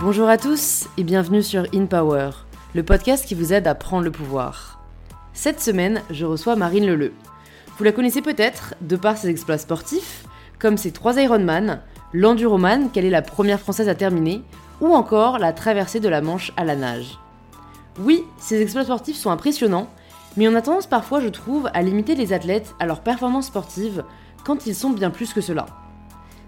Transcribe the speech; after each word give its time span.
Bonjour 0.00 0.28
à 0.28 0.38
tous 0.38 0.86
et 0.96 1.02
bienvenue 1.02 1.42
sur 1.42 1.66
In 1.74 1.86
Power, 1.86 2.30
le 2.72 2.84
podcast 2.84 3.26
qui 3.26 3.34
vous 3.34 3.52
aide 3.52 3.66
à 3.66 3.74
prendre 3.74 4.04
le 4.04 4.12
pouvoir. 4.12 4.78
Cette 5.32 5.60
semaine, 5.60 6.02
je 6.10 6.24
reçois 6.24 6.54
Marine 6.54 6.86
Leleu. 6.86 7.12
Vous 7.76 7.82
la 7.82 7.90
connaissez 7.90 8.22
peut-être 8.22 8.76
de 8.80 8.94
par 8.94 9.16
ses 9.16 9.28
exploits 9.28 9.58
sportifs, 9.58 10.24
comme 10.60 10.76
ses 10.76 10.92
trois 10.92 11.20
Ironman, 11.20 11.80
l'Enduroman 12.12 12.90
qu'elle 12.90 13.06
est 13.06 13.10
la 13.10 13.22
première 13.22 13.58
française 13.58 13.88
à 13.88 13.96
terminer, 13.96 14.44
ou 14.80 14.94
encore 14.94 15.40
la 15.40 15.52
traversée 15.52 15.98
de 15.98 16.08
la 16.08 16.20
Manche 16.20 16.52
à 16.56 16.64
la 16.64 16.76
nage. 16.76 17.18
Oui, 17.98 18.22
ces 18.38 18.62
exploits 18.62 18.84
sportifs 18.84 19.16
sont 19.16 19.32
impressionnants, 19.32 19.90
mais 20.36 20.46
on 20.46 20.54
a 20.54 20.62
tendance 20.62 20.86
parfois, 20.86 21.20
je 21.20 21.28
trouve, 21.28 21.68
à 21.74 21.82
limiter 21.82 22.14
les 22.14 22.32
athlètes 22.32 22.72
à 22.78 22.86
leurs 22.86 23.00
performances 23.00 23.46
sportives 23.46 24.04
quand 24.44 24.64
ils 24.64 24.76
sont 24.76 24.90
bien 24.90 25.10
plus 25.10 25.32
que 25.32 25.40
cela. 25.40 25.66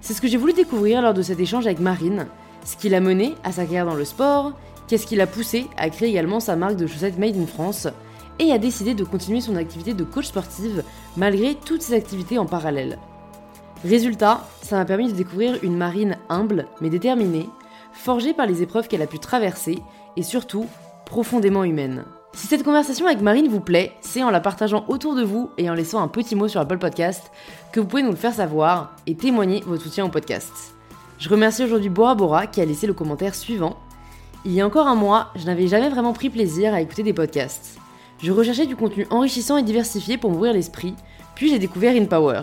C'est 0.01 0.15
ce 0.15 0.21
que 0.21 0.29
j'ai 0.29 0.37
voulu 0.37 0.53
découvrir 0.53 1.03
lors 1.03 1.15
de 1.15 1.23
cet 1.23 1.41
échange 1.41 1.67
avec 1.67 1.80
Marine, 1.80 2.29
ce 2.64 2.77
qui 2.77 2.88
l'a 2.88 3.00
mené 3.00 3.34
à 3.45 3.52
sa 3.52 3.64
carrière 3.64 3.87
dans 3.87 3.95
le 3.95 4.05
sport, 4.05 4.52
qu'est-ce 4.87 5.06
qui 5.06 5.16
l'a 5.16 5.27
poussé 5.27 5.66
à 5.77 5.91
créer 5.91 6.09
également 6.10 6.41
sa 6.41 6.56
marque 6.56 6.77
de 6.77 6.86
chaussettes 6.86 7.19
Made 7.19 7.36
in 7.36 7.46
France, 7.46 7.88
et 8.41 8.52
à 8.52 8.59
décider 8.59 8.95
de 8.95 9.05
continuer 9.05 9.41
son 9.41 9.56
activité 9.56 9.95
de 9.95 10.02
coach 10.02 10.27
sportive 10.27 10.83
malgré 11.16 11.55
toutes 11.55 11.83
ses 11.83 11.95
activités 11.95 12.38
en 12.38 12.46
parallèle. 12.46 12.98
Résultat, 13.84 14.46
ça 14.62 14.77
m'a 14.77 14.84
permis 14.84 15.12
de 15.12 15.16
découvrir 15.16 15.59
une 15.62 15.77
Marine 15.77 16.16
humble 16.28 16.66
mais 16.80 16.91
déterminée, 16.91 17.48
forgée 17.92 18.34
par 18.34 18.46
les 18.46 18.62
épreuves 18.62 18.88
qu'elle 18.88 19.02
a 19.02 19.06
pu 19.06 19.19
traverser 19.19 19.78
et 20.16 20.22
surtout 20.22 20.66
profondément 21.05 21.64
humaine. 21.64 22.05
Si 22.33 22.47
cette 22.47 22.62
conversation 22.62 23.06
avec 23.06 23.20
Marine 23.20 23.48
vous 23.48 23.61
plaît, 23.61 23.92
c'est 24.00 24.22
en 24.22 24.30
la 24.30 24.41
partageant 24.41 24.84
autour 24.88 25.14
de 25.14 25.22
vous 25.24 25.50
et 25.58 25.69
en 25.69 25.74
laissant 25.74 26.00
un 26.00 26.08
petit 26.08 26.36
mot 26.36 26.48
sur 26.48 26.61
Apple 26.61 26.78
Podcast 26.78 27.30
que 27.72 27.80
vous 27.80 27.86
pouvez 27.86 28.02
nous 28.02 28.11
le 28.11 28.16
faire 28.16 28.34
savoir 28.34 28.95
et 29.06 29.16
témoigner 29.16 29.62
votre 29.66 29.83
soutien 29.83 30.05
au 30.05 30.08
podcast. 30.08 30.74
Je 31.21 31.29
remercie 31.29 31.63
aujourd'hui 31.63 31.91
Bora 31.91 32.15
Bora 32.15 32.47
qui 32.47 32.63
a 32.63 32.65
laissé 32.65 32.87
le 32.87 32.95
commentaire 32.95 33.35
suivant. 33.35 33.77
Il 34.47 34.53
y 34.53 34.63
a 34.63 34.67
encore 34.67 34.87
un 34.87 34.95
mois, 34.95 35.29
je 35.37 35.45
n'avais 35.45 35.67
jamais 35.67 35.91
vraiment 35.91 36.15
pris 36.15 36.31
plaisir 36.31 36.73
à 36.73 36.81
écouter 36.81 37.03
des 37.03 37.13
podcasts. 37.13 37.77
Je 38.23 38.33
recherchais 38.33 38.65
du 38.65 38.75
contenu 38.75 39.07
enrichissant 39.11 39.59
et 39.59 39.63
diversifié 39.63 40.17
pour 40.17 40.31
m'ouvrir 40.31 40.55
l'esprit, 40.55 40.95
puis 41.35 41.51
j'ai 41.51 41.59
découvert 41.59 41.95
InPower. 41.95 42.41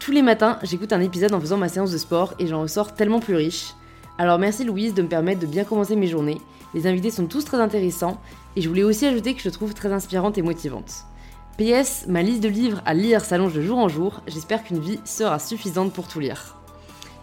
Tous 0.00 0.12
les 0.12 0.20
matins, 0.20 0.58
j'écoute 0.62 0.92
un 0.92 1.00
épisode 1.00 1.32
en 1.32 1.40
faisant 1.40 1.56
ma 1.56 1.70
séance 1.70 1.92
de 1.92 1.96
sport 1.96 2.34
et 2.38 2.46
j'en 2.46 2.60
ressors 2.60 2.92
tellement 2.92 3.20
plus 3.20 3.36
riche. 3.36 3.72
Alors 4.18 4.38
merci 4.38 4.64
Louise 4.64 4.92
de 4.92 5.00
me 5.00 5.08
permettre 5.08 5.40
de 5.40 5.46
bien 5.46 5.64
commencer 5.64 5.96
mes 5.96 6.06
journées. 6.06 6.42
Les 6.74 6.86
invités 6.86 7.10
sont 7.10 7.24
tous 7.24 7.46
très 7.46 7.56
intéressants 7.56 8.20
et 8.54 8.60
je 8.60 8.68
voulais 8.68 8.82
aussi 8.82 9.06
ajouter 9.06 9.32
que 9.32 9.40
je 9.40 9.48
trouve 9.48 9.72
très 9.72 9.94
inspirante 9.94 10.36
et 10.36 10.42
motivante. 10.42 11.06
PS, 11.56 12.04
ma 12.06 12.20
liste 12.20 12.42
de 12.42 12.48
livres 12.48 12.82
à 12.84 12.92
lire 12.92 13.24
s'allonge 13.24 13.54
de 13.54 13.62
jour 13.62 13.78
en 13.78 13.88
jour, 13.88 14.20
j'espère 14.26 14.62
qu'une 14.62 14.80
vie 14.80 15.00
sera 15.06 15.38
suffisante 15.38 15.94
pour 15.94 16.06
tout 16.06 16.20
lire. 16.20 16.56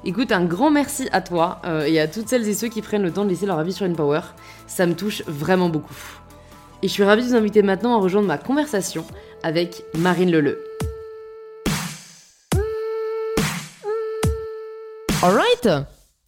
Écoute, 0.04 0.32
un 0.32 0.46
grand 0.46 0.72
merci 0.72 1.08
à 1.12 1.22
toi 1.22 1.62
euh, 1.64 1.84
et 1.86 2.00
à 2.00 2.08
toutes 2.08 2.28
celles 2.28 2.48
et 2.48 2.56
ceux 2.56 2.70
qui 2.70 2.82
prennent 2.82 3.04
le 3.04 3.12
temps 3.12 3.24
de 3.24 3.30
laisser 3.30 3.46
leur 3.46 3.60
avis 3.60 3.72
sur 3.72 3.86
InPower, 3.86 4.22
ça 4.66 4.88
me 4.88 4.96
touche 4.96 5.22
vraiment 5.28 5.70
beaucoup. 5.70 5.96
Et 6.82 6.88
je 6.88 6.94
suis 6.94 7.04
ravie 7.04 7.22
de 7.22 7.28
vous 7.28 7.36
inviter 7.36 7.62
maintenant 7.62 7.96
à 7.96 8.02
rejoindre 8.02 8.28
ma 8.28 8.40
conversation 8.40 9.06
avec 9.44 9.84
Marine 9.96 10.32
Leleu. 10.32 10.64
Alright, 15.22 15.70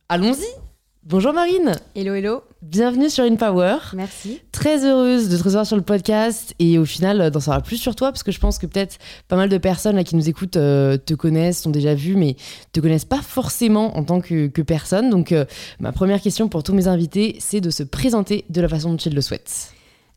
allons-y 0.07 0.62
Bonjour 1.05 1.33
Marine 1.33 1.73
Hello, 1.95 2.13
hello. 2.13 2.43
Bienvenue 2.61 3.09
sur 3.09 3.25
InPower. 3.25 3.75
Merci. 3.93 4.39
Très 4.53 4.85
heureuse 4.85 5.27
de 5.27 5.35
te 5.35 5.43
recevoir 5.43 5.65
sur 5.65 5.75
le 5.75 5.81
podcast 5.81 6.55
et 6.59 6.77
au 6.77 6.85
final 6.85 7.29
d'en 7.29 7.41
savoir 7.41 7.61
plus 7.61 7.75
sur 7.75 7.93
toi 7.93 8.09
parce 8.13 8.23
que 8.23 8.31
je 8.31 8.39
pense 8.39 8.57
que 8.57 8.65
peut-être 8.67 8.99
pas 9.27 9.35
mal 9.35 9.49
de 9.49 9.57
personnes 9.57 9.97
là, 9.97 10.05
qui 10.05 10.15
nous 10.15 10.29
écoutent 10.29 10.55
euh, 10.55 10.95
te 10.97 11.13
connaissent, 11.13 11.61
sont 11.61 11.71
déjà 11.71 11.93
vues 11.93 12.15
mais 12.15 12.37
te 12.71 12.79
connaissent 12.79 13.03
pas 13.03 13.21
forcément 13.21 13.97
en 13.97 14.05
tant 14.05 14.21
que, 14.21 14.47
que 14.47 14.61
personne. 14.61 15.09
Donc 15.09 15.33
euh, 15.33 15.43
ma 15.81 15.91
première 15.91 16.21
question 16.21 16.47
pour 16.47 16.63
tous 16.63 16.73
mes 16.73 16.87
invités 16.87 17.35
c'est 17.39 17.59
de 17.59 17.69
se 17.69 17.83
présenter 17.83 18.45
de 18.49 18.61
la 18.61 18.69
façon 18.69 18.91
dont 18.91 18.97
ils 18.97 19.13
le 19.13 19.21
souhaitent. 19.21 19.73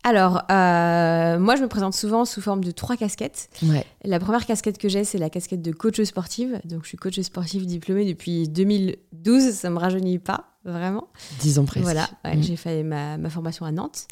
Alors, 0.08 0.42
euh, 0.52 1.36
moi, 1.40 1.56
je 1.56 1.62
me 1.62 1.66
présente 1.66 1.92
souvent 1.92 2.24
sous 2.24 2.40
forme 2.40 2.62
de 2.62 2.70
trois 2.70 2.96
casquettes. 2.96 3.48
Ouais. 3.64 3.84
La 4.04 4.20
première 4.20 4.46
casquette 4.46 4.78
que 4.78 4.88
j'ai, 4.88 5.02
c'est 5.02 5.18
la 5.18 5.30
casquette 5.30 5.62
de 5.62 5.72
coach 5.72 6.00
sportive. 6.02 6.60
Donc, 6.64 6.84
je 6.84 6.88
suis 6.90 6.96
coach 6.96 7.18
sportive 7.22 7.66
diplômée 7.66 8.04
depuis 8.06 8.48
2012. 8.48 9.50
Ça 9.50 9.68
me 9.68 9.78
rajeunit 9.78 10.20
pas, 10.20 10.44
vraiment. 10.64 11.08
10 11.40 11.58
ans 11.58 11.64
presque. 11.64 11.82
Voilà, 11.82 12.08
ouais, 12.24 12.36
Mm. 12.36 12.42
j'ai 12.44 12.54
fait 12.54 12.84
ma, 12.84 13.18
ma 13.18 13.30
formation 13.30 13.66
à 13.66 13.72
Nantes. 13.72 14.06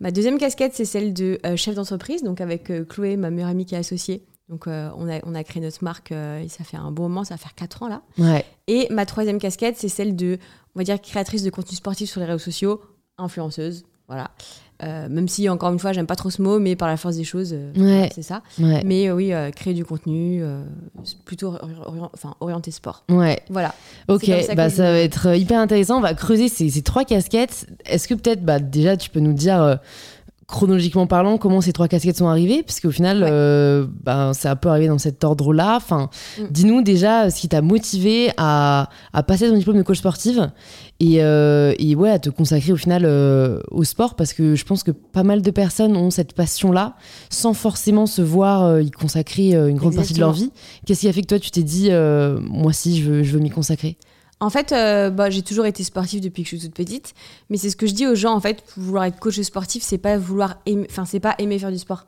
Ma 0.00 0.10
deuxième 0.10 0.36
casquette, 0.36 0.74
c'est 0.74 0.84
celle 0.84 1.14
de 1.14 1.38
euh, 1.46 1.56
chef 1.56 1.74
d'entreprise. 1.76 2.22
Donc, 2.22 2.42
avec 2.42 2.68
euh, 2.68 2.84
Chloé, 2.84 3.16
ma 3.16 3.30
meilleure 3.30 3.48
amie 3.48 3.64
qui 3.64 3.74
est 3.74 3.78
associée. 3.78 4.26
Donc, 4.50 4.66
on, 4.66 5.08
a, 5.10 5.20
on 5.24 5.34
a 5.34 5.44
créé 5.44 5.62
notre 5.62 5.82
marque 5.82 6.10
et 6.10 6.48
ça 6.48 6.64
fait 6.64 6.78
un 6.78 6.90
bon 6.90 7.02
moment, 7.04 7.22
ça 7.24 7.34
va 7.34 7.38
faire 7.38 7.54
4 7.54 7.82
ans 7.82 7.88
là. 7.88 8.00
Ouais. 8.16 8.46
Et 8.66 8.86
ma 8.90 9.04
troisième 9.04 9.38
casquette, 9.38 9.76
c'est 9.76 9.90
celle 9.90 10.16
de, 10.16 10.38
on 10.74 10.80
va 10.80 10.84
dire, 10.84 10.98
créatrice 11.02 11.42
de 11.42 11.50
contenu 11.50 11.76
sportif 11.76 12.08
sur 12.08 12.20
les 12.20 12.26
réseaux 12.26 12.38
sociaux, 12.38 12.80
influenceuse. 13.18 13.84
Voilà. 14.06 14.30
Euh, 14.82 15.08
même 15.08 15.26
si, 15.26 15.48
encore 15.48 15.72
une 15.72 15.78
fois, 15.78 15.92
j'aime 15.92 16.06
pas 16.06 16.14
trop 16.14 16.30
ce 16.30 16.40
mot, 16.40 16.58
mais 16.60 16.76
par 16.76 16.86
la 16.88 16.96
force 16.96 17.16
des 17.16 17.24
choses, 17.24 17.52
euh, 17.52 17.72
Ouais. 17.76 18.08
c'est 18.14 18.22
ça. 18.22 18.42
Ouais. 18.60 18.82
Mais 18.84 19.08
euh, 19.08 19.14
oui, 19.14 19.32
créer 19.56 19.74
du 19.74 19.84
contenu, 19.84 20.42
plutôt 21.24 21.54
enfin, 22.14 22.34
orienté 22.40 22.70
sport. 22.70 23.02
Ouais. 23.08 23.40
Voilà. 23.50 23.74
Ok, 24.08 24.30
ça 24.46 24.54
bah 24.54 24.70
ça 24.70 24.84
va 24.92 24.98
être 24.98 25.36
hyper 25.36 25.60
intéressant. 25.60 25.98
On 25.98 26.00
va 26.00 26.14
creuser 26.14 26.48
ces, 26.48 26.70
ces 26.70 26.82
trois 26.82 27.04
casquettes. 27.04 27.66
Est-ce 27.86 28.06
que 28.06 28.14
peut-être, 28.14 28.44
bah, 28.44 28.60
déjà, 28.60 28.96
tu 28.96 29.10
peux 29.10 29.20
nous 29.20 29.32
dire, 29.32 29.78
chronologiquement 30.48 31.06
parlant, 31.06 31.36
comment 31.36 31.60
ces 31.60 31.74
trois 31.74 31.88
casquettes 31.88 32.16
sont 32.16 32.26
arrivées 32.26 32.62
Parce 32.62 32.80
qu'au 32.80 32.90
final, 32.90 33.22
Ouais. 33.22 33.28
euh, 33.30 33.86
bah, 34.02 34.32
ça 34.34 34.50
a 34.52 34.56
peu 34.56 34.70
arrivé 34.70 34.88
dans 34.88 34.96
cet 34.96 35.22
ordre-là. 35.22 35.76
Enfin, 35.76 36.08
Mm. 36.38 36.42
dis-nous 36.50 36.82
déjà 36.82 37.28
ce 37.30 37.38
qui 37.40 37.48
t'a 37.48 37.60
motivé 37.60 38.30
à, 38.38 38.88
à 39.12 39.22
passer 39.22 39.46
ton 39.48 39.56
diplôme 39.56 39.76
de 39.76 39.82
coach 39.82 39.98
sportive 39.98 40.50
et, 41.00 41.22
euh, 41.22 41.74
et 41.78 41.94
ouais, 41.94 42.10
à 42.10 42.18
te 42.18 42.30
consacrer 42.30 42.72
au 42.72 42.76
final 42.76 43.02
euh, 43.04 43.60
au 43.70 43.84
sport. 43.84 44.14
Parce 44.16 44.32
que 44.32 44.54
je 44.54 44.64
pense 44.64 44.82
que 44.82 44.90
pas 44.90 45.22
mal 45.22 45.42
de 45.42 45.50
personnes 45.50 45.94
ont 45.96 46.10
cette 46.10 46.32
passion-là 46.32 46.94
sans 47.28 47.52
forcément 47.52 48.06
se 48.06 48.22
voir 48.22 48.64
euh, 48.64 48.82
y 48.82 48.90
consacrer 48.90 49.52
une 49.54 49.76
grande 49.76 49.94
partie 49.96 50.14
de 50.14 50.20
leur 50.20 50.32
vie. 50.32 50.50
Qu'est-ce 50.86 51.00
qui 51.00 51.08
a 51.08 51.12
fait 51.12 51.20
que 51.22 51.26
toi, 51.26 51.38
tu 51.38 51.50
t'es 51.50 51.62
dit, 51.62 51.90
moi 51.90 52.68
aussi, 52.68 52.98
je 53.02 53.10
veux, 53.10 53.22
je 53.22 53.32
veux 53.34 53.40
m'y 53.40 53.50
consacrer? 53.50 53.98
En 54.40 54.50
fait, 54.50 54.72
euh, 54.72 55.10
bah, 55.10 55.30
j'ai 55.30 55.42
toujours 55.42 55.66
été 55.66 55.82
sportive 55.82 56.20
depuis 56.20 56.44
que 56.44 56.48
je 56.50 56.56
suis 56.56 56.66
toute 56.66 56.76
petite, 56.76 57.14
mais 57.50 57.56
c'est 57.56 57.70
ce 57.70 57.76
que 57.76 57.86
je 57.86 57.94
dis 57.94 58.06
aux 58.06 58.14
gens 58.14 58.34
en 58.34 58.40
fait. 58.40 58.62
Vouloir 58.76 59.04
être 59.04 59.18
coach 59.18 59.40
sportif, 59.40 59.82
c'est 59.82 59.98
pas 59.98 60.16
vouloir, 60.16 60.58
enfin 60.88 61.04
c'est 61.04 61.20
pas 61.20 61.34
aimer 61.38 61.58
faire 61.58 61.72
du 61.72 61.78
sport. 61.78 62.06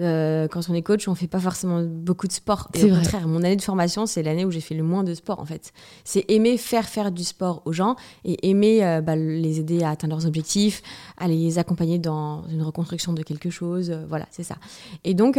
Euh, 0.00 0.48
quand 0.48 0.60
on 0.70 0.74
est 0.74 0.82
coach, 0.82 1.06
on 1.08 1.14
fait 1.14 1.26
pas 1.26 1.40
forcément 1.40 1.82
beaucoup 1.82 2.26
de 2.26 2.32
sport. 2.32 2.68
Et 2.74 2.78
C'est 2.78 2.84
au 2.86 2.88
vrai. 2.94 2.98
contraire, 3.02 3.28
mon 3.28 3.38
année 3.38 3.56
de 3.56 3.62
formation, 3.62 4.06
c'est 4.06 4.22
l'année 4.22 4.44
où 4.44 4.50
j'ai 4.50 4.60
fait 4.60 4.74
le 4.74 4.82
moins 4.82 5.04
de 5.04 5.12
sport 5.14 5.40
en 5.40 5.44
fait. 5.44 5.72
C'est 6.04 6.24
aimer 6.28 6.56
faire 6.56 6.88
faire 6.88 7.12
du 7.12 7.22
sport 7.24 7.62
aux 7.66 7.72
gens 7.72 7.96
et 8.24 8.48
aimer 8.50 8.84
euh, 8.84 9.00
bah, 9.00 9.16
les 9.16 9.60
aider 9.60 9.82
à 9.82 9.90
atteindre 9.90 10.14
leurs 10.16 10.26
objectifs, 10.26 10.82
à 11.18 11.28
les 11.28 11.58
accompagner 11.58 11.98
dans 11.98 12.44
une 12.48 12.62
reconstruction 12.62 13.12
de 13.12 13.22
quelque 13.22 13.50
chose. 13.50 13.90
euh, 13.90 14.04
voilà, 14.08 14.26
c'est 14.30 14.42
ça. 14.42 14.56
Et 15.04 15.14
donc, 15.14 15.38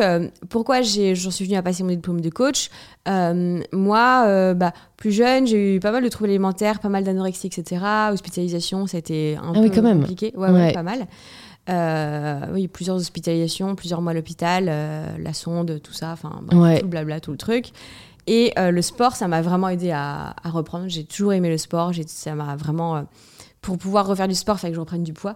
pourquoi 0.49 0.81
j'en 0.81 1.31
suis 1.31 1.45
venue 1.45 1.57
à 1.57 1.63
passer 1.63 1.83
mon 1.83 1.89
diplôme 1.89 2.21
de 2.21 2.29
coach? 2.29 2.69
Moi, 3.71 4.53
bah, 4.53 4.73
plus 4.97 5.11
jeune, 5.11 5.47
j'ai 5.47 5.75
eu 5.75 5.79
pas 5.79 5.91
mal 5.91 6.03
de 6.03 6.09
troubles 6.09 6.29
alimentaires, 6.29 6.79
pas 6.79 6.89
mal 6.89 7.03
d'anorexie, 7.03 7.47
etc. 7.47 7.83
Hospitalisation, 8.11 8.87
ça 8.87 8.97
a 8.97 8.99
été 8.99 9.37
un 9.37 9.49
Ah 9.49 9.53
peu 9.53 9.59
oui, 9.61 9.71
quand 9.73 9.81
même. 9.81 9.99
compliqué. 10.01 10.31
Ouais, 10.35 10.49
ouais, 10.49 10.53
Ouais. 10.61 10.73
pas 10.73 10.83
mal. 10.83 11.07
Euh, 11.71 12.41
oui, 12.53 12.67
plusieurs 12.67 12.97
hospitalisations, 12.97 13.75
plusieurs 13.75 14.01
mois 14.01 14.11
à 14.11 14.15
l'hôpital, 14.15 14.65
euh, 14.67 15.05
la 15.19 15.33
sonde, 15.33 15.79
tout 15.81 15.93
ça, 15.93 16.11
enfin, 16.11 16.41
Ouais. 16.53 16.79
tout 16.79 16.85
le 16.85 16.89
blabla, 16.89 17.19
tout 17.19 17.31
le 17.31 17.37
truc. 17.37 17.67
Et 18.27 18.51
euh, 18.59 18.71
le 18.71 18.81
sport, 18.81 19.15
ça 19.15 19.27
m'a 19.27 19.41
vraiment 19.41 19.69
aidé 19.69 19.91
à, 19.91 20.35
à 20.43 20.49
reprendre. 20.49 20.85
J'ai 20.87 21.03
toujours 21.05 21.33
aimé 21.33 21.49
le 21.49 21.57
sport. 21.57 21.93
J'ai- 21.93 22.05
Ça 22.07 22.35
m'a 22.35 22.55
vraiment. 22.55 23.05
pour 23.61 23.77
pouvoir 23.77 24.05
refaire 24.07 24.27
du 24.27 24.35
sport, 24.35 24.55
il 24.57 24.59
fallait 24.59 24.71
que 24.71 24.75
je 24.75 24.79
reprenne 24.81 25.03
du 25.03 25.13
poids. 25.13 25.35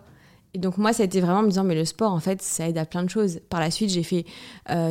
Et 0.54 0.58
donc, 0.58 0.78
moi, 0.78 0.94
ça 0.94 1.04
a 1.04 1.06
été 1.06 1.20
vraiment 1.20 1.40
en 1.40 1.44
me 1.44 1.50
disant, 1.50 1.64
mais 1.66 1.76
le 1.76 1.84
sport, 1.86 2.12
en 2.14 2.20
fait, 2.20 2.42
ça 2.42 2.68
aide 2.68 2.78
à 2.78 2.86
plein 2.86 3.04
de 3.04 3.10
choses. 3.10 3.40
Par 3.50 3.60
la 3.60 3.70
suite, 3.72 3.90
j'ai 3.90 4.04
fait 4.04 4.26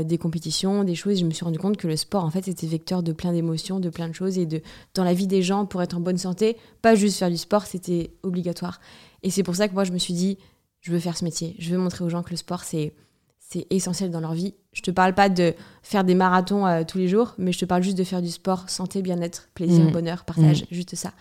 des 0.05 0.19
compétitions, 0.19 0.84
des 0.84 0.94
choses. 0.94 1.19
Je 1.21 1.25
me 1.25 1.31
suis 1.31 1.44
rendu 1.44 1.59
compte 1.59 1.76
que 1.78 1.87
le 1.88 1.97
sport, 1.97 2.22
en 2.25 2.31
fait, 2.31 2.44
c'était 2.44 2.67
vecteur 2.67 3.02
de 3.02 3.12
plein 3.12 3.32
d'émotions, 3.32 3.81
de 3.81 3.88
plein 3.88 4.08
de 4.08 4.12
choses. 4.12 4.37
Et 4.38 4.44
de, 4.47 4.61
dans 4.94 5.05
la 5.05 5.14
vie 5.14 5.26
des 5.26 5.43
gens, 5.43 5.64
pour 5.67 5.82
être 5.82 5.97
en 5.97 6.00
bonne 6.00 6.19
santé, 6.19 6.56
pas 6.82 6.94
juste 6.94 7.19
faire 7.19 7.31
du 7.31 7.38
sport, 7.38 7.64
c'était 7.67 8.11
obligatoire. 8.23 8.79
Et 9.23 9.31
c'est 9.31 9.43
pour 9.43 9.56
ça 9.56 9.67
que 9.69 9.73
moi, 9.75 9.85
je 9.85 9.93
me 9.93 9.99
suis 9.99 10.12
dit, 10.14 10.37
je 10.84 10.92
veux 10.92 10.98
faire 11.00 11.16
ce 11.16 11.25
métier. 11.25 11.56
Je 11.58 11.70
veux 11.70 11.78
montrer 11.78 12.04
aux 12.04 12.08
gens 12.10 12.22
que 12.22 12.31
le 12.31 12.36
sport, 12.36 12.62
c'est 12.62 12.92
c'est 13.40 13.66
essentiel 13.70 14.10
dans 14.10 14.20
leur 14.20 14.32
vie. 14.34 14.54
Je 14.72 14.81
te 14.82 14.90
parle 14.90 15.14
pas 15.14 15.28
de 15.28 15.54
faire 15.82 16.02
des 16.02 16.14
marathons 16.14 16.66
euh, 16.66 16.82
tous 16.86 16.98
les 16.98 17.08
jours, 17.08 17.34
mais 17.38 17.52
je 17.52 17.58
te 17.58 17.64
parle 17.64 17.82
juste 17.82 17.96
de 17.98 18.02
faire 18.04 18.20
du 18.22 18.31
sport, 18.31 18.69
santé, 18.70 19.00
bien-être, 19.02 19.48
plaisir, 19.54 19.84
Mhm. 19.84 19.92
bonheur, 19.92 20.25
partage, 20.25 20.64
juste 20.70 20.94
ça. 20.96 21.12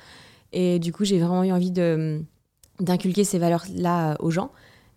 Et 0.51 0.79
du 0.79 0.91
coup, 0.93 1.03
j'ai 1.05 1.19
vraiment 1.19 1.43
eu 1.43 1.51
envie 1.51 1.71
de 1.71 2.21
d'inculquer 2.79 3.23
ces 3.23 3.39
valeurs-là 3.39 4.11
euh, 4.11 4.15
aux 4.19 4.31
gens 4.31 4.51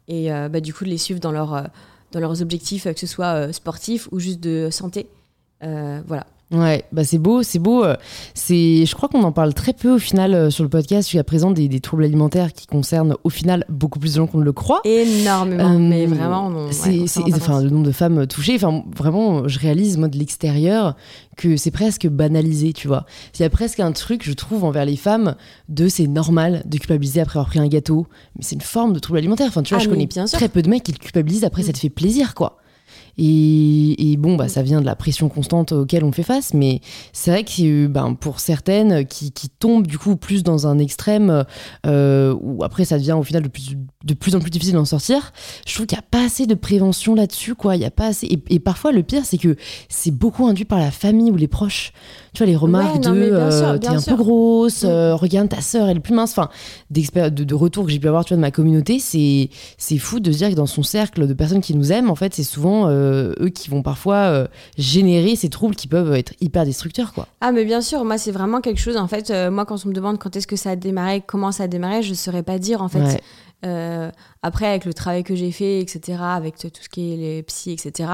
et 0.08 0.32
euh, 0.32 0.48
bah, 0.48 0.60
du 0.60 0.72
coup 0.72 0.84
de 0.84 0.88
les 0.90 0.98
suivre 0.98 1.20
dans, 1.20 1.32
leur, 1.32 1.68
dans 2.12 2.20
leurs 2.20 2.40
objectifs, 2.42 2.84
que 2.84 2.98
ce 2.98 3.06
soit 3.06 3.52
sportif 3.52 4.08
ou 4.12 4.18
juste 4.18 4.40
de 4.40 4.68
santé. 4.70 5.08
Voilà. 5.60 6.26
Ouais, 6.52 6.84
bah 6.92 7.02
c'est 7.02 7.18
beau, 7.18 7.42
c'est 7.42 7.58
beau. 7.58 7.82
euh, 7.82 7.96
C'est, 8.34 8.86
je 8.86 8.94
crois 8.94 9.08
qu'on 9.08 9.24
en 9.24 9.32
parle 9.32 9.52
très 9.52 9.72
peu 9.72 9.90
au 9.94 9.98
final 9.98 10.32
euh, 10.32 10.48
sur 10.48 10.62
le 10.62 10.70
podcast 10.70 11.08
jusqu'à 11.08 11.24
présent 11.24 11.50
des, 11.50 11.66
des 11.66 11.80
troubles 11.80 12.04
alimentaires 12.04 12.52
qui 12.52 12.68
concernent 12.68 13.16
au 13.24 13.30
final 13.30 13.64
beaucoup 13.68 13.98
plus 13.98 14.12
de 14.12 14.16
gens 14.18 14.28
qu'on 14.28 14.38
ne 14.38 14.44
le 14.44 14.52
croit. 14.52 14.80
Énormément, 14.84 15.72
Euh, 15.72 15.78
mais 15.78 16.06
vraiment, 16.06 16.46
on, 16.46 16.66
ouais, 16.68 16.72
c'est, 17.06 17.20
pas 17.22 17.36
enfin, 17.36 17.60
le 17.62 17.70
nombre 17.70 17.86
de 17.86 17.90
femmes 17.90 18.28
touchées. 18.28 18.54
Enfin, 18.54 18.84
vraiment, 18.96 19.48
je 19.48 19.58
réalise 19.58 19.96
moi 19.98 20.06
de 20.06 20.16
l'extérieur 20.18 20.94
que 21.36 21.56
c'est 21.56 21.72
presque 21.72 22.06
banalisé, 22.06 22.72
tu 22.72 22.86
vois. 22.86 23.06
Il 23.36 23.42
y 23.42 23.44
a 23.44 23.50
presque 23.50 23.80
un 23.80 23.90
truc, 23.90 24.22
je 24.24 24.32
trouve, 24.32 24.62
envers 24.62 24.84
les 24.84 24.96
femmes 24.96 25.34
de 25.68 25.88
c'est 25.88 26.06
normal 26.06 26.62
de 26.64 26.78
culpabiliser 26.78 27.20
après 27.20 27.38
avoir 27.40 27.48
pris 27.48 27.58
un 27.58 27.66
gâteau, 27.66 28.06
mais 28.36 28.44
c'est 28.44 28.54
une 28.54 28.60
forme 28.60 28.92
de 28.92 29.00
trouble 29.00 29.18
alimentaire. 29.18 29.48
Enfin, 29.48 29.62
tu 29.64 29.74
vois, 29.74 29.80
Ah, 29.80 29.84
je 29.84 29.88
connais 29.90 30.06
bien 30.06 30.26
très 30.26 30.48
peu 30.48 30.62
de 30.62 30.70
mecs 30.70 30.84
qui 30.84 30.92
le 30.92 30.98
culpabilisent. 30.98 31.42
Après, 31.44 31.62
ça 31.62 31.70
Mm. 31.70 31.72
te 31.72 31.78
fait 31.78 31.90
plaisir, 31.90 32.34
quoi. 32.36 32.58
Et, 33.18 34.12
et 34.12 34.16
bon, 34.16 34.36
bah, 34.36 34.48
ça 34.48 34.62
vient 34.62 34.80
de 34.80 34.86
la 34.86 34.94
pression 34.94 35.28
constante 35.28 35.72
auquel 35.72 36.04
on 36.04 36.12
fait 36.12 36.22
face, 36.22 36.52
mais 36.54 36.80
c'est 37.12 37.30
vrai 37.30 37.44
que 37.44 37.84
euh, 37.86 37.88
ben, 37.88 38.14
pour 38.14 38.40
certaines 38.40 39.06
qui, 39.06 39.32
qui 39.32 39.48
tombent 39.48 39.86
du 39.86 39.98
coup 39.98 40.16
plus 40.16 40.42
dans 40.42 40.66
un 40.66 40.78
extrême 40.78 41.44
euh, 41.86 42.34
où 42.40 42.62
après 42.62 42.84
ça 42.84 42.98
devient 42.98 43.16
au 43.18 43.22
final 43.22 43.42
de 43.42 43.48
plus, 43.48 43.74
de 44.04 44.14
plus 44.14 44.34
en 44.34 44.40
plus 44.40 44.50
difficile 44.50 44.74
d'en 44.74 44.84
sortir, 44.84 45.32
je 45.66 45.74
trouve 45.74 45.86
qu'il 45.86 45.96
n'y 45.96 46.00
a 46.04 46.06
pas 46.10 46.24
assez 46.26 46.46
de 46.46 46.54
prévention 46.54 47.14
là-dessus, 47.14 47.54
quoi. 47.54 47.76
Il 47.76 47.82
y 47.82 47.86
a 47.86 47.90
pas 47.90 48.08
assez. 48.08 48.26
Et, 48.26 48.42
et 48.50 48.58
parfois, 48.58 48.92
le 48.92 49.02
pire, 49.02 49.24
c'est 49.24 49.38
que 49.38 49.56
c'est 49.88 50.10
beaucoup 50.10 50.46
induit 50.46 50.64
par 50.64 50.78
la 50.78 50.90
famille 50.90 51.30
ou 51.30 51.36
les 51.36 51.48
proches. 51.48 51.92
Tu 52.34 52.42
vois, 52.42 52.46
les 52.50 52.56
remarques 52.56 53.02
non, 53.04 53.12
de 53.12 53.30
euh, 53.32 53.78
t'es 53.78 53.88
un 53.88 53.98
sûr. 53.98 54.16
peu 54.16 54.22
grosse, 54.22 54.82
Mm. 54.82 54.86
euh, 54.88 55.14
regarde 55.16 55.48
ta 55.48 55.60
sœur, 55.62 55.88
elle 55.88 55.96
est 55.96 56.00
plus 56.00 56.14
mince. 56.14 56.32
Enfin, 56.32 56.50
de, 56.90 57.28
de 57.44 57.54
retour 57.54 57.86
que 57.86 57.90
j'ai 57.92 57.98
pu 57.98 58.08
avoir 58.08 58.24
tu 58.24 58.34
vois, 58.34 58.36
de 58.36 58.42
ma 58.42 58.50
communauté, 58.50 58.98
c'est 58.98 59.48
c'est 59.78 59.96
fou 59.98 60.20
de 60.20 60.30
se 60.32 60.36
dire 60.38 60.50
que 60.50 60.54
dans 60.54 60.66
son 60.66 60.82
cercle 60.82 61.26
de 61.26 61.32
personnes 61.32 61.62
qui 61.62 61.74
nous 61.74 61.92
aiment, 61.92 62.10
en 62.10 62.14
fait, 62.14 62.34
c'est 62.34 62.42
souvent 62.44 62.88
euh, 63.06 63.34
eux 63.40 63.48
qui 63.48 63.70
vont 63.70 63.82
parfois 63.82 64.16
euh, 64.16 64.46
générer 64.76 65.36
ces 65.36 65.48
troubles 65.48 65.74
qui 65.74 65.88
peuvent 65.88 66.14
être 66.14 66.34
hyper 66.40 66.64
destructeurs, 66.64 67.12
quoi. 67.12 67.26
Ah, 67.40 67.52
mais 67.52 67.64
bien 67.64 67.80
sûr, 67.80 68.04
moi, 68.04 68.18
c'est 68.18 68.32
vraiment 68.32 68.60
quelque 68.60 68.80
chose. 68.80 68.96
En 68.96 69.08
fait, 69.08 69.30
euh, 69.30 69.50
moi, 69.50 69.64
quand 69.64 69.84
on 69.84 69.88
me 69.88 69.94
demande 69.94 70.18
quand 70.18 70.36
est-ce 70.36 70.46
que 70.46 70.56
ça 70.56 70.70
a 70.70 70.76
démarré, 70.76 71.22
comment 71.26 71.52
ça 71.52 71.64
a 71.64 71.68
démarré, 71.68 72.02
je 72.02 72.10
ne 72.10 72.14
saurais 72.14 72.42
pas 72.42 72.58
dire, 72.58 72.82
en 72.82 72.88
fait. 72.88 73.02
Ouais. 73.02 74.12
Après, 74.42 74.66
avec 74.66 74.84
le 74.84 74.94
travail 74.94 75.24
que 75.24 75.34
j'ai 75.34 75.50
fait, 75.50 75.80
etc., 75.80 76.18
avec 76.20 76.56
tout 76.56 76.68
ce 76.80 76.88
qui 76.88 77.12
est 77.12 77.16
les 77.16 77.42
psy, 77.42 77.72
etc., 77.72 78.10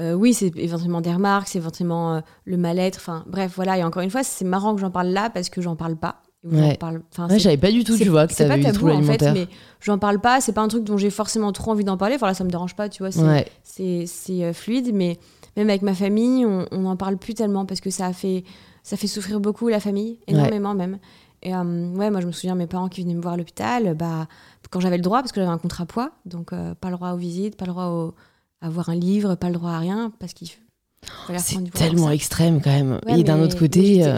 oui, 0.00 0.34
c'est 0.34 0.50
éventuellement 0.56 1.00
des 1.00 1.12
remarques, 1.12 1.46
c'est 1.46 1.58
éventuellement 1.58 2.20
le 2.44 2.56
mal-être. 2.56 2.96
Enfin, 2.96 3.22
bref, 3.28 3.52
voilà. 3.54 3.78
Et 3.78 3.84
encore 3.84 4.02
une 4.02 4.10
fois, 4.10 4.24
c'est 4.24 4.44
marrant 4.44 4.74
que 4.74 4.80
j'en 4.80 4.90
parle 4.90 5.08
là 5.08 5.30
parce 5.30 5.50
que 5.50 5.60
j'en 5.60 5.76
parle 5.76 5.94
pas. 5.94 6.22
Ou 6.44 6.50
j'en 6.56 6.58
Ouais. 6.68 6.76
parle- 6.76 7.02
enfin, 7.12 7.28
Ouais, 7.28 7.34
c'est- 7.34 7.38
j'avais 7.40 7.56
pas 7.56 7.70
du 7.70 7.84
tout, 7.84 7.96
tu 7.96 8.08
vois, 8.08 8.26
que 8.26 8.34
t'avais 8.34 8.60
eu 8.60 8.64
tabou 8.64 8.88
en 8.90 9.02
fait, 9.02 9.22
mais 9.32 9.46
j'en 9.80 9.98
parle 9.98 10.20
pas. 10.20 10.40
C'est 10.40 10.52
pas 10.52 10.60
un 10.62 10.68
truc 10.68 10.82
dont 10.84 10.96
j'ai 10.96 11.10
forcément 11.10 11.52
trop 11.52 11.70
envie 11.70 11.84
d'en 11.84 11.96
parler. 11.96 12.16
Voilà, 12.16 12.34
ça 12.34 12.42
me 12.44 12.50
dérange 12.50 12.74
pas, 12.74 12.88
tu 12.88 13.02
vois. 13.02 13.12
C'est 13.12 13.22
Ouais. 13.22 14.04
euh, 14.44 14.52
fluide, 14.52 14.90
mais 14.92 15.18
même 15.56 15.68
avec 15.68 15.82
ma 15.82 15.94
famille, 15.94 16.44
on 16.44 16.66
on 16.72 16.80
n'en 16.80 16.96
parle 16.96 17.16
plus 17.16 17.34
tellement 17.34 17.64
parce 17.66 17.80
que 17.80 17.90
ça 17.90 18.06
a 18.06 18.12
fait 18.12 18.44
ça 18.82 18.96
fait 18.96 19.06
souffrir 19.06 19.38
beaucoup 19.38 19.68
la 19.68 19.78
famille, 19.78 20.18
énormément 20.26 20.74
même. 20.74 20.98
Et 21.44 21.54
euh, 21.54 21.88
ouais, 21.94 22.10
moi 22.10 22.20
je 22.20 22.26
me 22.26 22.32
souviens 22.32 22.56
mes 22.56 22.66
parents 22.66 22.88
qui 22.88 23.02
venaient 23.02 23.14
me 23.14 23.22
voir 23.22 23.34
à 23.34 23.36
l'hôpital, 23.36 23.94
bah 23.94 24.26
quand 24.70 24.80
j'avais 24.80 24.96
le 24.96 25.02
droit 25.02 25.20
parce 25.20 25.30
que 25.30 25.40
j'avais 25.40 25.52
un 25.52 25.58
contrat 25.58 25.86
poids, 25.86 26.10
donc 26.26 26.52
euh, 26.52 26.74
pas 26.74 26.88
le 26.90 26.96
droit 26.96 27.12
aux 27.12 27.16
visites, 27.16 27.56
pas 27.56 27.66
le 27.66 27.72
droit 27.72 27.86
au- 27.86 28.14
à 28.60 28.68
voir 28.68 28.88
un 28.88 28.94
livre, 28.96 29.36
pas 29.36 29.48
le 29.48 29.54
droit 29.54 29.70
à 29.70 29.78
rien 29.78 30.12
parce 30.18 30.32
qu'il 30.32 30.48
fallait 31.26 31.38
C'est 31.40 31.62
tellement 31.72 32.10
extrême 32.10 32.60
quand 32.60 32.70
même. 32.70 32.98
Ouais, 33.06 33.20
et 33.20 33.24
d'un 33.24 33.40
autre 33.40 33.58
côté, 33.58 34.04
euh, 34.06 34.16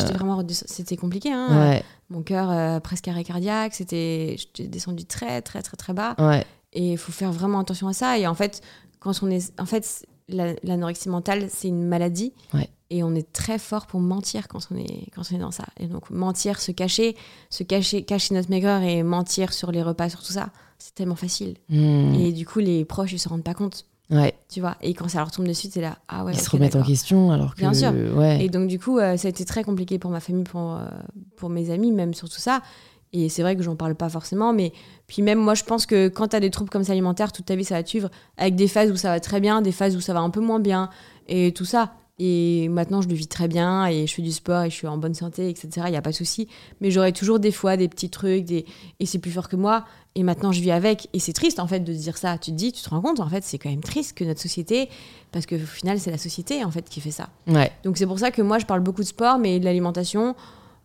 c'était 0.53 0.97
compliqué. 0.97 1.31
Hein. 1.33 1.49
ouais, 1.51 1.83
Mon 2.15 2.23
cœur 2.23 2.51
euh, 2.51 2.81
presque 2.81 3.09
arrêt 3.09 3.25
cardiaque, 3.25 3.75
c'était 3.75 4.37
j'étais 4.39 4.69
descendu 4.69 5.05
très 5.05 5.43
très 5.43 5.63
très 5.63 5.77
très 5.77 5.93
bas. 5.93 6.15
ouais, 6.19 6.45
Et 6.73 6.93
il 6.93 6.99
faut 6.99 7.13
faire 7.13 7.33
vraiment 7.33 7.59
attention 7.61 7.89
à 7.89 7.93
ça. 7.93 8.19
Et 8.19 8.27
en 8.27 8.35
fait, 8.35 8.63
quand 9.01 9.23
on 9.23 9.31
est, 9.31 9.53
en 9.61 9.67
fait, 9.67 10.07
la- 10.29 10.55
l'anorexie 10.63 11.09
mentale, 11.09 11.49
c'est 11.51 11.69
une 11.69 11.83
maladie. 11.85 12.33
Ouais. 12.55 12.69
Et 12.91 13.03
on 13.03 13.15
est 13.15 13.33
très 13.33 13.59
fort 13.59 13.87
pour 13.87 13.99
mentir 14.01 14.47
quand 14.47 14.61
on 14.71 14.77
est, 14.77 15.09
quand 15.15 15.23
on 15.33 15.35
est 15.37 15.39
dans 15.41 15.51
ça. 15.51 15.65
Et 15.81 15.87
donc 15.87 16.11
mentir, 16.11 16.61
se 16.61 16.71
cacher, 16.71 17.17
se 17.51 17.65
cacher, 17.65 18.05
cacher 18.05 18.35
notre 18.35 18.51
maigreur 18.51 18.83
et 18.83 19.03
mentir 19.03 19.53
sur 19.53 19.73
les 19.73 19.83
repas, 19.83 20.09
sur 20.11 20.23
tout 20.23 20.33
ça, 20.33 20.51
c'est 20.79 20.95
tellement 20.95 21.17
facile. 21.17 21.57
Hmm, 21.69 22.15
Et 22.15 22.31
du 22.33 22.47
coup, 22.47 22.61
les 22.61 22.85
proches, 22.85 23.13
ils 23.13 23.19
se 23.19 23.29
rendent 23.29 23.43
pas 23.43 23.55
compte, 23.55 23.87
ouais. 24.11 24.35
tu 24.49 24.61
vois. 24.61 24.77
Et 24.81 24.95
quand 24.95 25.09
ça 25.09 25.19
leur 25.19 25.31
tombe 25.31 25.47
dessus, 25.47 25.69
c'est 25.71 25.81
là, 25.81 25.99
ah 26.09 26.25
ouais. 26.25 26.33
Ils 26.33 26.41
se 26.41 26.51
remettent 26.51 26.77
en 26.77 26.83
question 26.83 27.31
alors 27.31 27.55
que. 27.55 27.61
Bien 27.61 27.75
sûr. 27.75 27.93
Ouais. 28.17 28.45
Et 28.45 28.49
donc, 28.49 28.69
du 28.69 28.79
coup, 28.79 28.99
euh, 28.99 29.17
ça 29.17 29.29
a 29.29 29.31
été 29.31 29.45
très 29.45 29.65
compliqué 29.65 29.99
pour 29.99 30.11
ma 30.11 30.21
famille, 30.21 30.45
pour, 30.45 30.75
euh, 30.75 30.87
pour 31.37 31.51
mes 31.51 31.71
amis, 31.71 31.93
même 31.93 32.15
sur 32.15 32.29
tout 32.29 32.41
ça. 32.41 32.63
Et 33.13 33.29
c'est 33.29 33.43
vrai 33.43 33.55
que 33.55 33.63
j'en 33.63 33.77
parle 33.77 33.95
pas 33.95 34.09
forcément, 34.09 34.53
mais 34.53 34.73
puis 35.07 35.23
même 35.23 35.39
moi, 35.39 35.55
je 35.55 35.63
pense 35.63 35.87
que 35.87 36.09
quand 36.09 36.29
tu 36.29 36.37
as 36.37 36.41
des 36.41 36.51
troubles 36.51 36.69
comme 36.69 36.83
ça 36.83 36.93
alimentaires, 36.93 37.31
toute 37.31 37.47
ta 37.47 37.55
vie, 37.55 37.65
ça 37.65 37.77
va 37.77 37.85
te 37.85 37.89
suivre, 37.89 38.11
avec 38.37 38.57
des 38.57 38.67
phases 38.67 38.91
où 38.91 38.97
ça 38.97 39.11
va 39.11 39.21
très 39.21 39.41
bien, 39.41 39.63
des 39.63 39.71
phases 39.71 39.95
où 39.95 40.01
ça 40.01 40.13
va 40.13 40.21
un 40.21 40.31
peu 40.31 40.41
moins 40.41 40.59
bien, 40.59 40.91
et 41.29 41.53
tout 41.53 41.65
ça. 41.65 41.93
Et 42.19 42.69
maintenant, 42.69 43.03
je 43.03 43.09
le 43.09 43.15
vis 43.15 43.27
très 43.27 43.49
bien, 43.49 43.87
et 43.87 44.07
je 44.07 44.15
fais 44.15 44.23
du 44.23 44.31
sport, 44.31 44.63
et 44.63 44.71
je 44.71 44.75
suis 44.75 44.87
en 44.87 44.99
bonne 44.99 45.15
santé, 45.15 45.49
etc. 45.49 45.69
Il 45.87 45.91
n'y 45.91 45.97
a 45.97 46.03
pas 46.03 46.11
de 46.11 46.15
souci. 46.15 46.47
Mais 46.81 46.93
j'aurai 46.93 47.13
toujours 47.13 47.41
des 47.41 47.51
fois 47.51 47.77
des 47.77 47.89
petits 47.89 48.11
trucs, 48.11 48.45
des... 48.45 48.65
et 49.01 49.07
c'est 49.07 49.19
plus 49.19 49.33
fort 49.33 49.49
que 49.49 49.57
moi. 49.57 49.85
Et 50.15 50.23
maintenant, 50.23 50.53
je 50.53 50.61
vis 50.61 50.71
avec. 50.71 51.09
Et 51.13 51.19
c'est 51.19 51.33
triste, 51.33 51.59
en 51.59 51.67
fait, 51.67 51.81
de 51.81 51.93
dire 51.93 52.17
ça. 52.17 52.39
Tu 52.39 52.53
te 52.53 52.57
dis, 52.57 52.71
tu 52.71 52.83
te 52.83 52.89
rends 52.89 53.01
compte, 53.01 53.19
en 53.19 53.29
fait, 53.29 53.43
c'est 53.43 53.59
quand 53.59 53.71
même 53.71 53.83
triste 53.83 54.17
que 54.17 54.23
notre 54.23 54.41
société, 54.41 54.89
parce 55.33 55.47
qu'au 55.47 55.59
final, 55.59 55.99
c'est 55.99 56.13
la 56.13 56.19
société, 56.19 56.65
en 56.65 56.71
fait, 56.71 56.89
qui 56.89 57.01
fait 57.01 57.11
ça. 57.11 57.31
Ouais. 57.49 57.73
Donc 57.83 57.99
c'est 57.99 58.07
pour 58.07 58.21
ça 58.21 58.31
que 58.31 58.43
moi 58.43 58.61
je 58.61 58.67
parle 58.67 58.81
beaucoup 58.81 59.03
de 59.03 59.07
sport, 59.09 59.39
mais 59.39 59.59
de 59.59 59.65
l'alimentation, 59.65 60.37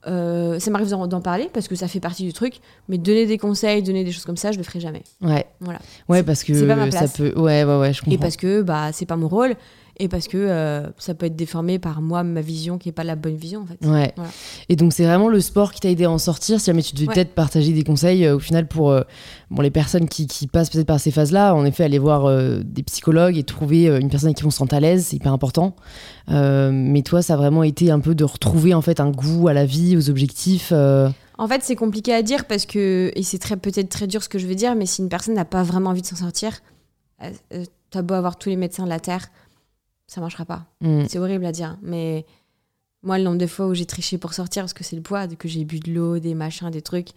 euh, 0.07 0.59
ça 0.59 0.71
m'arrive 0.71 0.89
d'en 0.89 1.21
parler 1.21 1.49
parce 1.53 1.67
que 1.67 1.75
ça 1.75 1.87
fait 1.87 1.99
partie 1.99 2.23
du 2.23 2.33
truc. 2.33 2.59
Mais 2.87 2.97
donner 2.97 3.25
des 3.25 3.37
conseils, 3.37 3.83
donner 3.83 4.03
des 4.03 4.11
choses 4.11 4.25
comme 4.25 4.37
ça, 4.37 4.51
je 4.51 4.57
le 4.57 4.63
ferai 4.63 4.79
jamais. 4.79 5.03
Ouais. 5.21 5.45
Voilà. 5.59 5.79
Ouais, 6.07 6.23
parce 6.23 6.43
que 6.43 6.53
ça 6.91 7.07
peut. 7.07 7.33
Ouais, 7.35 7.63
ouais, 7.63 7.77
ouais, 7.77 7.93
je 7.93 8.01
comprends. 8.01 8.15
Et 8.15 8.17
parce 8.17 8.37
que 8.37 8.61
bah 8.61 8.91
c'est 8.93 9.05
pas 9.05 9.17
mon 9.17 9.27
rôle 9.27 9.55
et 9.99 10.07
parce 10.07 10.27
que 10.27 10.37
euh, 10.37 10.87
ça 10.97 11.13
peut 11.13 11.25
être 11.25 11.35
déformé 11.35 11.77
par 11.77 12.01
moi 12.01 12.23
ma 12.23 12.41
vision 12.41 12.77
qui 12.77 12.89
est 12.89 12.93
pas 12.93 13.03
la 13.03 13.15
bonne 13.15 13.35
vision 13.35 13.61
en 13.61 13.65
fait. 13.65 13.85
Ouais. 13.85 14.13
Voilà. 14.15 14.31
Et 14.69 14.75
donc 14.75 14.93
c'est 14.93 15.03
vraiment 15.03 15.27
le 15.27 15.39
sport 15.41 15.71
qui 15.73 15.81
t'a 15.81 15.89
aidé 15.89 16.05
à 16.05 16.11
en 16.11 16.17
sortir. 16.17 16.59
Si 16.59 16.67
jamais 16.67 16.81
tu 16.81 16.95
devais 16.95 17.07
Ouais. 17.07 17.13
peut-être 17.15 17.33
partager 17.35 17.73
des 17.73 17.83
conseils 17.83 18.25
euh, 18.25 18.35
au 18.35 18.39
final 18.39 18.67
pour 18.67 18.91
euh, 18.91 19.01
bon, 19.51 19.61
les 19.61 19.71
personnes 19.71 20.07
qui, 20.07 20.25
qui 20.27 20.47
passent 20.47 20.69
peut-être 20.69 20.87
par 20.87 20.99
ces 20.99 21.11
phases-là, 21.11 21.53
en 21.53 21.65
effet, 21.65 21.83
aller 21.83 21.99
voir 21.99 22.29
des 22.63 22.83
psychologues 22.83 23.37
et 23.37 23.43
trouver 23.43 23.87
une 23.87 24.09
personne 24.09 24.27
avec 24.29 24.37
qui 24.37 24.45
on 24.45 24.51
se 24.51 24.57
sent 24.59 24.73
à 24.73 24.79
l'aise, 24.79 25.05
c'est 25.07 25.15
hyper 25.17 25.33
important. 25.33 25.75
Mais 26.29 27.01
toi, 27.01 27.21
ça 27.21 27.33
a 27.33 27.37
vraiment 27.37 27.63
été 27.63 27.91
un 27.91 27.99
peu 27.99 28.15
de 28.15 28.23
retrouver 28.23 28.73
en 28.73 28.81
fait 28.81 28.99
un 28.99 29.09
goût 29.11 29.47
à 29.47 29.53
la 29.53 29.65
vie, 29.65 29.97
aux 29.97 30.09
objectifs. 30.09 30.71
En 30.71 31.47
fait 31.47 31.61
c'est 31.63 31.75
compliqué 31.77 32.13
à 32.13 32.21
dire 32.21 32.45
parce 32.45 32.65
que 32.65 33.11
et 33.15 33.23
c'est 33.23 33.37
très 33.39 33.55
peut-être 33.55 33.87
très 33.87 34.07
dur 34.07 34.21
ce 34.21 34.27
que 34.29 34.37
je 34.39 34.45
veux 34.45 34.55
dire, 34.55 34.75
mais 34.75 34.85
si 34.85 35.01
une 35.01 35.07
personne 35.09 35.35
n'a 35.35 35.45
pas 35.45 35.63
vraiment 35.63 35.91
envie 35.91 36.01
de 36.01 36.05
s'en 36.07 36.17
sortir, 36.17 36.59
t'as 37.91 38.01
beau 38.01 38.13
avoir 38.13 38.37
tous 38.37 38.49
les 38.49 38.55
médecins 38.57 38.83
de 38.83 38.89
la 38.89 38.99
terre, 38.99 39.27
ça 40.09 40.21
marchera 40.21 40.43
pas. 40.45 40.65
hmm. 40.81 41.05
C'est 41.07 41.19
horrible 41.19 41.45
à 41.45 41.51
dire, 41.51 41.77
mais 41.81 42.25
moi, 43.03 43.17
le 43.17 43.23
nombre 43.23 43.37
de 43.37 43.47
fois 43.47 43.67
où 43.67 43.73
j'ai 43.73 43.85
triché 43.85 44.17
pour 44.17 44.33
sortir 44.33 44.63
parce 44.63 44.73
que 44.73 44.83
c'est 44.83 44.95
le 44.95 45.01
poids, 45.01 45.27
que 45.27 45.47
j'ai 45.47 45.63
bu 45.65 45.79
de 45.79 45.91
l'eau, 45.93 46.19
des 46.19 46.33
machins, 46.33 46.69
des 46.69 46.81
trucs, 46.81 47.09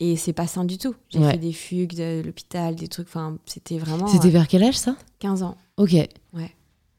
et 0.00 0.16
c'est 0.16 0.32
pas 0.32 0.46
sain 0.46 0.64
du 0.64 0.78
tout. 0.78 0.94
J'ai 1.10 1.18
Ouais. 1.20 1.32
fait 1.32 1.38
des 1.38 1.52
fugues 1.52 1.94
de 1.94 2.22
l'hôpital, 2.24 2.74
des 2.74 2.88
trucs, 2.88 3.06
enfin, 3.08 3.36
c'était 3.46 3.78
vraiment 3.78 4.06
C'était 4.06 4.28
euh, 4.28 4.30
vers 4.30 4.48
quel 4.48 4.62
âge 4.64 4.78
ça? 4.78 4.96
15 5.18 5.42
ans. 5.42 5.56
Ok. 5.76 5.92
Ouais. 5.92 6.50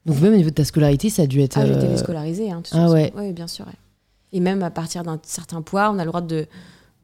Donc 0.05 0.19
même 0.21 0.33
au 0.33 0.37
niveau 0.37 0.49
de 0.49 0.55
ta 0.55 0.63
scolarité, 0.65 1.09
ça 1.09 1.23
a 1.23 1.27
dû 1.27 1.41
être. 1.41 1.57
Ah, 1.57 1.65
j'étais 1.65 1.85
euh, 1.85 1.91
déscolarisée. 1.91 2.51
Hein, 2.51 2.59
de 2.61 2.63
toute 2.67 2.73
ah 2.77 2.89
ouais. 2.89 3.11
Oui, 3.15 3.33
bien 3.33 3.47
sûr. 3.47 3.65
ouais. 3.67 3.73
Et 4.33 4.39
même 4.39 4.63
à 4.63 4.71
partir 4.71 5.03
d'un 5.03 5.19
certain 5.23 5.61
poids, 5.61 5.91
on 5.91 5.99
a 5.99 6.05
le 6.05 6.09
droit 6.09 6.21
de, 6.21 6.47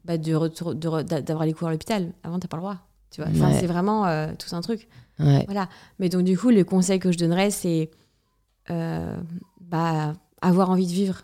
bah, 0.06 0.18
de 0.18 0.34
retour- 0.34 0.74
de 0.76 1.02
d'avoir 1.22 1.46
les 1.46 1.54
cours 1.54 1.68
à 1.68 1.72
l'hôpital. 1.72 2.12
Avant, 2.24 2.40
t'as 2.40 2.48
pas 2.48 2.58
le 2.58 2.62
droit. 2.62 2.78
Tu 3.12 3.22
vois, 3.22 3.30
Enfin, 3.32 3.52
Ouais. 3.52 3.60
c'est 3.60 3.68
vraiment 3.68 4.06
euh, 4.08 4.32
tout 4.38 4.56
un 4.56 4.62
truc. 4.62 4.88
Ouais. 5.20 5.44
Voilà. 5.46 5.68
Mais 6.00 6.10
donc, 6.10 6.24
du 6.24 6.38
coup, 6.38 6.50
le 6.52 6.64
conseil 6.64 7.00
que 7.00 7.12
je 7.12 7.18
donnerais, 7.18 7.50
c'est 7.52 7.90
bah, 8.70 10.14
avoir 10.42 10.70
envie 10.70 10.88
de 10.88 10.92
vivre. 10.92 11.24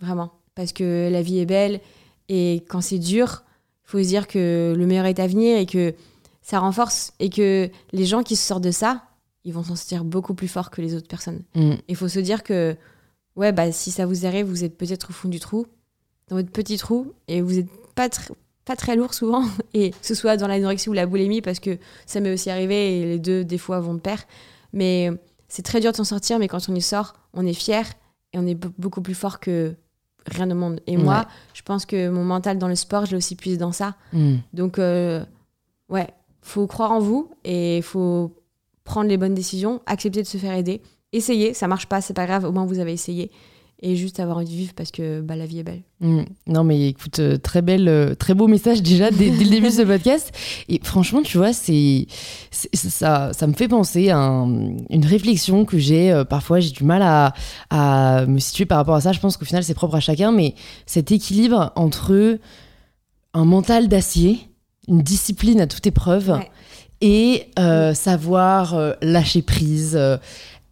Vraiment. 0.00 0.32
Parce 0.54 0.72
que 0.72 1.08
la 1.10 1.22
vie 1.22 1.38
est 1.38 1.46
belle. 1.46 1.80
Et 2.28 2.64
quand 2.68 2.80
c'est 2.80 2.98
dur, 2.98 3.44
il 3.84 3.90
faut 3.90 3.98
se 4.02 4.08
dire 4.08 4.26
que 4.26 4.74
le 4.76 4.86
meilleur 4.86 5.06
est 5.06 5.18
à 5.20 5.26
venir 5.26 5.58
et 5.58 5.66
que 5.66 5.94
ça 6.42 6.58
renforce. 6.60 7.12
Et 7.20 7.30
que 7.30 7.70
les 7.92 8.04
gens 8.06 8.22
qui 8.22 8.36
se 8.36 8.46
sortent 8.46 8.64
de 8.64 8.70
ça, 8.70 9.04
ils 9.44 9.52
vont 9.52 9.62
s'en 9.62 9.76
sortir 9.76 10.04
beaucoup 10.04 10.34
plus 10.34 10.48
fort 10.48 10.70
que 10.70 10.82
les 10.82 10.94
autres 10.94 11.08
personnes. 11.08 11.42
Il 11.88 11.96
faut 11.96 12.08
se 12.08 12.18
dire 12.18 12.42
que, 12.42 12.76
ouais, 13.36 13.52
bah, 13.52 13.70
si 13.72 13.90
ça 13.90 14.06
vous 14.06 14.26
arrive, 14.26 14.46
vous 14.46 14.64
êtes 14.64 14.76
peut-être 14.76 15.10
au 15.10 15.12
fond 15.12 15.28
du 15.28 15.38
trou, 15.38 15.66
dans 16.28 16.36
votre 16.36 16.50
petit 16.50 16.78
trou, 16.78 17.12
et 17.28 17.40
vous 17.40 17.52
n'êtes 17.52 17.68
pas, 17.94 18.08
tr- 18.08 18.32
pas 18.64 18.74
très 18.74 18.96
lourd 18.96 19.14
souvent, 19.14 19.44
et 19.74 19.90
que 19.90 19.96
ce 20.02 20.14
soit 20.14 20.36
dans 20.36 20.48
l'anorexie 20.48 20.88
ou 20.88 20.94
la 20.94 21.06
boulimie, 21.06 21.42
parce 21.42 21.60
que 21.60 21.78
ça 22.06 22.18
m'est 22.18 22.32
aussi 22.32 22.50
arrivé, 22.50 22.98
et 23.00 23.04
les 23.04 23.18
deux, 23.20 23.44
des 23.44 23.58
fois, 23.58 23.78
vont 23.78 23.94
de 23.94 24.00
pair. 24.00 24.24
Mais 24.72 25.10
c'est 25.48 25.62
très 25.62 25.80
dur 25.80 25.92
de 25.92 25.96
s'en 25.96 26.04
sortir, 26.04 26.38
mais 26.38 26.48
quand 26.48 26.68
on 26.68 26.74
y 26.74 26.82
sort, 26.82 27.14
on 27.34 27.46
est 27.46 27.54
fier, 27.54 27.86
et 28.32 28.38
on 28.38 28.46
est 28.46 28.54
be- 28.54 28.72
beaucoup 28.78 29.00
plus 29.02 29.14
fort 29.14 29.38
que 29.40 29.74
rien 30.26 30.50
au 30.50 30.54
monde. 30.54 30.80
Et 30.86 30.96
moi, 30.96 31.26
je 31.54 31.62
pense 31.62 31.86
que 31.86 32.08
mon 32.08 32.24
mental 32.24 32.58
dans 32.58 32.68
le 32.68 32.74
sport, 32.74 33.06
je 33.06 33.12
l'ai 33.12 33.16
aussi 33.16 33.36
puisé 33.36 33.56
dans 33.56 33.72
ça. 33.72 33.94
Hmm. 34.12 34.36
Donc, 34.52 34.78
euh, 34.78 35.24
ouais, 35.88 36.08
faut 36.42 36.66
croire 36.66 36.90
en 36.92 36.98
vous 36.98 37.30
et 37.44 37.80
faut 37.82 38.34
prendre 38.84 39.08
les 39.08 39.16
bonnes 39.16 39.34
décisions, 39.34 39.80
accepter 39.86 40.22
de 40.22 40.26
se 40.26 40.36
faire 40.36 40.54
aider, 40.54 40.82
essayer, 41.12 41.54
ça 41.54 41.68
marche 41.68 41.86
pas, 41.86 42.00
c'est 42.00 42.14
pas 42.14 42.26
grave, 42.26 42.44
au 42.44 42.52
moins 42.52 42.66
vous 42.66 42.78
avez 42.80 42.92
essayé. 42.92 43.30
Et 43.82 43.94
juste 43.94 44.20
avoir 44.20 44.38
envie 44.38 44.46
de 44.46 44.50
vivre 44.56 44.72
parce 44.74 44.90
que 44.90 45.20
bah, 45.20 45.36
la 45.36 45.44
vie 45.44 45.58
est 45.58 45.62
belle. 45.62 45.82
Mm. 46.00 46.22
Non, 46.46 46.64
mais 46.64 46.88
écoute, 46.88 47.18
euh, 47.18 47.36
très 47.36 47.60
belle, 47.60 47.88
euh, 47.88 48.14
très 48.14 48.32
beau 48.32 48.46
message 48.48 48.82
déjà 48.82 49.10
dès, 49.10 49.28
dès 49.30 49.44
le 49.44 49.50
début 49.50 49.66
de 49.66 49.72
ce 49.72 49.82
podcast. 49.82 50.32
Et 50.70 50.80
franchement, 50.82 51.20
tu 51.22 51.36
vois, 51.36 51.52
c'est 51.52 52.06
ça, 52.50 53.32
ça 53.34 53.46
me 53.46 53.52
fait 53.52 53.68
penser 53.68 54.08
à 54.10 54.18
un- 54.18 54.76
une 54.88 55.04
réflexion 55.04 55.64
que 55.66 55.76
j'ai. 55.78 56.10
euh, 56.10 56.24
parfois, 56.24 56.58
j'ai 56.60 56.70
du 56.70 56.84
mal 56.84 57.02
à, 57.02 57.34
à 57.70 58.24
me 58.26 58.38
situer 58.38 58.64
par 58.64 58.78
rapport 58.78 58.94
à 58.94 59.00
ça. 59.02 59.12
Je 59.12 59.20
pense 59.20 59.36
qu'au 59.36 59.44
final, 59.44 59.62
c'est 59.62 59.74
propre 59.74 59.96
à 59.96 60.00
chacun, 60.00 60.32
mais 60.32 60.54
cet 60.86 61.12
équilibre 61.12 61.72
entre 61.76 62.38
un 63.34 63.44
mental 63.44 63.88
d'acier, 63.88 64.38
une 64.88 65.02
discipline 65.02 65.60
à 65.60 65.66
toute 65.66 65.86
épreuve, 65.86 66.30
Ouais. 66.30 66.50
et 67.02 67.48
savoir 67.94 68.94
lâcher 69.02 69.42
prise. 69.42 69.98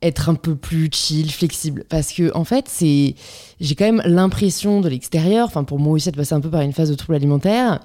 Être 0.06 0.28
un 0.28 0.34
peu 0.34 0.54
plus 0.54 0.88
chill, 0.92 1.30
flexible. 1.32 1.84
Parce 1.88 2.12
que, 2.12 2.30
en 2.36 2.44
fait, 2.44 2.66
c'est. 2.68 3.14
J'ai 3.60 3.74
quand 3.74 3.84
même 3.86 4.02
l'impression 4.04 4.80
de 4.80 4.88
l'extérieur, 4.88 5.46
enfin, 5.46 5.64
pour 5.64 5.78
moi 5.78 5.94
aussi, 5.94 6.10
de 6.10 6.16
passer 6.16 6.34
un 6.34 6.40
peu 6.40 6.50
par 6.50 6.60
une 6.60 6.72
phase 6.72 6.90
de 6.90 6.94
trouble 6.94 7.14
alimentaire, 7.16 7.80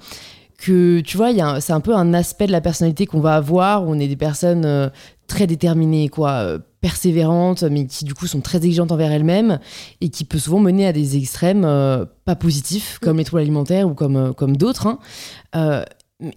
que, 0.58 1.00
tu 1.00 1.16
vois, 1.16 1.30
il 1.30 1.38
y 1.38 1.40
a 1.40 1.48
un- 1.48 1.60
c'est 1.60 1.72
un 1.72 1.80
peu 1.80 1.94
un 1.94 2.12
aspect 2.12 2.46
de 2.46 2.52
la 2.52 2.60
personnalité 2.60 3.06
qu'on 3.06 3.20
va 3.20 3.34
avoir, 3.36 3.84
où 3.84 3.90
on 3.90 3.98
est 3.98 4.08
des 4.08 4.16
personnes 4.16 4.64
euh, 4.66 4.90
très 5.26 5.46
déterminées, 5.46 6.08
quoi, 6.10 6.30
euh, 6.32 6.58
persévérantes, 6.82 7.62
mais 7.62 7.86
qui, 7.86 8.04
du 8.04 8.12
coup, 8.14 8.26
sont 8.26 8.40
très 8.40 8.58
exigeantes 8.58 8.92
envers 8.92 9.10
elles-mêmes, 9.12 9.58
et 10.02 10.08
qui 10.10 10.24
peut 10.24 10.38
souvent 10.38 10.58
mener 10.60 10.86
à 10.86 10.92
des 10.92 11.16
extrêmes 11.16 11.64
euh, 11.64 12.04
pas 12.26 12.36
positifs, 12.36 12.98
comme 13.00 13.16
les 13.18 13.24
troubles 13.24 13.42
alimentaires 13.42 13.86
ou 13.88 13.94
comme, 13.94 14.34
comme 14.34 14.56
d'autres. 14.56 14.86
hein. 15.54 15.84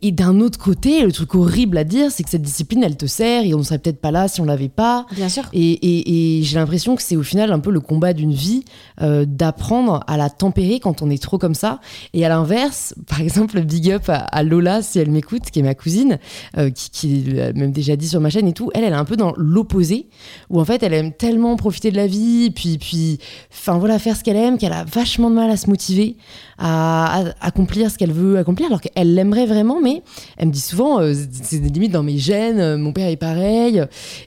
Et 0.02 0.12
d'un 0.12 0.40
autre 0.40 0.58
côté, 0.58 1.02
le 1.04 1.12
truc 1.12 1.36
horrible 1.36 1.78
à 1.78 1.84
dire, 1.84 2.10
c'est 2.12 2.24
que 2.24 2.30
cette 2.30 2.42
discipline, 2.42 2.84
elle 2.84 2.96
te 2.96 3.06
sert 3.06 3.44
et 3.44 3.54
on 3.54 3.58
ne 3.60 3.64
serait 3.64 3.80
peut-être 3.80 4.00
pas 4.00 4.12
là 4.12 4.28
si 4.28 4.40
on 4.40 4.46
l'avait 4.46 4.70
pas. 4.70 5.06
Bien 5.12 5.28
sûr. 5.30 5.44
Et, 5.54 5.72
et- 5.72 6.40
et 6.40 6.44
j'ai 6.44 6.56
l'impression 6.58 6.96
que 6.96 7.02
c'est 7.02 7.16
au 7.18 7.24
final 7.24 7.52
un 7.52 7.60
peu 7.60 7.70
le 7.72 7.80
combat 7.82 8.14
d'une 8.14 8.32
vie 8.34 8.64
euh, 9.02 9.26
d'apprendre 9.28 10.02
à 10.08 10.16
la 10.18 10.30
tempérer 10.30 10.80
quand 10.80 11.02
on 11.02 11.10
est 11.10 11.22
trop 11.22 11.38
comme 11.38 11.54
ça. 11.56 11.80
Et 12.14 12.26
à 12.26 12.30
l'inverse, 12.30 12.94
par 13.08 13.20
exemple, 13.22 13.62
big 13.62 13.92
up 13.92 14.08
à, 14.10 14.16
à 14.20 14.44
Lola, 14.44 14.82
si 14.82 15.00
elle 15.00 15.12
m'écoute, 15.12 15.44
qui 15.52 15.60
est 15.60 15.64
ma 15.64 15.76
cousine, 15.76 16.18
euh, 16.58 16.70
qui, 16.70 16.90
qui 16.90 17.40
a 17.42 17.52
même 17.54 17.72
déjà 17.72 17.96
dit 17.96 18.08
sur 18.08 18.22
ma 18.22 18.30
chaîne 18.30 18.48
et 18.48 18.54
tout, 18.54 18.72
elle, 18.74 18.84
elle 18.86 18.94
est 18.94 18.96
un 18.96 19.06
peu 19.06 19.18
dans 19.18 19.34
l'opposé, 19.36 20.08
où 20.50 20.62
en 20.62 20.66
fait, 20.66 20.82
elle 20.84 20.94
aime 20.94 21.12
tellement 21.12 21.56
profiter 21.58 21.92
de 21.92 21.98
la 21.98 22.08
vie, 22.08 22.52
puis, 22.52 22.78
puis 22.78 23.20
enfin 23.52 23.78
voilà, 23.80 24.00
faire 24.00 24.16
ce 24.16 24.24
qu'elle 24.24 24.38
aime, 24.38 24.58
qu'elle 24.58 24.74
a 24.74 24.86
vachement 24.86 25.30
de 25.30 25.36
mal 25.36 25.50
à 25.52 25.58
se 25.58 25.70
motiver, 25.70 26.16
à, 26.58 27.20
à 27.20 27.24
accomplir 27.42 27.92
ce 27.92 27.98
qu'elle 27.98 28.12
veut 28.14 28.38
accomplir, 28.38 28.68
alors 28.68 28.80
qu'elle 28.82 29.14
l'aimerait 29.16 29.46
vraiment, 29.46 29.73
mais 29.82 30.02
elle 30.38 30.48
me 30.48 30.52
dit 30.54 30.60
souvent, 30.60 31.00
euh, 31.00 31.14
c'est 31.44 31.60
des 31.60 31.70
limites 31.70 31.92
dans 31.92 32.04
mes 32.04 32.18
gènes, 32.18 32.60
euh, 32.60 32.78
mon 32.78 32.92
père 32.94 33.08
est 33.08 33.16
pareil, 33.18 33.84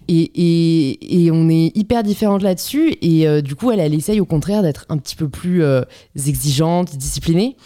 et, 0.08 0.30
et, 0.34 1.24
et 1.24 1.30
on 1.30 1.48
est 1.48 1.72
hyper 1.76 2.02
différentes 2.02 2.42
là-dessus. 2.42 2.96
Et 3.02 3.26
euh, 3.28 3.40
du 3.42 3.54
coup, 3.54 3.70
elle, 3.70 3.80
elle 3.80 3.94
essaye 3.94 4.20
au 4.20 4.24
contraire 4.24 4.62
d'être 4.62 4.86
un 4.88 4.98
petit 4.98 5.16
peu 5.16 5.28
plus 5.28 5.62
euh, 5.62 5.82
exigeante, 6.26 6.96
disciplinée. 6.96 7.56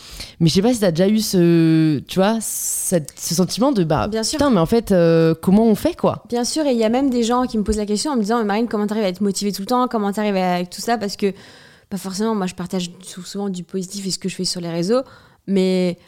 Mais 0.41 0.49
je 0.49 0.55
sais 0.55 0.63
pas 0.63 0.73
si 0.75 0.81
t'as 0.81 0.91
déjà 0.91 1.09
eu 1.09 1.19
ce, 1.21 1.99
tu 2.01 2.19
vois, 2.19 2.39
cette- 2.41 3.13
ce 3.19 3.35
sentiment 3.35 3.73
de 3.73 3.85
bah, 3.85 4.09
Bien 4.09 4.23
sûr. 4.23 4.39
putain, 4.39 4.51
mais 4.51 4.61
en 4.61 4.67
fait, 4.67 4.95
comment 5.41 5.67
on 5.67 5.75
fait 5.75 5.97
quoi? 5.97 6.25
Bien 6.29 6.45
sûr, 6.45 6.67
et 6.67 6.73
il 6.73 6.79
y 6.79 6.85
a 6.85 6.89
même 6.89 7.11
des 7.11 7.23
gens 7.23 7.47
qui 7.47 7.59
me 7.59 7.63
posent 7.63 7.77
la 7.77 7.87
question 7.87 8.13
en 8.13 8.17
me 8.17 8.23
disant 8.23 8.39
Mais 8.39 8.45
Marine, 8.45 8.67
comment 8.69 8.87
t'arrives 8.87 9.05
à 9.05 9.09
être 9.09 9.21
motivée 9.21 9.53
tout 9.53 9.63
le 9.63 9.67
temps? 9.67 9.89
Comment 9.89 10.13
t'arrives 10.13 10.37
avec 10.37 10.71
tout 10.71 10.81
ça? 10.81 10.99
Parce 10.99 11.17
que, 11.17 11.33
pas 11.89 11.97
forcément, 11.99 12.35
moi 12.35 12.47
je 12.47 12.55
partage 12.55 12.91
sou- 13.03 13.23
souvent 13.25 13.49
du 13.49 13.65
positif 13.65 14.07
et 14.07 14.11
ce 14.11 14.19
que 14.19 14.29
je 14.29 14.35
fais 14.37 14.45
sur 14.45 14.61
les 14.61 14.69
réseaux, 14.71 15.03
mais 15.47 15.99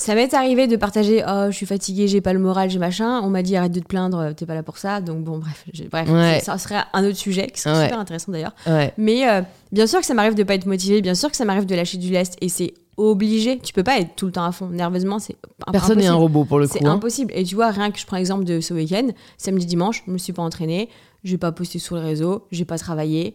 ça 0.00 0.14
m'est 0.14 0.32
arrivé 0.32 0.66
de 0.68 0.76
partager 0.76 1.22
Oh, 1.28 1.46
je 1.50 1.56
suis 1.56 1.66
fatiguée, 1.66 2.06
j'ai 2.08 2.20
pas 2.20 2.32
le 2.32 2.38
moral, 2.38 2.70
j'ai 2.70 2.78
machin. 2.78 3.20
On 3.22 3.28
m'a 3.30 3.42
dit 3.42 3.56
Arrête 3.56 3.72
de 3.72 3.80
te 3.80 3.86
plaindre, 3.86 4.32
t'es 4.34 4.46
pas 4.46 4.54
là 4.54 4.62
pour 4.62 4.78
ça. 4.78 5.00
Donc, 5.00 5.24
bon, 5.24 5.38
bref, 5.38 5.64
j'ai- 5.72 5.88
bref 5.88 6.08
Ouais. 6.08 6.40
ça 6.42 6.56
serait 6.56 6.76
un 6.92 7.04
autre 7.04 7.16
sujet 7.16 7.48
qui 7.48 7.60
serait 7.60 7.76
Ouais. 7.76 7.84
super 7.84 7.98
intéressant 7.98 8.32
d'ailleurs. 8.32 8.54
Ouais. 8.66 8.94
Mais 8.96 9.28
euh, 9.28 9.42
bien 9.72 9.86
sûr 9.86 9.98
que 10.00 10.06
ça 10.06 10.14
m'arrive 10.14 10.34
de 10.34 10.42
pas 10.44 10.54
être 10.54 10.66
motivée, 10.66 11.02
bien 11.02 11.14
sûr 11.14 11.30
que 11.30 11.36
ça 11.36 11.44
m'arrive 11.44 11.66
de 11.66 11.74
lâcher 11.74 11.98
du 11.98 12.10
lest 12.10 12.36
et 12.40 12.48
c'est 12.48 12.72
obligé. 12.96 13.58
Tu 13.58 13.72
peux 13.72 13.82
pas 13.84 13.98
être 14.00 14.14
tout 14.16 14.26
le 14.26 14.32
temps 14.32 14.44
à 14.44 14.52
fond. 14.52 14.68
Nerveusement, 14.68 15.18
c'est 15.18 15.36
Personne 15.72 15.98
n'est 15.98 16.06
un 16.06 16.14
robot 16.14 16.44
pour 16.44 16.58
le 16.58 16.66
C'est 16.66 16.78
coup. 16.80 16.86
hein. 16.86 16.92
impossible. 16.92 17.32
Et 17.34 17.44
tu 17.44 17.54
vois, 17.54 17.70
rien 17.70 17.90
que 17.90 17.98
je 17.98 18.06
prends 18.06 18.16
l'exemple 18.16 18.44
de 18.44 18.60
ce 18.60 18.74
week-end, 18.74 19.08
samedi, 19.36 19.66
dimanche, 19.66 20.02
je 20.06 20.10
me 20.12 20.18
suis 20.18 20.32
pas 20.32 20.42
entraînée, 20.42 20.88
j'ai 21.24 21.38
pas 21.38 21.52
posté 21.52 21.78
sur 21.78 21.96
les 21.96 22.02
réseaux, 22.02 22.46
j'ai 22.50 22.64
pas 22.64 22.78
travaillé. 22.78 23.34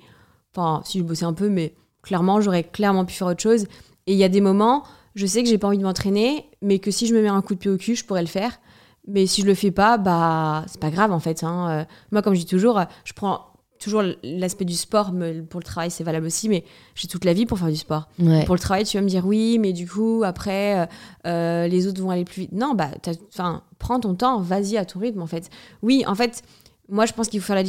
Enfin, 0.55 0.81
si 0.85 0.99
je 0.99 1.03
bossais 1.03 1.25
un 1.25 1.33
peu, 1.33 1.49
mais 1.49 1.73
clairement, 2.03 2.39
j'aurais 2.41 2.63
clairement 2.63 3.05
pu 3.05 3.13
faire 3.13 3.27
autre 3.27 3.41
chose. 3.41 3.63
Et 4.07 4.11
il 4.13 4.17
y 4.17 4.23
a 4.25 4.29
des 4.29 4.41
moments, 4.41 4.83
je 5.15 5.25
sais 5.25 5.43
que 5.43 5.49
j'ai 5.49 5.57
pas 5.57 5.67
envie 5.67 5.77
de 5.77 5.83
m'entraîner, 5.83 6.45
mais 6.61 6.79
que 6.79 6.91
si 6.91 7.07
je 7.07 7.13
me 7.15 7.21
mets 7.21 7.27
un 7.29 7.41
coup 7.41 7.53
de 7.55 7.59
pied 7.59 7.69
au 7.71 7.77
cul, 7.77 7.95
je 7.95 8.05
pourrais 8.05 8.21
le 8.21 8.27
faire. 8.27 8.59
Mais 9.07 9.25
si 9.27 9.41
je 9.41 9.47
le 9.47 9.53
fais 9.53 9.71
pas, 9.71 9.97
bah, 9.97 10.63
c'est 10.67 10.79
pas 10.79 10.89
grave 10.89 11.11
en 11.11 11.19
fait. 11.19 11.43
hein. 11.43 11.69
Euh, 11.69 11.85
Moi, 12.11 12.21
comme 12.21 12.33
je 12.35 12.39
dis 12.39 12.45
toujours, 12.45 12.79
euh, 12.79 12.85
je 13.03 13.13
prends 13.13 13.47
toujours 13.79 14.01
l'aspect 14.23 14.63
du 14.63 14.75
sport, 14.75 15.11
mais 15.11 15.41
pour 15.41 15.59
le 15.59 15.65
travail, 15.65 15.91
c'est 15.91 16.05
valable 16.05 16.25
aussi, 16.25 16.47
mais 16.47 16.63
j'ai 16.95 17.09
toute 17.09 17.25
la 17.25 17.33
vie 17.33 17.45
pour 17.45 17.59
faire 17.59 17.67
du 17.67 17.75
sport. 17.75 18.07
Ouais. 18.17 18.45
Pour 18.45 18.55
le 18.55 18.59
travail, 18.61 18.85
tu 18.85 18.95
vas 18.95 19.03
me 19.03 19.09
dire 19.09 19.25
oui, 19.25 19.59
mais 19.59 19.73
du 19.73 19.85
coup, 19.89 20.23
après, 20.25 20.87
euh, 21.27 21.67
les 21.67 21.85
autres 21.85 22.01
vont 22.01 22.09
aller 22.09 22.23
plus 22.23 22.43
vite. 22.43 22.53
Non, 22.53 22.75
bah, 22.75 22.91
enfin, 23.27 23.61
prends 23.79 23.99
ton 23.99 24.15
temps, 24.15 24.39
vas-y 24.39 24.77
à 24.77 24.85
ton 24.85 24.99
rythme, 24.99 25.21
en 25.21 25.27
fait. 25.27 25.49
Oui, 25.81 26.05
en 26.07 26.15
fait, 26.15 26.43
moi, 26.87 27.05
je 27.05 27.11
pense 27.11 27.27
qu'il 27.27 27.41
faut 27.41 27.47
faire 27.47 27.57
la, 27.57 27.63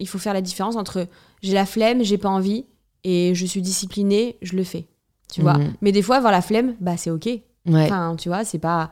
il 0.00 0.08
faut 0.08 0.18
faire 0.18 0.34
la 0.34 0.40
différence 0.42 0.74
entre 0.74 1.06
j'ai 1.42 1.52
la 1.54 1.64
flemme, 1.66 2.02
j'ai 2.02 2.18
pas 2.18 2.28
envie, 2.30 2.66
et 3.04 3.32
je 3.36 3.46
suis 3.46 3.62
disciplinée, 3.62 4.38
je 4.42 4.56
le 4.56 4.64
fais. 4.64 4.88
Tu 5.32 5.40
vois 5.42 5.54
Mhm. 5.58 5.72
Mais 5.80 5.92
des 5.92 6.02
fois, 6.02 6.16
avoir 6.16 6.32
la 6.32 6.42
flemme, 6.42 6.74
bah, 6.80 6.96
c'est 6.96 7.10
OK. 7.10 7.26
Ouais. 7.26 7.42
Enfin, 7.66 8.14
tu 8.18 8.28
vois, 8.28 8.44
c'est 8.44 8.58
pas. 8.58 8.90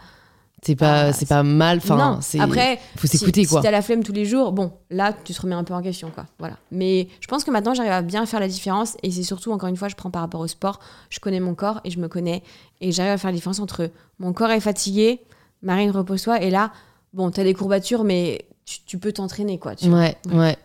C'est 0.62 0.76
pas, 0.76 1.04
Ah, 1.06 1.12
c'est 1.14 1.26
pas 1.26 1.42
mal. 1.42 1.78
Enfin, 1.78 2.18
c'est. 2.20 2.38
après, 2.38 2.78
faut 2.97 3.06
s'écouter 3.06 3.44
si, 3.44 3.49
quoi. 3.50 3.61
Si 3.61 3.64
t'as 3.64 3.70
la 3.70 3.80
flemme 3.80 4.02
tous 4.02 4.12
les 4.12 4.26
jours, 4.26 4.52
bon, 4.52 4.73
là, 4.90 5.14
tu 5.25 5.32
te 5.32 5.40
remets 5.40 5.54
un 5.54 5.64
peu 5.64 5.73
en 5.73 5.80
question, 5.80 6.11
quoi. 6.14 6.26
Voilà. 6.38 6.56
Mais 6.70 7.09
je 7.20 7.26
pense 7.28 7.44
que 7.44 7.50
maintenant, 7.50 7.73
j'arrive 7.73 7.92
à 7.92 8.02
bien 8.02 8.26
faire 8.26 8.40
la 8.40 8.49
différence. 8.49 8.97
Et 9.02 9.11
c'est 9.11 9.23
surtout, 9.23 9.52
encore 9.52 9.70
une 9.70 9.76
fois, 9.78 9.88
je 9.88 9.94
prends 9.97 10.11
par 10.11 10.20
rapport 10.20 10.40
au 10.42 10.47
sport. 10.47 10.78
Je 11.09 11.18
connais 11.18 11.40
mon 11.40 11.54
corps 11.54 11.80
et 11.85 11.90
je 11.90 11.99
me 11.99 12.09
connais. 12.09 12.42
Et 12.82 12.92
j'arrive 12.92 13.12
à 13.12 13.16
faire 13.18 13.30
la 13.30 13.37
différence 13.37 13.59
entre 13.59 13.90
mon 14.18 14.35
corps 14.35 14.50
est 14.50 14.61
fatigué, 14.61 15.23
Marine, 15.62 15.90
repose-toi. 15.92 16.42
Et 16.42 16.50
là, 16.50 16.73
bon, 17.14 17.30
t'as 17.30 17.42
des 17.44 17.54
courbatures, 17.54 18.04
mais 18.04 18.44
tu, 18.66 18.80
tu 18.85 18.99
peux 18.99 19.12
t'entraîner, 19.12 19.59
quoi. 19.59 19.75
Tu 19.76 19.88
vois. 19.88 19.99
Ouais, 20.00 20.16
ouais. 20.30 20.59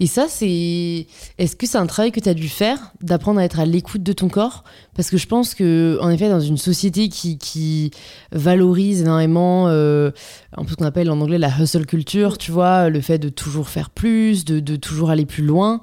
Et 0.00 0.06
ça, 0.06 0.26
c'est. 0.28 1.06
Est-ce 1.38 1.56
que 1.56 1.66
c'est 1.66 1.78
un 1.78 1.86
travail 1.86 2.12
que 2.12 2.20
tu 2.20 2.28
as 2.28 2.34
dû 2.34 2.48
faire, 2.48 2.92
d'apprendre 3.00 3.40
à 3.40 3.44
être 3.44 3.60
à 3.60 3.64
l'écoute 3.64 4.02
de 4.02 4.12
ton 4.12 4.28
corps? 4.28 4.64
Parce 4.94 5.10
que 5.10 5.16
je 5.16 5.26
pense 5.26 5.54
que, 5.54 5.98
en 6.00 6.10
effet, 6.10 6.28
dans 6.28 6.40
une 6.40 6.56
société 6.56 7.08
qui, 7.08 7.38
qui 7.38 7.90
valorise 8.32 9.02
énormément 9.02 9.68
euh, 9.68 10.10
un 10.56 10.64
peu 10.64 10.70
ce 10.70 10.76
qu'on 10.76 10.84
appelle 10.84 11.10
en 11.10 11.20
anglais 11.20 11.38
la 11.38 11.50
hustle 11.60 11.86
culture, 11.86 12.38
tu 12.38 12.52
vois, 12.52 12.88
le 12.88 13.00
fait 13.00 13.18
de 13.18 13.28
toujours 13.28 13.68
faire 13.68 13.90
plus, 13.90 14.44
de, 14.44 14.60
de 14.60 14.76
toujours 14.76 15.10
aller 15.10 15.26
plus 15.26 15.44
loin. 15.44 15.80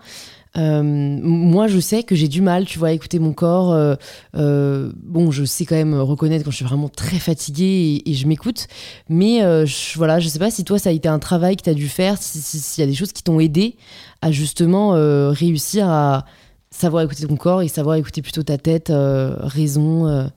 Euh, 0.58 0.84
moi, 0.84 1.68
je 1.68 1.80
sais 1.80 2.04
que 2.04 2.16
j'ai 2.16 2.28
du 2.28 2.42
mal, 2.42 2.66
tu 2.66 2.78
vois, 2.78 2.90
à 2.90 2.92
écouter 2.92 3.20
mon 3.20 3.34
corps. 3.34 3.74
euh, 3.74 3.96
euh, 4.36 4.92
bon, 4.98 5.32
je 5.32 5.46
sais 5.46 5.66
quand 5.66 5.76
même 5.76 5.96
reconnaître 5.96 6.46
quand 6.46 6.52
je 6.52 6.58
suis 6.58 6.66
vraiment 6.66 6.90
très 6.90 7.18
fatiguée 7.18 8.04
et, 8.06 8.14
je 8.14 8.28
m'écoute. 8.28 8.68
Mais 9.10 9.40
je, 9.66 9.98
voilà, 9.98 10.20
je 10.20 10.28
sais 10.28 10.40
pas 10.40 10.52
si 10.52 10.64
toi, 10.64 10.78
ça 10.78 10.90
a 10.90 10.92
été 10.94 11.08
un 11.08 11.20
travail 11.20 11.56
que 11.56 11.64
tu 11.64 11.70
as 11.70 11.74
dû 11.74 11.88
faire, 11.88 12.18
si- 12.22 12.42
si- 12.42 12.60
s'il 12.60 12.82
y 12.82 12.88
a 12.88 12.90
des 12.90 12.96
choses 12.96 13.12
qui 13.12 13.24
t'ont 13.24 13.40
aidé 13.40 13.76
à 14.22 14.32
justement 14.32 14.92
réussir 15.32 15.90
à 15.90 16.26
savoir 16.70 17.04
écouter 17.04 17.28
ton 17.28 17.36
corps 17.36 17.62
et 17.62 17.68
savoir 17.68 17.96
écouter 17.96 18.22
plutôt 18.22 18.44
ta 18.44 18.58
tête, 18.58 18.92
raison. 18.94 20.30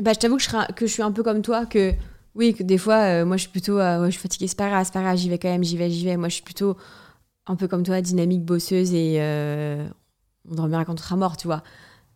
Bah, 0.00 0.12
je 0.14 0.18
t'avoue 0.18 0.36
que 0.36 0.86
je, 0.86 0.92
suis 0.92 1.02
un 1.02 1.12
peu 1.12 1.22
comme 1.22 1.42
toi, 1.42 1.66
que 1.66 1.92
oui, 2.34 2.54
que 2.54 2.62
des 2.62 2.78
fois, 2.78 3.24
moi, 3.24 3.36
je 3.36 3.42
suis 3.42 3.50
plutôt, 3.50 3.78
fatiguée, 3.78 4.46
c'est 4.46 4.56
pas 4.56 4.68
grave, 4.68 4.84
c'est 4.84 4.92
pas 4.92 5.02
grave, 5.02 5.16
j'y 5.16 5.28
vais 5.28 5.38
quand 5.38 5.50
même, 5.50 5.64
j'y 5.64 5.76
vais, 5.76 5.90
j'y 5.90 6.04
vais. 6.04 6.16
Moi, 6.16 6.28
je 6.28 6.34
suis 6.34 6.44
plutôt 6.44 6.76
un 7.46 7.56
peu 7.56 7.68
comme 7.68 7.82
toi, 7.82 8.00
dynamique, 8.00 8.42
bosseuse 8.44 8.92
et 8.94 9.16
euh, 9.18 9.86
on 10.50 10.54
dormira 10.54 10.84
quand 10.84 10.94
on 10.94 11.02
sera 11.02 11.16
mort, 11.16 11.36
tu 11.36 11.46
vois. 11.46 11.62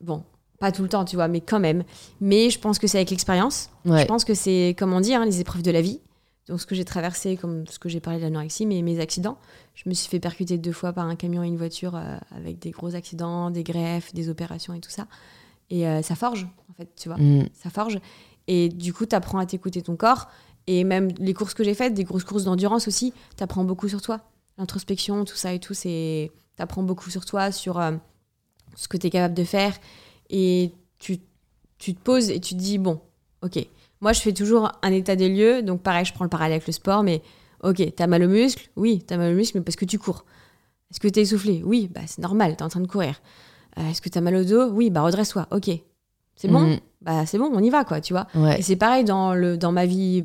Bon, 0.00 0.24
pas 0.58 0.72
tout 0.72 0.82
le 0.82 0.88
temps, 0.88 1.04
tu 1.04 1.16
vois, 1.16 1.28
mais 1.28 1.40
quand 1.40 1.60
même. 1.60 1.84
Mais 2.20 2.50
je 2.50 2.58
pense 2.58 2.78
que 2.78 2.86
c'est 2.86 2.98
avec 2.98 3.10
l'expérience. 3.10 3.70
Ouais. 3.84 4.00
Je 4.02 4.06
pense 4.06 4.24
que 4.24 4.34
c'est, 4.34 4.74
comme 4.78 4.92
on 4.92 5.00
dit, 5.00 5.14
hein, 5.14 5.24
les 5.24 5.40
épreuves 5.40 5.62
de 5.62 5.70
la 5.70 5.80
vie. 5.82 6.00
Donc, 6.48 6.60
ce 6.60 6.66
que 6.66 6.74
j'ai 6.74 6.84
traversé, 6.86 7.36
comme 7.36 7.66
ce 7.66 7.78
que 7.78 7.90
j'ai 7.90 8.00
parlé 8.00 8.18
de 8.18 8.24
l'anorexie, 8.24 8.64
mais 8.64 8.80
mes 8.80 9.00
accidents. 9.00 9.36
Je 9.74 9.86
me 9.88 9.92
suis 9.94 10.08
fait 10.08 10.18
percuter 10.18 10.56
deux 10.56 10.72
fois 10.72 10.94
par 10.94 11.06
un 11.06 11.14
camion 11.14 11.44
et 11.44 11.46
une 11.46 11.58
voiture 11.58 11.94
euh, 11.94 12.16
avec 12.34 12.58
des 12.58 12.70
gros 12.70 12.94
accidents, 12.94 13.50
des 13.50 13.62
greffes, 13.62 14.14
des 14.14 14.30
opérations 14.30 14.72
et 14.72 14.80
tout 14.80 14.90
ça. 14.90 15.06
Et 15.68 15.86
euh, 15.86 16.00
ça 16.00 16.14
forge, 16.14 16.46
en 16.70 16.72
fait, 16.72 16.88
tu 16.96 17.10
vois 17.10 17.18
Mm. 17.18 17.48
ça 17.52 17.68
forge. 17.68 18.00
Et 18.46 18.70
du 18.70 18.94
coup, 18.94 19.04
tu 19.04 19.14
apprends 19.14 19.38
à 19.38 19.44
t'écouter 19.44 19.82
ton 19.82 19.94
corps. 19.96 20.28
Et 20.66 20.84
même 20.84 21.08
les 21.18 21.34
courses 21.34 21.52
que 21.54 21.62
j'ai 21.64 21.74
faites, 21.74 21.92
des 21.92 22.04
grosses 22.04 22.24
courses 22.24 22.44
d'endurance 22.44 22.88
aussi, 22.88 23.12
tu 23.36 23.42
apprends 23.44 23.64
beaucoup 23.64 23.88
sur 23.88 24.00
toi. 24.00 24.20
L'introspection, 24.58 25.24
tout 25.24 25.36
ça 25.36 25.52
et 25.52 25.60
tout, 25.60 25.74
c'est 25.74 26.30
tu 26.56 26.62
apprends 26.62 26.82
beaucoup 26.82 27.10
sur 27.10 27.24
toi, 27.24 27.52
sur 27.52 27.78
euh, 27.78 27.92
ce 28.74 28.88
que 28.88 28.96
tu 28.96 29.06
es 29.06 29.10
capable 29.10 29.34
de 29.34 29.44
faire. 29.44 29.74
Et 30.30 30.72
tu, 30.98 31.18
tu 31.78 31.94
te 31.94 32.00
poses 32.00 32.30
et 32.30 32.40
tu 32.40 32.54
te 32.54 32.60
dis, 32.60 32.78
bon, 32.78 33.00
ok, 33.42 33.64
moi 34.00 34.12
je 34.12 34.20
fais 34.20 34.32
toujours 34.32 34.72
un 34.82 34.92
état 34.92 35.16
des 35.16 35.28
lieux. 35.28 35.62
Donc 35.62 35.82
pareil, 35.82 36.04
je 36.04 36.12
prends 36.12 36.24
le 36.24 36.30
parallèle 36.30 36.54
avec 36.54 36.66
le 36.66 36.72
sport, 36.72 37.02
mais 37.04 37.22
ok, 37.62 37.94
t'as 37.94 38.06
mal 38.08 38.24
au 38.24 38.28
muscle 38.28 38.68
Oui, 38.76 39.02
t'as 39.06 39.16
mal 39.16 39.32
au 39.32 39.36
muscle, 39.36 39.58
mais 39.58 39.64
parce 39.64 39.76
que 39.76 39.84
tu 39.84 39.98
cours. 39.98 40.24
Est-ce 40.90 41.00
que 41.00 41.08
t'es 41.08 41.20
essoufflé? 41.20 41.62
Oui, 41.64 41.88
bah 41.92 42.00
c'est 42.06 42.22
normal, 42.22 42.56
t'es 42.56 42.62
en 42.64 42.68
train 42.68 42.80
de 42.80 42.86
courir. 42.86 43.20
Euh, 43.78 43.88
Est-ce 43.90 44.00
que 44.00 44.08
t'as 44.08 44.20
mal 44.20 44.34
au 44.34 44.44
dos? 44.44 44.70
Oui, 44.70 44.90
bah 44.90 45.02
redresse-toi, 45.02 45.46
ok. 45.52 45.70
C'est 46.34 46.48
bon? 46.48 46.74
Mm. 46.74 46.80
Bah 47.02 47.26
c'est 47.26 47.38
bon, 47.38 47.50
on 47.52 47.62
y 47.62 47.70
va, 47.70 47.84
quoi, 47.84 48.00
tu 48.00 48.12
vois. 48.12 48.26
Ouais. 48.34 48.58
Et 48.58 48.62
c'est 48.62 48.76
pareil 48.76 49.04
dans, 49.04 49.34
le, 49.34 49.56
dans 49.56 49.70
ma 49.70 49.86
vie 49.86 50.24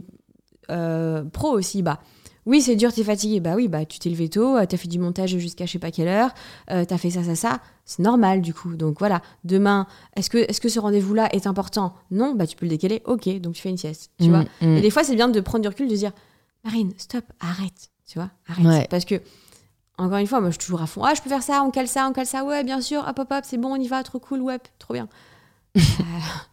euh, 0.71 1.23
pro 1.23 1.49
aussi. 1.49 1.81
Bah, 1.83 1.99
Oui, 2.45 2.61
c'est 2.61 2.75
dur, 2.75 2.91
t'es 2.93 3.03
fatigué. 3.03 3.39
Bah 3.39 3.53
oui, 3.55 3.67
bah 3.67 3.85
tu 3.85 3.99
t'es 3.99 4.09
levé 4.09 4.27
tôt, 4.29 4.57
euh, 4.57 4.65
t'as 4.65 4.77
fait 4.77 4.87
du 4.87 4.99
montage 4.99 5.37
jusqu'à 5.37 5.65
je 5.65 5.71
sais 5.71 5.79
pas 5.79 5.91
quelle 5.91 6.07
heure, 6.09 6.31
euh, 6.71 6.83
t'as 6.85 6.97
fait 6.97 7.09
ça, 7.09 7.23
ça, 7.23 7.35
ça. 7.35 7.59
C'est 7.85 8.01
normal 8.03 8.41
du 8.41 8.53
coup. 8.53 8.75
Donc 8.75 8.99
voilà, 8.99 9.21
demain, 9.43 9.87
est-ce 10.15 10.29
que, 10.29 10.37
est 10.39 10.59
que 10.59 10.69
ce 10.69 10.79
rendez-vous-là 10.79 11.33
est 11.33 11.47
important? 11.47 11.93
Non, 12.11 12.33
bah 12.35 12.45
tu 12.47 12.55
peux 12.55 12.65
le 12.65 12.69
décaler. 12.71 13.01
Ok, 13.05 13.27
donc 13.39 13.53
tu 13.55 13.61
fais 13.61 13.69
une 13.69 13.77
sieste. 13.77 14.11
Tu 14.19 14.27
Mm, 14.27 14.29
vois 14.29 14.43
mm. 14.61 14.77
Et 14.77 14.81
des 14.81 14.89
fois, 14.89 15.03
c'est 15.03 15.15
bien 15.15 15.29
de 15.29 15.39
prendre 15.39 15.61
du 15.61 15.67
recul, 15.67 15.87
de 15.87 15.95
dire 15.95 16.11
Marine, 16.63 16.93
stop, 16.97 17.25
arrête. 17.39 17.89
Tu 18.07 18.19
vois 18.19 18.29
Arrête. 18.47 18.65
Ouais. 18.65 18.87
Parce 18.89 19.05
que, 19.05 19.15
encore 19.97 20.17
une 20.17 20.27
fois, 20.27 20.39
moi 20.41 20.49
je 20.49 20.53
suis 20.59 20.65
toujours 20.65 20.81
à 20.81 20.87
fond. 20.87 21.03
Ah, 21.03 21.13
je 21.15 21.21
peux 21.21 21.29
faire 21.29 21.43
ça, 21.43 21.63
on 21.63 21.71
cale 21.71 21.87
ça, 21.87 22.07
on 22.09 22.13
cale 22.13 22.25
ça. 22.25 22.43
Ouais, 22.43 22.63
bien 22.63 22.81
sûr, 22.81 23.05
hop, 23.07 23.19
hop, 23.19 23.31
hop, 23.31 23.43
c'est 23.43 23.57
bon, 23.57 23.69
on 23.73 23.75
y 23.77 23.87
va, 23.87 24.03
trop 24.03 24.19
cool, 24.19 24.41
ouais, 24.41 24.57
trop 24.79 24.93
bien. 24.93 25.07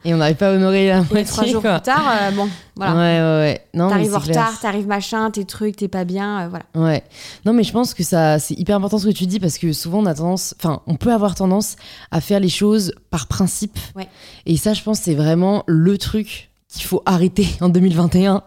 Et 0.04 0.14
on 0.14 0.16
n'arrive 0.16 0.36
pas 0.36 0.48
à 0.48 0.52
honorer 0.54 0.88
la 0.88 0.98
Et 0.98 1.00
moitié, 1.00 1.24
trois 1.24 1.44
jours 1.44 1.60
quoi. 1.60 1.74
plus 1.80 1.82
tard, 1.92 2.10
euh, 2.22 2.30
bon, 2.30 2.48
voilà. 2.74 2.94
Ouais, 2.94 2.98
ouais, 2.98 3.64
ouais. 3.74 3.88
T'arrives 3.88 4.14
en 4.14 4.18
retard, 4.18 4.58
t'arrives 4.58 4.86
machin, 4.86 5.30
tes 5.30 5.44
trucs, 5.44 5.76
t'es 5.76 5.88
pas 5.88 6.04
bien, 6.04 6.46
euh, 6.46 6.48
voilà. 6.48 6.64
Ouais. 6.74 7.04
Non, 7.44 7.52
mais 7.52 7.62
je 7.62 7.72
pense 7.72 7.92
que 7.92 8.02
ça, 8.02 8.38
c'est 8.38 8.54
hyper 8.58 8.76
important 8.76 8.98
ce 8.98 9.06
que 9.06 9.12
tu 9.12 9.26
dis 9.26 9.38
parce 9.38 9.58
que 9.58 9.72
souvent 9.74 9.98
on 9.98 10.06
a 10.06 10.14
tendance, 10.14 10.54
enfin, 10.58 10.80
on 10.86 10.96
peut 10.96 11.12
avoir 11.12 11.34
tendance 11.34 11.76
à 12.10 12.22
faire 12.22 12.40
les 12.40 12.48
choses 12.48 12.94
par 13.10 13.26
principe. 13.26 13.78
Ouais. 13.94 14.08
Et 14.46 14.56
ça, 14.56 14.72
je 14.72 14.82
pense, 14.82 15.00
c'est 15.00 15.14
vraiment 15.14 15.64
le 15.66 15.98
truc 15.98 16.49
qu'il 16.78 16.86
faut 16.86 17.02
arrêter 17.06 17.46
en 17.60 17.68
2021. 17.68 18.42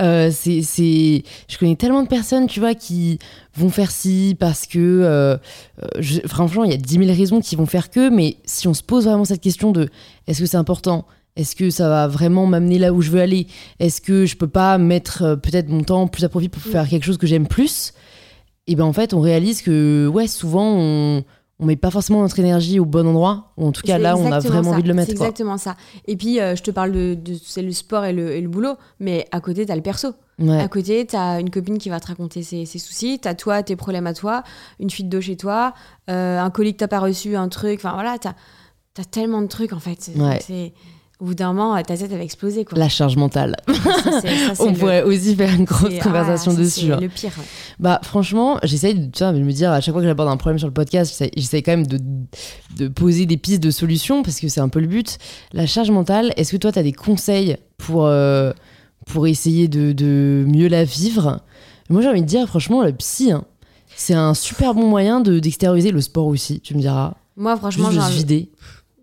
Euh, 0.00 0.30
c'est, 0.32 0.62
c'est, 0.62 1.22
je 1.48 1.58
connais 1.58 1.76
tellement 1.76 2.02
de 2.02 2.08
personnes, 2.08 2.46
tu 2.46 2.60
vois, 2.60 2.74
qui 2.74 3.18
vont 3.56 3.68
faire 3.70 3.90
ci 3.90 4.36
parce 4.38 4.66
que, 4.66 4.78
euh, 4.78 5.36
euh, 5.82 5.86
je- 6.00 6.20
franchement, 6.26 6.64
il 6.64 6.70
y 6.70 6.74
a 6.74 6.78
10 6.78 6.94
000 7.04 7.06
raisons 7.06 7.40
qui 7.40 7.56
vont 7.56 7.66
faire 7.66 7.90
que, 7.90 8.08
mais 8.10 8.36
si 8.44 8.66
on 8.68 8.74
se 8.74 8.82
pose 8.82 9.04
vraiment 9.06 9.24
cette 9.24 9.40
question 9.40 9.72
de 9.72 9.88
est-ce 10.26 10.40
que 10.40 10.46
c'est 10.46 10.56
important? 10.56 11.06
Est-ce 11.36 11.54
que 11.54 11.70
ça 11.70 11.88
va 11.88 12.08
vraiment 12.08 12.44
m'amener 12.46 12.78
là 12.78 12.92
où 12.92 13.02
je 13.02 13.10
veux 13.10 13.20
aller? 13.20 13.46
Est-ce 13.78 14.00
que 14.00 14.26
je 14.26 14.36
peux 14.36 14.48
pas 14.48 14.76
mettre 14.78 15.22
euh, 15.22 15.36
peut-être 15.36 15.68
mon 15.68 15.82
temps 15.82 16.08
plus 16.08 16.24
à 16.24 16.28
profit 16.28 16.48
pour 16.48 16.60
faire 16.62 16.88
quelque 16.88 17.04
chose 17.04 17.18
que 17.18 17.26
j'aime 17.26 17.46
plus? 17.46 17.92
Et 18.66 18.74
ben 18.76 18.84
en 18.84 18.92
fait, 18.92 19.14
on 19.14 19.20
réalise 19.20 19.62
que 19.62 20.06
ouais, 20.08 20.26
souvent 20.26 20.74
on 20.76 21.24
on 21.60 21.66
met 21.66 21.76
pas 21.76 21.90
forcément 21.90 22.22
notre 22.22 22.38
énergie 22.38 22.80
au 22.80 22.84
bon 22.84 23.06
endroit. 23.06 23.52
Ou 23.56 23.66
en 23.66 23.72
tout 23.72 23.82
cas, 23.82 23.98
là, 23.98 24.16
on 24.16 24.32
a 24.32 24.40
vraiment 24.40 24.70
ça. 24.70 24.74
envie 24.76 24.82
de 24.82 24.88
le 24.88 24.94
mettre. 24.94 25.10
C'est 25.10 25.16
quoi. 25.16 25.26
exactement 25.26 25.58
ça. 25.58 25.76
Et 26.06 26.16
puis, 26.16 26.40
euh, 26.40 26.56
je 26.56 26.62
te 26.62 26.70
parle 26.70 26.90
de, 26.92 27.14
de- 27.14 27.36
c'est 27.44 27.62
le 27.62 27.70
sport 27.72 28.04
et 28.04 28.12
le, 28.12 28.32
et 28.32 28.40
le 28.40 28.48
boulot, 28.48 28.76
mais 28.98 29.26
à 29.30 29.40
côté, 29.40 29.66
t'as 29.66 29.76
le 29.76 29.82
perso. 29.82 30.08
Ouais. 30.38 30.58
À 30.58 30.68
côté, 30.68 31.04
t'as 31.06 31.38
une 31.38 31.50
copine 31.50 31.76
qui 31.78 31.90
va 31.90 32.00
te 32.00 32.06
raconter 32.06 32.42
ses, 32.42 32.64
ses 32.64 32.78
soucis, 32.78 33.18
t'as 33.20 33.34
toi, 33.34 33.62
tes 33.62 33.76
problèmes 33.76 34.06
à 34.06 34.14
toi, 34.14 34.42
une 34.80 34.88
fuite 34.88 35.08
d'eau 35.10 35.20
chez 35.20 35.36
toi, 35.36 35.74
euh, 36.08 36.40
un 36.40 36.48
colis 36.50 36.72
que 36.72 36.78
t'as 36.78 36.88
pas 36.88 37.00
reçu, 37.00 37.36
un 37.36 37.48
truc. 37.48 37.80
Enfin 37.84 37.92
voilà, 37.92 38.16
t'as 38.18 38.32
as 38.98 39.04
tellement 39.04 39.40
de 39.42 39.46
trucs 39.46 39.72
en 39.72 39.78
fait. 39.78 40.10
Ouais. 40.16 40.72
Au 41.20 41.26
bout 41.26 41.34
d'un 41.34 41.52
moment, 41.52 41.76
ta 41.82 41.96
tête 41.98 42.08
elle 42.10 42.16
va 42.16 42.24
exploser 42.24 42.64
quoi. 42.64 42.78
La 42.78 42.88
charge 42.88 43.16
mentale. 43.16 43.54
Ça, 43.68 44.20
ça, 44.54 44.54
On 44.64 44.70
le- 44.70 44.78
pourrait 44.78 45.02
aussi 45.02 45.36
faire 45.36 45.52
une 45.54 45.64
grosse 45.64 45.98
conversation 45.98 46.52
ah, 46.52 46.54
ça, 46.56 46.60
dessus. 46.62 46.80
C'est 46.86 46.92
hein. 46.92 46.98
le 47.00 47.08
pire. 47.08 47.32
Bah 47.78 48.00
franchement, 48.02 48.58
j'essaye 48.62 48.94
de, 48.94 49.10
tu 49.12 49.22
vois, 49.22 49.32
de 49.34 49.38
me 49.40 49.52
dire 49.52 49.70
à 49.70 49.80
chaque 49.82 49.92
fois 49.92 50.00
que 50.00 50.08
j'aborde 50.08 50.30
un 50.30 50.38
problème 50.38 50.58
sur 50.58 50.66
le 50.68 50.72
podcast, 50.72 51.14
j'essaye- 51.36 51.62
quand 51.62 51.72
même 51.72 51.86
de, 51.86 51.98
de 52.78 52.88
poser 52.88 53.26
des 53.26 53.36
pistes 53.36 53.62
de 53.62 53.70
solutions 53.70 54.22
parce 54.22 54.40
que 54.40 54.48
c'est 54.48 54.60
un 54.60 54.70
peu 54.70 54.80
le 54.80 54.86
but. 54.86 55.18
La 55.52 55.66
charge 55.66 55.90
mentale, 55.90 56.32
est-ce 56.38 56.52
que 56.52 56.56
toi 56.56 56.72
tu 56.72 56.78
as 56.78 56.82
des 56.82 56.92
conseils 56.94 57.58
pour, 57.76 58.06
euh, 58.06 58.52
pour 59.06 59.26
essayer 59.26 59.68
de, 59.68 59.92
de 59.92 60.44
mieux 60.48 60.68
la 60.68 60.84
vivre? 60.84 61.40
Moi 61.90 62.00
j'ai 62.00 62.08
envie 62.08 62.22
de 62.22 62.26
dire 62.26 62.46
franchement, 62.48 62.82
le 62.82 62.92
psy, 62.92 63.30
hein, 63.32 63.44
c'est 63.94 64.14
un 64.14 64.32
super 64.32 64.72
bon 64.72 64.86
moyen 64.86 65.20
de- 65.20 65.38
d'extérioriser 65.38 65.90
le 65.90 66.00
sport 66.00 66.26
aussi, 66.28 66.60
tu 66.60 66.74
me 66.74 66.80
diras. 66.80 67.12
Moi, 67.36 67.56
franchement, 67.56 67.90
j'ai 67.90 67.98
envie- 68.00 68.16
vider. 68.18 68.50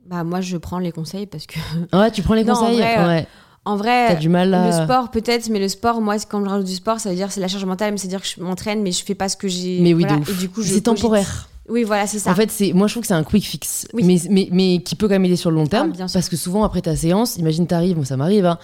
Bah, 0.08 0.24
moi, 0.24 0.42
je 0.42 0.58
prends 0.58 0.80
les 0.80 0.92
conseils 0.92 1.26
parce 1.28 1.46
que, 1.46 1.60
Ouais, 1.96 2.12
tu 2.12 2.22
prends 2.22 2.34
les 2.34 2.44
Non, 2.44 2.54
en 2.54 2.60
conseils 2.60 2.78
vrai, 2.78 2.98
euh, 3.00 3.08
Ouais. 3.08 3.28
en 3.66 3.76
vrai, 3.76 4.16
du 4.18 4.30
mal 4.30 4.54
à... 4.54 4.66
Le 4.68 4.86
sport 4.86 5.12
peut-être, 5.12 5.50
mais 5.50 5.60
le 5.60 5.68
sport, 5.68 6.02
moi, 6.02 6.16
quand 6.30 6.44
je 6.44 6.50
rajoute 6.50 6.68
du 6.68 6.76
sport, 6.76 7.00
ça 7.00 7.10
veut 7.10 7.16
dire 7.16 7.32
c'est 7.32 7.42
la 7.42 7.48
charge 7.48 7.66
mentale, 7.66 7.92
mais 7.92 7.98
c'est 7.98 8.08
dire 8.08 8.22
que 8.22 8.28
je 8.28 8.42
m'entraîne, 8.42 8.82
mais 8.82 8.92
je 8.92 9.04
fais 9.04 9.16
pas 9.16 9.30
ce 9.30 9.38
que 9.38 9.48
j'ai. 9.48 9.80
Mais 9.82 9.94
oui, 9.94 10.04
voilà, 10.04 10.18
de 10.18 10.22
ouf. 10.22 10.30
Et 10.30 10.34
du 10.42 10.50
coup, 10.50 10.64
C'est 10.64 10.82
temporaire. 10.82 11.50
Oui, 11.70 11.84
voilà, 11.84 12.08
c'est 12.08 12.20
ça. 12.20 12.32
En 12.32 12.36
fait, 12.36 12.50
c'est 12.50 12.72
moi 12.72 12.88
je 12.88 12.94
trouve 12.94 13.02
que 13.02 13.08
c'est 13.08 13.14
un 13.14 13.26
quick 13.26 13.44
fix, 13.44 13.86
Oui. 13.94 14.04
mais, 14.06 14.18
mais, 14.30 14.48
mais 14.54 14.82
qui 14.82 14.96
peut 14.96 15.08
quand 15.10 15.16
même 15.16 15.26
aider 15.26 15.36
sur 15.36 15.52
le 15.52 15.58
long 15.58 15.68
terme. 15.68 15.90
Ah, 15.92 15.98
bien 15.98 16.08
sûr. 16.08 16.14
parce 16.14 16.30
que 16.30 16.38
souvent 16.38 16.64
après 16.64 16.82
ta 16.82 16.96
séance, 16.96 17.36
imagine 17.36 17.68
t'arrives, 17.68 17.98
moi 17.98 18.06
ça 18.06 18.16
m'arrive, 18.16 18.46
hein, 18.46 18.58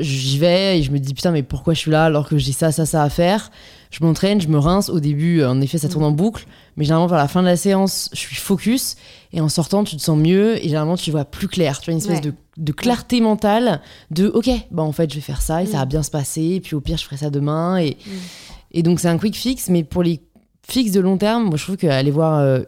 j'y 0.00 0.38
vais 0.38 0.78
et 0.78 0.82
je 0.82 0.90
me 0.90 0.98
dis 0.98 1.12
putain 1.12 1.30
mais 1.30 1.42
pourquoi 1.42 1.74
je 1.74 1.80
suis 1.80 1.90
là 1.90 2.04
alors 2.06 2.26
que 2.26 2.38
j'ai 2.38 2.52
ça, 2.52 2.72
ça, 2.72 2.86
ça 2.86 3.02
à 3.02 3.10
faire? 3.10 3.50
Je 3.90 4.04
m'entraîne, 4.04 4.40
je 4.40 4.48
me 4.48 4.58
rince. 4.58 4.90
Au 4.90 5.00
début, 5.00 5.40
euh, 5.40 5.50
en 5.50 5.60
effet, 5.60 5.78
ça 5.78 5.88
tourne 5.88 6.04
en 6.04 6.10
boucle, 6.10 6.46
mais 6.76 6.84
généralement 6.84 7.06
vers 7.06 7.18
la 7.18 7.28
fin 7.28 7.40
de 7.40 7.46
la 7.46 7.56
séance, 7.56 8.10
je 8.12 8.18
suis 8.18 8.36
focus 8.36 8.96
et 9.32 9.40
en 9.40 9.48
sortant, 9.48 9.84
tu 9.84 9.96
te 9.96 10.02
sens 10.02 10.18
mieux 10.18 10.56
et 10.58 10.64
généralement 10.68 10.96
tu 10.96 11.10
vois 11.10 11.24
plus 11.24 11.48
clair. 11.48 11.80
Tu 11.80 11.86
vois 11.86 11.92
une 11.92 11.98
espèce 11.98 12.16
Ouais. 12.24 12.32
de, 12.32 12.34
de 12.58 12.72
clarté 12.72 13.20
mentale 13.20 13.80
de 14.10 14.28
ok, 14.28 14.50
bah 14.70 14.82
en 14.82 14.92
fait 14.92 15.10
je 15.10 15.14
vais 15.16 15.20
faire 15.22 15.40
ça 15.42 15.62
et 15.62 15.66
ça 15.66 15.76
Mm. 15.76 15.80
va 15.80 15.84
bien 15.86 16.02
se 16.02 16.10
passer 16.10 16.42
et 16.42 16.60
puis 16.60 16.74
au 16.74 16.80
pire 16.80 16.96
je 16.98 17.04
ferai 17.04 17.16
ça 17.16 17.30
demain 17.30 17.76
et 17.78 17.96
Mm. 18.06 18.10
et 18.72 18.82
donc 18.82 19.00
c'est 19.00 19.08
un 19.08 19.16
quick 19.18 19.36
fix, 19.36 19.68
mais 19.68 19.84
pour 19.84 20.02
les 20.02 20.20
fixes 20.66 20.92
de 20.92 21.00
long 21.00 21.16
terme, 21.18 21.44
moi 21.44 21.56
je 21.56 21.64
trouve 21.64 21.76
qu'aller 21.76 22.10
voir 22.10 22.38
euh, 22.40 22.60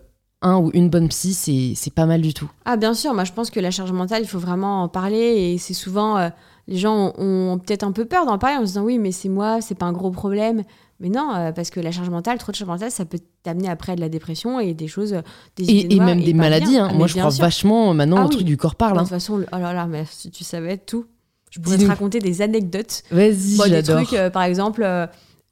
un 0.43 0.57
ou 0.57 0.71
une 0.73 0.89
bonne 0.89 1.09
psy, 1.09 1.35
c'est 1.35 1.73
c'est 1.77 1.93
pas 1.93 2.07
mal 2.07 2.23
du 2.23 2.33
tout. 2.33 2.51
Ah, 2.65 2.79
bien 2.79 2.95
sûr, 2.95 3.13
moi, 3.13 3.25
je 3.25 3.33
pense 3.33 3.51
que 3.51 3.61
la 3.61 3.71
charge 3.71 3.93
mentale, 3.93 4.23
il 4.23 4.27
faut 4.29 4.39
vraiment 4.39 4.83
en 4.85 4.89
parler, 4.89 5.19
et 5.53 5.59
c'est 5.59 5.75
souvent. 5.75 6.17
euh, 6.17 6.31
les 6.67 6.79
gens 6.79 7.13
ont, 7.19 7.53
ont 7.53 7.59
peut-être 7.59 7.83
un 7.85 7.93
peu 7.93 8.07
peur 8.07 8.25
d'en 8.25 8.39
parler 8.39 8.57
en 8.57 8.61
se 8.61 8.67
disant 8.67 8.85
oui, 8.85 8.99
mais 8.99 9.13
c'est 9.13 9.29
moi, 9.29 9.61
c'est 9.61 9.75
pas 9.75 9.85
un 9.87 9.93
gros 9.93 10.11
problème. 10.11 10.63
Mais 11.01 11.09
non, 11.09 11.35
euh, 11.35 11.53
parce 11.53 11.71
que 11.71 11.81
la 11.81 11.91
charge 11.93 12.11
mentale, 12.11 12.37
trop 12.39 12.53
de 12.53 12.57
charge 12.57 12.69
mentale, 12.71 12.91
ça 12.91 13.05
peut 13.07 13.19
t'amener 13.43 13.69
après 13.69 13.93
à 13.93 13.97
de 13.97 14.01
la 14.03 14.09
dépression 14.11 14.61
et 14.61 14.75
des 14.75 14.87
choses. 14.87 15.15
euh, 15.15 15.23
Des 15.57 15.65
idées 15.65 15.73
Et, 15.75 15.93
et 15.93 15.97
noires 15.97 16.07
même 16.09 16.23
des 16.23 16.35
maladies. 16.35 16.77
hein. 16.77 16.89
Ah, 16.91 16.95
Moi 16.95 17.07
je 17.07 17.17
crois 17.17 17.31
sûr. 17.31 17.43
vachement 17.43 17.95
maintenant 17.95 18.19
Ah 18.19 18.25
au 18.25 18.29
oui. 18.29 18.35
truc 18.35 18.47
du 18.47 18.57
corps 18.57 18.73
De 18.73 18.77
parle. 18.77 18.99
hein. 18.99 19.03
toute 19.03 19.09
façon, 19.11 19.39
le- 19.39 19.47
oh 19.53 19.57
là 19.59 19.73
là, 19.73 19.87
mais 19.87 20.05
si 20.11 20.31
tu 20.31 20.45
savais 20.45 20.77
tout, 20.77 21.07
je 21.51 21.59
pourrais 21.59 21.79
te 21.79 21.87
raconter 21.87 22.19
des 22.19 22.43
anecdotes. 22.43 23.03
Vas-y, 23.11 23.57
Bon, 23.57 23.69
des 23.71 23.83
trucs, 23.83 24.13
euh, 24.13 24.29
par 24.31 24.43
exemple, 24.43 24.83
euh, 24.85 25.07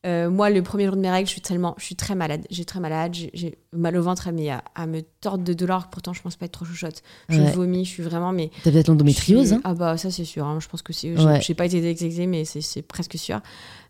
euh, 0.06 0.30
moi, 0.30 0.48
le 0.50 0.62
premier 0.62 0.84
jour 0.86 0.94
de 0.94 1.00
mes 1.00 1.10
règles, 1.10 1.26
je 1.26 1.32
suis 1.32 1.40
tellement, 1.40 1.74
je 1.78 1.84
suis 1.86 1.96
très 1.96 2.14
malade. 2.14 2.42
J'ai 2.50 2.64
très 2.64 2.78
malade, 2.78 3.14
j'ai- 3.34 3.58
mal 3.72 3.96
au 3.96 4.02
ventre, 4.02 4.28
mais 4.32 4.48
à, 4.50 4.62
à 4.76 4.86
me 4.86 5.00
tordre 5.20 5.42
de 5.44 5.52
douleur. 5.54 5.88
Pourtant, 5.90 6.12
je 6.12 6.20
pense 6.22 6.36
pas 6.36 6.44
être 6.44 6.52
trop 6.52 6.64
chouchotte. 6.66 7.02
Je 7.30 7.40
Ouais. 7.40 7.50
vomis, 7.52 7.84
je 7.86 7.90
suis 7.90 8.02
vraiment, 8.04 8.32
mais. 8.32 8.50
T'as 8.62 8.70
peut-être 8.70 8.88
l'endométriose. 8.88 9.46
suis- 9.46 9.56
hein. 9.56 9.60
Ah 9.64 9.74
bah 9.74 9.96
ça 9.96 10.10
c'est 10.12 10.24
sûr. 10.24 10.44
hein. 10.44 10.58
Je 10.60 10.68
pense 10.68 10.82
que 10.82 10.92
c'est. 10.92 11.18
Ouais. 11.18 11.40
J'ai 11.40 11.54
pas 11.54 11.64
été 11.66 11.80
détectée, 11.80 12.26
mais 12.26 12.44
c'est- 12.44 12.60
c'est 12.60 12.82
presque 12.82 13.16
sûr. 13.18 13.40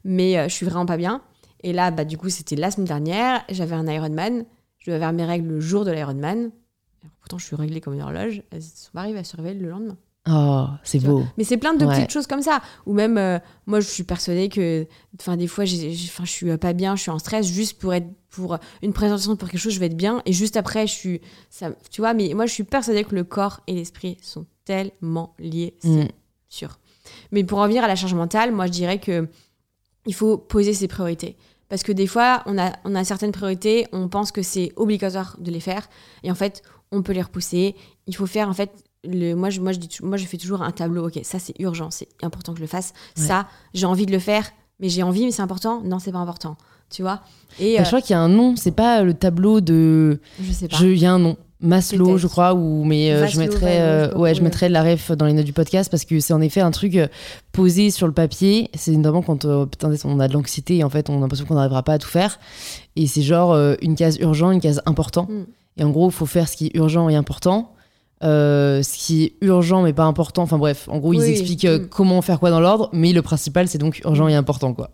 Mais 0.05 0.39
euh, 0.39 0.49
je 0.49 0.55
suis 0.55 0.65
vraiment 0.65 0.87
pas 0.87 0.97
bien. 0.97 1.21
Et 1.63 1.73
là, 1.73 1.91
bah 1.91 2.05
du 2.05 2.17
coup, 2.19 2.29
c'était 2.31 2.57
la 2.57 2.71
semaine 2.71 2.87
dernière. 2.87 3.43
J'avais 3.49 3.75
un 3.75 3.87
Ironman. 3.87 4.45
Je 4.79 4.91
devais 4.91 4.97
avoir 4.97 5.13
mes 5.13 5.25
règles 5.25 5.49
le 5.49 5.61
jour 5.61 5.85
de 5.85 5.91
l'Ironman. 5.91 6.51
Pourtant, 7.21 7.39
je 7.39 7.45
suis 7.47 7.57
réglée 7.57 7.81
comme 7.81 7.95
une 7.95 8.03
horloge. 8.03 8.43
Elles 8.51 8.63
sont 8.63 8.91
pas 8.93 9.01
arrivées 9.01 9.19
à 9.19 9.25
se 9.25 9.37
réveiller 9.37 9.59
le 9.61 9.69
lendemain. 9.71 9.97
Oh, 10.31 10.67
c'est 10.85 10.99
beau. 11.03 11.25
Mais 11.39 11.45
c'est 11.45 11.57
plein 11.57 11.73
de 11.75 11.85
Ouais. 11.87 11.95
petites 11.95 12.11
choses 12.11 12.27
comme 12.27 12.43
ça. 12.43 12.61
Ou 12.87 12.93
même, 12.93 13.17
euh, 13.17 13.39
moi, 13.67 13.81
je 13.81 13.89
suis 13.89 14.03
persuadée 14.05 14.49
que, 14.51 14.87
enfin, 15.19 15.37
des 15.39 15.47
fois, 15.47 15.65
j'ai, 15.65 15.93
j'ai- 15.93 16.09
enfin, 16.09 16.25
je 16.27 16.31
suis 16.31 16.51
euh, 16.51 16.59
pas 16.59 16.75
bien, 16.75 16.97
je 16.97 17.03
suis 17.03 17.11
en 17.11 17.19
stress, 17.19 17.47
juste 17.47 17.79
pour 17.79 17.95
être, 17.95 18.07
pour 18.29 18.59
une 18.83 18.93
présentation 18.93 19.37
pour 19.37 19.49
quelque 19.49 19.61
chose, 19.61 19.73
je 19.73 19.81
vais 19.81 19.87
être 19.87 19.97
bien, 19.97 20.21
et 20.27 20.33
juste 20.35 20.59
après, 20.59 20.87
je 20.87 20.93
suis, 20.93 21.21
ça, 21.49 21.71
tu 21.91 22.03
vois. 22.03 22.13
Mais 22.13 22.35
moi, 22.35 22.45
je 22.45 22.53
suis 22.53 22.65
persuadée 22.65 23.05
que 23.05 23.15
le 23.15 23.25
corps 23.25 23.61
et 23.67 23.75
l'esprit 23.75 24.19
sont 24.21 24.45
tellement 24.67 25.35
liés, 25.39 25.77
c'est 25.81 25.89
Mm. 26.05 26.09
sûr. 26.49 26.79
Mais 27.33 27.43
pour 27.43 27.59
en 27.61 27.67
venir 27.67 27.83
à 27.83 27.89
la 27.89 27.97
charge 27.97 28.13
mentale, 28.15 28.53
moi, 28.53 28.67
je 28.67 28.73
dirais 28.73 28.99
que 28.99 29.29
il 30.09 30.15
faut 30.15 30.37
poser 30.39 30.73
ses 30.75 30.89
priorités. 30.89 31.37
Parce 31.69 31.83
que 31.83 31.93
des 31.93 32.07
fois, 32.07 32.43
on 32.47 32.59
a, 32.59 32.73
on 32.85 32.95
a 32.95 33.05
certaines 33.05 33.31
priorités, 33.31 33.87
on 33.93 34.09
pense 34.09 34.33
que 34.33 34.43
c'est 34.43 34.73
obligatoire 34.77 35.37
de 35.39 35.51
les 35.51 35.61
faire, 35.61 35.87
et 36.25 36.31
en 36.31 36.35
fait, 36.35 36.63
on 36.91 37.03
peut 37.03 37.13
les 37.13 37.23
repousser. 37.23 37.77
Il 38.07 38.17
faut 38.17 38.27
faire, 38.27 38.49
en 38.49 38.55
fait, 38.55 38.73
le, 39.05 39.35
moi, 39.35 39.51
je, 39.51 39.61
moi, 39.61 39.73
je 39.73 39.79
dis, 39.79 39.89
moi, 40.03 40.17
je 40.17 40.25
fais 40.25 40.39
toujours 40.39 40.63
un 40.63 40.71
tableau. 40.73 41.07
Ok, 41.09 41.21
ça, 41.23 41.39
c'est 41.39 41.55
urgent, 41.61 41.91
c'est 41.91 42.09
important 42.23 42.53
que 42.53 42.59
je 42.59 42.63
le 42.65 42.69
fasse. 42.69 42.95
Ouais. 43.19 43.23
Ça, 43.23 43.47
j'ai 43.75 43.85
envie 43.87 44.07
de 44.07 44.13
le 44.13 44.19
faire, 44.19 44.51
mais 44.81 44.89
j'ai 44.89 45.03
envie, 45.03 45.25
mais 45.27 45.31
c'est 45.31 45.43
important. 45.43 45.83
Non, 45.85 45.99
c'est 45.99 46.11
pas 46.13 46.19
important. 46.19 46.57
Tu 46.91 47.03
vois? 47.03 47.21
Et 47.61 47.75
Bah, 47.77 47.83
euh, 47.83 47.85
je 47.85 47.89
crois 47.91 48.01
qu'il 48.01 48.15
y 48.15 48.17
a 48.17 48.21
un 48.21 48.31
nom, 48.31 48.57
c'est 48.57 48.71
pas 48.73 49.03
le 49.03 49.13
tableau 49.13 49.61
de. 49.61 50.21
je 50.41 50.53
sais 50.53 50.69
pas. 50.69 50.79
Il 50.81 50.97
y 50.97 51.05
a 51.05 51.13
un 51.13 51.19
nom. 51.19 51.37
Maslow, 51.61 52.19
je 52.19 52.29
crois, 52.29 52.55
ou 52.55 52.85
mais 52.85 53.11
euh, 53.11 53.27
je 53.27 53.39
mettrais, 53.39 53.81
euh, 53.81 54.15
ouais, 54.15 54.33
je 54.35 54.43
mettrais 54.43 54.69
la 54.69 54.83
ref 54.85 55.11
dans 55.11 55.27
les 55.27 55.33
notes 55.33 55.45
du 55.45 55.53
podcast 55.53 55.91
parce 55.91 56.05
que 56.05 56.21
c'est 56.21 56.33
en 56.33 56.41
effet 56.41 56.61
un 56.61 56.71
truc 56.71 56.95
euh, 56.97 57.09
posé 57.51 57.91
sur 57.91 58.07
le 58.07 58.13
papier. 58.13 58.71
C'est 58.75 58.93
notamment 58.93 59.23
quand 59.23 59.45
euh, 59.45 59.67
putain, 59.67 59.93
on 60.05 60.21
a 60.21 60.29
de 60.29 60.35
l'anxiété 60.35 60.77
et 60.77 60.85
en 60.85 60.91
fait 60.91 61.11
on 61.11 61.19
a 61.19 61.21
l'impression 61.21 61.47
qu'on 61.47 61.57
n'arrivera 61.57 61.83
pas 61.83 61.95
à 61.95 61.99
tout 61.99 62.09
faire. 62.09 62.39
Et 62.95 63.09
c'est 63.09 63.23
genre 63.23 63.53
euh, 63.53 63.75
une 63.83 63.97
case 63.97 64.19
urgent, 64.19 64.53
une 64.53 64.61
case 64.61 64.81
important. 64.87 65.27
Mm. 65.29 65.47
Et 65.79 65.85
en 65.85 65.91
gros, 65.91 66.09
il 66.09 66.13
faut 66.13 66.27
faire 66.27 66.49
ce 66.49 66.57
qui 66.57 66.67
est 66.67 66.77
urgent 66.77 67.09
et 67.09 67.17
important. 67.17 67.73
Euh, 68.25 68.83
ce 68.83 68.97
qui 68.97 69.25
est 69.25 69.35
urgent 69.41 69.83
mais 69.83 69.93
pas 69.93 70.05
important. 70.05 70.43
Enfin 70.43 70.59
bref, 70.59 70.89
en 70.89 70.99
gros, 70.99 71.13
ils 71.13 71.23
expliquent 71.23 71.65
euh, 71.65 71.81
mm. 71.81 71.89
comment 71.89 72.23
faire 72.23 72.39
quoi 72.39 72.51
dans 72.51 72.61
l'ordre, 72.61 72.89
mais 72.93 73.13
le 73.13 73.23
principal 73.23 73.69
c'est 73.69 73.79
donc 73.79 74.01
urgent 74.05 74.29
et 74.29 74.35
important 74.35 74.75
quoi. 74.75 74.91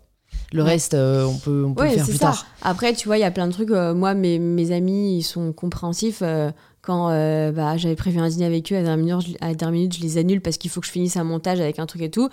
Le 0.55 0.63
Ouais. 0.63 0.69
reste, 0.71 0.93
euh, 0.93 1.25
on 1.25 1.37
peut, 1.37 1.63
on 1.67 1.73
peut 1.73 1.81
Ouais, 1.83 1.89
le 1.91 1.95
faire 1.97 2.05
plus 2.05 2.13
ça. 2.17 2.25
tard. 2.27 2.45
Après, 2.61 2.93
tu 2.93 3.07
vois, 3.07 3.17
il 3.17 3.21
y 3.21 3.25
a 3.25 3.31
plein 3.31 3.47
de 3.47 3.51
trucs. 3.51 3.71
euh, 3.71 3.93
moi, 3.93 4.13
mes, 4.13 4.39
mes 4.39 4.71
amis, 4.71 5.17
ils 5.17 5.23
sont 5.23 5.51
compréhensifs. 5.53 6.19
euh, 6.21 6.51
quand 6.81 7.07
bah, 7.51 7.77
j'avais 7.77 7.95
prévu 7.95 8.19
un 8.19 8.27
dîner 8.29 8.45
avec 8.45 8.71
eux, 8.71 8.75
à 8.75 8.79
la 8.81 8.85
dernière 8.85 9.05
minute, 9.05 9.27
je, 9.27 9.33
à 9.43 9.47
la 9.49 9.55
dernière 9.55 9.73
minute, 9.79 9.95
je 9.97 10.01
les 10.01 10.19
annule 10.19 10.39
parce 10.39 10.57
qu'il 10.57 10.69
faut 10.69 10.81
que 10.81 10.85
je 10.85 10.91
finisse 10.91 11.17
un 11.17 11.23
montage 11.23 11.59
avec 11.59 11.79
un 11.79 11.87
truc 11.87 12.03
et 12.03 12.11
tout. 12.11 12.29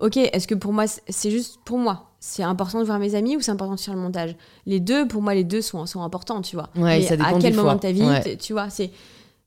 Ok, 0.00 0.16
est-ce 0.16 0.48
que 0.48 0.54
pour 0.54 0.72
moi, 0.72 0.86
c'est- 0.86 1.30
juste 1.30 1.58
pour 1.66 1.76
moi? 1.76 2.06
C'est 2.18 2.42
important 2.42 2.80
de 2.80 2.84
voir 2.84 2.98
mes 2.98 3.14
amis 3.14 3.36
ou 3.36 3.42
c'est 3.42 3.50
important 3.50 3.74
de 3.74 3.80
faire 3.80 3.92
le 3.94 4.00
montage? 4.00 4.34
Les 4.64 4.80
deux, 4.80 5.06
pour 5.06 5.20
moi, 5.20 5.34
les 5.34 5.44
deux 5.44 5.60
sont, 5.60 5.84
sont 5.84 6.02
importants, 6.02 6.40
tu 6.40 6.56
vois. 6.56 6.70
Ouais, 6.76 7.02
ça 7.02 7.16
dépend 7.18 7.36
à 7.36 7.38
quel 7.40 7.52
moment 7.54 7.68
fois. 7.68 7.74
de 7.74 7.80
ta 7.80 7.92
vie, 7.92 8.02
Ouais. 8.06 8.36
tu 8.38 8.54
vois, 8.54 8.70
c'est. 8.70 8.90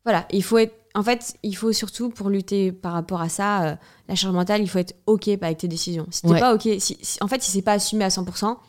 Voilà, 0.05 0.27
il 0.31 0.43
faut 0.43 0.59
être. 0.59 0.75
En 0.95 1.01
fait, 1.03 1.35
il 1.43 1.55
faut 1.55 1.71
surtout, 1.73 2.09
pour 2.09 2.29
lutter 2.29 2.71
par 2.71 2.93
rapport 2.93 3.21
à 3.21 3.29
ça, 3.29 3.63
euh, 3.63 3.75
la 4.07 4.15
charge 4.15 4.33
mentale, 4.35 4.61
il 4.61 4.67
faut 4.69 4.77
être 4.79 4.95
OK 5.07 5.27
avec 5.27 5.57
tes 5.57 5.67
décisions. 5.67 6.05
Si 6.11 6.21
t'es 6.21 6.27
Ouais. 6.29 6.39
pas 6.39 6.53
OK, 6.53 6.61
si, 6.79 6.97
si- 7.01 7.17
en 7.21 7.27
fait, 7.27 7.41
si 7.41 7.49
c'est 7.51 7.61
pas 7.63 7.73
assumé 7.73 8.03
à 8.05 8.09
100%, 8.09 8.59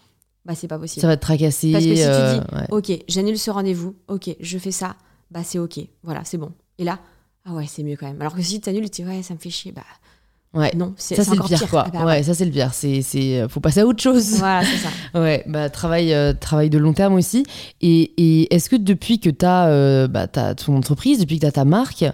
bah 0.47 0.55
c'est 0.55 0.69
pas 0.69 0.79
possible. 0.79 1.01
Ça 1.03 1.07
va 1.07 1.17
te 1.17 1.23
tracasser. 1.23 1.73
Parce 1.73 1.85
que 1.85 1.95
si 1.95 2.03
tu 2.03 2.09
euh, 2.09 2.39
dis, 2.41 2.55
ouais. 2.57 2.67
ok, 2.71 3.05
j'annule 3.09 3.39
ce 3.39 3.51
rendez-vous, 3.51 3.95
ok, 4.09 4.35
je 4.41 4.59
fais 4.59 4.71
ça, 4.73 4.97
bah 5.31 5.41
c'est 5.45 5.59
ok, 5.59 5.81
voilà, 6.03 6.25
c'est 6.25 6.39
bon. 6.39 6.53
Et 6.79 6.85
là, 6.85 6.99
ah 7.45 7.53
ouais, 7.53 7.67
c'est 7.67 7.83
mieux 7.83 7.97
quand 7.97 8.07
même. 8.07 8.21
Alors 8.21 8.35
que 8.35 8.43
si 8.43 8.59
tu 8.61 8.69
annules, 8.71 8.91
tu 8.91 9.03
dis, 9.03 9.09
ouais, 9.09 9.23
ça 9.23 9.35
me 9.35 9.39
fait 9.39 9.51
chier, 9.51 9.73
bah 9.73 9.83
Ouais. 10.55 10.73
non, 10.77 10.95
c'est 10.97 11.17
Ça, 11.17 11.25
c'est 11.25 11.35
le 11.37 11.43
pire, 11.43 11.69
quoi. 11.69 11.87
Ah 11.88 11.90
bah 11.93 12.05
ouais, 12.07 12.23
ça, 12.23 12.33
c'est 12.35 12.45
le 12.45 12.51
pire. 12.51 12.73
C'est, 12.73 13.03
c'est, 13.03 13.40
euh, 13.40 13.49
faut 13.49 13.61
passer 13.61 13.81
à 13.81 13.87
autre 13.87 14.03
chose. 14.03 14.37
Voilà, 14.38 14.62
c'est 14.64 14.77
ça. 14.79 14.88
Ouais, 15.21 15.45
bah, 15.47 15.69
travail, 15.71 16.12
euh, 16.12 16.33
travail 16.33 16.71
de 16.71 16.79
long 16.79 16.93
terme 16.93 17.14
aussi. 17.14 17.45
Et, 17.81 18.12
et 18.17 18.55
est-ce 18.55 18.71
que 18.71 18.77
depuis 18.77 19.19
que 19.21 19.31
tu 19.31 19.45
as 19.45 20.07
bah, 20.09 20.27
t'as 20.29 20.55
ton 20.55 20.77
entreprise, 20.77 21.19
depuis 21.19 21.37
que 21.37 21.40
tu 21.43 21.47
as 21.47 21.53
ta 21.53 21.64
marque, 21.64 22.05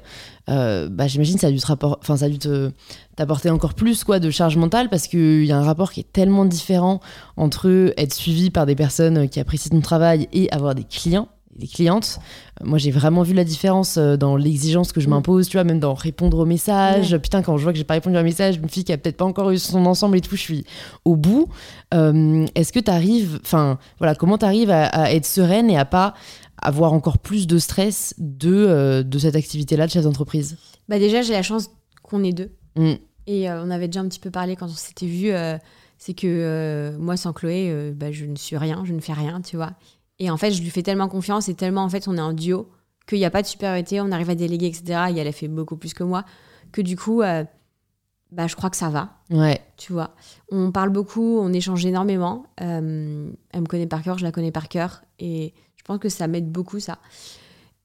euh, 0.48 0.88
bah, 0.90 1.06
j'imagine 1.06 1.34
que 1.36 1.40
ça 1.42 1.46
a 1.48 1.50
dû 1.50 1.58
te 1.58 1.72
enfin, 1.72 2.16
ça 2.16 2.24
a 2.24 2.28
dû 2.28 2.38
te- 2.38 2.72
t'apporter 3.16 3.50
encore 3.50 3.74
plus 3.74 4.04
quoi, 4.04 4.18
de 4.18 4.30
charge 4.30 4.56
mentale? 4.56 4.88
Parce 4.88 5.06
qu'il 5.06 5.44
y 5.44 5.52
a 5.52 5.56
un 5.58 5.62
rapport 5.62 5.92
qui 5.92 6.00
est 6.00 6.12
tellement 6.12 6.44
différent 6.44 7.00
entre 7.36 7.92
être 7.96 8.14
suivi 8.14 8.50
par 8.50 8.66
des 8.66 8.74
personnes 8.74 9.28
qui 9.28 9.38
apprécient 9.38 9.70
ton 9.70 9.80
travail 9.80 10.28
et 10.32 10.50
avoir 10.50 10.74
des 10.74 10.84
clients, 10.84 11.28
des 11.56 11.66
clientes. 11.66 12.18
Euh, 12.60 12.64
Moi, 12.66 12.78
j'ai 12.78 12.90
vraiment 12.90 13.22
vu 13.22 13.34
la 13.34 13.44
différence 13.44 13.96
euh, 13.96 14.16
dans 14.16 14.36
l'exigence 14.36 14.92
que 14.92 15.00
je 15.00 15.06
Mm. 15.08 15.10
m'impose, 15.10 15.48
tu 15.48 15.56
vois, 15.56 15.64
même 15.64 15.80
dans 15.80 15.94
répondre 15.94 16.38
aux 16.38 16.46
messages. 16.46 17.16
Putain, 17.18 17.42
quand 17.42 17.56
je 17.56 17.62
vois 17.64 17.72
que 17.72 17.78
j'ai 17.78 17.84
pas 17.84 17.94
répondu 17.94 18.16
à 18.16 18.20
un 18.20 18.22
message, 18.24 18.56
une 18.56 18.68
fille 18.68 18.84
qui 18.84 18.92
a 18.92 18.98
peut-être 18.98 19.16
pas 19.16 19.24
encore 19.24 19.50
eu 19.50 19.58
son 19.58 19.84
ensemble 19.86 20.16
et 20.16 20.20
tout, 20.20 20.36
je 20.36 20.40
suis 20.40 20.64
au 21.04 21.16
bout. 21.16 21.48
Euh, 21.94 22.46
Est-ce 22.54 22.72
que 22.72 22.78
tu 22.80 22.90
arrives, 22.90 23.40
enfin, 23.42 23.78
voilà, 23.98 24.14
comment 24.14 24.38
tu 24.38 24.44
arrives 24.44 24.70
à, 24.70 24.84
à 24.86 25.10
être 25.12 25.26
sereine 25.26 25.68
et 25.70 25.76
à 25.76 25.84
pas 25.84 26.14
avoir 26.62 26.92
encore 26.92 27.18
plus 27.18 27.46
de 27.46 27.58
stress 27.58 28.14
de, 28.18 28.52
euh, 28.54 29.02
de 29.02 29.18
cette 29.18 29.34
activité-là 29.34 29.86
de 29.86 29.90
chef 29.90 30.04
d'entreprise 30.04 30.56
Bah 30.88 30.98
déjà, 30.98 31.22
j'ai 31.22 31.32
la 31.32 31.42
chance 31.42 31.70
qu'on 32.02 32.22
est 32.22 32.32
deux. 32.32 32.52
Mm. 32.76 32.92
Et 33.26 33.50
euh, 33.50 33.62
on 33.64 33.70
avait 33.70 33.88
déjà 33.88 34.00
un 34.00 34.08
petit 34.08 34.20
peu 34.20 34.30
parlé 34.30 34.56
quand 34.56 34.66
on 34.66 34.68
s'était 34.68 35.06
vu. 35.06 35.30
c'est 35.98 36.14
que 36.14 36.96
moi, 36.98 37.16
sans 37.16 37.32
Chloé, 37.32 37.92
bah, 37.94 38.12
je 38.12 38.24
ne 38.24 38.36
suis 38.36 38.56
rien, 38.56 38.82
je 38.86 38.92
ne 38.92 39.00
fais 39.00 39.12
rien, 39.12 39.40
tu 39.40 39.56
vois. 39.56 39.72
Et 40.20 40.30
en 40.30 40.36
fait, 40.36 40.52
je 40.52 40.62
lui 40.62 40.70
fais 40.70 40.82
tellement 40.82 41.08
confiance 41.08 41.48
et 41.48 41.54
tellement, 41.54 41.82
en 41.82 41.88
fait, 41.88 42.06
on 42.06 42.16
est 42.16 42.20
un 42.20 42.32
duo 42.34 42.68
qu'il 43.08 43.18
n'y 43.18 43.24
a 43.24 43.30
pas 43.30 43.42
de 43.42 43.46
supériorité, 43.48 44.00
on 44.00 44.12
arrive 44.12 44.30
à 44.30 44.34
déléguer, 44.36 44.66
etc. 44.66 44.84
Et 45.12 45.18
elle 45.18 45.26
a 45.26 45.32
fait 45.32 45.48
beaucoup 45.48 45.76
plus 45.76 45.94
que 45.94 46.04
moi. 46.04 46.24
Que 46.70 46.82
du 46.82 46.96
coup, 46.96 47.22
euh, 47.22 47.42
bah, 48.30 48.46
je 48.46 48.54
crois 48.54 48.70
que 48.70 48.76
ça 48.76 48.90
va, 48.90 49.10
Ouais, 49.30 49.60
tu 49.76 49.92
vois. 49.92 50.14
On 50.52 50.70
parle 50.70 50.90
beaucoup, 50.90 51.38
on 51.40 51.52
échange 51.52 51.84
énormément. 51.84 52.44
Euh, 52.60 53.30
elle 53.50 53.60
me 53.62 53.66
connaît 53.66 53.86
par 53.88 54.02
cœur, 54.02 54.18
je 54.18 54.24
la 54.24 54.30
connais 54.30 54.52
par 54.52 54.68
cœur. 54.68 55.02
Et 55.18 55.52
je 55.76 55.82
pense 55.82 55.98
que 55.98 56.08
ça 56.08 56.28
m'aide 56.28 56.52
beaucoup, 56.52 56.78
ça. 56.78 56.98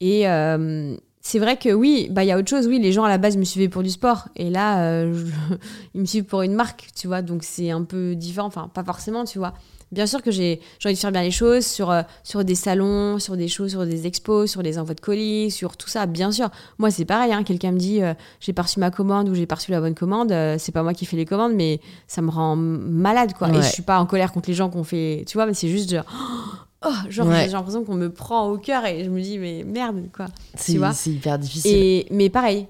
Et 0.02 0.28
euh, 0.28 0.95
c'est 1.21 1.39
vrai 1.39 1.58
que 1.58 1.69
oui, 1.74 2.10
bah 2.12 2.24
il 2.24 2.28
y 2.28 2.32
a 2.32 2.38
autre 2.38 2.50
chose. 2.50 2.67
Oui, 2.67 2.80
les 2.80 2.91
gens 2.91 3.06
à 3.06 3.10
la 3.10 3.17
base 3.17 3.38
me 3.38 3.45
suivaient 3.45 3.69
pour 3.69 3.82
du 3.82 3.89
sport. 3.89 4.28
Et 4.36 4.50
là, 4.50 5.10
je- 5.12 5.26
ils 5.95 6.02
me 6.02 6.06
suivent 6.06 6.26
pour 6.26 6.41
une 6.43 6.54
marque, 6.54 6.89
tu 6.95 7.08
vois. 7.08 7.21
Donc 7.21 7.43
c'est 7.43 7.71
un 7.71 7.84
peu 7.84 8.13
différent. 8.15 8.48
Enfin, 8.48 8.67
pas 8.71 8.84
forcément, 8.84 9.24
tu 9.24 9.39
vois. 9.39 9.54
Bien 9.91 10.08
sûr 10.08 10.21
que 10.21 10.32
j'ai 10.32 10.60
envie 10.84 10.95
de 10.95 11.00
faire 11.00 11.12
bien 11.12 11.21
les 11.21 11.32
choses 11.32 11.65
sur, 11.65 11.91
euh, 11.91 12.02
sur 12.24 12.43
des 12.43 12.56
salons, 12.56 13.19
sur 13.19 13.38
des 13.38 13.48
choses, 13.48 13.71
sur 13.71 13.86
des 13.86 14.08
expos, 14.08 14.50
sur 14.50 14.62
les 14.62 14.78
envois 14.80 14.95
de 14.95 15.00
colis, 15.00 15.52
sur 15.52 15.78
tout 15.78 15.88
ça, 15.88 16.06
bien 16.06 16.32
sûr. 16.32 16.50
Moi, 16.80 16.91
c'est 16.91 17.06
pareil. 17.06 17.32
Hein, 17.32 17.43
Quelqu'un 17.43 17.71
me 17.71 17.78
dit 17.78 18.02
euh, 18.02 18.13
j'ai 18.39 18.52
pas 18.52 18.63
reçu 18.63 18.80
ma 18.80 18.91
commande 18.91 19.30
ou 19.30 19.36
j'ai 19.36 19.45
pas 19.45 19.56
reçu 19.56 19.71
la 19.71 19.80
bonne 19.80 19.95
commande. 19.95 20.32
euh, 20.32 20.58
c'est 20.60 20.71
pas 20.71 20.84
moi 20.84 20.93
qui 20.93 21.06
fais 21.06 21.15
les 21.17 21.26
commandes, 21.26 21.54
mais 21.54 21.80
ça 22.08 22.21
me 22.21 22.30
rend 22.32 22.56
malade, 22.56 23.34
quoi. 23.34 23.50
Et 23.50 23.62
je 23.62 23.67
suis 23.69 23.84
pas 23.84 24.00
en 24.00 24.06
colère 24.06 24.32
contre 24.34 24.50
les 24.50 24.56
gens 24.56 24.69
qu'on 24.69 24.84
fait, 24.84 25.24
tu 25.28 25.38
vois, 25.38 25.45
mais 25.45 25.54
c'est 25.54 25.69
juste 25.69 25.89
genre, 25.91 26.06
oh, 26.86 26.89
genre 27.10 27.28
Ouais. 27.28 27.45
j'ai 27.45 27.52
l'impression 27.54 27.84
qu'on 27.86 27.95
me 27.95 28.12
prend 28.12 28.50
au 28.50 28.58
cœur 28.58 28.86
et 28.86 29.04
je 29.04 29.10
me 29.10 29.21
dis 29.21 29.38
mais 29.38 29.63
merde, 29.63 30.10
quoi. 30.15 30.26
c'est 30.56 30.78
vois 30.78 30.93
c'est 30.93 31.12
hyper 31.12 31.38
difficile. 31.39 31.74
Et, 31.76 32.08
mais 32.12 32.30
pareil, 32.30 32.67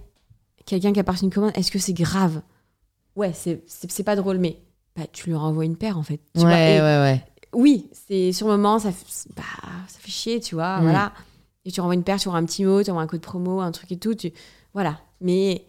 quelqu'un 0.66 0.92
qui 0.94 1.00
a 1.00 1.04
reçu 1.08 1.24
une 1.24 1.32
commande, 1.34 1.52
est-ce 1.56 1.72
que 1.72 1.80
c'est 1.80 1.94
grave? 1.94 2.42
Ouais, 3.16 3.32
c'est 3.34 4.04
pas 4.04 4.16
drôle, 4.18 4.38
mais 4.38 4.58
bah, 4.96 5.04
tu 5.12 5.28
lui 5.30 5.36
renvoies 5.36 5.66
une 5.66 5.76
paire 5.78 5.98
en 5.98 6.04
fait. 6.04 6.20
Tu 6.36 6.42
ouais, 6.42 6.46
vois, 6.46 6.60
et 6.60 6.80
ouais, 6.82 6.98
ouais. 7.12 7.24
Oui, 7.54 7.88
c'est 8.08 8.32
sur 8.34 8.48
le 8.48 8.54
moment, 8.58 8.80
ça, 8.80 8.90
bah, 9.36 9.44
ça 9.88 10.00
fait 10.00 10.12
chier, 10.12 10.40
tu 10.40 10.56
vois, 10.56 10.80
Mm. 10.80 10.84
voilà. 10.84 11.14
Et 11.66 11.72
tu 11.72 11.82
renvoies 11.82 11.96
une 11.96 12.04
paire, 12.04 12.20
tu 12.20 12.28
renvoies 12.28 12.42
un 12.42 12.46
petit 12.46 12.64
mot, 12.66 12.84
tu 12.84 12.92
envoies 12.92 13.04
un 13.04 13.08
code 13.08 13.22
promo, 13.22 13.60
un 13.62 13.72
truc 13.72 13.92
et 13.92 13.98
tout, 13.98 14.14
tu... 14.14 14.32
voilà. 14.74 15.00
Mais 15.22 15.64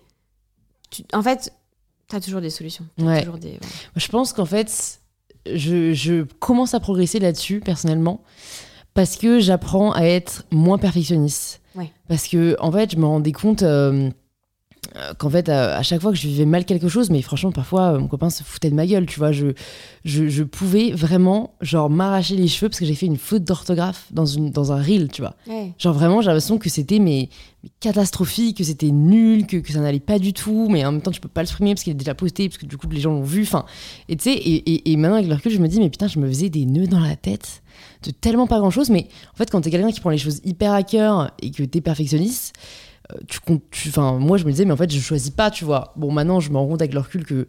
tu- 0.90 1.04
en 1.12 1.22
fait, 1.22 1.52
tu 2.08 2.16
as 2.16 2.20
toujours 2.20 2.40
des 2.40 2.50
solutions. 2.50 2.84
Toujours 2.98 3.38
des... 3.38 3.58
Je 3.94 4.08
pense 4.08 4.32
qu'en 4.32 4.44
fait, 4.44 5.00
je, 5.50 5.92
je 5.94 6.24
commence 6.40 6.74
à 6.74 6.80
progresser 6.80 7.18
là-dessus, 7.18 7.60
personnellement, 7.60 8.22
parce 8.94 9.16
que 9.16 9.38
j'apprends 9.40 9.92
à 9.92 10.02
être 10.02 10.44
moins 10.50 10.78
perfectionniste. 10.78 11.60
Parce 12.08 12.28
que, 12.28 12.56
en 12.60 12.70
fait, 12.72 12.92
je 12.92 12.96
me 12.96 13.04
rendais 13.06 13.32
compte 13.32 13.62
euh, 13.62 14.10
qu'en 15.18 15.30
fait, 15.30 15.48
à, 15.48 15.76
à 15.76 15.82
chaque 15.82 16.00
fois 16.00 16.10
que 16.10 16.16
je 16.16 16.26
vivais 16.26 16.44
mal 16.44 16.64
quelque 16.64 16.88
chose, 16.88 17.10
mais 17.10 17.22
franchement, 17.22 17.52
parfois, 17.52 17.92
euh, 17.92 17.98
mon 17.98 18.08
copain 18.08 18.30
se 18.30 18.42
foutait 18.42 18.70
de 18.70 18.74
ma 18.74 18.86
gueule, 18.86 19.06
tu 19.06 19.18
vois. 19.18 19.32
Je, 19.32 19.48
je, 20.04 20.28
je 20.28 20.42
pouvais 20.42 20.92
vraiment, 20.92 21.54
genre, 21.60 21.90
m'arracher 21.90 22.36
les 22.36 22.48
cheveux 22.48 22.68
parce 22.68 22.78
que 22.80 22.86
j'ai 22.86 22.94
fait 22.94 23.06
une 23.06 23.16
faute 23.18 23.44
d'orthographe 23.44 24.06
dans, 24.10 24.26
une, 24.26 24.50
dans 24.50 24.72
un 24.72 24.80
reel, 24.80 25.08
tu 25.12 25.22
vois. 25.22 25.34
Ouais. 25.46 25.72
Genre 25.78 25.94
vraiment, 25.94 26.20
j'ai 26.20 26.28
l'impression 26.28 26.58
que 26.58 26.68
c'était 26.68 26.98
mais, 26.98 27.28
mais 27.62 27.70
catastrophique, 27.80 28.58
que 28.58 28.64
c'était 28.64 28.90
nul, 28.90 29.46
que, 29.46 29.58
que 29.58 29.72
ça 29.72 29.80
n'allait 29.80 30.00
pas 30.00 30.18
du 30.18 30.32
tout, 30.32 30.68
mais 30.70 30.84
en 30.84 30.92
même 30.92 31.02
temps, 31.02 31.10
tu 31.10 31.20
peux 31.20 31.28
pas 31.28 31.42
le 31.42 31.46
supprimer 31.46 31.74
parce 31.74 31.84
qu'il 31.84 31.92
est 31.92 31.96
déjà 31.96 32.14
posté, 32.14 32.48
parce 32.48 32.58
que 32.58 32.66
du 32.66 32.76
coup, 32.76 32.88
les 32.90 33.00
gens 33.00 33.12
l'ont 33.12 33.22
vu. 33.22 33.42
Enfin, 33.42 33.64
et 34.08 34.16
tu 34.16 34.24
sais, 34.24 34.36
et, 34.36 34.54
et, 34.70 34.92
et 34.92 34.96
maintenant 34.96 35.16
avec 35.16 35.28
le 35.28 35.34
recul, 35.34 35.52
je 35.52 35.58
me 35.58 35.68
dis, 35.68 35.78
mais 35.78 35.90
putain, 35.90 36.08
je 36.08 36.18
me 36.18 36.26
faisais 36.28 36.48
des 36.48 36.64
nœuds 36.64 36.86
dans 36.86 37.00
la 37.00 37.16
tête 37.16 37.62
de 38.02 38.10
tellement 38.10 38.46
pas 38.46 38.58
grand 38.58 38.70
chose. 38.70 38.88
Mais 38.90 39.08
en 39.34 39.36
fait, 39.36 39.50
quand 39.50 39.60
t'es 39.60 39.70
quelqu'un 39.70 39.90
qui 39.90 40.00
prend 40.00 40.10
les 40.10 40.18
choses 40.18 40.40
hyper 40.44 40.72
à 40.72 40.82
cœur 40.82 41.32
et 41.42 41.50
que 41.50 41.62
t'es 41.62 41.80
perfectionniste, 41.80 42.54
euh, 42.54 42.60
tu 43.28 43.40
comptes. 43.40 43.62
tu- 43.70 43.88
Enfin, 43.88 44.18
moi, 44.18 44.36
je 44.38 44.44
me 44.44 44.50
disais, 44.50 44.64
mais 44.64 44.72
en 44.72 44.76
fait, 44.76 44.90
je 44.92 45.00
choisis 45.00 45.30
pas, 45.30 45.50
tu 45.50 45.64
vois. 45.64 45.92
Bon, 45.96 46.12
maintenant, 46.12 46.40
je 46.40 46.50
me 46.50 46.56
rends 46.58 46.66
compte 46.66 46.82
avec 46.82 46.94
le 46.94 47.00
recul 47.00 47.24
que 47.24 47.46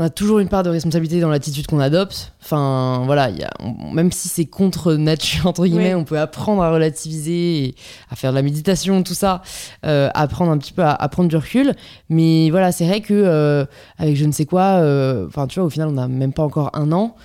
on 0.00 0.04
a 0.04 0.10
toujours 0.10 0.38
une 0.38 0.48
part 0.48 0.62
de 0.62 0.70
responsabilité 0.70 1.18
dans 1.20 1.28
l'attitude 1.28 1.66
qu'on 1.66 1.80
adopte. 1.80 2.32
Enfin, 2.40 3.02
voilà, 3.04 3.30
il 3.30 3.38
y 3.38 3.42
a, 3.42 3.50
on- 3.58 3.90
même 3.90 4.12
si 4.12 4.28
c'est 4.28 4.44
contre 4.44 4.94
nature, 4.94 5.46
entre 5.46 5.66
guillemets, 5.66 5.96
on 5.96 6.04
peut 6.04 6.20
apprendre 6.20 6.62
à 6.62 6.70
relativiser, 6.70 7.64
et 7.64 7.74
à 8.08 8.14
faire 8.14 8.30
de 8.30 8.36
la 8.36 8.42
méditation, 8.42 9.02
tout 9.02 9.14
ça, 9.14 9.42
euh, 9.84 10.08
apprendre 10.14 10.52
un 10.52 10.58
petit 10.58 10.72
peu 10.72 10.82
à, 10.82 10.92
à 10.92 11.08
prendre 11.08 11.28
du 11.28 11.36
recul. 11.36 11.74
Mais 12.10 12.48
voilà, 12.50 12.70
c'est 12.70 12.86
vrai 12.86 13.00
que 13.00 13.12
euh, 13.12 13.64
avec 13.98 14.14
je 14.14 14.24
ne 14.24 14.30
sais 14.30 14.46
quoi, 14.46 14.78
euh, 14.80 15.26
enfin, 15.26 15.48
tu 15.48 15.58
vois, 15.58 15.66
au 15.66 15.70
final, 15.70 15.88
on 15.88 15.92
n'a 15.92 16.06
même 16.06 16.32
pas 16.32 16.44
encore 16.44 16.70
un 16.74 16.92
an. 16.92 17.16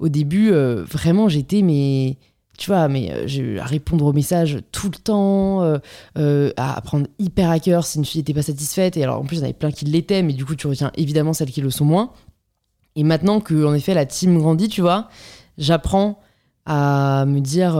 Au 0.00 0.08
début, 0.10 0.52
vraiment, 0.52 1.30
j'étais, 1.30 1.62
mais 1.62 2.18
tu 2.60 2.66
vois, 2.70 2.88
mais 2.88 3.10
euh, 3.10 3.26
je- 3.26 3.58
à 3.58 3.64
répondre 3.64 4.04
aux 4.04 4.12
messages 4.12 4.58
tout 4.70 4.90
le 4.90 4.98
temps, 4.98 5.62
euh, 5.62 5.78
euh, 6.18 6.52
à 6.58 6.78
prendre 6.82 7.06
hyper 7.18 7.48
à 7.50 7.58
cœur 7.58 7.86
si 7.86 7.96
une 7.98 8.04
fille 8.04 8.20
n'était 8.20 8.34
pas 8.34 8.42
satisfaite. 8.42 8.98
Et 8.98 9.02
alors, 9.02 9.18
en 9.18 9.24
plus, 9.24 9.36
il 9.36 9.38
y 9.38 9.42
en 9.42 9.44
avait 9.44 9.54
plein 9.54 9.70
qui 9.70 9.86
l'étaient, 9.86 10.22
mais 10.22 10.34
du 10.34 10.44
coup, 10.44 10.54
tu 10.54 10.66
retiens 10.66 10.92
évidemment 10.94 11.32
celles 11.32 11.50
qui 11.50 11.62
le 11.62 11.70
sont 11.70 11.86
moins. 11.86 12.12
Et 12.96 13.02
maintenant 13.02 13.40
que, 13.40 13.64
en 13.64 13.72
effet, 13.72 13.94
la 13.94 14.04
team 14.04 14.38
grandit, 14.38 14.68
tu 14.68 14.82
vois, 14.82 15.08
j'apprends 15.56 16.20
à 16.66 17.24
me 17.26 17.40
dire, 17.40 17.76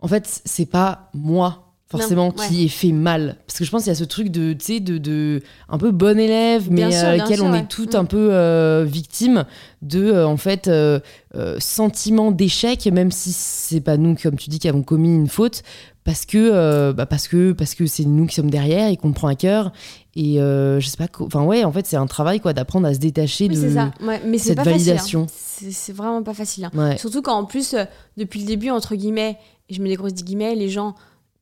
en 0.00 0.08
fait, 0.08 0.42
c'est 0.44 0.66
pas 0.66 1.10
moi 1.14 1.67
forcément 1.90 2.26
Non, 2.36 2.44
qui 2.48 2.64
ai 2.64 2.68
fait 2.68 2.92
mal 2.92 3.36
parce 3.46 3.58
que 3.58 3.64
je 3.64 3.70
pense 3.70 3.82
qu'il 3.84 3.90
y 3.90 3.92
a 3.92 3.98
ce 3.98 4.04
truc 4.04 4.28
de 4.28 4.52
tu 4.52 4.64
sais 4.64 4.80
de, 4.80 4.98
de 4.98 5.42
un 5.70 5.78
peu 5.78 5.90
bon 5.90 6.18
élève 6.18 6.68
mais 6.70 6.90
sûr, 6.92 7.00
euh, 7.08 7.16
lequel 7.16 7.38
sûr, 7.38 7.46
on 7.46 7.52
ouais. 7.52 7.60
est 7.60 7.68
toutes 7.68 7.94
Mm. 7.94 7.98
un 7.98 8.04
peu 8.04 8.28
euh, 8.32 8.84
victimes 8.86 9.44
de 9.80 10.04
euh, 10.12 10.26
en 10.26 10.36
fait 10.36 10.68
euh, 10.68 11.00
sentiment 11.58 12.30
d'échec 12.30 12.86
même 12.86 13.10
si 13.10 13.32
c'est 13.32 13.80
pas 13.80 13.96
nous 13.96 14.14
comme 14.22 14.36
tu 14.36 14.50
dis 14.50 14.58
qui 14.58 14.68
avons 14.68 14.82
commis 14.82 15.14
une 15.14 15.28
faute 15.28 15.62
parce 16.04 16.24
que 16.26 16.92
bah, 16.92 17.06
parce 17.06 17.28
que 17.28 17.52
parce 17.52 17.74
que 17.74 17.86
c'est 17.86 18.04
nous 18.04 18.26
qui 18.26 18.34
sommes 18.34 18.50
derrière 18.50 18.88
et 18.88 18.96
qu'on 18.96 19.12
prend 19.12 19.28
à 19.28 19.34
cœur 19.34 19.72
et 20.16 20.34
je 20.36 20.80
sais 20.86 20.96
pas 20.96 21.06
enfin 21.20 21.42
ouais 21.44 21.64
en 21.64 21.72
fait 21.72 21.86
c'est 21.86 21.96
un 21.96 22.06
travail 22.06 22.40
quoi 22.40 22.52
d'apprendre 22.52 22.86
à 22.86 22.94
se 22.94 22.98
détacher 22.98 23.44
Oui, 23.48 23.54
de 23.56 23.60
c'est 23.60 23.74
ça. 23.74 23.90
Ouais, 24.02 24.20
mais 24.26 24.38
c'est 24.38 24.48
cette 24.48 24.56
pas 24.56 24.64
validation. 24.64 25.22
hein. 25.22 25.26
C'est 25.70 25.92
vraiment 25.92 26.22
pas 26.22 26.34
facile. 26.34 26.68
hein. 26.72 26.96
Surtout 26.96 27.20
quand 27.20 27.34
en 27.34 27.44
plus, 27.44 27.74
depuis 28.16 28.40
le 28.40 28.46
début, 28.46 28.70
entre 28.70 28.94
guillemets, 28.94 29.36
et 29.68 29.74
je 29.74 29.82
mets 29.82 29.88
des 29.88 29.96
grosses 29.96 30.14
guillemets, 30.14 30.54
les 30.54 30.68
gens 30.68 30.94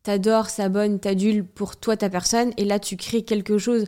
t'adorent, 0.06 0.48
s'abonnent, 0.50 1.00
t'adulent 1.00 1.44
pour 1.44 1.76
toi, 1.76 1.96
ta 1.96 2.08
personne, 2.08 2.52
et 2.56 2.64
là 2.64 2.78
tu 2.78 2.96
crées 2.96 3.22
quelque 3.22 3.58
chose 3.58 3.84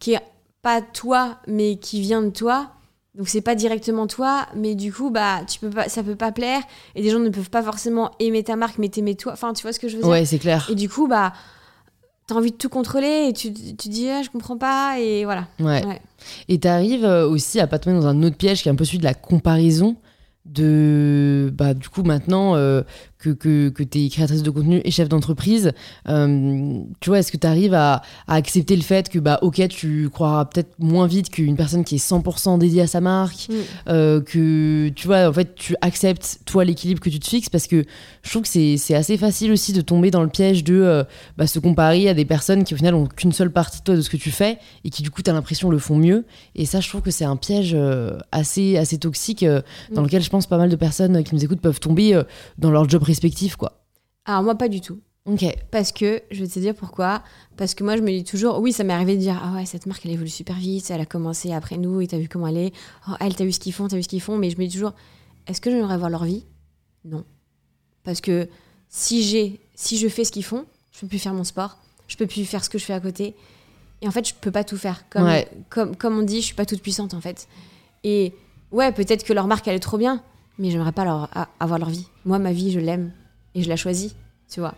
qui 0.00 0.14
est 0.14 0.20
pas 0.60 0.82
toi, 0.82 1.38
mais 1.46 1.76
qui 1.76 2.00
vient 2.00 2.22
de 2.22 2.30
toi. 2.30 2.70
Donc 3.14 3.28
c'est 3.28 3.40
pas 3.40 3.54
directement 3.54 4.06
toi, 4.08 4.46
mais 4.56 4.74
du 4.74 4.92
coup 4.92 5.10
bah 5.10 5.40
tu 5.48 5.58
peux 5.60 5.70
pas, 5.70 5.88
ça 5.88 6.02
peut 6.02 6.16
pas 6.16 6.32
plaire, 6.32 6.60
et 6.96 7.02
des 7.02 7.10
gens 7.10 7.20
ne 7.20 7.30
peuvent 7.30 7.48
pas 7.48 7.62
forcément 7.62 8.10
aimer 8.18 8.42
ta 8.42 8.56
marque, 8.56 8.78
mais 8.78 8.88
t'aimer 8.88 9.14
toi. 9.14 9.32
Enfin 9.32 9.52
tu 9.52 9.62
vois 9.62 9.72
ce 9.72 9.78
que 9.80 9.88
je 9.88 9.96
veux 9.96 10.02
dire? 10.02 10.10
Ouais 10.10 10.24
c'est 10.24 10.38
clair 10.38 10.68
Et 10.70 10.74
du 10.74 10.88
coup 10.88 11.06
bah 11.06 11.32
t'as 12.26 12.34
envie 12.34 12.50
de 12.50 12.56
tout 12.56 12.68
contrôler, 12.68 13.28
et 13.28 13.32
tu, 13.32 13.52
tu 13.52 13.88
dis 13.88 14.08
ah, 14.10 14.22
je 14.22 14.30
comprends 14.30 14.58
pas, 14.58 14.98
et 14.98 15.24
voilà. 15.24 15.46
ouais, 15.60 15.86
Ouais. 15.86 16.02
Et 16.48 16.58
t'arrives 16.58 17.04
euh, 17.04 17.28
aussi 17.28 17.60
à 17.60 17.68
pas 17.68 17.78
te 17.78 17.88
mettre 17.88 18.02
dans 18.02 18.08
un 18.08 18.22
autre 18.24 18.36
piège 18.36 18.62
qui 18.62 18.68
est 18.68 18.72
un 18.72 18.74
peu 18.74 18.84
celui 18.84 18.98
de 18.98 19.04
la 19.04 19.14
comparaison. 19.14 19.96
De 20.44 21.52
bah 21.52 21.74
du 21.74 21.88
coup 21.88 22.04
maintenant 22.04 22.54
euh, 22.54 22.82
que, 23.18 23.30
que, 23.30 23.70
que 23.70 23.82
tu 23.82 24.04
es 24.04 24.08
créatrice 24.08 24.42
de 24.42 24.50
contenu 24.50 24.80
et 24.84 24.90
chef 24.90 25.08
d'entreprise, 25.08 25.72
euh, 26.08 26.80
tu 27.00 27.10
vois, 27.10 27.20
est-ce 27.20 27.32
que 27.32 27.36
tu 27.36 27.46
arrives 27.46 27.74
à, 27.74 28.02
à, 28.26 28.34
accepter 28.34 28.76
le 28.76 28.82
fait 28.82 29.08
que, 29.08 29.18
bah, 29.18 29.38
ok, 29.42 29.66
tu 29.68 30.10
croiras 30.10 30.44
peut-être 30.44 30.74
moins 30.78 31.06
vite 31.06 31.30
qu'une 31.30 31.56
personne 31.56 31.84
qui 31.84 31.94
est 31.96 32.06
100% 32.06 32.58
dédiée 32.58 32.82
à 32.82 32.86
sa 32.86 33.00
marque, 33.00 33.48
mm. 33.48 33.54
euh, 33.88 34.20
que, 34.20 34.88
tu 34.90 35.06
vois, 35.06 35.28
en 35.28 35.32
fait, 35.32 35.54
tu 35.54 35.74
acceptes, 35.80 36.40
toi, 36.44 36.64
l'équilibre 36.64 37.00
que 37.00 37.08
tu 37.08 37.18
te 37.18 37.26
fixes, 37.26 37.48
parce 37.48 37.66
que 37.66 37.84
je 38.22 38.30
trouve 38.30 38.42
que 38.42 38.48
c'est 38.48 38.94
assez 38.94 39.16
facile 39.16 39.50
aussi 39.50 39.72
de 39.72 39.80
tomber 39.80 40.10
dans 40.10 40.22
le 40.22 40.28
piège 40.28 40.62
de 40.62 40.74
euh, 40.74 41.04
bah, 41.38 41.46
se 41.46 41.58
comparer 41.58 42.08
à 42.08 42.14
des 42.14 42.26
personnes 42.26 42.64
qui, 42.64 42.74
au 42.74 42.76
final, 42.76 42.94
ont 42.94 43.06
qu'une 43.06 43.32
seule 43.32 43.50
partie 43.50 43.78
de 43.78 43.84
toi 43.84 43.96
de 43.96 44.02
ce 44.02 44.10
que 44.10 44.18
tu 44.18 44.30
fais 44.30 44.58
et 44.84 44.90
qui, 44.90 45.02
du 45.02 45.10
coup, 45.10 45.22
tu 45.22 45.30
as 45.30 45.32
l'impression 45.32 45.70
le 45.70 45.78
font 45.78 45.96
mieux. 45.96 46.26
Et 46.54 46.66
ça, 46.66 46.80
je 46.80 46.88
trouve 46.88 47.00
que 47.00 47.10
c'est 47.10 47.24
un 47.24 47.36
piège 47.36 47.76
assez, 48.30 48.76
assez 48.76 48.98
toxique 48.98 49.44
dans 49.90 50.02
mm. 50.02 50.04
lequel 50.04 50.22
je 50.22 50.28
pense 50.28 50.46
pas 50.46 50.58
mal 50.58 50.68
de 50.68 50.76
personnes 50.76 51.24
qui 51.24 51.34
nous 51.34 51.44
écoutent 51.44 51.60
peuvent 51.60 51.80
tomber 51.80 52.20
dans 52.58 52.70
leur 52.70 52.88
job 52.88 53.02
respectif, 53.06 53.56
quoi. 53.56 53.84
Alors 54.24 54.42
moi, 54.42 54.54
pas 54.54 54.68
du 54.68 54.80
tout. 54.80 55.00
Ok. 55.26 55.44
Parce 55.70 55.92
que, 55.92 56.22
je 56.30 56.42
vais 56.42 56.48
te 56.48 56.58
dire 56.58 56.74
pourquoi. 56.74 57.22
Parce 57.56 57.74
que 57.74 57.82
moi, 57.82 57.96
je 57.96 58.02
me 58.02 58.10
dis 58.10 58.24
toujours, 58.24 58.60
oui, 58.60 58.72
ça 58.72 58.84
m'est 58.84 58.92
arrivé 58.92 59.16
de 59.16 59.20
dire, 59.20 59.40
ah 59.42 59.54
ouais, 59.54 59.66
cette 59.66 59.86
marque, 59.86 60.04
elle 60.06 60.12
évolue 60.12 60.28
super 60.28 60.56
vite, 60.56 60.90
elle 60.90 61.00
a 61.00 61.06
commencé 61.06 61.52
après 61.52 61.78
nous, 61.78 62.00
et 62.00 62.06
t'as 62.06 62.18
vu 62.18 62.28
comment 62.28 62.46
elle 62.46 62.58
est. 62.58 62.72
Oh, 63.08 63.12
elle, 63.20 63.34
t'as 63.34 63.44
vu 63.44 63.52
ce 63.52 63.60
qu'ils 63.60 63.72
font, 63.72 63.88
t'as 63.88 63.96
vu 63.96 64.02
ce 64.02 64.08
qu'ils 64.08 64.22
font. 64.22 64.36
Mais 64.38 64.50
je 64.50 64.58
me 64.58 64.66
dis 64.66 64.72
toujours, 64.72 64.94
est-ce 65.46 65.60
que 65.60 65.70
j'aimerais 65.70 65.98
voir 65.98 66.10
leur 66.10 66.24
vie? 66.24 66.44
Non. 67.04 67.24
Parce 68.04 68.20
que 68.20 68.48
si 68.88 69.24
j'ai, 69.24 69.60
si 69.74 69.98
je 69.98 70.08
fais 70.08 70.24
ce 70.24 70.30
qu'ils 70.30 70.44
font, 70.44 70.64
je 70.92 71.00
peux 71.00 71.08
plus 71.08 71.18
faire 71.18 71.34
mon 71.34 71.44
sport, 71.44 71.78
je 72.06 72.16
peux 72.16 72.26
plus 72.26 72.44
faire 72.44 72.64
ce 72.64 72.70
que 72.70 72.78
je 72.78 72.84
fais 72.84 72.92
à 72.92 73.00
côté. 73.00 73.34
Et 74.02 74.08
en 74.08 74.10
fait, 74.12 74.28
je 74.28 74.34
peux 74.34 74.52
pas 74.52 74.62
tout 74.62 74.76
faire. 74.76 75.08
Comme, 75.08 75.28
comme, 75.70 75.96
comme 75.96 76.18
on 76.18 76.22
dit, 76.22 76.40
je 76.40 76.46
suis 76.46 76.54
pas 76.54 76.66
toute 76.66 76.82
puissante, 76.82 77.14
en 77.14 77.20
fait. 77.20 77.48
Et 78.04 78.32
ouais, 78.70 78.92
peut-être 78.92 79.24
que 79.24 79.32
leur 79.32 79.48
marque, 79.48 79.66
elle 79.66 79.74
est 79.74 79.80
trop 79.80 79.98
bien, 79.98 80.22
mais 80.58 80.70
j'aimerais 80.70 80.92
pas 80.92 81.04
leur, 81.04 81.30
avoir 81.60 81.78
leur 81.78 81.90
vie. 81.90 82.06
Moi, 82.24 82.38
ma 82.38 82.52
vie, 82.52 82.72
je 82.72 82.80
l'aime 82.80 83.12
et 83.54 83.62
je 83.62 83.68
la 83.68 83.76
choisis, 83.76 84.14
tu 84.50 84.60
vois. 84.60 84.74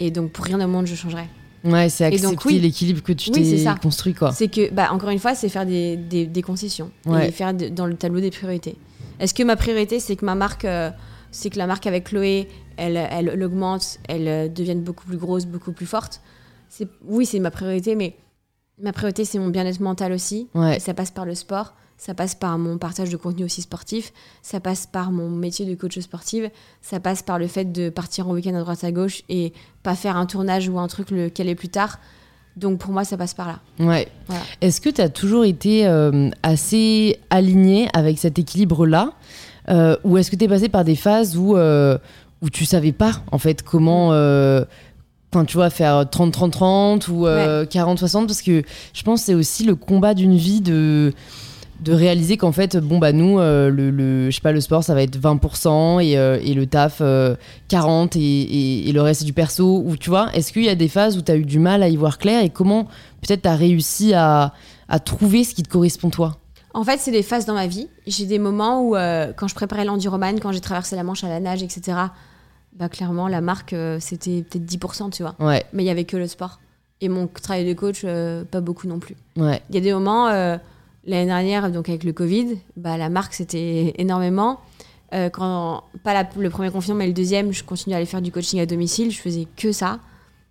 Et 0.00 0.10
donc, 0.10 0.32
pour 0.32 0.44
rien 0.44 0.60
au 0.60 0.68
monde, 0.68 0.86
je 0.86 0.94
changerais. 0.94 1.28
Ouais, 1.64 1.88
c'est 1.88 2.04
accepter 2.04 2.58
l'équilibre 2.58 3.02
que 3.02 3.12
tu 3.12 3.30
t'es 3.30 3.64
construit, 3.82 4.14
quoi. 4.14 4.32
C'est 4.32 4.48
que, 4.48 4.72
bah, 4.72 4.92
encore 4.92 5.10
une 5.10 5.18
fois, 5.18 5.34
c'est 5.34 5.48
faire 5.48 5.66
des, 5.66 5.96
des, 5.96 6.42
concessions 6.42 6.90
et 7.20 7.30
faire 7.30 7.54
dans 7.54 7.86
le 7.86 7.94
tableau 7.94 8.20
des 8.20 8.30
priorités. 8.30 8.76
Est-ce 9.18 9.34
que 9.34 9.42
ma 9.42 9.56
priorité, 9.56 9.98
c'est 9.98 10.14
que 10.16 10.24
ma 10.24 10.34
marque, 10.34 10.66
euh, 10.66 10.90
c'est 11.30 11.50
que 11.50 11.58
la 11.58 11.66
marque 11.66 11.86
avec 11.86 12.04
Chloé, 12.04 12.48
elle, 12.76 12.96
elle, 12.96 13.30
elle 13.32 13.42
augmente, 13.42 13.98
elle 14.08 14.28
euh, 14.28 14.48
devienne 14.48 14.82
beaucoup 14.82 15.06
plus 15.06 15.16
grosse, 15.16 15.46
beaucoup 15.46 15.72
plus 15.72 15.86
forte? 15.86 16.20
Oui, 17.06 17.24
c'est 17.24 17.38
ma 17.38 17.50
priorité, 17.50 17.94
mais 17.94 18.14
ma 18.78 18.92
priorité, 18.92 19.24
c'est 19.24 19.38
mon 19.38 19.48
bien-être 19.48 19.80
mental 19.80 20.12
aussi. 20.12 20.48
Ouais. 20.54 20.76
Et 20.76 20.80
ça 20.80 20.92
passe 20.92 21.10
par 21.10 21.24
le 21.24 21.34
sport 21.34 21.74
ça 21.98 22.14
passe 22.14 22.34
par 22.34 22.58
mon 22.58 22.78
partage 22.78 23.10
de 23.10 23.16
contenu 23.16 23.44
aussi 23.44 23.62
sportif, 23.62 24.12
ça 24.42 24.60
passe 24.60 24.86
par 24.86 25.10
mon 25.10 25.30
métier 25.30 25.64
de 25.64 25.74
coach 25.74 25.98
sportive, 25.98 26.50
ça 26.82 27.00
passe 27.00 27.22
par 27.22 27.38
le 27.38 27.46
fait 27.46 27.72
de 27.72 27.88
partir 27.88 28.28
en 28.28 28.32
week-end 28.32 28.54
à 28.54 28.60
droite 28.60 28.84
à 28.84 28.92
gauche 28.92 29.22
et 29.28 29.52
pas 29.82 29.94
faire 29.94 30.16
un 30.16 30.26
tournage 30.26 30.68
ou 30.68 30.78
un 30.78 30.88
truc 30.88 31.10
lequel 31.10 31.48
est 31.48 31.54
plus 31.54 31.68
tard. 31.68 31.98
Donc 32.56 32.78
pour 32.78 32.92
moi, 32.92 33.04
ça 33.04 33.16
passe 33.16 33.34
par 33.34 33.48
là. 33.48 33.60
Ouais. 33.78 34.08
Est-ce 34.60 34.80
que 34.80 34.88
tu 34.88 35.00
as 35.00 35.08
toujours 35.08 35.44
été 35.44 35.86
euh, 35.86 36.30
assez 36.42 37.18
aligné 37.30 37.88
avec 37.92 38.18
cet 38.18 38.38
équilibre-là 38.38 39.12
euh, 39.68 39.96
Ou 40.04 40.16
est-ce 40.18 40.30
que 40.30 40.36
tu 40.36 40.44
es 40.44 40.48
passé 40.48 40.68
par 40.68 40.84
des 40.84 40.96
phases 40.96 41.36
où, 41.36 41.56
euh, 41.56 41.98
où 42.40 42.48
tu 42.48 42.64
savais 42.64 42.92
pas 42.92 43.22
en 43.30 43.38
fait 43.38 43.62
comment. 43.62 44.08
Enfin, 45.32 45.44
tu 45.44 45.56
vois, 45.56 45.68
faire 45.68 46.04
30-30-30 46.04 47.10
ou 47.10 47.26
40-60 47.26 48.26
parce 48.26 48.40
que 48.40 48.62
je 48.94 49.02
pense 49.02 49.20
que 49.20 49.26
c'est 49.26 49.34
aussi 49.34 49.64
le 49.64 49.74
combat 49.74 50.14
d'une 50.14 50.36
vie 50.36 50.62
de 50.62 51.12
de 51.80 51.92
réaliser 51.92 52.36
qu'en 52.36 52.52
fait 52.52 52.76
bon 52.76 52.98
bah 52.98 53.12
nous 53.12 53.38
euh, 53.38 53.70
le, 53.70 54.30
je 54.30 54.34
sais 54.34 54.40
pas 54.40 54.52
le 54.52 54.60
sport 54.60 54.82
ça 54.82 54.94
va 54.94 55.02
être 55.02 55.18
20% 55.18 56.02
et, 56.02 56.16
euh, 56.16 56.38
et 56.42 56.54
le 56.54 56.66
taf 56.66 57.02
40 57.68 58.16
euh, 58.16 58.18
et, 58.18 58.88
et, 58.88 58.92
le 58.92 59.02
reste 59.02 59.20
c'est 59.20 59.26
du 59.26 59.32
perso 59.32 59.82
ou 59.84 59.96
tu 59.96 60.10
vois. 60.10 60.32
Est-ce 60.32 60.52
qu'il 60.52 60.64
y 60.64 60.68
a 60.68 60.74
des 60.74 60.88
phases 60.88 61.16
où 61.16 61.22
tu 61.22 61.32
as 61.32 61.36
eu 61.36 61.44
du 61.44 61.58
mal 61.58 61.82
à 61.82 61.88
y 61.88 61.96
voir 61.96 62.18
clair 62.18 62.42
et 62.42 62.50
comment 62.50 62.84
peut-être 63.20 63.42
tu 63.42 63.48
as 63.48 63.56
réussi 63.56 64.14
à, 64.14 64.54
à, 64.88 64.98
trouver 64.98 65.44
ce 65.44 65.54
qui 65.54 65.62
te 65.62 65.68
correspond 65.68 66.10
toi? 66.10 66.38
En 66.72 66.84
fait 66.84 66.98
c'est 66.98 67.10
des 67.10 67.22
phases 67.22 67.44
dans 67.44 67.54
ma 67.54 67.66
vie. 67.66 67.88
J'ai 68.06 68.26
des 68.26 68.38
moments 68.38 68.82
où 68.82 68.92
quand 69.36 69.48
je 69.48 69.54
préparais 69.54 69.84
l'enduroman 69.84 70.40
quand 70.40 70.52
j'ai 70.52 70.60
traversé 70.60 70.96
la 70.96 71.02
Manche 71.02 71.24
à 71.24 71.28
la 71.28 71.40
nage 71.40 71.62
etc 71.62 71.98
bah 72.74 72.90
clairement 72.90 73.28
la 73.28 73.40
marque 73.40 73.74
c'était 74.00 74.42
peut-être 74.42 74.66
10% 74.66 75.10
tu 75.10 75.22
vois. 75.22 75.34
Ouais. 75.40 75.64
mais 75.72 75.82
il 75.82 75.86
y 75.86 75.90
avait 75.90 76.04
que 76.04 76.16
le 76.16 76.26
sport. 76.26 76.60
Et 77.02 77.10
mon 77.10 77.26
travail 77.26 77.66
de 77.66 77.74
coach 77.74 78.06
pas 78.50 78.60
beaucoup 78.62 78.86
non 78.88 78.98
plus. 78.98 79.16
Ouais. 79.36 79.60
Il 79.68 79.74
y 79.74 79.78
a 79.78 79.82
des 79.82 79.92
moments 79.92 80.58
L'année 81.06 81.26
dernière, 81.26 81.70
donc 81.70 81.88
avec 81.88 82.04
le 82.04 82.12
Covid, 82.12 82.58
bah, 82.76 82.96
la 82.96 83.08
marque 83.08 83.34
c'était 83.34 83.94
énormément. 83.98 84.60
Euh, 85.14 85.30
quand, 85.30 85.84
pas 86.02 86.26
le 86.36 86.50
premier 86.50 86.70
confinement, 86.70 86.98
mais 86.98 87.06
le 87.06 87.12
deuxième, 87.12 87.52
je 87.52 87.62
continuais 87.62 87.94
à 87.94 87.98
aller 87.98 88.06
faire 88.06 88.22
du 88.22 88.32
coaching 88.32 88.58
à 88.60 88.66
domicile. 88.66 89.12
Je 89.12 89.20
faisais 89.20 89.46
que 89.56 89.72
ça. 89.72 90.00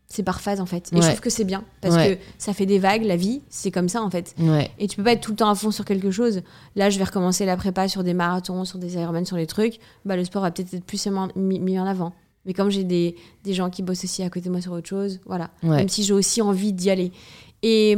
C'est 0.07 0.23
par 0.23 0.39
phase 0.39 0.61
en 0.61 0.65
fait. 0.65 0.91
Et 0.93 1.01
je 1.01 1.07
trouve 1.07 1.19
que 1.19 1.31
c'est 1.31 1.43
bien 1.43 1.63
parce 1.81 1.97
que 1.97 2.17
ça 2.37 2.53
fait 2.53 2.67
des 2.67 2.79
vagues. 2.79 3.03
La 3.03 3.15
vie, 3.15 3.41
c'est 3.49 3.71
comme 3.71 3.89
ça 3.89 4.01
en 4.01 4.09
fait. 4.09 4.35
Et 4.77 4.87
tu 4.87 4.97
peux 4.97 5.03
pas 5.03 5.13
être 5.13 5.21
tout 5.21 5.31
le 5.31 5.37
temps 5.37 5.49
à 5.49 5.55
fond 5.55 5.71
sur 5.71 5.83
quelque 5.83 6.11
chose. 6.11 6.41
Là, 6.75 6.89
je 6.89 6.97
vais 6.99 7.03
recommencer 7.03 7.45
la 7.45 7.57
prépa 7.57 7.87
sur 7.87 8.03
des 8.03 8.13
marathons, 8.13 8.65
sur 8.65 8.77
des 8.77 8.95
Ironman, 8.95 9.25
sur 9.25 9.35
des 9.35 9.47
trucs. 9.47 9.79
Bah, 10.05 10.15
le 10.15 10.23
sport 10.23 10.43
va 10.43 10.51
peut-être 10.51 10.73
être 10.73 10.85
plus 10.85 11.07
mis 11.35 11.79
en 11.79 11.85
avant. 11.85 12.13
Mais 12.45 12.53
comme 12.53 12.69
j'ai 12.69 12.83
des, 12.83 13.15
des, 13.43 13.53
gens 13.55 13.71
qui 13.71 13.81
bossent 13.81 14.03
aussi 14.03 14.21
à 14.21 14.29
côté 14.29 14.45
de 14.45 14.51
moi 14.51 14.61
sur 14.61 14.71
autre 14.71 14.87
chose, 14.87 15.19
voilà. 15.25 15.49
Même 15.63 15.89
si 15.89 16.03
j'ai 16.03 16.13
aussi 16.13 16.41
envie 16.43 16.71
d'y 16.71 16.91
aller. 16.91 17.11
Et 17.63 17.97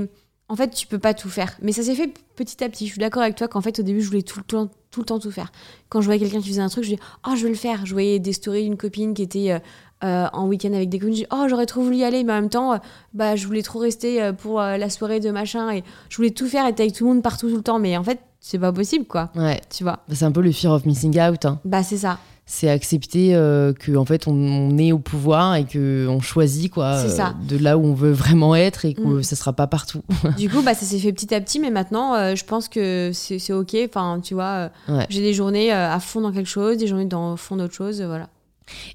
en 0.50 0.56
fait, 0.56 0.70
tu 0.70 0.88
peux 0.88 1.00
pas 1.00 1.14
tout 1.14 1.30
faire. 1.30 1.58
Mais 1.62 1.72
ça 1.72 1.84
s'est 1.84 1.96
fait 1.96 2.12
petit 2.36 2.64
à 2.64 2.70
petit. 2.70 2.86
Je 2.86 2.92
suis 2.92 3.00
d'accord 3.00 3.22
avec 3.22 3.36
toi 3.36 3.48
qu'en 3.48 3.62
fait, 3.62 3.80
au 3.80 3.84
début, 3.84 4.02
je 4.02 4.08
voulais 4.08 4.22
tout 4.22 4.40
le 4.40 4.46
temps 4.46 4.70
tout, 4.92 5.02
le 5.02 5.06
temps 5.06 5.20
tout 5.20 5.32
faire. 5.32 5.52
Quand 5.90 6.00
je 6.00 6.06
voyais 6.06 6.20
quelqu'un 6.20 6.40
qui 6.40 6.48
faisait 6.48 6.62
un 6.62 6.70
truc, 6.70 6.86
je 6.86 6.92
disais, 6.92 7.02
oh, 7.28 7.36
je 7.36 7.44
veux 7.44 7.50
le 7.50 7.56
faire. 7.56 7.86
Je 7.86 7.92
voyais 7.92 8.20
des 8.20 8.32
stories 8.32 8.64
d'une 8.64 8.78
copine 8.78 9.14
qui 9.14 9.24
était 9.24 9.52
euh, 9.52 9.60
euh, 10.06 10.28
en 10.32 10.48
week-end 10.48 10.72
avec 10.72 10.88
des 10.88 11.00
copines. 11.00 11.16
Je 11.16 11.22
dis, 11.22 11.28
oh, 11.32 11.46
j'aurais 11.50 11.66
trop 11.66 11.82
voulu 11.82 11.98
y 11.98 12.04
aller, 12.06 12.24
mais 12.24 12.32
en 12.32 12.42
même 12.42 12.50
temps, 12.50 12.74
euh, 12.74 12.78
bah, 13.14 13.36
je 13.36 13.46
voulais 13.46 13.62
trop 13.62 13.80
rester 13.80 14.32
pour 14.38 14.62
la 14.62 14.90
soirée 14.90 15.20
de 15.20 15.32
machin. 15.32 15.70
Et 15.72 15.84
je 16.10 16.16
voulais 16.16 16.32
tout 16.32 16.48
faire, 16.48 16.66
être 16.66 16.80
avec 16.80 16.94
tout 16.94 17.06
le 17.06 17.14
monde 17.14 17.24
partout 17.24 17.50
tout 17.50 17.58
le 17.58 17.64
temps. 17.64 17.80
Mais 17.80 17.98
en 17.98 18.04
fait, 18.04 18.20
c'est 18.40 18.60
pas 18.60 18.72
possible, 18.72 19.06
quoi. 19.06 19.32
Ouais. 19.36 19.60
Tu 19.70 19.84
vois. 19.84 20.00
Bah, 20.08 20.16
c'est 20.16 20.26
un 20.26 20.32
peu 20.32 20.42
le 20.42 20.54
fear 20.54 20.72
of 20.72 20.86
missing 20.86 21.20
out. 21.20 21.46
Hein. 21.46 21.60
Bah, 21.66 21.84
c'est 21.84 21.98
ça 21.98 22.20
c'est 22.50 22.70
accepter 22.70 23.36
euh, 23.36 23.74
qu'en 23.74 24.06
fait 24.06 24.26
on, 24.26 24.78
est 24.78 24.94
au 24.94 25.00
pouvoir 25.00 25.56
et 25.56 25.66
qu'on 25.66 26.22
choisit 26.22 26.72
quoi 26.72 26.96
euh, 26.96 27.20
de 27.48 27.58
là 27.58 27.78
où 27.78 27.84
on 27.84 27.94
veut 27.94 28.14
vraiment 28.14 28.56
être 28.56 28.86
et 28.86 28.94
que 28.94 29.02
mm. 29.02 29.24
ça 29.24 29.36
sera 29.36 29.52
pas 29.52 29.68
partout. 29.68 30.02
du 30.38 30.50
coup 30.50 30.62
bah 30.62 30.74
ça 30.74 30.86
s'est 30.86 30.98
fait 30.98 31.12
petit 31.12 31.36
à 31.36 31.42
petit 31.42 31.60
mais 31.60 31.72
maintenant 31.72 32.16
euh, 32.16 32.36
je 32.36 32.46
pense 32.46 32.70
que 32.70 33.12
c'est 33.14 33.52
ok 33.52 33.76
enfin 33.86 34.22
tu 34.24 34.34
vois 34.34 34.72
j'ai 35.10 35.22
des 35.22 35.34
journées 35.34 35.74
à 35.74 36.00
fond 36.00 36.22
dans 36.22 36.32
quelque 36.32 36.50
chose 36.50 36.78
des 36.78 36.88
journées 36.88 37.06
dans 37.06 37.36
fond 37.36 37.58
d'autre 37.58 37.76
chose 37.76 38.02
voilà. 38.02 38.30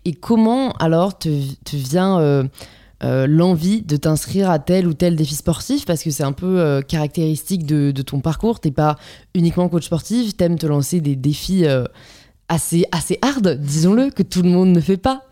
Et 0.07 0.13
comment 0.13 0.73
alors 0.73 1.19
te, 1.19 1.29
te 1.65 1.77
vient 1.77 2.49
l'envie 3.03 3.83
de 3.83 3.97
t'inscrire 3.97 4.49
à 4.49 4.59
tel 4.59 4.87
ou 4.87 4.95
tel 4.95 5.17
défi 5.17 5.35
sportif? 5.35 5.85
Parce 5.85 6.03
que 6.03 6.11
c'est 6.11 6.25
un 6.25 6.33
peu 6.33 6.81
caractéristique 6.89 7.67
de, 7.67 7.91
de, 7.91 8.03
ton 8.03 8.21
parcours 8.21 8.61
t'es 8.61 8.71
pas 8.71 8.97
uniquement 9.35 9.69
coach 9.69 9.85
sportif 9.85 10.35
t'aimes 10.39 10.59
te 10.59 10.67
lancer 10.67 11.03
des 11.03 11.17
défis 11.17 11.67
assez, 12.53 12.85
assez 12.93 13.19
hard, 13.23 13.57
disons-le, 13.59 14.11
que 14.11 14.23
tout 14.23 14.43
le 14.43 14.51
monde 14.51 14.69
ne 14.69 14.81
fait 14.81 14.99
pas. 14.99 15.25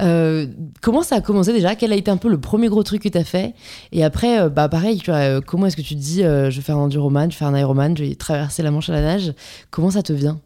Euh, 0.00 0.48
comment 0.82 1.02
ça 1.02 1.16
a 1.16 1.20
commencé 1.20 1.52
déjà? 1.52 1.76
Quel 1.76 1.92
a 1.92 1.96
été 1.96 2.10
un 2.10 2.16
peu 2.16 2.28
le 2.28 2.40
premier 2.40 2.66
gros 2.66 2.82
truc 2.82 3.02
que 3.02 3.08
tu 3.08 3.16
as 3.16 3.22
fait? 3.22 3.54
Et 3.92 4.02
après, 4.02 4.40
euh, 4.40 4.48
bah 4.48 4.68
pareil, 4.68 5.00
euh, 5.08 5.40
comment 5.40 5.66
est-ce 5.66 5.76
que 5.76 5.82
tu 5.82 5.94
te 5.94 6.00
dis, 6.00 6.22
je 6.22 6.50
vais 6.50 6.62
faire 6.62 6.76
un 6.76 6.82
enduroman, 6.82 7.30
je 7.30 7.36
vais 7.36 7.38
faire 7.38 7.48
un 7.48 7.56
ironman, 7.56 7.96
je 7.96 8.02
vais 8.02 8.14
traverser 8.16 8.64
la 8.64 8.72
Manche 8.72 8.90
à 8.90 8.92
la 8.92 9.02
nage? 9.02 9.34
Comment 9.70 9.90
ça 9.90 10.02
te 10.02 10.12
vient? 10.12 10.40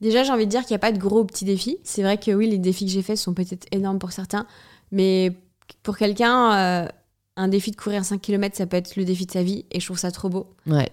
Déjà, 0.00 0.22
j'ai 0.22 0.30
envie 0.30 0.46
de 0.46 0.50
dire 0.50 0.60
qu'il 0.60 0.70
n'y 0.70 0.76
a 0.76 0.78
pas 0.78 0.92
de 0.92 0.98
gros 0.98 1.24
petits 1.24 1.44
défis. 1.44 1.78
C'est 1.82 2.02
vrai 2.02 2.16
que 2.16 2.30
oui, 2.30 2.48
les 2.48 2.58
défis 2.58 2.86
que 2.86 2.92
j'ai 2.92 3.02
faits 3.02 3.16
sont 3.16 3.34
peut-être 3.34 3.66
énormes 3.72 3.98
pour 3.98 4.12
certains, 4.12 4.46
mais 4.92 5.32
pour 5.82 5.96
quelqu'un, 5.96 6.88
un 7.36 7.48
défi 7.48 7.72
de 7.72 7.76
courir 7.76 8.04
5 8.04 8.20
km, 8.20 8.56
ça 8.56 8.66
peut 8.66 8.76
être 8.76 8.94
le 8.94 9.04
défi 9.04 9.26
de 9.26 9.32
sa 9.32 9.42
vie, 9.42 9.64
et 9.72 9.80
je 9.80 9.86
trouve 9.86 9.98
ça 9.98 10.12
trop 10.12 10.28
beau. 10.28 10.46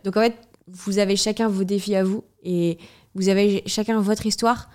Donc 0.04 0.17
en 0.17 0.21
fait, 0.21 0.36
vous 0.67 0.97
avez 0.97 1.15
chacun 1.15 1.47
vos 1.47 1.63
défis 1.63 1.95
à 1.95 2.04
vous, 2.04 2.23
et 2.43 2.80
vous 3.13 3.30
avez 3.30 3.63
chacun 3.67 3.99
votre 3.99 4.25
histoire 4.25 4.69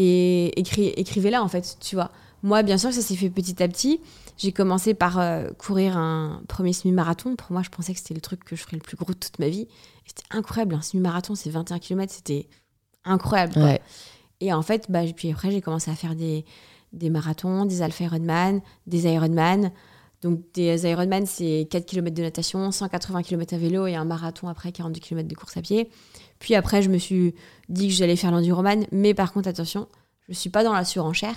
et 0.00 0.60
écrivez-la 0.60 1.42
en 1.42 1.48
fait, 1.48 1.76
tu 1.80 1.96
vois. 1.96 2.12
Moi, 2.44 2.62
bien 2.62 2.78
sûr, 2.78 2.92
ça 2.92 3.00
s'est 3.00 3.16
fait 3.16 3.30
petit 3.30 3.60
à 3.60 3.66
petit. 3.66 4.00
J'ai 4.36 4.52
commencé 4.52 4.94
par 4.94 5.18
euh, 5.18 5.50
courir 5.58 5.96
un 5.96 6.40
premier 6.46 6.72
semi-marathon. 6.72 7.34
Pour 7.34 7.50
moi, 7.50 7.62
je 7.64 7.68
pensais 7.68 7.94
que 7.94 7.98
c'était 7.98 8.14
le 8.14 8.20
truc 8.20 8.44
que 8.44 8.54
je 8.54 8.62
ferais 8.62 8.76
le 8.76 8.82
plus 8.82 8.96
gros 8.96 9.12
de 9.12 9.18
toute 9.18 9.40
ma 9.40 9.48
vie. 9.48 9.66
C'était 10.06 10.22
incroyable. 10.30 10.76
Un 10.76 10.82
semi-marathon, 10.82 11.34
c'est 11.34 11.50
21 11.50 11.80
km, 11.80 12.12
c'était 12.12 12.46
incroyable. 13.04 13.80
Et 14.40 14.52
en 14.52 14.62
fait, 14.62 14.86
bah, 14.88 15.00
puis 15.16 15.32
après, 15.32 15.50
j'ai 15.50 15.60
commencé 15.60 15.90
à 15.90 15.96
faire 15.96 16.14
des, 16.14 16.44
des 16.92 17.10
marathons, 17.10 17.64
des 17.64 17.82
alpha 17.82 18.04
Ironman, 18.04 18.60
des 18.86 19.12
Ironman. 19.12 19.72
Donc, 20.22 20.42
des 20.54 20.88
Ironman, 20.88 21.26
c'est 21.26 21.66
4 21.72 21.86
km 21.86 22.14
de 22.14 22.22
natation, 22.22 22.70
180 22.70 23.24
km 23.24 23.54
à 23.54 23.58
vélo 23.58 23.88
et 23.88 23.96
un 23.96 24.04
marathon 24.04 24.46
après 24.46 24.70
42 24.70 25.00
km 25.00 25.26
de 25.26 25.34
course 25.34 25.56
à 25.56 25.62
pied. 25.62 25.90
Puis 26.38 26.54
après, 26.54 26.82
je 26.82 26.90
me 26.90 26.98
suis 26.98 27.34
dit 27.68 27.88
que 27.88 27.94
j'allais 27.94 28.16
faire 28.16 28.30
l'enduroman, 28.30 28.86
mais 28.92 29.14
par 29.14 29.32
contre, 29.32 29.48
attention, 29.48 29.88
je 30.26 30.32
ne 30.32 30.36
suis 30.36 30.50
pas 30.50 30.64
dans 30.64 30.72
la 30.72 30.84
surenchère 30.84 31.34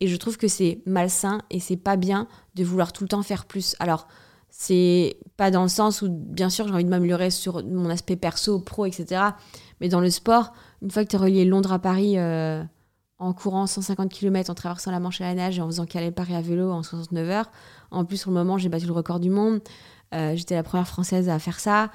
et 0.00 0.08
je 0.08 0.16
trouve 0.16 0.36
que 0.36 0.48
c'est 0.48 0.82
malsain 0.84 1.42
et 1.50 1.60
c'est 1.60 1.76
pas 1.76 1.96
bien 1.96 2.26
de 2.54 2.64
vouloir 2.64 2.92
tout 2.92 3.04
le 3.04 3.08
temps 3.08 3.22
faire 3.22 3.44
plus. 3.46 3.76
Alors, 3.78 4.08
c'est 4.50 5.16
pas 5.36 5.50
dans 5.50 5.62
le 5.62 5.68
sens 5.68 6.02
où, 6.02 6.08
bien 6.10 6.50
sûr, 6.50 6.68
j'ai 6.68 6.74
envie 6.74 6.84
de 6.84 6.90
m'améliorer 6.90 7.30
sur 7.30 7.64
mon 7.64 7.88
aspect 7.88 8.16
perso, 8.16 8.60
pro, 8.60 8.84
etc. 8.84 9.22
Mais 9.80 9.88
dans 9.88 10.00
le 10.00 10.10
sport, 10.10 10.52
une 10.82 10.90
fois 10.90 11.04
que 11.04 11.10
tu 11.10 11.16
as 11.16 11.18
relié 11.18 11.44
Londres 11.44 11.72
à 11.72 11.78
Paris 11.78 12.18
euh, 12.18 12.62
en 13.18 13.32
courant 13.32 13.66
150 13.66 14.10
km, 14.10 14.50
en 14.50 14.54
traversant 14.54 14.90
la 14.90 15.00
Manche 15.00 15.20
à 15.20 15.24
la 15.24 15.34
nage 15.34 15.58
et 15.58 15.62
en 15.62 15.66
faisant 15.66 15.86
Calais-Paris 15.86 16.34
à 16.34 16.42
vélo 16.42 16.70
en 16.70 16.82
69 16.82 17.30
heures. 17.30 17.50
En 17.90 18.04
plus, 18.04 18.18
sur 18.18 18.30
le 18.30 18.34
moment, 18.34 18.58
j'ai 18.58 18.68
battu 18.68 18.86
le 18.86 18.92
record 18.92 19.20
du 19.20 19.30
monde. 19.30 19.60
Euh, 20.14 20.36
j'étais 20.36 20.54
la 20.54 20.62
première 20.62 20.88
française 20.88 21.28
à 21.28 21.38
faire 21.38 21.58
ça. 21.60 21.90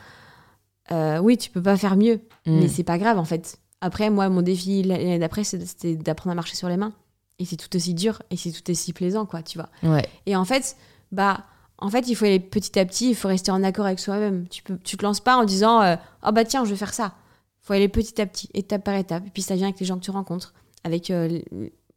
Euh, 0.92 1.20
oui, 1.20 1.38
tu 1.38 1.50
peux 1.50 1.62
pas 1.62 1.78
faire 1.78 1.96
mieux, 1.98 2.22
Mm. 2.46 2.60
mais 2.60 2.68
c'est 2.68 2.84
pas 2.84 2.98
grave 2.98 3.18
en 3.18 3.26
fait. 3.26 3.58
Après, 3.82 4.10
moi, 4.10 4.30
mon 4.30 4.42
défi 4.42 4.84
l'année 4.84 5.20
d'après, 5.20 5.44
c'était 5.44 5.96
d'apprendre 5.96 6.32
à 6.32 6.36
marcher 6.36 6.56
sur 6.56 6.70
les 6.70 6.78
mains. 6.78 6.94
Et 7.40 7.46
c'est 7.46 7.58
tout 7.58 7.76
aussi 7.76 7.94
dur 7.94 8.22
et 8.32 8.38
c'est 8.38 8.52
tout 8.52 8.72
aussi 8.72 8.94
plaisant, 8.94 9.26
quoi, 9.28 9.44
tu 9.44 9.60
vois. 9.60 9.70
Ouais. 9.84 10.04
Et 10.26 10.36
en 10.36 10.44
fait, 10.46 10.76
bah, 11.12 11.46
en 11.78 11.90
fait, 11.90 12.08
il 12.08 12.16
faut 12.16 12.26
aller 12.26 12.40
petit 12.40 12.80
à 12.80 12.86
petit, 12.86 13.10
il 13.10 13.16
faut 13.16 13.28
rester 13.28 13.52
en 13.52 13.64
accord 13.64 13.86
avec 13.86 14.00
soi-même. 14.00 14.48
Tu 14.48 14.64
peux, 14.64 14.80
tu 14.84 14.98
te 14.98 15.04
lances 15.06 15.20
pas 15.20 15.36
en 15.38 15.44
disant, 15.46 15.82
euh, 15.84 15.96
oh 16.26 16.32
bah 16.32 16.44
tiens, 16.46 16.66
je 16.66 16.72
vais 16.72 16.76
faire 16.76 16.94
ça. 16.96 17.14
faut 17.62 17.74
aller 17.74 17.88
petit 17.90 18.20
à 18.20 18.26
petit, 18.26 18.50
étape 18.56 18.84
par 18.84 18.96
étape. 18.96 19.28
Et 19.28 19.30
puis 19.30 19.44
ça 19.44 19.54
vient 19.56 19.68
avec 19.68 19.80
les 19.80 19.86
gens 19.86 19.98
que 20.00 20.04
tu 20.06 20.10
rencontres, 20.10 20.56
avec 20.84 21.12
euh, 21.12 21.40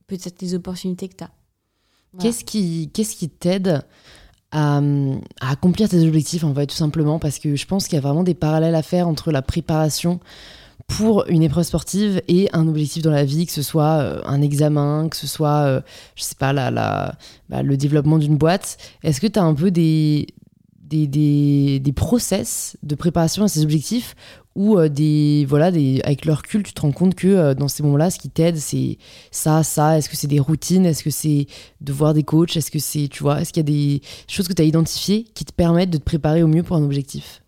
peut-être 0.08 0.42
les 0.42 0.54
opportunités 0.54 1.08
que 1.08 1.16
tu 1.16 1.24
as. 1.24 1.30
Voilà. 2.12 2.22
Qu'est-ce 2.28 2.44
qui 2.44 2.90
qu'est-ce 2.92 3.16
qui 3.16 3.30
t'aide 3.30 3.82
à, 4.52 4.80
accomplir 5.40 5.88
tes 5.88 6.06
objectifs 6.06 6.44
en 6.44 6.54
fait 6.54 6.66
tout 6.66 6.76
simplement 6.76 7.18
parce 7.18 7.38
que 7.38 7.56
je 7.56 7.66
pense 7.66 7.86
qu'il 7.86 7.94
y 7.94 7.98
a 7.98 8.00
vraiment 8.00 8.24
des 8.24 8.34
parallèles 8.34 8.74
à 8.74 8.82
faire 8.82 9.08
entre 9.08 9.30
la 9.30 9.42
préparation 9.42 10.20
pour 10.88 11.24
une 11.28 11.42
épreuve 11.42 11.64
sportive 11.64 12.20
et 12.26 12.48
un 12.52 12.66
objectif 12.66 13.02
dans 13.02 13.12
la 13.12 13.24
vie, 13.24 13.46
que 13.46 13.52
ce 13.52 13.62
soit 13.62 14.00
euh, 14.00 14.20
un 14.24 14.42
examen, 14.42 15.08
que 15.08 15.16
ce 15.16 15.28
soit, 15.28 15.62
euh, 15.64 15.80
je 16.16 16.24
sais 16.24 16.34
pas, 16.34 16.52
la, 16.52 17.14
bah, 17.48 17.62
le 17.62 17.76
développement 17.76 18.18
d'une 18.18 18.36
boîte. 18.36 18.76
Est-ce 19.04 19.20
que 19.20 19.28
tu 19.28 19.38
as 19.38 19.44
un 19.44 19.54
peu 19.54 19.70
des, 19.70 20.26
des, 20.82 21.06
des, 21.06 21.78
des 21.78 21.92
process 21.92 22.76
de 22.82 22.96
préparation 22.96 23.44
à 23.44 23.48
ces 23.48 23.62
objectifs 23.62 24.16
ou 24.56 24.78
euh, 24.78 24.88
des, 24.88 25.46
voilà, 25.48 25.70
des, 25.70 26.00
avec 26.04 26.24
le 26.24 26.32
recul, 26.32 26.62
tu 26.62 26.72
te 26.72 26.80
rends 26.80 26.92
compte 26.92 27.14
que 27.14 27.28
euh, 27.28 27.54
dans 27.54 27.68
ces 27.68 27.82
moments-là, 27.82 28.10
ce 28.10 28.18
qui 28.18 28.30
t'aide, 28.30 28.56
c'est 28.56 28.98
ça, 29.30 29.62
ça. 29.62 29.98
Est-ce 29.98 30.08
que 30.08 30.16
c'est 30.16 30.26
des 30.26 30.40
routines? 30.40 30.86
Est-ce 30.86 31.04
que 31.04 31.10
c'est 31.10 31.46
de 31.80 31.92
voir 31.92 32.14
des 32.14 32.24
coachs? 32.24 32.56
Est-ce 32.56 32.70
que 32.70 32.78
c'est, 32.78 33.08
tu 33.08 33.22
vois, 33.22 33.40
est-ce 33.40 33.52
qu'il 33.52 33.60
y 33.60 33.66
a 33.66 33.72
des 33.72 34.02
choses 34.28 34.48
que 34.48 34.52
tu 34.52 34.62
as 34.62 34.64
identifiées 34.64 35.24
qui 35.34 35.44
te 35.44 35.52
permettent 35.52 35.90
de 35.90 35.98
te 35.98 36.04
préparer 36.04 36.42
au 36.42 36.48
mieux 36.48 36.62
pour 36.62 36.76
un 36.76 36.82
objectif? 36.82 37.42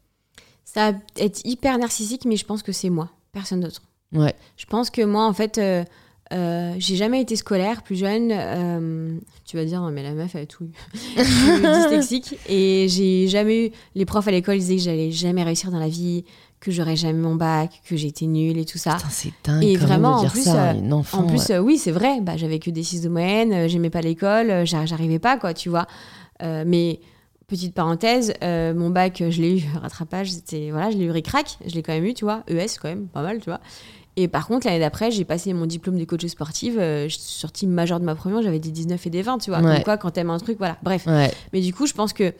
Ça 0.64 0.92
va 0.92 0.98
être 1.18 1.40
hyper 1.44 1.78
narcissique, 1.78 2.24
mais 2.24 2.36
je 2.36 2.46
pense 2.46 2.62
que 2.62 2.72
c'est 2.72 2.90
moi, 2.90 3.10
personne 3.32 3.60
d'autre. 3.60 3.82
Ouais. 4.14 4.34
Je 4.56 4.66
pense 4.66 4.90
que 4.90 5.02
moi, 5.02 5.26
en 5.26 5.32
fait, 5.32 5.58
euh, 5.58 5.84
euh, 6.32 6.74
j'ai 6.78 6.96
jamais 6.96 7.20
été 7.20 7.36
scolaire. 7.36 7.82
Plus 7.82 7.96
jeune, 7.96 8.30
euh, 8.32 9.18
tu 9.44 9.56
vas 9.56 9.64
dire, 9.64 9.82
mais 9.92 10.02
la 10.02 10.12
meuf, 10.12 10.34
elle 10.34 10.42
a 10.42 10.46
tout 10.46 10.64
eu. 10.64 10.70
Je 11.16 11.22
suis 11.22 11.60
dyslexique 11.60 12.38
et 12.48 12.86
j'ai 12.88 13.28
jamais 13.28 13.66
eu. 13.66 13.70
Les 13.94 14.06
profs 14.06 14.28
à 14.28 14.30
l'école 14.30 14.58
disaient 14.58 14.76
que 14.76 14.82
j'allais 14.82 15.10
jamais 15.10 15.42
réussir 15.42 15.70
dans 15.70 15.78
la 15.78 15.88
vie, 15.88 16.24
que 16.62 16.70
j'aurais 16.70 16.96
jamais 16.96 17.18
mon 17.18 17.34
bac, 17.34 17.82
que 17.84 17.96
j'étais 17.96 18.26
nulle 18.26 18.56
et 18.56 18.64
tout 18.64 18.78
ça. 18.78 18.96
C'est 19.10 19.32
dingue 19.44 19.62
Et 19.64 19.74
quand 19.74 19.86
vraiment, 19.86 20.10
même 20.10 20.14
de 20.14 20.18
en 20.18 20.20
dire 20.22 20.32
plus, 20.32 20.42
ça 20.44 20.70
euh, 20.70 20.74
une 20.74 20.92
enfant. 20.92 21.18
En 21.18 21.22
plus, 21.26 21.48
ouais. 21.48 21.56
euh, 21.56 21.60
oui, 21.60 21.76
c'est 21.76 21.90
vrai. 21.90 22.20
Bah, 22.22 22.36
j'avais 22.36 22.58
que 22.60 22.70
des 22.70 22.82
6 22.84 23.02
de 23.02 23.08
moyenne, 23.08 23.52
euh, 23.52 23.68
j'aimais 23.68 23.90
pas 23.90 24.00
l'école, 24.00 24.64
j'a- 24.64 24.86
j'arrivais 24.86 25.18
pas, 25.18 25.36
quoi, 25.36 25.52
tu 25.54 25.68
vois. 25.68 25.86
Mais 26.40 27.00
petite 27.46 27.74
parenthèse, 27.74 28.32
mon 28.42 28.90
bac, 28.90 29.22
je 29.28 29.40
l'ai 29.42 29.58
eu 29.58 29.64
rattrapage, 29.80 30.30
c'était 30.32 30.70
voilà, 30.70 30.90
je 30.90 30.96
l'ai 30.96 31.04
eu 31.04 31.10
ric-rac, 31.10 31.58
je 31.66 31.74
l'ai 31.74 31.82
quand 31.82 31.92
même 31.92 32.04
eu, 32.04 32.14
tu 32.14 32.24
vois. 32.24 32.42
ES 32.48 32.78
quand 32.80 32.88
même, 32.88 33.06
pas 33.08 33.22
mal, 33.22 33.38
tu 33.40 33.46
vois. 33.50 33.60
Et 34.16 34.28
par 34.28 34.46
contre, 34.46 34.66
l'année 34.66 34.78
d'après, 34.80 35.10
j'ai 35.10 35.24
passé 35.24 35.52
mon 35.54 35.66
diplôme 35.66 35.98
de 35.98 36.04
coach 36.04 36.26
sportive, 36.26 36.78
euh, 36.78 37.08
je 37.08 37.14
suis 37.18 37.22
sortie 37.40 37.66
majeure 37.66 37.98
de 37.98 38.04
ma 38.04 38.14
première, 38.14 38.42
j'avais 38.42 38.58
des 38.58 38.70
19 38.70 39.06
et 39.06 39.10
des 39.10 39.22
20, 39.22 39.38
tu 39.38 39.50
vois. 39.50 39.60
Ouais. 39.60 39.74
Comme 39.76 39.84
quoi, 39.84 39.96
quand 39.96 40.10
t'aimes 40.10 40.30
un 40.30 40.38
truc, 40.38 40.58
voilà. 40.58 40.76
Bref. 40.82 41.06
Ouais. 41.06 41.32
Mais 41.52 41.60
du 41.60 41.72
coup, 41.72 41.86
je 41.86 41.94
pense 41.94 42.12
que 42.12 42.32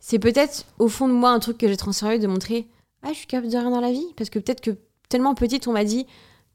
c'est 0.00 0.18
peut-être 0.18 0.64
au 0.80 0.88
fond 0.88 1.06
de 1.08 1.12
moi 1.12 1.30
un 1.30 1.38
truc 1.38 1.58
que 1.58 1.68
j'ai 1.68 1.76
transféré 1.76 2.18
de 2.18 2.26
montrer 2.26 2.66
Ah, 3.02 3.08
je 3.08 3.14
suis 3.18 3.26
capable 3.26 3.50
de 3.52 3.56
rien 3.58 3.70
dans 3.70 3.80
la 3.80 3.90
vie. 3.92 4.06
Parce 4.16 4.30
que 4.30 4.38
peut-être 4.38 4.60
que 4.60 4.70
tellement 5.08 5.34
petite, 5.34 5.66
on 5.68 5.72
m'a 5.72 5.84
dit 5.84 6.06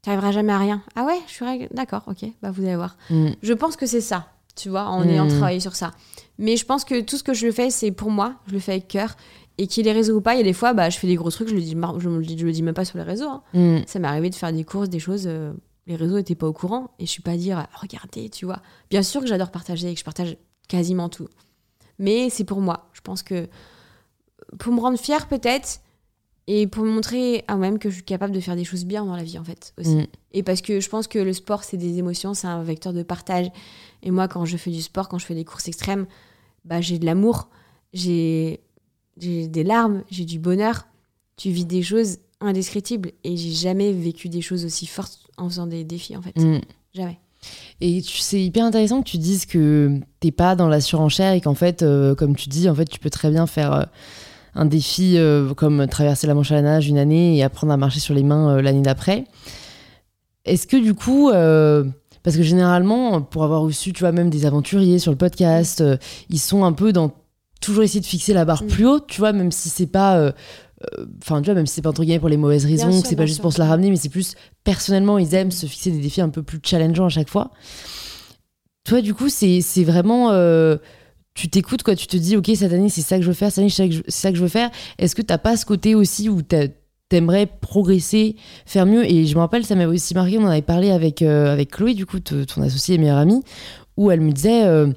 Tu 0.02 0.08
n'arriveras 0.10 0.32
jamais 0.32 0.52
à 0.52 0.58
rien. 0.58 0.82
Ah 0.96 1.04
ouais, 1.04 1.18
je 1.26 1.32
suis 1.32 1.44
d'accord, 1.72 2.02
ok, 2.06 2.24
bah 2.42 2.50
vous 2.50 2.62
allez 2.64 2.76
voir. 2.76 2.96
Mm. 3.10 3.30
Je 3.42 3.52
pense 3.52 3.76
que 3.76 3.84
c'est 3.86 4.00
ça, 4.00 4.28
tu 4.56 4.68
vois, 4.68 4.84
en 4.84 5.04
Mm. 5.04 5.08
ayant 5.10 5.28
travaillé 5.28 5.60
sur 5.60 5.74
ça. 5.76 5.90
Mais 6.38 6.56
je 6.56 6.64
pense 6.64 6.84
que 6.84 7.00
tout 7.00 7.16
ce 7.16 7.22
que 7.24 7.34
je 7.34 7.50
fais, 7.50 7.70
c'est 7.70 7.90
pour 7.90 8.10
moi, 8.10 8.34
je 8.46 8.52
le 8.52 8.60
fais 8.60 8.72
avec 8.72 8.88
cœur. 8.88 9.16
Et 9.60 9.66
qu'il 9.66 9.88
ait 9.88 9.92
réseau 9.92 10.18
ou 10.18 10.20
pas, 10.20 10.34
il 10.34 10.38
y 10.38 10.40
a 10.40 10.44
des 10.44 10.52
fois, 10.52 10.72
bah, 10.72 10.88
je 10.88 10.96
fais 10.98 11.08
des 11.08 11.16
gros 11.16 11.32
trucs, 11.32 11.48
je 11.48 11.54
le 11.54 11.60
dis, 11.60 11.74
mar- 11.74 11.98
je, 11.98 12.08
me 12.08 12.18
le 12.18 12.24
dis- 12.24 12.38
je 12.38 12.46
le 12.46 12.52
dis 12.52 12.62
même 12.62 12.74
pas 12.74 12.84
sur 12.84 12.96
les 12.96 13.02
réseaux. 13.02 13.28
hein. 13.28 13.42
Mm. 13.54 13.78
Ça 13.88 13.98
m'est 13.98 14.06
arrivé 14.06 14.30
de 14.30 14.36
faire 14.36 14.52
des 14.52 14.62
courses, 14.62 14.88
des 14.88 15.00
choses, 15.00 15.24
euh, 15.26 15.52
les 15.88 15.96
réseaux 15.96 16.14
n'étaient 16.14 16.36
pas 16.36 16.46
au 16.46 16.52
courant. 16.52 16.92
Et 17.00 17.06
je 17.06 17.10
suis 17.10 17.22
pas 17.22 17.32
à 17.32 17.36
dire, 17.36 17.66
regardez, 17.80 18.30
tu 18.30 18.44
vois. 18.46 18.60
Bien 18.88 19.02
sûr 19.02 19.20
que 19.20 19.26
j'adore 19.26 19.50
partager 19.50 19.90
et 19.90 19.94
que 19.94 19.98
je 20.00 20.04
partage 20.04 20.36
quasiment 20.68 21.08
tout. 21.08 21.26
Mais 21.98 22.30
c'est 22.30 22.44
pour 22.44 22.60
moi. 22.60 22.88
Je 22.92 23.00
pense 23.00 23.24
que 23.24 23.48
pour 24.60 24.72
me 24.72 24.80
rendre 24.80 24.96
fière, 24.98 25.26
peut-être, 25.26 25.80
et 26.50 26.66
pour 26.66 26.82
me 26.82 26.90
montrer 26.90 27.44
à 27.46 27.56
moi-même 27.56 27.78
que 27.78 27.90
je 27.90 27.96
suis 27.96 28.04
capable 28.04 28.32
de 28.34 28.40
faire 28.40 28.56
des 28.56 28.64
choses 28.64 28.86
bien 28.86 29.04
dans 29.04 29.14
la 29.14 29.22
vie, 29.22 29.38
en 29.38 29.44
fait, 29.44 29.74
aussi. 29.78 29.94
Mm. 29.96 30.06
Et 30.32 30.42
parce 30.42 30.62
que 30.62 30.80
je 30.80 30.88
pense 30.88 31.06
que 31.06 31.18
le 31.18 31.34
sport, 31.34 31.62
c'est 31.62 31.76
des 31.76 31.98
émotions, 31.98 32.32
c'est 32.32 32.46
un 32.46 32.62
vecteur 32.62 32.94
de 32.94 33.02
partage. 33.02 33.48
Et 34.02 34.10
moi, 34.10 34.28
quand 34.28 34.46
je 34.46 34.56
fais 34.56 34.70
du 34.70 34.80
sport, 34.80 35.08
quand 35.10 35.18
je 35.18 35.26
fais 35.26 35.34
des 35.34 35.44
courses 35.44 35.68
extrêmes, 35.68 36.06
bah, 36.64 36.80
j'ai 36.80 36.98
de 36.98 37.04
l'amour, 37.04 37.50
j'ai 37.92 38.60
des 39.18 39.62
larmes, 39.64 40.02
j'ai 40.10 40.24
du 40.24 40.38
bonheur. 40.38 40.86
Tu 41.36 41.50
vis 41.50 41.66
des 41.66 41.82
choses 41.82 42.16
indescriptibles. 42.40 43.12
Et 43.24 43.36
j'ai 43.36 43.52
jamais 43.52 43.92
vécu 43.92 44.28
des 44.30 44.40
choses 44.40 44.64
aussi 44.64 44.86
fortes 44.86 45.18
en 45.36 45.48
faisant 45.48 45.66
des 45.66 45.84
défis, 45.84 46.16
en 46.16 46.22
fait. 46.22 46.36
Mm. 46.36 46.60
Jamais. 46.94 47.18
Et 47.80 48.00
tu- 48.02 48.18
c'est 48.18 48.42
hyper 48.42 48.64
intéressant 48.64 49.02
que 49.02 49.08
tu 49.08 49.18
dises 49.18 49.44
que 49.46 50.00
t'es 50.20 50.32
pas 50.32 50.56
dans 50.56 50.66
la 50.68 50.80
surenchère 50.80 51.34
et 51.34 51.40
qu'en 51.40 51.54
fait, 51.54 51.82
euh, 51.82 52.14
comme 52.14 52.34
tu 52.34 52.48
dis, 52.48 52.68
en 52.68 52.74
fait, 52.74 52.86
tu 52.86 52.98
peux 52.98 53.10
très 53.10 53.30
bien 53.30 53.46
faire 53.46 53.72
euh, 53.72 53.84
un 54.58 54.64
défi 54.66 55.16
euh, 55.16 55.54
comme 55.54 55.86
traverser 55.86 56.26
la 56.26 56.34
Manche 56.34 56.50
à 56.50 56.56
la 56.56 56.62
nage 56.62 56.88
une 56.88 56.98
année 56.98 57.36
et 57.36 57.42
apprendre 57.44 57.72
à 57.72 57.76
marcher 57.76 58.00
sur 58.00 58.12
les 58.12 58.24
mains 58.24 58.56
euh, 58.56 58.60
l'année 58.62 58.82
d'après. 58.82 59.24
Est-ce 60.44 60.66
que 60.66 60.76
du 60.76 60.94
coup, 60.94 61.30
euh, 61.30 61.84
parce 62.24 62.36
que 62.36 62.42
généralement, 62.42 63.22
pour 63.22 63.44
avoir 63.44 63.60
reçu, 63.62 63.92
tu 63.92 64.00
vois, 64.00 64.10
même 64.12 64.30
des 64.30 64.46
aventuriers 64.46 64.98
sur 64.98 65.12
le 65.12 65.16
podcast, 65.16 65.82
ils 66.28 66.38
sont 66.40 66.64
un 66.64 66.72
peu 66.72 66.92
dans 66.92 67.12
toujours 67.60 67.84
essayer 67.84 68.00
de 68.00 68.06
fixer 68.06 68.32
la 68.34 68.44
barre 68.44 68.62
Mm. 68.64 68.66
plus 68.66 68.86
haute, 68.86 69.06
tu 69.06 69.20
vois, 69.20 69.32
même 69.32 69.52
si 69.52 69.68
c'est 69.68 69.86
pas. 69.86 70.32
Enfin, 71.22 71.40
tu 71.42 71.46
vois, 71.46 71.54
même 71.54 71.66
si 71.66 71.74
c'est 71.74 71.82
pas 71.82 71.90
entre 71.90 72.02
guillemets 72.02 72.18
pour 72.20 72.28
les 72.28 72.36
mauvaises 72.36 72.64
raisons, 72.66 73.02
que 73.02 73.06
c'est 73.08 73.16
pas 73.16 73.26
juste 73.26 73.36
sûr. 73.36 73.42
pour 73.42 73.52
se 73.52 73.58
la 73.58 73.66
ramener, 73.66 73.90
mais 73.90 73.96
c'est 73.96 74.08
plus 74.08 74.34
personnellement, 74.64 75.18
ils 75.18 75.34
aiment 75.34 75.50
se 75.50 75.66
fixer 75.66 75.90
des 75.90 75.98
défis 76.00 76.20
un 76.20 76.28
peu 76.30 76.42
plus 76.42 76.60
challengeants 76.62 77.06
à 77.06 77.10
chaque 77.10 77.28
fois. 77.28 77.50
Toi, 78.84 79.02
du 79.02 79.12
coup, 79.14 79.28
c'est 79.28 79.60
c'est 79.60 79.84
vraiment. 79.84 80.30
euh, 80.32 80.76
tu 81.38 81.48
t'écoutes, 81.48 81.82
quoi. 81.84 81.94
Tu 81.94 82.06
te 82.08 82.16
dis, 82.16 82.36
OK, 82.36 82.50
cette 82.54 82.72
année, 82.72 82.88
c'est 82.88 83.00
ça 83.02 83.16
que 83.16 83.22
je 83.22 83.28
veux 83.28 83.34
faire, 83.34 83.50
cette 83.50 83.58
année, 83.58 83.70
c'est 83.70 83.88
ça 84.10 84.30
que 84.32 84.36
je- 84.36 84.42
veux 84.42 84.48
faire. 84.48 84.70
Est-ce 84.98 85.14
que 85.14 85.22
t'as 85.22 85.38
pas 85.38 85.56
ce 85.56 85.64
côté 85.64 85.94
aussi 85.94 86.28
où 86.28 86.42
t'aimerais 86.42 87.46
progresser, 87.46 88.36
faire 88.66 88.86
mieux? 88.86 89.04
Et 89.10 89.26
je 89.26 89.34
me 89.34 89.40
rappelle, 89.40 89.64
ça 89.64 89.74
m'avait 89.74 89.94
aussi 89.94 90.14
marqué, 90.14 90.38
on 90.38 90.42
en 90.44 90.48
avait 90.48 90.62
parlé 90.62 90.90
avec, 90.90 91.22
euh, 91.22 91.52
avec 91.52 91.70
Chloé, 91.70 91.94
du 91.94 92.06
coup, 92.06 92.18
te- 92.20 92.44
ton 92.44 92.62
associée 92.62 92.96
et 92.96 92.98
meilleure 92.98 93.18
amie, 93.18 93.42
où 93.96 94.10
elle 94.10 94.20
me 94.20 94.32
disait. 94.32 94.64
euh, 94.64 94.88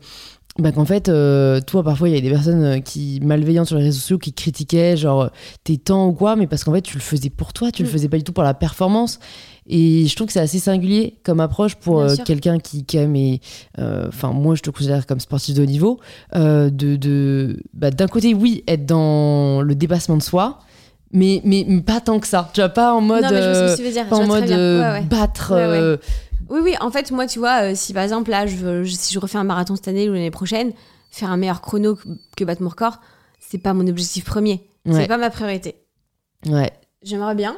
bah 0.60 0.74
qu'en 0.74 0.84
fait, 0.84 1.08
euh, 1.08 1.62
toi, 1.62 1.82
parfois, 1.82 2.10
il 2.10 2.14
y 2.16 2.18
a 2.18 2.22
des 2.22 2.30
personnes 2.30 2.84
qui 2.84 3.22
malveillantes 3.24 3.68
sur 3.68 3.78
les 3.78 3.86
réseaux 3.86 4.00
sociaux 4.02 4.18
qui 4.18 4.34
critiquaient, 4.34 4.98
genre, 4.98 5.30
tes 5.64 5.78
temps 5.78 6.08
ou 6.08 6.12
quoi, 6.12 6.36
mais 6.36 6.46
parce 6.46 6.66
qu'en 6.66 6.74
fait, 6.74 6.82
tu 6.82 6.96
le 6.98 7.02
faisais 7.02 7.30
pour 7.30 7.54
toi, 7.54 7.72
tu 7.72 7.84
le 7.84 7.88
Mm. 7.88 7.92
faisais 7.92 8.10
pas 8.10 8.18
du 8.18 8.24
tout 8.26 8.34
pour 8.34 8.44
la 8.44 8.54
performance. 8.54 9.20
Et 9.68 10.08
je 10.08 10.16
trouve 10.16 10.28
que 10.28 10.34
c'est 10.34 10.40
assez 10.40 10.60
singulier 10.60 11.20
comme 11.24 11.40
approche 11.40 11.76
pour 11.76 12.02
euh, 12.02 12.16
quelqu'un 12.26 12.58
qui, 12.60 12.84
quand 12.86 12.98
même, 13.00 13.16
est. 13.16 13.42
euh, 13.80 14.08
Enfin, 14.08 14.32
moi, 14.32 14.56
je 14.56 14.62
te 14.62 14.70
considère 14.70 15.06
comme 15.06 15.20
sportif 15.20 15.56
de 15.56 15.62
haut 15.62 15.66
niveau. 15.68 16.00
euh, 16.36 16.70
de, 16.70 16.96
de, 16.96 17.58
bah, 17.74 17.92
D'un 17.92 18.08
côté, 18.08 18.34
oui, 18.34 18.64
être 18.68 18.86
dans 18.86 19.62
le 19.62 19.76
dépassement 19.76 20.18
de 20.18 20.24
soi, 20.24 20.60
mais, 21.14 21.42
mais, 21.46 21.64
mais 21.68 21.82
pas 21.82 22.02
tant 22.02 22.20
que 22.20 22.28
ça. 22.28 22.50
Tu 22.54 22.60
vois, 22.62 22.70
pas 22.70 22.94
en 22.94 23.02
mode. 23.02 23.24
non, 23.24 23.30
mais 23.32 23.42
je 23.42 23.48
vois 23.50 23.68
ce 23.70 23.74
que 23.74 23.78
tu 23.82 23.84
veux 23.88 23.92
dire. 23.94 24.08
pas 24.08 24.18
en 24.18 24.26
mode 24.28 24.50
Ouais, 24.50 24.50
ouais. 24.50 25.02
battre. 25.04 25.54
Ouais, 25.54 25.98
Oui, 26.50 26.60
oui, 26.64 26.74
en 26.82 26.90
fait, 26.92 27.12
moi, 27.12 27.28
tu 27.28 27.40
vois, 27.40 27.76
si 27.76 27.94
par 27.94 28.04
exemple, 28.04 28.30
là, 28.32 28.46
je 28.48 28.56
veux- 28.58 28.84
je- 28.84 28.96
si 28.96 29.14
je 29.14 29.20
refais 29.20 29.38
un 29.38 29.44
marathon 29.46 29.76
cette 29.76 29.88
année 29.88 30.10
ou 30.10 30.14
l'année 30.14 30.32
prochaine, 30.32 30.74
faire 31.12 31.30
un 31.32 31.38
meilleur 31.38 31.62
chrono 31.62 31.96
que, 31.96 32.02
que 32.36 32.44
battre 32.44 32.62
mon 32.64 32.70
record, 32.70 33.00
c'est 33.40 33.58
pas 33.60 33.74
mon 33.74 33.88
objectif 33.88 34.26
premier. 34.26 34.64
C'est 34.90 35.08
pas 35.08 35.18
ma 35.18 35.30
priorité. 35.30 35.76
ouais. 36.48 36.72
J'aimerais 37.04 37.36
bien, 37.36 37.58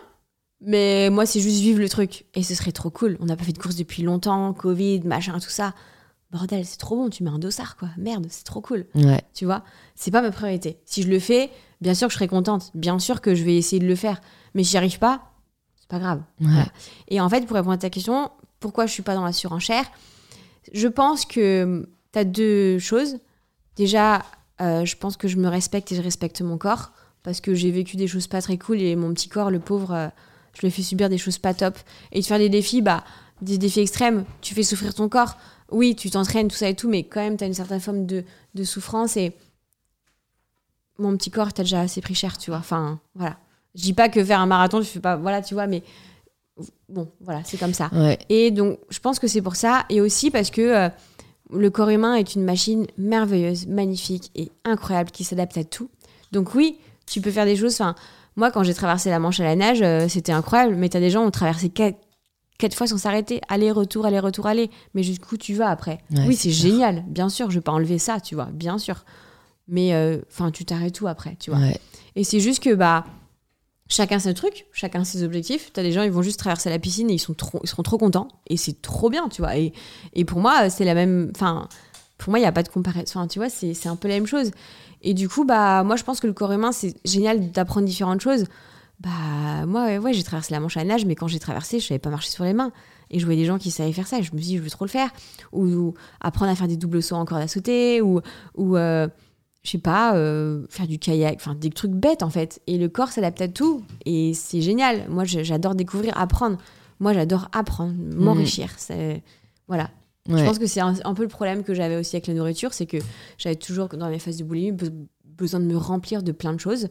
mais 0.65 1.09
moi, 1.09 1.25
c'est 1.25 1.39
juste 1.39 1.59
vivre 1.59 1.79
le 1.79 1.89
truc. 1.89 2.25
Et 2.33 2.43
ce 2.43 2.55
serait 2.55 2.71
trop 2.71 2.89
cool. 2.89 3.17
On 3.19 3.25
n'a 3.25 3.35
pas 3.35 3.43
fait 3.43 3.53
de 3.53 3.57
course 3.57 3.75
depuis 3.75 4.03
longtemps, 4.03 4.53
Covid, 4.53 5.01
machin, 5.01 5.39
tout 5.39 5.49
ça. 5.49 5.73
Bordel, 6.31 6.65
c'est 6.65 6.77
trop 6.77 6.95
bon, 6.95 7.09
tu 7.09 7.23
mets 7.23 7.29
un 7.29 7.37
dossard, 7.37 7.77
quoi. 7.77 7.89
Merde, 7.97 8.25
c'est 8.29 8.43
trop 8.43 8.61
cool. 8.61 8.85
Ouais. 8.95 9.21
Tu 9.35 9.45
vois, 9.45 9.63
c'est 9.95 10.09
pas 10.09 10.21
ma 10.21 10.31
priorité. 10.31 10.79
Si 10.85 11.03
je 11.03 11.07
le 11.07 11.19
fais, 11.19 11.51
bien 11.79 11.93
sûr 11.93 12.07
que 12.07 12.11
je 12.11 12.17
serai 12.17 12.27
contente. 12.27 12.71
Bien 12.73 12.97
sûr 12.97 13.21
que 13.21 13.35
je 13.35 13.43
vais 13.43 13.55
essayer 13.55 13.79
de 13.79 13.87
le 13.87 13.95
faire. 13.95 14.19
Mais 14.55 14.63
si 14.63 14.71
j'y 14.71 14.77
arrive 14.77 14.97
pas, 14.97 15.21
c'est 15.79 15.89
pas 15.89 15.99
grave. 15.99 16.23
Ouais. 16.41 16.47
Voilà. 16.47 16.67
Et 17.09 17.21
en 17.21 17.29
fait, 17.29 17.45
pour 17.45 17.55
répondre 17.55 17.73
à 17.73 17.77
ta 17.77 17.91
question, 17.91 18.31
pourquoi 18.59 18.87
je 18.87 18.93
suis 18.93 19.03
pas 19.03 19.13
dans 19.13 19.25
la 19.25 19.33
surenchère? 19.33 19.85
Je 20.73 20.87
pense 20.87 21.25
que 21.25 21.87
tu 22.13 22.19
as 22.19 22.23
deux 22.23 22.79
choses. 22.79 23.17
Déjà, 23.75 24.23
euh, 24.61 24.85
je 24.85 24.95
pense 24.95 25.17
que 25.17 25.27
je 25.27 25.37
me 25.37 25.47
respecte 25.47 25.91
et 25.91 25.95
je 25.95 26.01
respecte 26.01 26.41
mon 26.41 26.57
corps 26.57 26.93
parce 27.21 27.41
que 27.41 27.53
j'ai 27.53 27.71
vécu 27.71 27.95
des 27.95 28.07
choses 28.07 28.27
pas 28.27 28.41
très 28.41 28.57
cool 28.57 28.81
et 28.81 28.95
mon 28.95 29.13
petit 29.13 29.29
corps, 29.29 29.51
le 29.51 29.59
pauvre, 29.59 29.93
euh, 29.93 30.07
je 30.53 30.65
le 30.65 30.69
fais 30.69 30.81
subir 30.81 31.09
des 31.09 31.17
choses 31.17 31.37
pas 31.37 31.53
top. 31.53 31.77
Et 32.11 32.21
de 32.21 32.25
faire 32.25 32.39
des 32.39 32.49
défis, 32.49 32.81
bah, 32.81 33.03
des 33.41 33.57
défis 33.57 33.81
extrêmes, 33.81 34.25
tu 34.41 34.53
fais 34.53 34.63
souffrir 34.63 34.93
ton 34.93 35.09
corps. 35.09 35.37
Oui, 35.71 35.95
tu 35.95 36.09
t'entraînes, 36.09 36.47
tout 36.47 36.55
ça 36.55 36.69
et 36.69 36.75
tout, 36.75 36.89
mais 36.89 37.03
quand 37.03 37.21
même, 37.21 37.37
tu 37.37 37.43
as 37.43 37.47
une 37.47 37.53
certaine 37.53 37.79
forme 37.79 38.05
de, 38.05 38.23
de 38.53 38.63
souffrance 38.63 39.17
et 39.17 39.35
mon 40.99 41.15
petit 41.17 41.31
corps, 41.31 41.53
t'as 41.53 41.63
déjà 41.63 41.81
assez 41.81 42.01
pris 42.01 42.15
cher, 42.15 42.37
tu 42.37 42.51
vois. 42.51 42.59
Enfin, 42.59 42.99
voilà. 43.15 43.37
Je 43.75 43.81
dis 43.81 43.93
pas 43.93 44.09
que 44.09 44.23
faire 44.23 44.39
un 44.39 44.45
marathon, 44.45 44.79
tu 44.79 44.85
fais 44.85 44.99
pas. 44.99 45.15
Voilà, 45.15 45.41
tu 45.41 45.55
vois, 45.55 45.65
mais 45.65 45.81
bon, 46.89 47.11
voilà, 47.21 47.41
c'est 47.43 47.57
comme 47.57 47.73
ça. 47.73 47.89
Ouais. 47.91 48.19
Et 48.29 48.51
donc, 48.51 48.79
je 48.89 48.99
pense 48.99 49.19
que 49.19 49.27
c'est 49.27 49.41
pour 49.41 49.55
ça. 49.55 49.85
Et 49.89 50.01
aussi 50.01 50.29
parce 50.29 50.51
que 50.51 50.61
euh, 50.61 50.89
le 51.51 51.69
corps 51.69 51.89
humain 51.89 52.15
est 52.15 52.35
une 52.35 52.43
machine 52.43 52.85
merveilleuse, 52.97 53.67
magnifique 53.67 54.31
et 54.35 54.51
incroyable 54.63 55.11
qui 55.11 55.23
s'adapte 55.23 55.57
à 55.57 55.63
tout. 55.63 55.89
Donc, 56.31 56.53
oui, 56.53 56.77
tu 57.07 57.21
peux 57.21 57.31
faire 57.31 57.45
des 57.45 57.55
choses. 57.55 57.73
Enfin, 57.73 57.95
moi, 58.35 58.51
quand 58.51 58.63
j'ai 58.63 58.73
traversé 58.73 59.09
la 59.09 59.19
Manche 59.19 59.39
à 59.39 59.43
la 59.43 59.55
nage, 59.55 59.81
euh, 59.81 60.07
c'était 60.07 60.31
incroyable. 60.31 60.75
Mais 60.75 60.89
t'as 60.89 60.99
des 60.99 61.09
gens 61.09 61.21
qui 61.21 61.27
ont 61.27 61.31
traversé 61.31 61.69
quatre, 61.69 61.99
quatre 62.57 62.75
fois 62.75 62.87
sans 62.87 62.97
s'arrêter. 62.97 63.41
Aller, 63.47 63.71
retour, 63.71 64.05
aller, 64.05 64.19
retour, 64.19 64.47
aller. 64.47 64.69
Mais 64.93 65.03
jusqu'où 65.03 65.37
tu 65.37 65.53
vas 65.53 65.69
après 65.69 65.99
Ouais, 66.11 66.25
Oui, 66.27 66.35
c'est 66.35 66.51
génial. 66.51 67.03
Bien 67.07 67.29
sûr, 67.29 67.49
je 67.51 67.55
vais 67.55 67.61
pas 67.61 67.71
enlever 67.71 67.99
ça, 67.99 68.19
tu 68.19 68.35
vois, 68.35 68.49
bien 68.51 68.77
sûr. 68.77 69.05
Mais, 69.67 69.93
euh, 69.93 70.17
enfin, 70.29 70.51
tu 70.51 70.65
t'arrêtes 70.65 70.95
tout 70.95 71.07
après, 71.07 71.35
tu 71.39 71.51
vois. 71.51 71.59
Ouais. 71.59 71.79
Et 72.15 72.23
c'est 72.23 72.39
juste 72.39 72.61
que, 72.61 72.73
bah, 72.73 73.05
chacun 73.87 74.19
ses 74.19 74.33
trucs, 74.33 74.65
chacun 74.73 75.03
ses 75.03 75.23
objectifs. 75.23 75.71
T'as 75.71 75.83
des 75.83 75.91
gens, 75.91 76.03
ils 76.03 76.11
vont 76.11 76.21
juste 76.21 76.39
traverser 76.39 76.69
la 76.69 76.79
piscine 76.79 77.09
et 77.09 77.13
ils, 77.13 77.19
sont 77.19 77.33
trop, 77.33 77.59
ils 77.63 77.69
seront 77.69 77.83
trop 77.83 77.97
contents. 77.97 78.27
Et 78.47 78.57
c'est 78.57 78.81
trop 78.81 79.09
bien, 79.09 79.29
tu 79.29 79.41
vois. 79.41 79.55
Et, 79.57 79.73
et 80.13 80.25
pour 80.25 80.39
moi, 80.39 80.69
c'est 80.69 80.85
la 80.85 80.95
même. 80.95 81.31
Enfin, 81.35 81.67
pour 82.17 82.31
moi, 82.31 82.39
il 82.39 82.41
n'y 82.41 82.47
a 82.47 82.51
pas 82.51 82.63
de 82.63 82.69
comparaison. 82.69 83.03
Enfin, 83.07 83.27
tu 83.27 83.39
vois, 83.39 83.49
c'est 83.49 83.87
un 83.87 83.95
peu 83.95 84.07
la 84.07 84.15
même 84.15 84.27
chose. 84.27 84.51
Et 85.03 85.13
du 85.13 85.27
coup, 85.29 85.43
bah, 85.45 85.83
moi, 85.83 85.95
je 85.97 86.03
pense 86.03 86.19
que 86.19 86.27
le 86.27 86.33
corps 86.33 86.51
humain, 86.51 86.71
c'est 86.71 86.95
génial 87.05 87.51
d'apprendre 87.51 87.85
différentes 87.85 88.21
choses. 88.21 88.45
Bah, 88.99 89.65
moi, 89.67 89.83
ouais, 89.85 89.97
ouais, 89.97 90.13
j'ai 90.13 90.23
traversé 90.23 90.53
la 90.53 90.59
Manche 90.59 90.77
à 90.77 90.81
la 90.81 90.85
nage, 90.85 91.05
mais 91.05 91.15
quand 91.15 91.27
j'ai 91.27 91.39
traversé, 91.39 91.79
je 91.79 91.87
savais 91.87 91.99
pas 91.99 92.09
marcher 92.09 92.29
sur 92.29 92.43
les 92.45 92.53
mains. 92.53 92.71
Et 93.09 93.19
je 93.19 93.25
voyais 93.25 93.39
des 93.41 93.45
gens 93.45 93.57
qui 93.57 93.69
savaient 93.69 93.91
faire 93.91 94.07
ça. 94.07 94.17
Et 94.19 94.23
je 94.23 94.31
me 94.33 94.37
suis 94.37 94.47
dit, 94.47 94.57
je 94.57 94.61
veux 94.63 94.69
trop 94.69 94.85
le 94.85 94.89
faire. 94.89 95.09
Ou, 95.51 95.65
ou 95.65 95.93
apprendre 96.21 96.51
à 96.51 96.55
faire 96.55 96.67
des 96.69 96.77
doubles 96.77 97.03
sauts 97.03 97.15
en 97.17 97.25
corde 97.25 97.41
à 97.41 97.47
sauter. 97.47 98.01
Ou, 98.01 98.21
ou 98.55 98.77
euh, 98.77 99.07
je 99.63 99.71
sais 99.71 99.77
pas, 99.77 100.15
euh, 100.15 100.65
faire 100.69 100.87
du 100.87 100.99
kayak. 100.99 101.35
Enfin, 101.35 101.53
des 101.53 101.69
trucs 101.69 101.91
bêtes, 101.91 102.23
en 102.23 102.29
fait. 102.29 102.61
Et 102.67 102.77
le 102.77 102.87
corps 102.87 103.09
s'adapte 103.09 103.41
à 103.41 103.47
tout. 103.49 103.83
Et 104.05 104.33
c'est 104.33 104.61
génial. 104.61 105.05
Moi, 105.09 105.25
j'adore 105.25 105.75
découvrir, 105.75 106.17
apprendre. 106.17 106.57
Moi, 106.99 107.11
j'adore 107.13 107.49
apprendre, 107.51 107.93
m'enrichir. 108.15 108.69
C'est- 108.77 109.21
Voilà. 109.67 109.89
Je 110.29 110.43
pense 110.43 110.57
que 110.59 110.67
c'est 110.67 110.79
un, 110.79 110.93
un 111.03 111.13
peu 111.13 111.23
le 111.23 111.27
problème 111.29 111.63
que 111.63 111.73
j'avais 111.73 111.97
aussi 111.97 112.15
avec 112.15 112.27
la 112.27 112.33
nourriture, 112.33 112.73
c'est 112.73 112.85
que 112.85 112.97
j'avais 113.37 113.55
toujours, 113.57 113.89
dans 113.89 114.09
mes 114.09 114.19
phases 114.19 114.37
de 114.37 114.43
boulimie, 114.45 114.71
be- 114.71 114.93
besoin 115.25 115.59
de 115.59 115.65
me 115.65 115.75
remplir 115.75 116.23
de 116.23 116.31
plein 116.31 116.53
de 116.53 116.59
choses. 116.59 116.87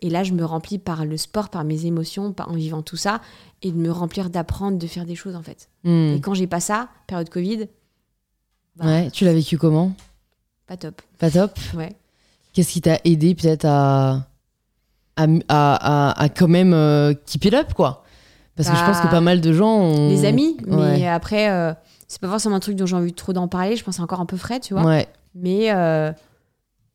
Et 0.00 0.10
là, 0.10 0.22
je 0.22 0.32
me 0.34 0.44
remplis 0.44 0.78
par 0.78 1.06
le 1.06 1.16
sport, 1.16 1.48
par 1.48 1.64
mes 1.64 1.86
émotions, 1.86 2.32
par, 2.32 2.50
en 2.50 2.54
vivant 2.54 2.82
tout 2.82 2.96
ça, 2.98 3.20
et 3.62 3.70
de 3.72 3.76
me 3.78 3.90
remplir, 3.90 4.28
d'apprendre, 4.28 4.76
de 4.78 4.86
faire 4.86 5.06
des 5.06 5.14
choses, 5.14 5.34
en 5.36 5.42
fait. 5.42 5.70
Hmm. 5.84 6.14
Et 6.16 6.20
quand 6.20 6.34
j'ai 6.34 6.46
pas 6.46 6.60
ça, 6.60 6.88
période 7.06 7.30
Covid, 7.30 7.68
bah, 8.76 8.84
Ouais, 8.86 9.10
tu 9.10 9.24
l'as 9.24 9.32
vécu 9.32 9.56
comment? 9.56 9.92
pas 10.66 10.76
top. 10.76 11.00
Pas 11.18 11.30
top? 11.30 11.52
Ouais. 11.74 11.94
Qu'est-ce 12.52 12.72
qui 12.72 12.80
t'a 12.82 12.98
aidé 13.04 13.34
peut-être 13.34 13.64
à, 13.64 14.26
à, 15.16 16.12
à, 16.22 16.28
quand 16.28 16.48
même 16.48 16.72
euh, 16.74 17.14
keep 17.26 17.44
it 17.46 17.54
up, 17.54 17.72
quoi? 17.74 18.04
Parce 18.56 18.68
que 18.68 18.74
je 18.76 18.80
Bah, 18.80 18.86
pense 18.92 19.00
que 19.00 19.08
pas 19.08 19.20
mal 19.20 19.40
de 19.40 19.52
gens 19.52 19.74
ont... 19.78 20.08
Les 20.10 20.24
amis, 20.26 20.56
mais 20.66 21.06
après, 21.08 21.50
euh, 21.50 21.72
c'est 22.08 22.20
pas 22.20 22.28
forcément 22.28 22.56
un 22.56 22.60
truc 22.60 22.76
dont 22.76 22.86
j'ai 22.86 22.96
envie 22.96 23.12
trop 23.12 23.32
d'en 23.32 23.48
parler, 23.48 23.76
je 23.76 23.84
pense 23.84 23.94
que 23.94 23.96
c'est 23.96 24.02
encore 24.02 24.20
un 24.20 24.26
peu 24.26 24.36
frais, 24.36 24.60
tu 24.60 24.74
vois. 24.74 24.84
Ouais, 24.84 25.08
Mais 25.34 25.72
euh, 25.72 26.12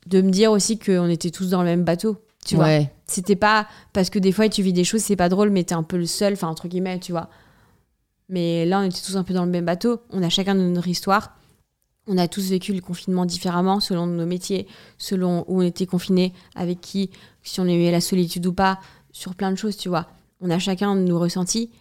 de 0.08 0.22
me 0.22 0.30
dire 0.30 0.52
aussi 0.52 0.80
qu'on 0.80 1.10
était 1.10 1.32
tous 1.32 1.50
dans 1.50 1.60
le 1.62 1.70
même 1.70 1.84
bateau, 1.84 2.18
tu 2.46 2.56
vois. 2.56 2.66
ouais. 2.66 2.92
C'était 3.06 3.36
pas 3.36 3.68
parce 3.94 4.10
que 4.10 4.20
des 4.20 4.32
fois 4.32 4.50
tu 4.50 4.62
vis 4.62 4.74
des 4.74 4.84
choses, 4.84 5.02
c'est 5.02 5.16
pas 5.16 5.30
drôle, 5.30 5.50
mais 5.50 5.64
t'es 5.64 5.76
un 5.76 5.84
peu 5.84 5.98
le 5.98 6.06
seul, 6.06 6.34
enfin 6.34 6.48
entre 6.48 6.68
guillemets, 6.68 7.00
tu 7.00 7.12
vois. 7.12 7.30
Mais 8.30 8.66
là, 8.66 8.80
on 8.80 8.84
était 8.84 9.02
tous 9.02 9.18
un 9.18 9.24
peu 9.24 9.34
dans 9.34 9.44
le 9.44 9.52
même 9.52 9.66
bateau. 9.66 10.02
On 10.12 10.22
a 10.22 10.30
chacun 10.30 10.54
notre 10.54 10.88
histoire. 10.88 11.36
On 12.08 12.18
a 12.18 12.28
tous 12.28 12.50
vécu 12.50 12.74
le 12.74 12.82
confinement 12.82 13.26
différemment 13.26 13.80
selon 13.80 14.06
nos 14.08 14.26
métiers, 14.26 14.68
selon 14.98 15.46
où 15.48 15.60
on 15.60 15.62
était 15.62 15.86
confiné, 15.86 16.34
avec 16.56 16.80
qui, 16.80 17.10
si 17.44 17.60
on 17.60 17.66
aimait 17.66 17.92
la 17.92 18.02
solitude 18.02 18.46
ou 18.46 18.54
pas, 18.54 18.80
sur 19.12 19.36
plein 19.36 19.52
de 19.52 19.58
choses, 19.58 19.78
tu 19.78 19.90
vois. 19.90 20.08
On 20.42 20.50
a 20.50 20.60
chacun 20.60 20.96
nos 20.96 21.20
ressentis, 21.20 21.72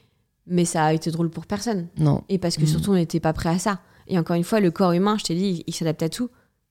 mais 0.49 0.65
ça 0.65 0.85
a 0.85 0.93
été 0.93 1.11
drôle 1.11 1.31
pour 1.31 1.47
personne. 1.47 1.87
Non. 1.99 2.23
Et 2.29 2.39
parce 2.39 2.57
que 2.57 2.63
Mhm. 2.63 2.67
surtout, 2.67 2.91
on 2.93 2.95
n'était 2.95 3.21
pas 3.21 3.33
prêt 3.33 3.49
à 3.51 3.59
ça. 3.59 3.81
Et 4.07 4.19
encore 4.19 4.37
une 4.37 4.45
fois, 4.45 4.61
le 4.61 4.71
corps 4.71 4.93
humain, 4.93 5.17
je 5.19 5.25
t'ai 5.25 5.35
dit, 5.35 5.49
il, 5.61 5.65
il 5.67 5.75
s'adapte 5.75 6.03
à 6.03 6.09
tout. 6.09 6.31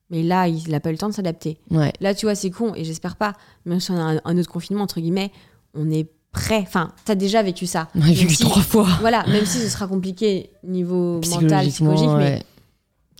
Mais 0.10 0.24
là, 0.24 0.48
il 0.48 0.70
n'a 0.70 0.80
pas 0.80 0.90
eu 0.90 0.94
le 0.94 0.98
temps 0.98 1.10
de 1.10 1.14
s'adapter. 1.14 1.60
Ouais. 1.70 1.92
Là, 2.00 2.16
tu 2.16 2.26
vois, 2.26 2.36
c'est 2.36 2.50
con, 2.50 2.74
et 2.76 2.84
j'espère 2.86 3.16
pas, 3.18 3.34
même 3.66 3.80
si 3.80 3.92
on 3.92 3.98
a 3.98 4.14
un, 4.16 4.22
un 4.24 4.38
autre 4.38 4.50
confinement, 4.50 4.84
entre 4.84 5.02
guillemets, 5.02 5.32
on 5.74 5.90
est 5.92 6.10
prêt. 6.32 6.60
Enfin, 6.62 6.94
t'as 7.06 7.16
déjà 7.16 7.44
vécu 7.44 7.66
ça. 7.68 7.90
On 7.94 8.02
a 8.02 8.06
vécu 8.08 8.34
si- 8.34 8.44
trois 8.44 8.62
fois. 8.62 8.88
Voilà, 9.02 9.26
même 9.28 9.46
si 9.46 9.58
ce 9.60 9.68
sera 9.68 9.86
compliqué 9.88 10.50
niveau 10.64 11.20
mental, 11.30 11.68
psychologique, 11.68 12.10
mais 12.18 12.42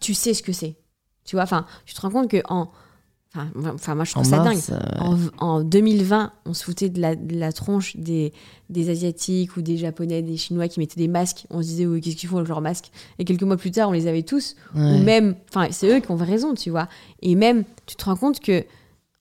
tu 0.02 0.14
sais 0.14 0.34
ce 0.34 0.42
que 0.42 0.54
c'est. 0.54 0.76
Tu 1.26 1.36
vois, 1.36 1.44
enfin, 1.44 1.66
tu 1.86 1.94
te 1.94 2.00
rends 2.02 2.10
compte 2.12 2.30
que 2.30 2.42
en. 2.50 2.70
Enfin, 3.58 3.72
enfin 3.74 3.96
moi, 3.96 4.04
je 4.06 4.12
En 4.12 4.22
trouve 4.22 4.30
ça 4.30 4.40
dingue. 4.44 4.60
euh, 4.72 4.78
En, 5.00 5.18
en 5.38 5.64
2020, 5.64 6.32
on 6.46 6.54
se 6.54 6.64
foutait 6.64 6.90
de 6.90 7.00
la, 7.02 7.16
de 7.16 7.36
la 7.38 7.52
tronche 7.52 7.96
des, 7.98 8.34
des 8.70 8.90
Asiatiques 8.90 9.56
ou 9.58 9.62
des 9.62 9.78
Japonais, 9.78 10.22
des 10.22 10.38
Chinois 10.38 10.68
qui 10.68 10.80
mettaient 10.80 11.00
des 11.00 11.08
masques. 11.08 11.46
On 11.50 11.62
se 11.62 11.68
disait, 11.68 11.86
oui, 11.86 12.02
qu'est-ce 12.02 12.16
qu'ils 12.16 12.30
font 12.30 12.38
avec 12.38 12.50
leurs 12.50 12.62
masques? 12.62 12.92
Et 13.20 13.26
quelques 13.26 13.44
mois 13.44 13.58
plus 13.58 13.72
tard, 13.72 13.90
on 13.90 13.94
les 13.94 14.08
avait 14.08 14.24
tous. 14.24 14.56
ouais. 14.76 14.82
Ou 14.82 15.04
même, 15.04 15.36
enfin, 15.50 15.68
c'est 15.72 15.90
eux 15.96 16.00
qui 16.00 16.12
ont 16.12 16.16
raison, 16.16 16.54
tu 16.54 16.70
vois. 16.70 16.88
Et 17.22 17.36
même, 17.36 17.64
tu 17.86 17.96
te 17.96 18.06
rends 18.06 18.16
compte 18.16 18.40
que 18.40 18.64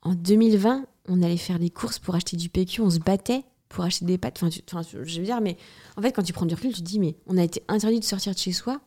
en 0.02 0.14
2020, 0.14 0.84
on 1.08 1.22
allait 1.22 1.36
faire 1.36 1.58
des 1.58 1.70
courses 1.70 1.98
pour 1.98 2.14
acheter 2.14 2.36
du 2.36 2.48
PQ, 2.48 2.80
on 2.82 2.90
se 2.90 2.98
battait 2.98 3.42
pour 3.68 3.84
acheter 3.84 4.04
des 4.04 4.18
pâtes. 4.18 4.36
Enfin, 4.38 4.48
tu- 4.48 4.60
enfin, 4.72 4.82
je 5.04 5.18
veux 5.18 5.24
dire, 5.24 5.40
mais 5.40 5.56
en 5.96 6.02
fait, 6.02 6.12
quand 6.12 6.22
tu 6.22 6.32
prends 6.32 6.46
du 6.46 6.54
recul, 6.54 6.72
tu 6.72 6.80
te 6.80 6.86
dis, 6.86 6.98
mais 7.00 7.16
on 7.26 7.36
a 7.36 7.42
été 7.44 7.62
interdit 7.68 7.98
de 8.00 8.04
sortir 8.04 8.32
de 8.32 8.38
chez 8.38 8.52
soi. 8.52 8.80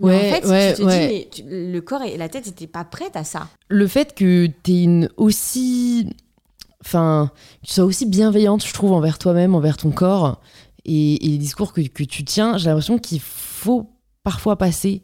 Mais 0.00 0.06
Ouais, 0.06 0.16
en 0.16 0.34
fait, 0.34 0.46
ouais, 0.48 0.74
tu 0.74 0.80
te 0.82 0.86
ouais. 0.86 1.00
dis, 1.08 1.14
mais 1.14 1.28
tu- 1.30 1.72
le 1.72 1.80
corps 1.80 2.02
et 2.02 2.16
la 2.16 2.28
tête 2.28 2.46
n'étaient 2.46 2.66
pas 2.66 2.84
prêtes 2.84 3.16
à 3.16 3.24
ça. 3.24 3.48
le 3.68 3.86
fait 3.86 4.14
que 4.14 4.46
tu 4.62 4.72
une 4.72 5.08
aussi 5.16 6.08
enfin 6.84 7.30
tu 7.62 7.72
sois 7.72 7.84
aussi 7.84 8.06
bienveillante 8.06 8.64
je 8.64 8.72
trouve 8.72 8.92
envers 8.92 9.18
toi-même 9.18 9.54
envers 9.54 9.76
ton 9.76 9.90
corps 9.90 10.40
et, 10.84 11.26
et 11.26 11.28
les 11.30 11.38
discours 11.38 11.72
que, 11.72 11.80
que 11.80 12.04
tu 12.04 12.24
tiens 12.24 12.56
j'ai 12.56 12.66
l'impression 12.66 12.98
qu'il 12.98 13.20
faut 13.20 13.90
parfois 14.22 14.56
passer 14.56 15.02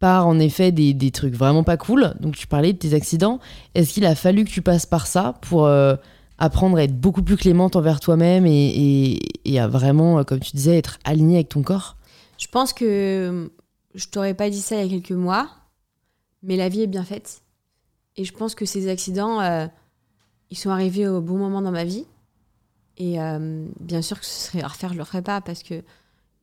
par 0.00 0.26
en 0.26 0.38
effet 0.38 0.70
des, 0.70 0.92
des 0.92 1.10
trucs 1.10 1.34
vraiment 1.34 1.64
pas 1.64 1.78
cool 1.78 2.14
donc 2.20 2.36
tu 2.36 2.46
parlais 2.46 2.72
de 2.74 2.78
tes 2.78 2.92
accidents 2.94 3.40
est-ce 3.74 3.94
qu'il 3.94 4.04
a 4.04 4.14
fallu 4.14 4.44
que 4.44 4.50
tu 4.50 4.60
passes 4.60 4.84
par 4.86 5.06
ça 5.06 5.34
pour 5.40 5.64
euh, 5.64 5.94
apprendre 6.38 6.76
à 6.76 6.82
être 6.84 6.98
beaucoup 7.00 7.22
plus 7.22 7.36
clémente 7.38 7.74
envers 7.74 8.00
toi-même 8.00 8.44
et, 8.46 8.68
et- 8.68 9.18
et 9.46 9.58
à 9.58 9.66
vraiment 9.66 10.18
euh, 10.18 10.22
comme 10.24 10.40
tu 10.40 10.54
disais 10.54 10.76
être 10.76 10.98
aligné 11.04 11.36
avec 11.36 11.48
ton 11.48 11.62
corps? 11.62 11.96
Je 12.38 12.48
pense 12.48 12.72
que 12.74 13.50
je 13.94 14.06
t'aurais 14.08 14.34
pas 14.34 14.50
dit 14.50 14.60
ça 14.60 14.76
il 14.82 14.92
y 14.92 14.96
a 14.96 15.00
quelques 15.00 15.12
mois, 15.18 15.48
mais 16.42 16.56
la 16.56 16.68
vie 16.68 16.82
est 16.82 16.86
bien 16.86 17.04
faite. 17.04 17.42
Et 18.16 18.24
je 18.24 18.32
pense 18.32 18.54
que 18.54 18.64
ces 18.64 18.88
accidents, 18.88 19.40
euh, 19.40 19.66
ils 20.50 20.58
sont 20.58 20.70
arrivés 20.70 21.08
au 21.08 21.20
bon 21.20 21.36
moment 21.38 21.62
dans 21.62 21.72
ma 21.72 21.84
vie. 21.84 22.06
Et 22.96 23.20
euh, 23.20 23.66
bien 23.80 24.02
sûr 24.02 24.20
que 24.20 24.26
ce 24.26 24.46
serait 24.48 24.62
à 24.62 24.68
refaire, 24.68 24.90
je 24.92 24.96
le 24.96 25.02
referais 25.02 25.22
pas 25.22 25.40
parce 25.40 25.62
que 25.62 25.82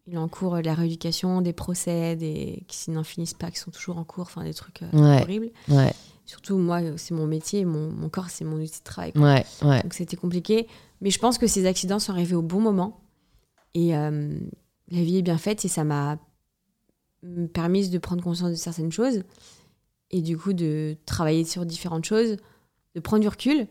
il 0.08 0.16
est 0.16 0.18
en 0.18 0.28
cours 0.28 0.56
de 0.56 0.62
la 0.62 0.74
rééducation, 0.74 1.42
des 1.42 1.54
procès, 1.54 2.16
des 2.16 2.64
qui 2.68 2.90
n'en 2.92 3.04
finissent 3.04 3.36
pas, 3.36 3.52
qui 3.52 3.60
sont 3.60 3.72
toujours 3.72 3.98
en 4.00 4.04
cours, 4.04 4.24
enfin 4.24 4.44
des 4.44 4.54
trucs 4.54 4.82
euh, 4.82 4.90
Ouais. 4.94 5.22
horribles. 5.22 5.52
ouais 5.70 5.94
Surtout 6.26 6.58
moi, 6.58 6.80
c'est 6.98 7.14
mon 7.14 7.28
métier, 7.28 7.66
mon, 7.66 7.92
mon 7.92 8.10
corps, 8.10 8.30
c'est 8.30 8.44
mon 8.46 8.56
outil 8.58 8.80
de 8.80 8.84
travail. 8.84 9.12
ouais 9.16 9.46
Donc 9.84 9.94
c'était 9.94 10.18
compliqué. 10.18 10.68
Mais 11.02 11.10
je 11.12 11.20
pense 11.20 11.38
que 11.38 11.46
ces 11.48 11.66
accidents 11.66 12.00
sont 12.00 12.12
arrivés 12.14 12.36
au 12.36 12.42
bon 12.42 12.60
moment. 12.60 13.00
Et 13.74 13.96
euh, 13.96 14.38
la 14.90 15.02
vie 15.04 15.18
est 15.18 15.22
bien 15.22 15.38
faite 15.38 15.64
et 15.66 15.68
ça 15.68 15.84
m'a 15.84 16.18
mm, 17.24 17.48
permis 17.48 17.90
de 17.90 17.98
prendre 17.98 18.24
conscience 18.24 18.50
de 18.52 18.56
certaines 18.56 18.92
choses. 18.92 19.24
Et 20.12 20.22
du 20.22 20.38
coup, 20.38 20.54
de 20.54 20.96
travailler 21.06 21.46
sur 21.46 21.66
différentes 21.66 22.06
choses, 22.06 22.38
de 22.96 23.00
prendre 23.00 23.22
du 23.22 23.28
recul 23.30 23.68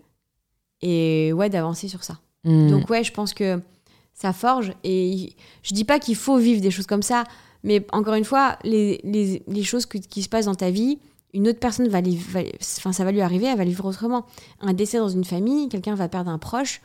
et 0.82 1.32
ouais, 1.32 1.50
d'avancer 1.50 1.88
sur 1.88 2.02
ça. 2.04 2.18
Hmm. 2.44 2.70
Donc 2.70 2.88
ouais, 2.88 3.04
je 3.04 3.12
pense 3.12 3.34
que 3.34 3.60
ça 4.14 4.32
forge. 4.32 4.72
Et 4.84 5.34
je 5.62 5.74
dis 5.74 5.84
pas 5.84 5.98
qu'il 5.98 6.16
faut 6.16 6.38
vivre 6.38 6.60
des 6.62 6.70
choses 6.70 6.86
comme 6.86 7.02
ça. 7.02 7.24
Mais 7.62 7.86
encore 7.92 8.14
une 8.14 8.24
fois, 8.24 8.58
les, 8.64 9.00
les, 9.04 9.42
les 9.46 9.62
choses 9.62 9.84
que- 9.84 9.98
qui 9.98 10.22
se 10.22 10.28
passent 10.30 10.46
dans 10.46 10.54
ta 10.54 10.70
vie, 10.70 10.98
une 11.34 11.46
autre 11.48 11.58
personne 11.60 11.88
va 11.88 12.00
les, 12.00 12.16
va- 12.16 12.40
enfin, 12.60 12.92
ça 12.92 13.04
va 13.04 13.12
lui 13.12 13.20
arriver, 13.20 13.46
elle 13.46 13.58
va 13.58 13.64
le 13.64 13.70
vivre 13.70 13.84
autrement. 13.84 14.24
Un 14.60 14.72
décès 14.72 14.96
dans 14.98 15.10
une 15.10 15.24
famille, 15.24 15.68
quelqu'un 15.68 15.94
va 15.94 16.08
perdre 16.08 16.30
un 16.30 16.38
proche, 16.38 16.80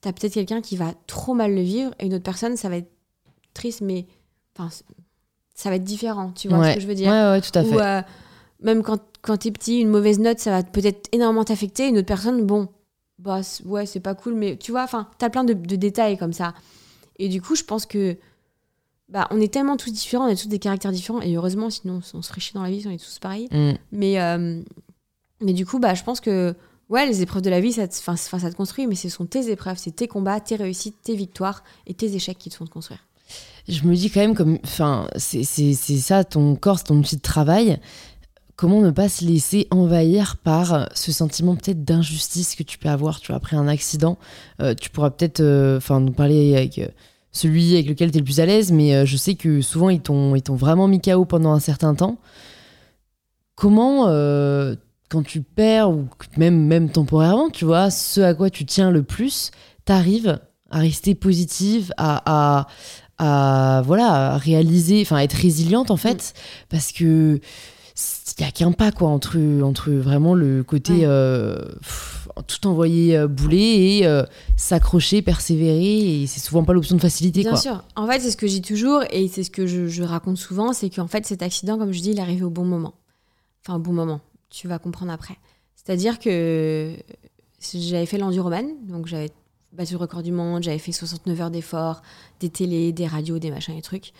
t'as 0.00 0.12
peut-être 0.12 0.34
quelqu'un 0.34 0.60
qui 0.60 0.76
va 0.76 0.94
trop 1.08 1.34
mal 1.34 1.52
le 1.54 1.60
vivre, 1.62 1.92
et 1.98 2.06
une 2.06 2.14
autre 2.14 2.22
personne, 2.22 2.56
ça 2.56 2.68
va 2.68 2.76
être 2.76 2.90
triste, 3.52 3.80
mais 3.80 4.06
enfin, 4.56 4.70
ça 5.54 5.70
va 5.70 5.76
être 5.76 5.84
différent, 5.84 6.32
tu 6.34 6.48
vois 6.48 6.58
ouais. 6.58 6.70
ce 6.70 6.74
que 6.76 6.80
je 6.80 6.86
veux 6.86 6.94
dire 6.94 7.10
ouais 7.10 7.22
ouais 7.30 7.40
tout 7.40 7.56
à 7.58 7.62
fait 7.62 7.74
Ou 7.74 7.78
euh, 7.78 8.02
même 8.60 8.82
quand, 8.82 9.00
quand 9.20 9.36
t'es 9.36 9.50
petit, 9.50 9.80
une 9.80 9.88
mauvaise 9.88 10.18
note, 10.18 10.38
ça 10.38 10.50
va 10.50 10.62
peut-être 10.62 11.08
énormément 11.12 11.44
t'affecter, 11.44 11.88
une 11.88 11.98
autre 11.98 12.06
personne, 12.06 12.44
bon, 12.44 12.68
bah 13.18 13.40
ouais, 13.64 13.86
c'est 13.86 14.00
pas 14.00 14.14
cool, 14.14 14.34
mais 14.34 14.56
tu 14.56 14.70
vois, 14.72 14.82
enfin, 14.82 15.08
t'as 15.18 15.30
plein 15.30 15.44
de, 15.44 15.52
de 15.52 15.76
détails 15.76 16.16
comme 16.18 16.32
ça. 16.32 16.54
Et 17.18 17.28
du 17.28 17.40
coup, 17.42 17.54
je 17.54 17.64
pense 17.64 17.86
que 17.86 18.16
bah, 19.08 19.28
on 19.30 19.40
est 19.40 19.52
tellement 19.52 19.76
tous 19.76 19.92
différents, 19.92 20.26
on 20.26 20.32
a 20.32 20.36
tous 20.36 20.48
des 20.48 20.58
caractères 20.58 20.92
différents, 20.92 21.20
et 21.20 21.34
heureusement, 21.36 21.70
sinon 21.70 22.00
on 22.14 22.22
serait 22.22 22.40
chier 22.40 22.54
dans 22.54 22.62
la 22.62 22.70
vie 22.70 22.82
on 22.86 22.90
est 22.90 23.02
tous 23.02 23.18
pareils. 23.18 23.48
Hmm. 23.50 23.72
Mais, 23.92 24.20
euh, 24.20 24.62
mais 25.40 25.52
du 25.52 25.66
coup, 25.66 25.78
bah, 25.78 25.94
je 25.94 26.02
pense 26.02 26.20
que 26.20 26.54
ouais, 26.88 27.06
les 27.06 27.22
épreuves 27.22 27.42
de 27.42 27.50
la 27.50 27.60
vie, 27.60 27.72
ça 27.72 27.86
te, 27.86 27.94
'fin, 27.94 28.16
'fin, 28.16 28.38
ça 28.38 28.50
te 28.50 28.56
construit, 28.56 28.86
mais 28.86 28.94
ce 28.94 29.08
sont 29.08 29.26
tes 29.26 29.50
épreuves, 29.50 29.78
c'est 29.78 29.92
tes 29.92 30.08
combats, 30.08 30.40
tes 30.40 30.56
réussites, 30.56 30.96
tes 31.02 31.14
victoires 31.14 31.62
et 31.86 31.94
tes 31.94 32.14
échecs 32.14 32.38
qui 32.38 32.50
te 32.50 32.56
font 32.56 32.64
te 32.64 32.70
construire. 32.70 33.00
Je 33.68 33.84
me 33.84 33.94
dis 33.94 34.10
quand 34.10 34.20
même 34.20 34.34
comme 34.34 34.58
enfin 34.64 35.08
c'est 35.16 35.44
ça 35.44 36.24
ton 36.24 36.56
corps 36.56 36.78
c'est 36.78 36.86
ton 36.86 36.98
outil 36.98 37.16
de 37.16 37.22
travail 37.22 37.78
comment 38.56 38.80
ne 38.80 38.90
pas 38.90 39.08
se 39.08 39.24
laisser 39.24 39.66
envahir 39.70 40.36
par 40.36 40.88
ce 40.94 41.12
sentiment 41.12 41.56
peut-être 41.56 41.84
d'injustice 41.84 42.54
que 42.54 42.62
tu 42.62 42.78
peux 42.78 42.88
avoir 42.88 43.20
tu 43.20 43.28
vois 43.28 43.36
après 43.36 43.56
un 43.56 43.66
accident? 43.66 44.18
Euh, 44.60 44.74
tu 44.74 44.90
pourras 44.90 45.10
peut-être 45.10 45.40
euh, 45.40 45.78
enfin 45.78 45.98
nous 46.00 46.12
parler 46.12 46.56
avec 46.56 46.78
euh, 46.78 46.86
celui 47.32 47.72
avec 47.74 47.88
lequel 47.88 48.10
tu 48.10 48.18
es 48.18 48.20
le 48.20 48.24
plus 48.24 48.40
à 48.40 48.46
l'aise, 48.46 48.70
mais 48.70 48.94
euh, 48.94 49.06
je 49.06 49.16
sais 49.16 49.34
que 49.34 49.62
souvent 49.62 49.88
ils 49.88 50.00
t'ont, 50.00 50.36
ils 50.36 50.42
t'ont 50.42 50.54
vraiment 50.54 50.86
mis 50.86 51.00
KO 51.00 51.24
pendant 51.24 51.52
un 51.52 51.60
certain 51.60 51.94
temps. 51.94 52.18
Comment, 53.56 54.08
euh, 54.08 54.76
quand 55.08 55.22
tu 55.22 55.40
perds, 55.40 55.90
ou 55.90 56.06
même, 56.36 56.66
même 56.66 56.90
temporairement, 56.90 57.50
tu 57.50 57.64
vois, 57.64 57.90
ce 57.90 58.20
à 58.20 58.34
quoi 58.34 58.50
tu 58.50 58.64
tiens 58.66 58.90
le 58.90 59.02
plus, 59.02 59.50
t'arrives 59.84 60.38
à 60.70 60.78
rester 60.78 61.14
positive, 61.14 61.92
à, 61.96 62.22
à, 62.60 62.66
à, 63.18 63.82
voilà, 63.86 64.32
à 64.34 64.36
réaliser, 64.38 65.02
enfin, 65.02 65.16
à 65.16 65.22
être 65.24 65.32
résiliente 65.34 65.90
en 65.90 65.96
fait, 65.96 66.34
parce 66.68 66.92
que 66.92 67.40
il 68.38 68.44
y 68.44 68.48
a 68.48 68.50
qu'un 68.50 68.72
pas 68.72 68.90
quoi 68.92 69.08
entre 69.10 69.38
entre 69.62 69.90
vraiment 69.92 70.34
le 70.34 70.64
côté 70.64 70.92
Ouais. 70.92 71.00
euh, 71.04 71.58
pff, 71.80 72.28
tout 72.46 72.66
envoyer 72.66 73.16
euh, 73.16 73.28
bouler 73.28 73.98
et 74.00 74.06
euh, 74.06 74.24
s'accrocher 74.56 75.20
persévérer 75.20 76.22
et 76.22 76.26
c'est 76.26 76.40
souvent 76.40 76.64
pas 76.64 76.72
l'option 76.72 76.96
de 76.96 77.00
facilité 77.02 77.40
Bien 77.42 77.50
quoi 77.50 77.60
sûr. 77.60 77.84
En 77.94 78.06
fait, 78.06 78.20
c'est 78.20 78.30
ce 78.30 78.38
que 78.38 78.46
dis 78.46 78.62
toujours 78.62 79.02
et 79.10 79.28
c'est 79.28 79.42
ce 79.44 79.50
que 79.50 79.66
je, 79.66 79.86
je 79.86 80.02
raconte 80.02 80.38
souvent, 80.38 80.72
c'est 80.72 80.88
qu'en 80.88 81.06
fait, 81.08 81.26
cet 81.26 81.42
accident, 81.42 81.76
comme 81.76 81.92
je 81.92 82.00
dis, 82.00 82.10
il 82.12 82.18
est 82.18 82.22
arrivé 82.22 82.42
au 82.42 82.50
bon 82.50 82.64
moment. 82.64 82.94
Enfin, 83.64 83.76
au 83.76 83.80
bon 83.80 83.92
moment. 83.92 84.20
Tu 84.48 84.66
vas 84.66 84.78
comprendre 84.78 85.12
après. 85.12 85.36
C'est-à-dire 85.76 86.18
que 86.18 86.94
j'avais 87.74 88.06
fait 88.06 88.18
l'enduroman, 88.18 88.66
donc 88.88 89.06
j'avais 89.06 89.30
battu 89.72 89.94
le 89.94 89.98
record 89.98 90.22
du 90.22 90.32
monde, 90.32 90.62
j'avais 90.62 90.78
fait 90.78 90.92
69 90.92 91.40
heures 91.40 91.50
d'efforts, 91.50 92.02
des 92.40 92.50
télés, 92.50 92.92
des 92.92 93.06
radios, 93.06 93.38
des 93.38 93.50
machins, 93.50 93.74
des 93.74 93.82
trucs. 93.82 94.12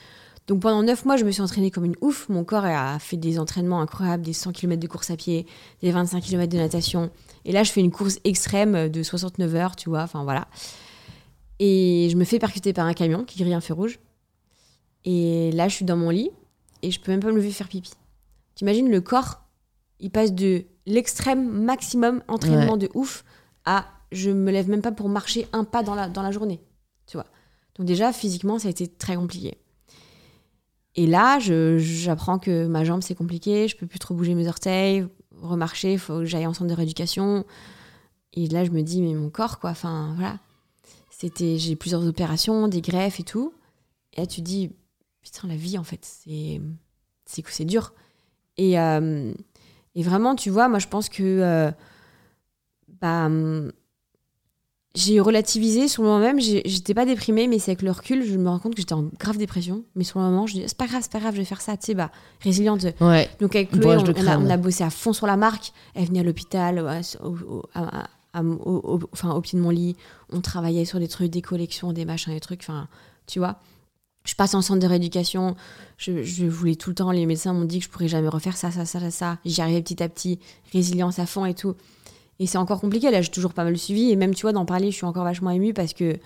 Donc 0.48 0.60
pendant 0.60 0.82
9 0.82 1.04
mois, 1.04 1.16
je 1.16 1.24
me 1.24 1.30
suis 1.30 1.42
entraînée 1.42 1.70
comme 1.70 1.84
une 1.84 1.96
ouf. 2.00 2.28
Mon 2.28 2.44
corps 2.44 2.64
a 2.64 2.98
fait 2.98 3.16
des 3.16 3.38
entraînements 3.38 3.80
incroyables, 3.80 4.24
des 4.24 4.32
100 4.32 4.52
km 4.52 4.80
de 4.80 4.88
course 4.88 5.10
à 5.10 5.16
pied, 5.16 5.46
des 5.82 5.92
25 5.92 6.20
km 6.20 6.52
de 6.52 6.58
natation. 6.58 7.10
Et 7.44 7.52
là, 7.52 7.62
je 7.62 7.70
fais 7.70 7.80
une 7.80 7.92
course 7.92 8.18
extrême 8.24 8.88
de 8.88 9.02
69 9.02 9.54
heures, 9.54 9.76
tu 9.76 9.88
vois, 9.88 10.02
enfin 10.02 10.24
voilà. 10.24 10.48
Et 11.58 12.08
je 12.10 12.16
me 12.16 12.24
fais 12.24 12.38
percuter 12.38 12.72
par 12.72 12.86
un 12.86 12.94
camion 12.94 13.24
qui 13.24 13.38
grille 13.38 13.54
un 13.54 13.60
feu 13.60 13.74
rouge. 13.74 14.00
Et 15.04 15.52
là, 15.52 15.68
je 15.68 15.74
suis 15.74 15.84
dans 15.84 15.96
mon 15.96 16.10
lit 16.10 16.30
et 16.82 16.90
je 16.90 17.00
peux 17.00 17.12
même 17.12 17.20
pas 17.20 17.30
me 17.30 17.36
lever 17.36 17.52
faire 17.52 17.68
pipi. 17.68 17.92
T'imagines 18.54 18.90
le 18.90 19.00
corps, 19.00 19.42
il 20.00 20.10
passe 20.10 20.32
de 20.32 20.64
l'extrême 20.86 21.48
maximum 21.48 22.22
entraînement 22.26 22.76
de 22.76 22.88
ouf 22.94 23.24
à 23.64 23.86
je 24.12 24.30
me 24.30 24.50
lève 24.50 24.68
même 24.68 24.82
pas 24.82 24.92
pour 24.92 25.08
marcher 25.08 25.46
un 25.52 25.64
pas 25.64 25.82
dans 25.82 25.94
la, 25.94 26.08
dans 26.08 26.22
la 26.22 26.30
journée. 26.30 26.60
Tu 27.06 27.16
vois. 27.16 27.26
Donc 27.76 27.86
déjà, 27.86 28.12
physiquement, 28.12 28.58
ça 28.58 28.68
a 28.68 28.70
été 28.70 28.86
très 28.86 29.16
compliqué. 29.16 29.58
Et 30.94 31.06
là, 31.06 31.38
j'apprends 31.38 32.38
que 32.38 32.66
ma 32.66 32.84
jambe, 32.84 33.02
c'est 33.02 33.14
compliqué, 33.14 33.66
je 33.66 33.76
peux 33.76 33.86
plus 33.86 33.98
trop 33.98 34.14
bouger 34.14 34.34
mes 34.34 34.46
orteils, 34.46 35.06
remarcher, 35.40 35.94
il 35.94 35.98
faut 35.98 36.18
que 36.18 36.24
j'aille 36.26 36.46
en 36.46 36.52
centre 36.52 36.68
de 36.68 36.74
rééducation. 36.74 37.46
Et 38.34 38.46
là, 38.48 38.64
je 38.64 38.70
me 38.70 38.82
dis, 38.82 39.00
mais 39.00 39.14
mon 39.14 39.30
corps, 39.30 39.58
quoi, 39.58 39.70
enfin, 39.70 40.12
voilà. 40.16 40.38
C'était, 41.10 41.56
j'ai 41.56 41.76
plusieurs 41.76 42.06
opérations, 42.06 42.68
des 42.68 42.80
greffes 42.82 43.20
et 43.20 43.22
tout. 43.22 43.54
Et 44.12 44.20
là, 44.20 44.26
tu 44.26 44.40
te 44.40 44.46
dis, 44.46 44.70
putain, 45.22 45.48
la 45.48 45.56
vie, 45.56 45.78
en 45.78 45.84
fait, 45.84 46.00
c'est, 46.04 46.60
c'est, 47.24 47.44
c'est 47.48 47.64
dur. 47.64 47.94
Et, 48.58 48.78
euh, 48.78 49.32
et 49.94 50.02
vraiment, 50.02 50.34
tu 50.34 50.50
vois, 50.50 50.68
moi, 50.68 50.78
je 50.78 50.88
pense 50.88 51.08
que, 51.08 51.22
euh, 51.22 51.70
bah, 53.00 53.26
hum, 53.26 53.72
j'ai 54.94 55.20
relativisé 55.20 55.88
sur 55.88 56.02
le 56.02 56.08
moment 56.10 56.20
même. 56.24 56.40
j'ai- 56.40 56.62
J'étais 56.66 56.92
pas 56.94 57.06
déprimée, 57.06 57.48
mais 57.48 57.58
c'est 57.58 57.70
avec 57.70 57.82
le 57.82 57.90
recul, 57.90 58.24
je 58.24 58.36
me 58.36 58.48
rends 58.48 58.58
compte 58.58 58.74
que 58.74 58.80
j'étais 58.80 58.92
en 58.92 59.08
grave 59.18 59.38
dépression. 59.38 59.84
Mais 59.96 60.04
sur 60.04 60.18
le 60.20 60.26
moment, 60.26 60.46
je 60.46 60.54
dis, 60.54 60.62
c'est 60.66 60.76
pas 60.76 60.86
grave, 60.86 61.00
c'est 61.02 61.10
pas 61.12 61.20
grave, 61.20 61.34
je 61.34 61.38
vais 61.38 61.44
faire 61.46 61.60
ça, 61.62 61.76
tu 61.76 61.86
sais, 61.86 61.94
bah, 61.94 62.10
résiliente. 62.40 62.84
ouais 63.00 63.30
Donc 63.40 63.56
avec 63.56 63.70
Chloé, 63.70 63.96
on, 63.96 64.04
a, 64.04 64.12
crâne. 64.12 64.46
on 64.46 64.50
a 64.50 64.56
bossé 64.56 64.84
à 64.84 64.90
fond 64.90 65.12
sur 65.12 65.26
la 65.26 65.36
marque. 65.36 65.72
Elle 65.94 66.06
venait 66.06 66.20
à 66.20 66.22
l'hôpital, 66.24 66.78
au- 68.34 69.00
enfin, 69.12 69.32
au 69.34 69.40
pied 69.40 69.58
de 69.58 69.62
mon 69.62 69.70
lit. 69.70 69.96
On 70.30 70.40
travaillait 70.40 70.84
sur 70.84 70.98
des 70.98 71.08
trucs, 71.08 71.30
des 71.30 71.42
collections, 71.42 71.92
des 71.92 72.04
machins, 72.04 72.32
des 72.32 72.40
trucs. 72.40 72.60
Enfin, 72.62 72.88
tu 73.26 73.38
vois. 73.38 73.56
Je 74.24 74.34
passe 74.34 74.54
en 74.54 74.62
centre 74.62 74.78
de 74.80 74.86
rééducation. 74.86 75.56
Je, 75.98 76.22
je 76.22 76.46
voulais 76.46 76.76
tout 76.76 76.90
le 76.90 76.94
temps. 76.94 77.10
Les 77.10 77.26
médecins 77.26 77.52
m'ont 77.52 77.64
dit 77.64 77.80
que 77.80 77.86
je 77.86 77.90
pourrais 77.90 78.08
jamais 78.08 78.28
refaire 78.28 78.56
ça, 78.56 78.70
ça, 78.70 78.84
ça, 78.84 79.00
ça, 79.00 79.10
ça. 79.10 79.38
J'y 79.44 79.60
arrivais 79.60 79.82
petit 79.82 80.00
à 80.02 80.08
petit. 80.08 80.38
Résilience 80.72 81.18
à 81.18 81.26
fond 81.26 81.44
et 81.44 81.54
tout. 81.54 81.74
Et 82.42 82.46
c'est 82.46 82.58
encore 82.58 82.80
compliqué. 82.80 83.10
Là, 83.12 83.22
j'ai 83.22 83.30
toujours 83.30 83.52
pas 83.54 83.62
mal 83.62 83.78
suivi. 83.78 84.10
Et 84.10 84.16
même, 84.16 84.34
tu 84.34 84.42
vois, 84.42 84.52
d'en 84.52 84.64
parler, 84.64 84.90
je 84.90 84.96
suis 84.96 85.04
encore 85.06 85.22
vachement 85.22 85.50
émue 85.50 85.72
parce 85.72 85.92
que 85.92 86.18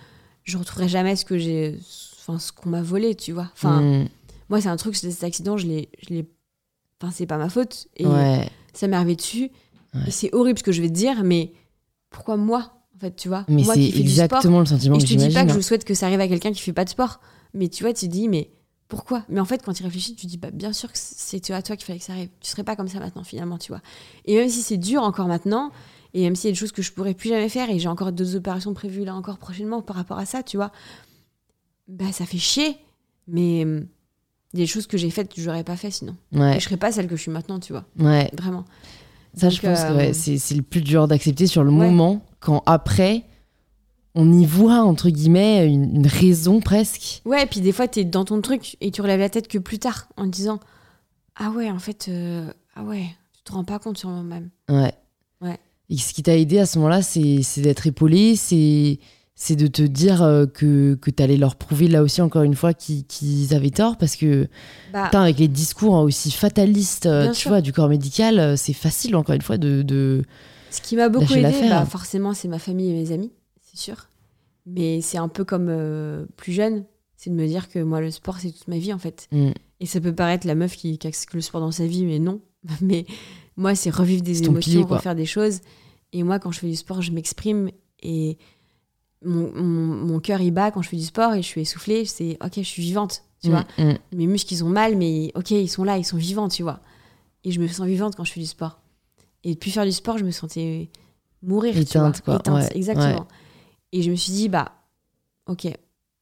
je 0.44 0.56
retrouverai 0.56 0.88
jamais 0.88 1.14
ce 1.14 1.26
que 1.26 1.36
j'ai, 1.36 1.78
enfin, 2.20 2.38
ce 2.38 2.52
qu'on 2.52 2.70
m'a 2.70 2.80
volé, 2.80 3.14
tu 3.14 3.32
vois. 3.32 3.50
Enfin, 3.52 3.82
Mm, 3.82 4.08
moi, 4.48 4.60
c'est 4.62 4.68
un 4.68 4.76
truc, 4.76 4.96
cet 4.96 5.24
accident, 5.24 5.56
je 5.58 5.66
l'ai, 5.66 5.90
je 6.00 6.14
l'ai, 6.14 6.26
enfin, 7.02 7.12
c'est 7.12 7.26
pas 7.26 7.36
ma 7.36 7.50
faute. 7.50 7.88
Et 7.96 8.06
ouais 8.06 8.48
ça 8.72 8.88
m'est 8.88 8.96
arrivé 8.96 9.16
dessus. 9.16 9.50
Ouais. 9.94 10.00
Et 10.06 10.10
c'est 10.10 10.34
horrible 10.34 10.58
ce 10.58 10.62
que 10.64 10.72
je 10.72 10.80
vais 10.82 10.88
te 10.88 10.94
dire, 10.94 11.22
mais 11.24 11.52
pourquoi 12.10 12.36
moi, 12.36 12.72
en 12.96 12.98
fait, 13.00 13.16
tu 13.16 13.28
vois? 13.28 13.44
Mais 13.48 13.62
Moi 13.62 13.74
c'est 13.74 13.80
qui 13.80 13.92
fais 13.92 14.02
du 14.02 14.10
sport. 14.10 14.24
exactement 14.24 14.60
le 14.60 14.66
sentiment 14.66 14.96
Et 14.96 14.98
que 14.98 15.06
je 15.06 15.14
te 15.14 15.18
dis 15.18 15.32
pas 15.34 15.44
que 15.44 15.52
je 15.52 15.60
souhaite 15.60 15.84
que 15.84 15.94
ça 15.94 16.06
arrive 16.06 16.20
à 16.20 16.28
quelqu'un 16.28 16.52
qui 16.52 16.60
fait 16.62 16.72
pas 16.72 16.84
de 16.84 16.90
sport. 16.90 17.20
Mais 17.54 17.68
tu 17.68 17.84
vois, 17.84 17.92
tu 17.92 18.06
te 18.06 18.12
dis, 18.12 18.28
mais 18.28 18.50
pourquoi? 18.88 19.24
Mais 19.28 19.40
en 19.40 19.44
fait, 19.44 19.62
quand 19.64 19.72
tu 19.72 19.82
réfléchis, 19.82 20.14
tu 20.14 20.26
te 20.26 20.30
dis, 20.30 20.36
bah, 20.38 20.50
bien 20.52 20.72
sûr 20.72 20.92
que 20.92 20.98
c'est 20.98 21.50
à 21.50 21.62
toi 21.62 21.74
qu'il 21.76 21.84
fallait 21.86 21.98
que 21.98 22.04
ça 22.04 22.12
arrive. 22.12 22.28
Tu 22.40 22.50
serais 22.50 22.64
pas 22.64 22.76
comme 22.76 22.88
ça 22.88 23.00
maintenant, 23.00 23.24
finalement, 23.24 23.58
tu 23.58 23.72
vois. 23.72 23.80
Et 24.26 24.36
même 24.36 24.48
si 24.48 24.62
c'est 24.62 24.76
dur 24.76 25.02
encore 25.02 25.26
maintenant, 25.26 25.72
et 26.18 26.22
même 26.24 26.34
s'il 26.36 26.48
y 26.48 26.50
a 26.50 26.52
des 26.52 26.58
choses 26.58 26.72
que 26.72 26.82
je 26.82 26.92
pourrais 26.92 27.14
plus 27.14 27.28
jamais 27.28 27.48
faire, 27.48 27.68
et 27.70 27.78
j'ai 27.78 27.88
encore 27.88 28.10
d'autres 28.12 28.36
opérations 28.36 28.72
prévues 28.74 29.04
là 29.04 29.14
encore 29.14 29.38
prochainement 29.38 29.82
par 29.82 29.96
rapport 29.96 30.18
à 30.18 30.24
ça, 30.26 30.42
tu 30.42 30.56
vois, 30.56 30.72
bah, 31.88 32.10
ça 32.12 32.24
fait 32.26 32.38
chier. 32.38 32.76
Mais 33.28 33.64
hum, 33.64 33.86
il 34.52 34.60
y 34.60 34.62
a 34.62 34.64
des 34.64 34.66
choses 34.66 34.86
que 34.86 34.96
j'ai 34.96 35.10
faites 35.10 35.32
que 35.34 35.40
j'aurais 35.40 35.64
pas 35.64 35.76
fait 35.76 35.90
sinon. 35.90 36.16
ouais 36.32 36.56
Et 36.56 36.60
je 36.60 36.64
serais 36.64 36.76
pas 36.76 36.92
celle 36.92 37.08
que 37.08 37.16
je 37.16 37.22
suis 37.22 37.30
maintenant, 37.30 37.58
tu 37.60 37.72
vois. 37.72 37.84
ouais 37.98 38.30
Vraiment. 38.32 38.64
ça 39.34 39.50
je 39.50 39.60
pense 39.60 39.82
que 39.84 39.90
euh, 39.90 39.96
ouais, 39.96 40.12
c'est 40.12 40.38
c'est 40.38 40.54
le 40.54 40.62
plus 40.62 40.80
dur 40.80 41.06
d'accepter 41.08 41.46
sur 41.46 41.62
le 41.64 41.70
Ouais. 41.70 41.88
moment 41.90 42.22
quand 42.40 42.62
après 42.66 43.24
on 44.14 44.32
y 44.32 44.46
voit 44.46 44.80
entre 44.82 45.10
guillemets 45.10 45.66
une, 45.66 45.96
une 45.96 46.06
raison 46.06 46.60
presque 46.60 47.20
Ouais, 47.26 47.42
et 47.42 47.46
puis 47.46 47.60
des 47.60 47.72
fois, 47.72 47.86
tu 47.88 48.00
es 48.00 48.04
dans 48.04 48.24
ton 48.24 48.40
truc 48.40 48.78
et 48.80 48.90
tu 48.90 49.02
relèves 49.02 49.20
la 49.20 49.28
tête 49.28 49.46
que 49.48 49.58
plus 49.58 49.78
tard 49.78 50.08
en 50.16 50.24
te 50.24 50.30
disant 50.30 50.58
Ah 51.34 51.50
ouais, 51.50 51.70
en 51.70 51.78
fait, 51.78 52.06
euh, 52.08 52.50
ah 52.74 52.84
ouais, 52.84 53.04
tu 53.34 53.42
te 53.42 53.52
rends 53.52 53.64
pas 53.64 53.78
compte 53.78 53.98
sur 53.98 54.08
moi-même. 54.08 54.48
Ouais. 54.70 54.94
Et 55.90 55.96
ce 55.98 56.12
qui 56.12 56.22
t'a 56.22 56.36
aidé 56.36 56.58
à 56.58 56.66
ce 56.66 56.78
moment-là, 56.78 57.02
c'est 57.02 57.60
d'être 57.60 57.86
épaulé, 57.86 58.36
c'est 58.36 58.98
c'est 59.38 59.54
de 59.54 59.66
te 59.66 59.82
dire 59.82 60.22
euh, 60.22 60.46
que, 60.46 60.94
que 60.94 61.10
tu 61.10 61.22
allais 61.22 61.36
leur 61.36 61.56
prouver 61.56 61.88
là 61.88 62.02
aussi, 62.02 62.22
encore 62.22 62.42
une 62.42 62.54
fois, 62.54 62.72
qu'ils 62.72 63.54
avaient 63.54 63.70
tort. 63.70 63.98
Parce 63.98 64.16
que, 64.16 64.48
Bah, 64.94 65.10
avec 65.12 65.38
les 65.38 65.46
discours 65.46 65.94
hein, 65.94 66.00
aussi 66.00 66.30
fatalistes, 66.30 67.04
euh, 67.04 67.28
tu 67.28 67.40
sûr. 67.40 67.50
vois, 67.50 67.60
du 67.60 67.70
corps 67.74 67.90
médical, 67.90 68.40
euh, 68.40 68.56
c'est 68.56 68.72
facile, 68.72 69.14
encore 69.14 69.34
une 69.34 69.42
fois, 69.42 69.58
de. 69.58 69.82
de... 69.82 70.24
ce 70.70 70.80
qui 70.80 70.96
m'a 70.96 71.10
beaucoup 71.10 71.34
aidé, 71.34 71.68
bah, 71.68 71.84
forcément, 71.84 72.32
c'est 72.32 72.48
ma 72.48 72.58
famille 72.58 72.90
et 72.90 72.94
mes 72.94 73.12
amis, 73.12 73.30
c'est 73.60 73.78
sûr. 73.78 74.08
Mais 74.64 75.02
c'est 75.02 75.18
un 75.18 75.28
peu 75.28 75.44
comme 75.44 75.68
euh, 75.68 76.24
plus 76.36 76.52
jeune, 76.52 76.84
c'est 77.16 77.28
de 77.28 77.34
me 77.34 77.46
dire 77.46 77.68
que 77.68 77.78
moi, 77.78 78.00
le 78.00 78.10
sport, 78.10 78.38
c'est 78.40 78.50
toute 78.50 78.68
ma 78.68 78.78
vie, 78.78 78.94
en 78.94 78.98
fait. 78.98 79.28
Mm. 79.32 79.50
Et 79.80 79.86
ça 79.86 80.00
peut 80.00 80.14
paraître 80.14 80.46
la 80.46 80.54
meuf 80.54 80.76
qui, 80.76 80.96
qui 80.96 81.06
a 81.06 81.10
que 81.10 81.16
le 81.34 81.42
sport 81.42 81.60
dans 81.60 81.72
sa 81.72 81.86
vie, 81.86 82.06
mais 82.06 82.18
non. 82.18 82.40
Mais 82.80 83.04
moi, 83.56 83.74
c'est 83.74 83.90
revivre 83.90 84.22
des 84.22 84.42
émotions, 84.44 84.60
pilier, 84.60 84.82
refaire 84.82 85.14
des 85.14 85.26
choses. 85.26 85.60
Et 86.12 86.22
moi, 86.22 86.38
quand 86.38 86.50
je 86.52 86.60
fais 86.60 86.68
du 86.68 86.76
sport, 86.76 87.02
je 87.02 87.10
m'exprime 87.10 87.70
et 88.02 88.38
mon, 89.24 89.52
mon, 89.54 89.86
mon 90.06 90.20
cœur, 90.20 90.40
il 90.40 90.50
bat 90.50 90.70
quand 90.70 90.82
je 90.82 90.88
fais 90.88 90.96
du 90.96 91.04
sport 91.04 91.34
et 91.34 91.42
je 91.42 91.46
suis 91.46 91.62
essoufflée. 91.62 92.04
C'est 92.04 92.36
OK, 92.44 92.52
je 92.56 92.60
suis 92.62 92.82
vivante, 92.82 93.22
tu 93.42 93.50
vois. 93.50 93.64
Mm, 93.78 93.82
mm. 93.84 93.98
Mes 94.12 94.26
muscles, 94.26 94.52
ils 94.52 94.64
ont 94.64 94.68
mal, 94.68 94.96
mais 94.96 95.32
OK, 95.34 95.50
ils 95.50 95.68
sont 95.68 95.84
là, 95.84 95.96
ils 95.98 96.04
sont 96.04 96.16
vivants, 96.16 96.48
tu 96.48 96.62
vois. 96.62 96.80
Et 97.44 97.50
je 97.50 97.60
me 97.60 97.66
sens 97.68 97.86
vivante 97.86 98.14
quand 98.16 98.24
je 98.24 98.32
fais 98.32 98.40
du 98.40 98.46
sport. 98.46 98.80
Et 99.44 99.54
depuis 99.54 99.70
faire 99.70 99.84
du 99.84 99.92
sport, 99.92 100.18
je 100.18 100.24
me 100.24 100.30
sentais 100.30 100.90
mourir, 101.42 101.74
tu 101.74 101.80
Éteinte, 101.80 102.22
vois. 102.24 102.38
quoi. 102.38 102.54
Éteinte, 102.54 102.70
Ouais, 102.72 102.76
exactement. 102.76 103.26
Et 103.92 104.02
je 104.02 104.10
me 104.10 104.16
suis 104.16 104.32
dit, 104.32 104.48
bah, 104.48 104.72
OK, 105.46 105.66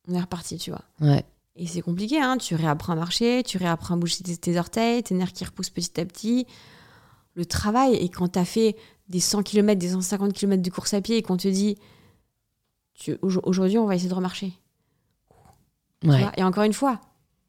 on 0.09 0.15
est 0.15 0.21
reparti, 0.21 0.59
tu 0.59 0.71
vois. 0.71 0.83
Ouais. 1.01 1.25
Et 1.57 1.67
c'est 1.67 1.81
compliqué, 1.81 2.21
hein. 2.21 2.37
Tu 2.37 2.55
réapprends 2.55 2.93
à 2.93 2.97
marcher, 2.97 3.43
tu 3.45 3.59
réapprends 3.59 3.95
à 3.95 3.97
bouger 3.97 4.17
tes, 4.23 4.37
tes 4.37 4.59
orteils, 4.59 5.03
tes 5.03 5.15
nerfs 5.15 5.33
qui 5.33 5.45
repoussent 5.45 5.71
petit 5.71 6.01
à 6.01 6.05
petit. 6.05 6.47
Le 7.35 7.45
travail, 7.47 7.95
et 7.95 8.09
quand 8.09 8.29
t'as 8.29 8.45
fait 8.45 8.77
des 9.09 9.21
100 9.21 9.43
km, 9.43 9.79
des 9.79 9.91
150 9.91 10.33
km 10.33 10.63
de 10.63 10.71
course 10.71 10.95
à 10.95 11.01
pied 11.01 11.17
et 11.17 11.23
qu'on 11.23 11.37
te 11.37 11.49
dit, 11.49 11.77
tu- 12.95 13.15
aujo- 13.23 13.41
aujourd'hui, 13.45 13.79
on 13.79 13.87
va 13.87 13.95
essayer 13.97 14.09
de 14.11 14.15
remarcher. 14.15 14.53
Tu 16.01 16.09
Ouais. 16.11 16.27
et 16.37 16.43
encore 16.45 16.65
une 16.65 16.73
fois, 16.73 17.01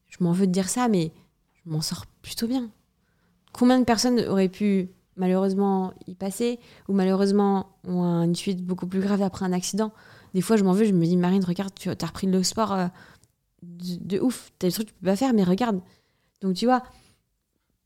je 0.08 0.18
m'en 0.24 0.32
veux 0.32 0.48
de 0.48 0.52
dire 0.52 0.70
ça, 0.70 0.88
mais 0.88 1.12
je 1.54 1.70
m'en 1.70 1.82
sors 1.82 2.06
plutôt 2.22 2.48
bien. 2.48 2.70
Combien 3.54 3.80
de 3.80 3.86
personnes 3.86 4.20
auraient 4.28 4.50
pu 4.50 4.90
malheureusement 5.18 5.94
y 6.08 6.16
passer 6.16 6.60
ou 6.90 6.94
malheureusement 6.94 7.78
ont 7.88 8.24
une 8.24 8.36
suite 8.36 8.66
beaucoup 8.66 8.88
plus 8.88 9.00
grave 9.02 9.22
après 9.22 9.46
un 9.46 9.54
accident? 9.54 9.92
Des 10.34 10.42
fois, 10.42 10.58
je 10.58 10.64
m'en 10.64 10.74
veux, 10.74 10.86
je 10.86 10.92
me 10.94 11.06
dis, 11.06 11.16
Marine, 11.16 11.44
regarde, 11.46 11.74
tu 11.76 11.90
as 11.90 12.06
repris 12.06 12.28
le 12.28 12.44
sport 12.44 12.74
euh, 12.74 12.88
de, 13.64 13.98
de 14.16 14.20
ouf. 14.20 14.52
T'as 14.60 14.68
des 14.68 14.74
trucs 14.74 14.88
que 14.88 14.94
tu 14.94 15.00
peux 15.00 15.06
pas 15.06 15.16
faire, 15.16 15.34
mais 15.34 15.44
regarde. 15.44 15.80
Donc, 16.42 16.56
tu 16.56 16.66
vois, 16.66 16.84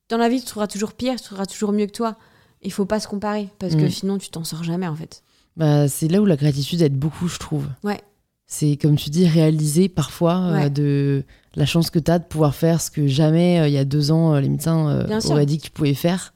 dans 0.09 0.17
la 0.17 0.29
vie, 0.29 0.39
tu 0.39 0.45
trouveras 0.45 0.67
toujours 0.67 0.93
pire, 0.93 1.15
tu 1.17 1.23
trouveras 1.23 1.45
toujours 1.45 1.71
mieux 1.71 1.85
que 1.85 1.91
toi. 1.91 2.15
Il 2.61 2.71
faut 2.71 2.85
pas 2.85 2.99
se 2.99 3.07
comparer 3.07 3.49
parce 3.59 3.75
que 3.75 3.85
Mm. 3.85 3.89
sinon, 3.89 4.17
tu 4.17 4.29
t'en 4.29 4.43
sors 4.43 4.63
jamais 4.63 4.87
en 4.87 4.95
fait. 4.95 5.23
Bah, 5.55 5.87
c'est 5.87 6.07
là 6.07 6.21
où 6.21 6.25
la 6.25 6.35
gratitude 6.35 6.81
aide 6.81 6.95
beaucoup, 6.97 7.27
je 7.27 7.37
trouve. 7.39 7.67
Ouais. 7.83 8.01
C'est 8.47 8.77
comme 8.77 8.95
tu 8.95 9.09
dis, 9.09 9.27
réaliser 9.27 9.87
parfois 9.89 10.37
euh, 10.41 10.69
de 10.69 11.23
la 11.55 11.65
chance 11.65 11.89
que 11.89 11.99
tu 11.99 12.09
as 12.11 12.19
de 12.19 12.23
pouvoir 12.25 12.55
faire 12.55 12.81
ce 12.81 12.89
que 12.91 13.07
jamais, 13.07 13.59
euh, 13.59 13.67
il 13.67 13.73
y 13.73 13.77
a 13.77 13.85
deux 13.85 14.11
ans, 14.11 14.33
euh, 14.33 14.39
les 14.41 14.49
médecins 14.49 15.05
auraient 15.29 15.45
dit 15.45 15.57
que 15.59 15.63
tu 15.65 15.71
pouvais 15.71 15.93
faire. 15.93 16.33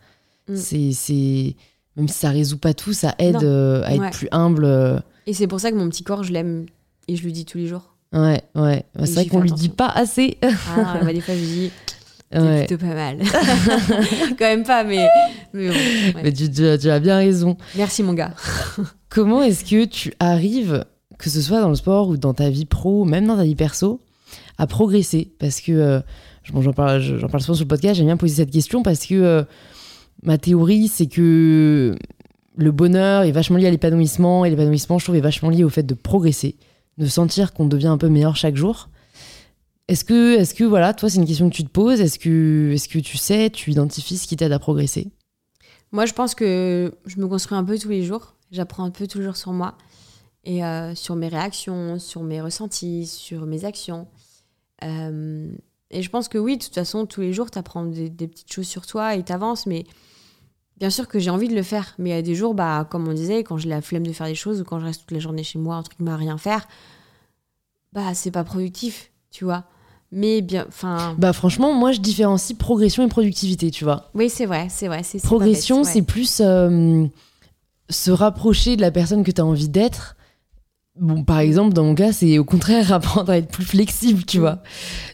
Mm. 0.47 0.55
C'est, 0.55 1.55
même 1.95 2.07
si 2.07 2.13
ça 2.19 2.29
résout 2.29 2.57
pas 2.57 2.73
tout, 2.73 2.93
ça 2.93 3.15
aide 3.19 3.37
à 3.43 3.91
être 3.93 3.99
Ouais. 4.01 4.09
plus 4.11 4.27
humble. 4.31 5.03
Et 5.27 5.33
c'est 5.33 5.47
pour 5.47 5.59
ça 5.59 5.71
que 5.71 5.75
mon 5.77 5.89
petit 5.89 6.03
corps, 6.03 6.23
je 6.23 6.31
l'aime 6.33 6.65
et 7.07 7.15
je 7.15 7.23
lui 7.23 7.31
dis 7.33 7.45
tous 7.45 7.57
les 7.57 7.67
jours. 7.67 7.95
Ouais, 8.13 8.41
ouais. 8.55 8.85
Bah, 8.95 9.05
c'est 9.05 9.13
vrai 9.13 9.25
qu'on 9.27 9.41
lui 9.41 9.51
dit 9.51 9.69
pas 9.69 9.87
assez. 9.89 10.37
Ah, 10.43 10.99
bah, 11.01 11.11
des 11.13 11.21
fois, 11.21 11.33
je 11.35 11.39
dis, 11.39 11.71
c'est 12.33 12.41
Ouais. 12.41 12.65
plutôt 12.65 12.85
pas 12.85 12.93
mal. 12.93 13.17
Quand 14.37 14.45
même 14.45 14.63
pas, 14.63 14.83
mais, 14.83 15.07
mais 15.53 15.67
bon. 15.69 15.73
ouais. 15.73 16.23
Mais 16.23 16.31
tu, 16.33 16.49
tu 16.51 16.65
as- 16.65 16.77
tu 16.77 16.89
as 16.89 16.99
bien 16.99 17.17
raison. 17.17 17.57
Merci, 17.75 18.03
mon 18.03 18.13
gars. 18.13 18.33
Comment 19.09 19.43
est-ce 19.43 19.63
que 19.65 19.85
tu 19.85 20.13
arrives, 20.19 20.85
que 21.19 21.29
ce 21.29 21.41
soit 21.41 21.61
dans 21.61 21.69
le 21.69 21.75
sport 21.75 22.07
ou 22.09 22.17
dans 22.17 22.33
ta 22.33 22.49
vie 22.49 22.65
pro, 22.65 23.05
même 23.05 23.27
dans 23.27 23.37
ta 23.37 23.43
vie 23.43 23.55
perso, 23.55 23.99
à 24.57 24.65
progresser? 24.67 25.31
Parce 25.39 25.61
que 25.61 25.71
euh, 25.71 25.99
bon, 26.51 26.61
j'en 26.61 26.73
parle, 26.73 27.01
j'en 27.01 27.27
parle 27.27 27.41
souvent 27.43 27.55
sur 27.55 27.65
le 27.65 27.69
podcast, 27.69 27.95
j'aime 27.95 28.07
bien 28.07 28.17
poser 28.17 28.35
cette 28.35 28.51
question 28.51 28.81
parce 28.83 29.05
que 29.05 29.13
euh, 29.15 29.43
ma 30.23 30.37
théorie, 30.37 30.87
c'est 30.87 31.07
que 31.07 31.95
le 32.55 32.71
bonheur 32.71 33.23
est 33.23 33.31
vachement 33.31 33.57
lié 33.57 33.67
à 33.67 33.71
l'épanouissement 33.71 34.45
et 34.45 34.49
l'épanouissement, 34.49 34.97
je 34.99 35.05
trouve, 35.05 35.15
est 35.15 35.21
vachement 35.21 35.49
lié 35.49 35.63
au 35.63 35.69
fait 35.69 35.83
de 35.83 35.93
progresser, 35.93 36.55
de 36.97 37.05
sentir 37.05 37.53
qu'on 37.53 37.65
devient 37.65 37.87
un 37.87 37.97
peu 37.97 38.09
meilleur 38.09 38.35
chaque 38.35 38.55
jour. 38.55 38.89
Est-ce 39.87 40.05
que, 40.05 40.37
est-ce 40.37 40.53
que 40.53 40.63
voilà, 40.63 40.93
toi, 40.93 41.09
c'est 41.09 41.17
une 41.17 41.25
question 41.25 41.49
que 41.49 41.55
tu 41.55 41.63
te 41.63 41.69
poses 41.69 41.99
Est-ce 41.99 42.17
que, 42.17 42.71
est-ce 42.73 42.87
que 42.87 42.99
tu 42.99 43.17
sais, 43.17 43.49
tu 43.49 43.71
identifies 43.71 44.17
ce 44.17 44.27
qui 44.27 44.37
t'aide 44.37 44.53
à 44.53 44.59
progresser? 44.59 45.11
Moi, 45.91 46.05
je 46.05 46.13
pense 46.13 46.35
que 46.35 46.93
je 47.05 47.19
me 47.19 47.27
construis 47.27 47.57
un 47.57 47.63
peu 47.63 47.77
tous 47.77 47.89
les 47.89 48.03
jours. 48.03 48.35
J'apprends 48.51 48.83
un 48.83 48.91
peu 48.91 49.07
toujours 49.07 49.35
sur 49.35 49.51
moi 49.51 49.77
et 50.43 50.63
euh, 50.63 50.95
sur 50.95 51.15
mes 51.15 51.27
réactions, 51.27 51.99
sur 51.99 52.23
mes 52.23 52.41
ressentis, 52.41 53.05
sur 53.07 53.45
mes 53.45 53.65
actions. 53.65 54.07
Euh, 54.83 55.51
et 55.89 56.01
je 56.01 56.09
pense 56.09 56.27
que 56.27 56.37
oui, 56.37 56.57
de 56.57 56.63
toute 56.63 56.73
façon, 56.73 57.05
tous 57.05 57.21
les 57.21 57.33
jours, 57.33 57.51
tu 57.51 57.59
apprends 57.59 57.85
des, 57.85 58.09
petites 58.09 58.51
choses 58.51 58.67
sur 58.67 58.85
toi 58.85 59.15
et 59.15 59.23
tu 59.23 59.31
avances. 59.31 59.67
Mais 59.67 59.85
bien 60.77 60.89
sûr 60.89 61.07
que 61.07 61.19
j'ai 61.19 61.29
envie 61.29 61.47
de 61.47 61.55
le 61.55 61.63
faire. 61.63 61.93
Mais 61.99 62.09
il 62.09 62.13
y 62.13 62.17
a 62.17 62.21
des 62.21 62.35
jours, 62.35 62.55
bah, 62.55 62.87
comme 62.89 63.07
on 63.07 63.13
disait, 63.13 63.43
quand 63.43 63.57
j'ai 63.57 63.69
la 63.69 63.81
flemme 63.81 64.05
de 64.05 64.13
faire 64.13 64.27
des 64.27 64.35
choses 64.35 64.61
ou 64.61 64.63
quand 64.63 64.79
je 64.79 64.85
reste 64.85 65.01
toute 65.01 65.11
la 65.11 65.19
journée 65.19 65.43
chez 65.43 65.59
moi, 65.59 65.75
un 65.75 65.83
truc 65.83 65.97
à 66.07 66.15
rien 66.15 66.37
faire, 66.37 66.67
bah, 67.91 68.13
c'est 68.13 68.31
pas 68.31 68.43
productif, 68.43 69.11
tu 69.29 69.45
vois. 69.45 69.65
Mais 70.15 70.41
bien, 70.41 70.65
enfin, 70.67 71.15
Bah 71.17 71.33
franchement, 71.33 71.73
moi, 71.73 71.91
je 71.91 71.99
différencie 71.99 72.55
progression 72.57 73.03
et 73.03 73.07
productivité, 73.07 73.71
tu 73.71 73.83
vois. 73.83 74.11
oui, 74.13 74.29
c'est 74.29 74.45
vrai, 74.45 74.67
c'est 74.69 74.87
vrai. 74.87 75.01
c'est- 75.03 75.23
Progression, 75.23 75.79
ouais. 75.79 75.83
c'est 75.83 76.01
plus 76.03 76.39
euh, 76.39 77.05
se 77.89 78.11
rapprocher 78.11 78.75
de 78.75 78.81
la 78.81 78.91
personne 78.91 79.23
que 79.23 79.31
tu 79.31 79.41
as 79.41 79.45
envie 79.45 79.69
d'être. 79.69 80.15
Bon, 80.99 81.23
par 81.23 81.39
exemple, 81.39 81.73
dans 81.73 81.83
mon 81.83 81.95
cas, 81.95 82.11
c'est 82.13 82.37
au 82.37 82.43
contraire 82.45 82.91
apprendre 82.93 83.31
à 83.31 83.37
être 83.37 83.49
plus 83.49 83.65
flexible, 83.65 84.23
tu 84.25 84.37
Mm. 84.37 84.41
vois. 84.41 84.59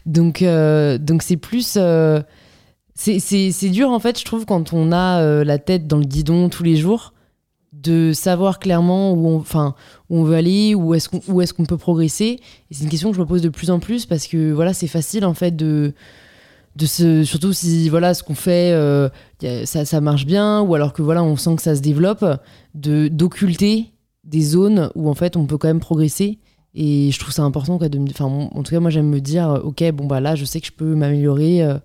Donc, 0.06 0.42
euh, 0.42 0.98
donc 0.98 1.22
c'est 1.22 1.38
plus. 1.38 1.74
euh, 1.78 2.20
c'est- 2.94 3.18
c'est 3.20 3.50
c'est 3.52 3.70
dur, 3.70 3.88
en 3.88 3.98
fait, 4.00 4.18
je 4.18 4.24
trouve, 4.26 4.44
quand 4.44 4.74
on 4.74 4.92
a 4.92 5.42
la 5.44 5.58
tête 5.58 5.86
dans 5.86 5.96
le 5.96 6.04
guidon 6.04 6.50
tous 6.50 6.62
les 6.62 6.76
jours, 6.76 7.14
de 7.82 8.12
savoir 8.12 8.58
clairement 8.58 9.12
où 9.12 9.26
on, 9.26 9.36
enfin, 9.38 9.74
où 10.08 10.18
on 10.18 10.24
veut 10.24 10.36
aller, 10.36 10.74
où 10.74 10.94
est-ce 10.94 11.08
qu'on 11.54 11.64
peut 11.64 11.78
progresser. 11.78 12.40
C'est 12.70 12.84
une 12.84 12.90
question 12.90 13.10
que 13.10 13.16
je 13.16 13.20
me 13.20 13.26
pose 13.26 13.42
de 13.42 13.48
plus 13.48 13.70
en 13.70 13.78
plus 13.78 14.06
parce 14.06 14.26
que 14.26 14.52
voilà, 14.52 14.74
c'est 14.74 14.86
facile, 14.86 15.24
en 15.24 15.34
fait, 15.34 15.56
de 15.56 15.94
de 16.76 16.86
se 16.86 17.24
surtout 17.24 17.52
si 17.52 17.88
voilà 17.88 18.14
ce 18.14 18.22
qu'on 18.22 18.36
fait 18.36 18.72
euh, 18.72 19.08
ça, 19.64 19.84
ça 19.84 20.00
marche 20.00 20.24
bien 20.24 20.60
ou 20.60 20.76
alors 20.76 20.92
que 20.92 21.02
voilà 21.02 21.22
on 21.22 21.36
sent 21.36 21.56
que 21.56 21.62
ça 21.62 21.74
se 21.74 21.80
développe 21.80 22.24
de 22.76 23.08
d'occulter 23.08 23.86
des 24.22 24.40
zones 24.40 24.88
où 24.94 25.10
en 25.10 25.14
fait 25.14 25.36
on 25.36 25.46
peut 25.46 25.58
quand 25.58 25.66
même 25.66 25.80
progresser 25.80 26.38
et 26.74 27.10
je 27.10 27.18
trouve 27.18 27.32
ça 27.32 27.42
important 27.42 27.76
quoi 27.76 27.88
de 27.88 27.98
enfin 27.98 28.26
en 28.26 28.62
tout 28.62 28.70
cas 28.70 28.78
moi 28.78 28.90
j'aime 28.90 29.08
me 29.08 29.20
dire 29.20 29.60
ok 29.64 29.90
bon 29.90 30.06
bah 30.06 30.20
là 30.20 30.36
je 30.36 30.44
sais 30.44 30.60
que 30.60 30.68
je 30.68 30.72
peux 30.72 30.94
m'améliorer 30.94 31.64
euh, 31.64 31.78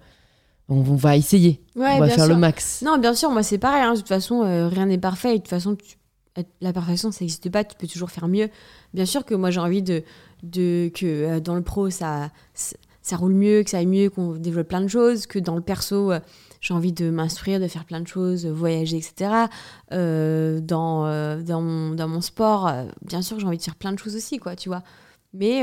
on, 0.70 0.78
on 0.78 0.96
va 0.96 1.16
essayer 1.18 1.62
Ouais, 1.76 1.96
on 1.96 2.00
va 2.00 2.10
faire 2.10 2.26
sûr. 2.26 2.34
le 2.34 2.40
max 2.40 2.82
Non, 2.82 2.98
bien 2.98 3.14
sûr, 3.14 3.30
moi 3.32 3.44
c'est 3.44 3.58
pareil. 3.58 3.82
hein. 3.84 3.94
De 3.94 3.98
toute 4.00 4.08
façon, 4.08 4.44
euh, 4.44 4.68
rien 4.68 4.86
n'est 4.88 4.98
parfait. 4.98 5.32
Et 5.32 5.38
de 5.38 5.44
toute 5.44 5.50
façon, 5.50 5.76
tu- 5.76 5.98
la 6.60 6.74
perfection, 6.74 7.12
ça 7.12 7.20
n'existe 7.22 7.50
pas. 7.50 7.64
Tu 7.64 7.76
peux 7.78 7.88
toujours 7.88 8.12
faire 8.12 8.28
mieux. 8.28 8.50
Bien 8.94 9.06
sûr 9.06 9.24
que 9.26 9.34
moi 9.36 9.52
j'ai 9.52 9.60
envie 9.62 9.82
de, 9.82 10.04
de 10.44 10.90
que 10.94 11.06
euh, 11.06 11.40
dans 11.40 11.56
le 11.56 11.62
pro 11.62 11.90
ça, 11.90 12.30
ça 13.02 13.16
roule 13.18 13.34
mieux, 13.34 13.64
que 13.64 13.70
ça 13.70 13.78
aille 13.78 13.86
mieux, 13.86 14.10
qu'on 14.10 14.34
développe 14.34 14.68
plein 14.68 14.82
de 14.82 14.88
choses, 14.90 15.28
que 15.28 15.40
dans 15.40 15.56
le 15.56 15.62
perso 15.62 16.12
euh, 16.12 16.20
j'ai 16.60 16.74
envie 16.74 16.92
de 16.92 17.10
m'instruire, 17.10 17.60
de 17.62 17.68
faire 17.70 17.86
plein 17.86 18.02
de 18.02 18.08
choses, 18.08 18.46
voyager, 18.48 18.98
etc. 18.98 19.46
Euh, 19.94 20.60
dans, 20.60 21.06
euh, 21.06 21.42
dans, 21.42 21.62
mon, 21.62 21.94
dans 21.94 22.08
mon 22.10 22.20
sport, 22.22 22.70
bien 23.02 23.22
sûr 23.22 23.40
j'ai 23.40 23.46
envie 23.48 23.58
de 23.60 23.64
faire 23.64 23.76
plein 23.76 23.94
de 23.94 24.00
choses 24.00 24.16
aussi, 24.16 24.38
quoi, 24.40 24.56
tu 24.58 24.68
vois. 24.68 24.82
Mais 25.34 25.62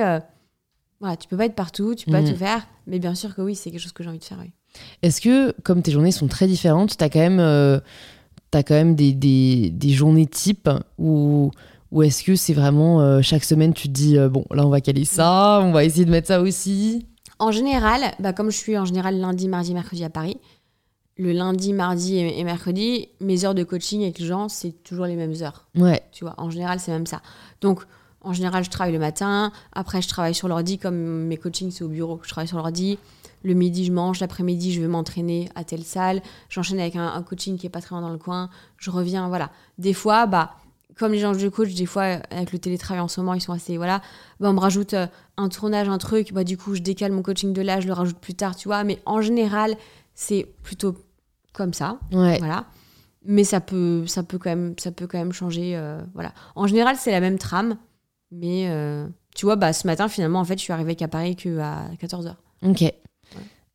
voilà, 1.01 1.17
tu 1.17 1.27
peux 1.29 1.37
pas 1.37 1.47
être 1.47 1.55
partout, 1.57 1.95
tu 1.95 2.07
peux 2.07 2.13
pas 2.13 2.23
Mhm. 2.23 2.31
tout 2.31 2.37
faire. 2.37 2.67
Mais 2.87 2.99
bien 2.99 3.15
sûr 3.15 3.35
que 3.35 3.43
oui, 3.43 3.57
c'est 3.57 3.71
quelque 3.71 3.81
chose 3.81 3.93
que 3.93 4.03
j'ai 4.05 4.09
envie 4.09 4.19
de 4.21 4.25
faire, 4.25 4.39
oui. 4.41 4.53
Est-ce 5.03 5.21
que 5.21 5.53
comme 5.63 5.83
tes 5.83 5.93
journées 5.93 6.13
sont 6.13 6.29
très 6.29 6.47
différentes 6.47 6.97
t'as 6.97 7.09
quand 7.09 7.21
même 7.21 7.41
euh, 7.41 7.81
quand 8.53 8.71
même 8.71 8.95
des, 8.95 9.13
des, 9.13 9.71
des 9.71 9.91
journées 9.91 10.27
types 10.27 10.69
où 10.99 11.51
ou 11.91 12.03
est-ce 12.03 12.23
que 12.23 12.37
c'est 12.37 12.55
vraiment 12.55 13.01
euh, 13.01 13.21
chaque 13.23 13.45
semaine 13.45 13.75
tu 13.75 13.89
te 13.89 13.93
dis 13.93 14.19
euh, 14.19 14.29
bon 14.29 14.45
là 14.51 14.67
on 14.67 14.71
va 14.71 14.81
caler 14.81 15.05
ça 15.05 15.61
on 15.63 15.73
va 15.73 15.85
essayer 15.85 16.05
de 16.05 16.11
mettre 16.11 16.29
ça 16.29 16.41
aussi? 16.41 17.07
En 17.39 17.51
général, 17.51 18.15
bah, 18.21 18.33
comme 18.33 18.53
je 18.53 18.57
suis 18.57 18.79
en 18.79 18.85
général 18.85 19.19
lundi, 19.19 19.49
mardi, 19.49 19.75
mercredi 19.75 20.05
à 20.05 20.11
Paris, 20.11 20.37
le 21.17 21.33
lundi, 21.33 21.73
mardi 21.73 22.19
et, 22.19 22.39
et 22.39 22.45
mercredi, 22.45 23.09
mes 23.21 23.45
heures 23.45 23.57
de 23.57 23.65
coaching 23.65 24.03
avec 24.03 24.21
les 24.21 24.27
gens, 24.27 24.49
c'est 24.49 24.71
toujours 24.85 25.07
les 25.07 25.17
mêmes 25.17 25.35
heures. 25.43 25.67
ouais 25.75 26.03
Tu 26.13 26.23
vois, 26.23 26.35
en 26.39 26.51
général, 26.51 26.79
c'est 26.79 26.93
même 26.93 27.07
ça. 27.07 27.21
Donc, 27.61 27.83
en 28.21 28.33
général, 28.33 28.63
je 28.63 28.71
travaille 28.71 28.93
le 28.93 29.01
matin. 29.01 29.51
Après, 29.73 30.01
je 30.01 30.07
travaille 30.07 30.37
sur 30.37 30.47
l'ordi, 30.47 30.79
comme 30.79 31.27
mes 31.27 31.37
coachings, 31.37 31.73
c'est 31.73 31.83
au 31.83 31.89
bureau. 31.89 32.21
Je 32.23 32.29
travaille 32.29 32.47
sur 32.47 32.59
l'ordi. 32.59 32.99
Le 33.45 33.55
midi, 33.55 33.85
je 33.85 33.93
mange. 33.93 34.21
L'après-midi, 34.21 34.73
je 34.73 34.81
vais 34.81 34.89
m'entraîner 34.89 35.49
à 35.55 35.65
telle 35.65 35.85
salle. 35.85 36.23
J'enchaîne 36.49 36.81
avec 36.81 36.97
un, 36.97 37.07
un 37.07 37.23
coaching 37.23 37.57
qui 37.59 37.67
est 37.67 37.71
pas 37.71 37.81
très 37.81 37.95
loin 37.95 38.01
dans 38.03 38.11
le 38.13 38.19
coin. 38.19 38.51
Je 38.77 38.91
reviens, 38.91 39.29
voilà. 39.29 39.51
Des 39.79 39.95
fois, 39.95 40.27
bah, 40.27 40.53
comme 40.99 41.13
les 41.13 41.19
gens 41.19 41.33
que 41.33 41.39
je 41.39 41.49
coach, 41.49 41.75
des 41.75 41.87
fois, 41.87 42.03
avec 42.31 42.53
le 42.53 42.59
télétravail 42.59 43.01
en 43.01 43.09
ce 43.09 43.21
moment, 43.21 43.35
ils 43.35 43.41
sont 43.41 43.53
assez, 43.53 43.77
voilà. 43.77 44.01
Bah, 44.41 44.51
on 44.51 44.53
me 44.53 44.61
rajoute 44.61 44.95
euh, 44.95 45.07
un 45.37 45.49
tournage, 45.49 45.89
un 45.89 45.99
truc. 45.99 46.33
Bah, 46.33 46.45
du 46.45 46.57
coup, 46.57 46.75
je 46.75 46.81
décale 46.83 47.13
mon 47.13 47.23
coaching 47.23 47.53
de 47.53 47.63
là, 47.63 47.81
je 47.81 47.87
le 47.87 47.93
rajoute 47.93 48.19
plus 48.19 48.35
tard, 48.35 48.57
tu 48.57 48.69
vois. 48.69 48.85
Mais 48.85 49.01
en 49.07 49.21
général, 49.21 49.75
c'est 50.15 50.47
plutôt 50.63 50.95
comme 51.53 51.73
ça. 51.73 51.99
ouais 52.13 52.39
Voilà. 52.39 52.67
Mais 53.25 53.45
ça 53.45 53.61
peut, 53.61 54.05
ça 54.07 54.23
peut 54.23 54.39
quand 54.39 54.51
même, 54.51 54.75
ça 54.79 54.91
peut 54.91 55.07
quand 55.07 55.19
même 55.19 55.33
changer. 55.33 55.77
euh, 55.77 56.01
voilà. 56.15 56.33
En 56.57 56.67
général, 56.67 56.97
c'est 56.97 57.13
la 57.13 57.21
même 57.21 57.39
trame. 57.39 57.77
Mais 58.31 58.67
euh, 58.69 59.07
tu 59.35 59.47
vois, 59.47 59.57
bah, 59.57 59.73
ce 59.73 59.87
matin, 59.87 60.09
finalement, 60.09 60.41
en 60.41 60.45
fait, 60.45 60.59
je 60.59 60.63
suis 60.63 60.73
arrivée 60.73 60.97
qu'à 60.97 61.09
Paris 61.09 61.37
qu'à 61.37 61.89
14h. 62.01 62.35
Ok. 62.65 62.93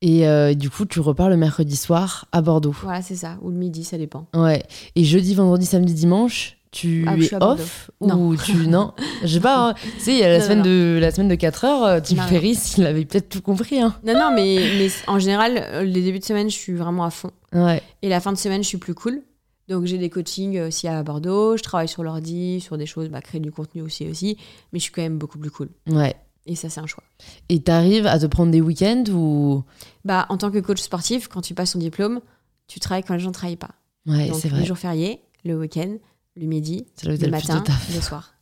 Et 0.02 0.28
euh, 0.28 0.54
du 0.54 0.70
coup, 0.70 0.86
tu 0.86 1.00
repars 1.00 1.30
le 1.30 1.38
mercredi 1.38 1.76
soir 1.76 2.26
à 2.32 2.42
Bordeaux. 2.42 2.76
Voilà, 2.84 3.02
c'est 3.02 3.16
ça. 3.16 3.38
Ou 3.42 3.50
le 3.50 3.56
midi, 3.58 3.84
ça 3.84 3.98
dépend. 3.98 4.28
Ouais. 4.36 4.64
Et 4.96 5.04
jeudi, 5.04 5.34
vendredi, 5.34 5.66
samedi, 5.66 5.94
dimanche, 5.96 6.58
tu 6.70 7.06
Ah, 7.08 7.16
es 7.18 7.34
off 7.44 7.90
Non. 8.02 8.28
ou 8.28 8.36
tu 8.36 8.56
non? 8.68 8.94
Je 9.24 9.28
sais 9.28 9.40
pas. 9.40 9.70
hein. 9.70 9.74
Tu 9.96 10.00
sais, 10.04 10.12
il 10.14 10.20
y 10.20 10.24
a 10.24 10.30
la 10.30 10.38
Non, 10.38 10.44
semaine 10.44 10.58
non, 10.60 10.66
de 10.66 10.98
la 11.02 11.10
semaine 11.12 11.30
de 11.30 11.36
4 11.36 11.66
heures. 11.66 11.84
euh, 11.86 12.00
Tim. 12.04 12.22
Ferriss, 12.28 12.78
il 12.78 12.86
avait 12.86 13.06
peut-être 13.06 13.30
tout 13.30 13.42
compris. 13.42 13.80
Hein. 13.82 13.96
Non, 14.06 14.14
non, 14.14 14.32
mais, 14.36 14.60
mais 14.78 14.88
en 15.08 15.18
général, 15.18 15.54
euh, 15.58 15.84
les 15.84 16.04
débuts 16.04 16.20
de 16.20 16.26
semaine, 16.26 16.50
je 16.50 16.56
suis 16.56 16.74
vraiment 16.74 17.04
à 17.04 17.10
fond. 17.10 17.32
Ouais. 17.54 17.82
Et 18.04 18.10
la 18.10 18.20
fin 18.20 18.32
de 18.32 18.38
semaine, 18.38 18.62
je 18.62 18.68
suis 18.68 18.78
plus 18.78 18.94
cool. 18.94 19.24
Donc, 19.68 19.86
j'ai 19.86 19.98
des 19.98 20.10
coachings 20.12 20.62
aussi 20.62 20.88
à 20.88 21.02
Bordeaux. 21.04 21.58
Je 21.58 21.64
travaille 21.64 21.88
sur 21.90 22.04
l'ordi, 22.04 22.62
sur 22.62 22.78
des 22.78 22.86
choses, 22.86 23.10
bah, 23.10 23.20
créer 23.22 23.42
du 23.42 23.52
contenu 23.52 23.82
aussi, 23.82 24.08
aussi. 24.08 24.38
Mais 24.72 24.80
je 24.80 24.84
suis 24.84 24.92
quand 24.94 25.02
même 25.02 25.18
beaucoup 25.18 25.40
plus 25.40 25.50
cool. 25.52 25.70
Ouais. 25.90 26.16
Et 26.48 26.56
ça, 26.56 26.70
c'est 26.70 26.80
un 26.80 26.88
choix. 26.88 27.04
Et 27.50 27.62
t'arrives 27.62 28.08
à 28.08 28.18
te 28.18 28.26
prendre 28.26 28.52
des 28.52 28.62
week-ends 28.62 29.04
ou? 29.12 29.64
Bah, 30.06 30.26
en 30.30 30.38
tant 30.38 30.50
que 30.50 30.60
coach 30.60 30.80
sportif, 30.82 31.28
quand 31.28 31.42
tu 31.42 31.54
passes 31.54 31.74
ton 31.74 31.80
diplôme, 31.80 32.22
tu 32.68 32.80
travailles 32.80 33.04
quand 33.04 33.14
les 33.14 33.20
gens 33.20 33.30
ne 33.30 33.34
travaillent 33.34 33.58
pas. 33.58 33.72
Ouais, 34.06 34.32
c'est 34.34 34.46
les 34.50 34.56
vrai. 34.56 34.66
jours 34.66 34.78
fériés, 34.78 35.22
le 35.44 35.58
week-end, 35.60 35.98
le 36.38 36.46
midi, 36.46 36.86
le 37.04 37.30
matin, 37.30 37.64
le 37.94 38.00
soir. 38.02 38.34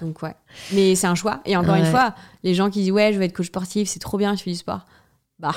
Donc 0.00 0.22
ouais. 0.22 0.36
Mais 0.72 0.94
c'est 0.94 1.08
un 1.08 1.16
choix. 1.16 1.40
Et 1.44 1.56
encore 1.56 1.74
Ouais. 1.74 1.80
une 1.80 1.86
fois, 1.86 2.14
les 2.44 2.54
gens 2.54 2.70
qui 2.70 2.82
disent 2.82 2.92
ouais, 2.92 3.12
je 3.12 3.18
vais 3.18 3.24
être 3.26 3.34
coach 3.34 3.48
sportif, 3.48 3.88
c'est 3.88 3.98
trop 3.98 4.16
bien, 4.18 4.36
tu 4.36 4.44
fais 4.44 4.50
du 4.52 4.56
sport. 4.56 4.86
Bah, 5.40 5.54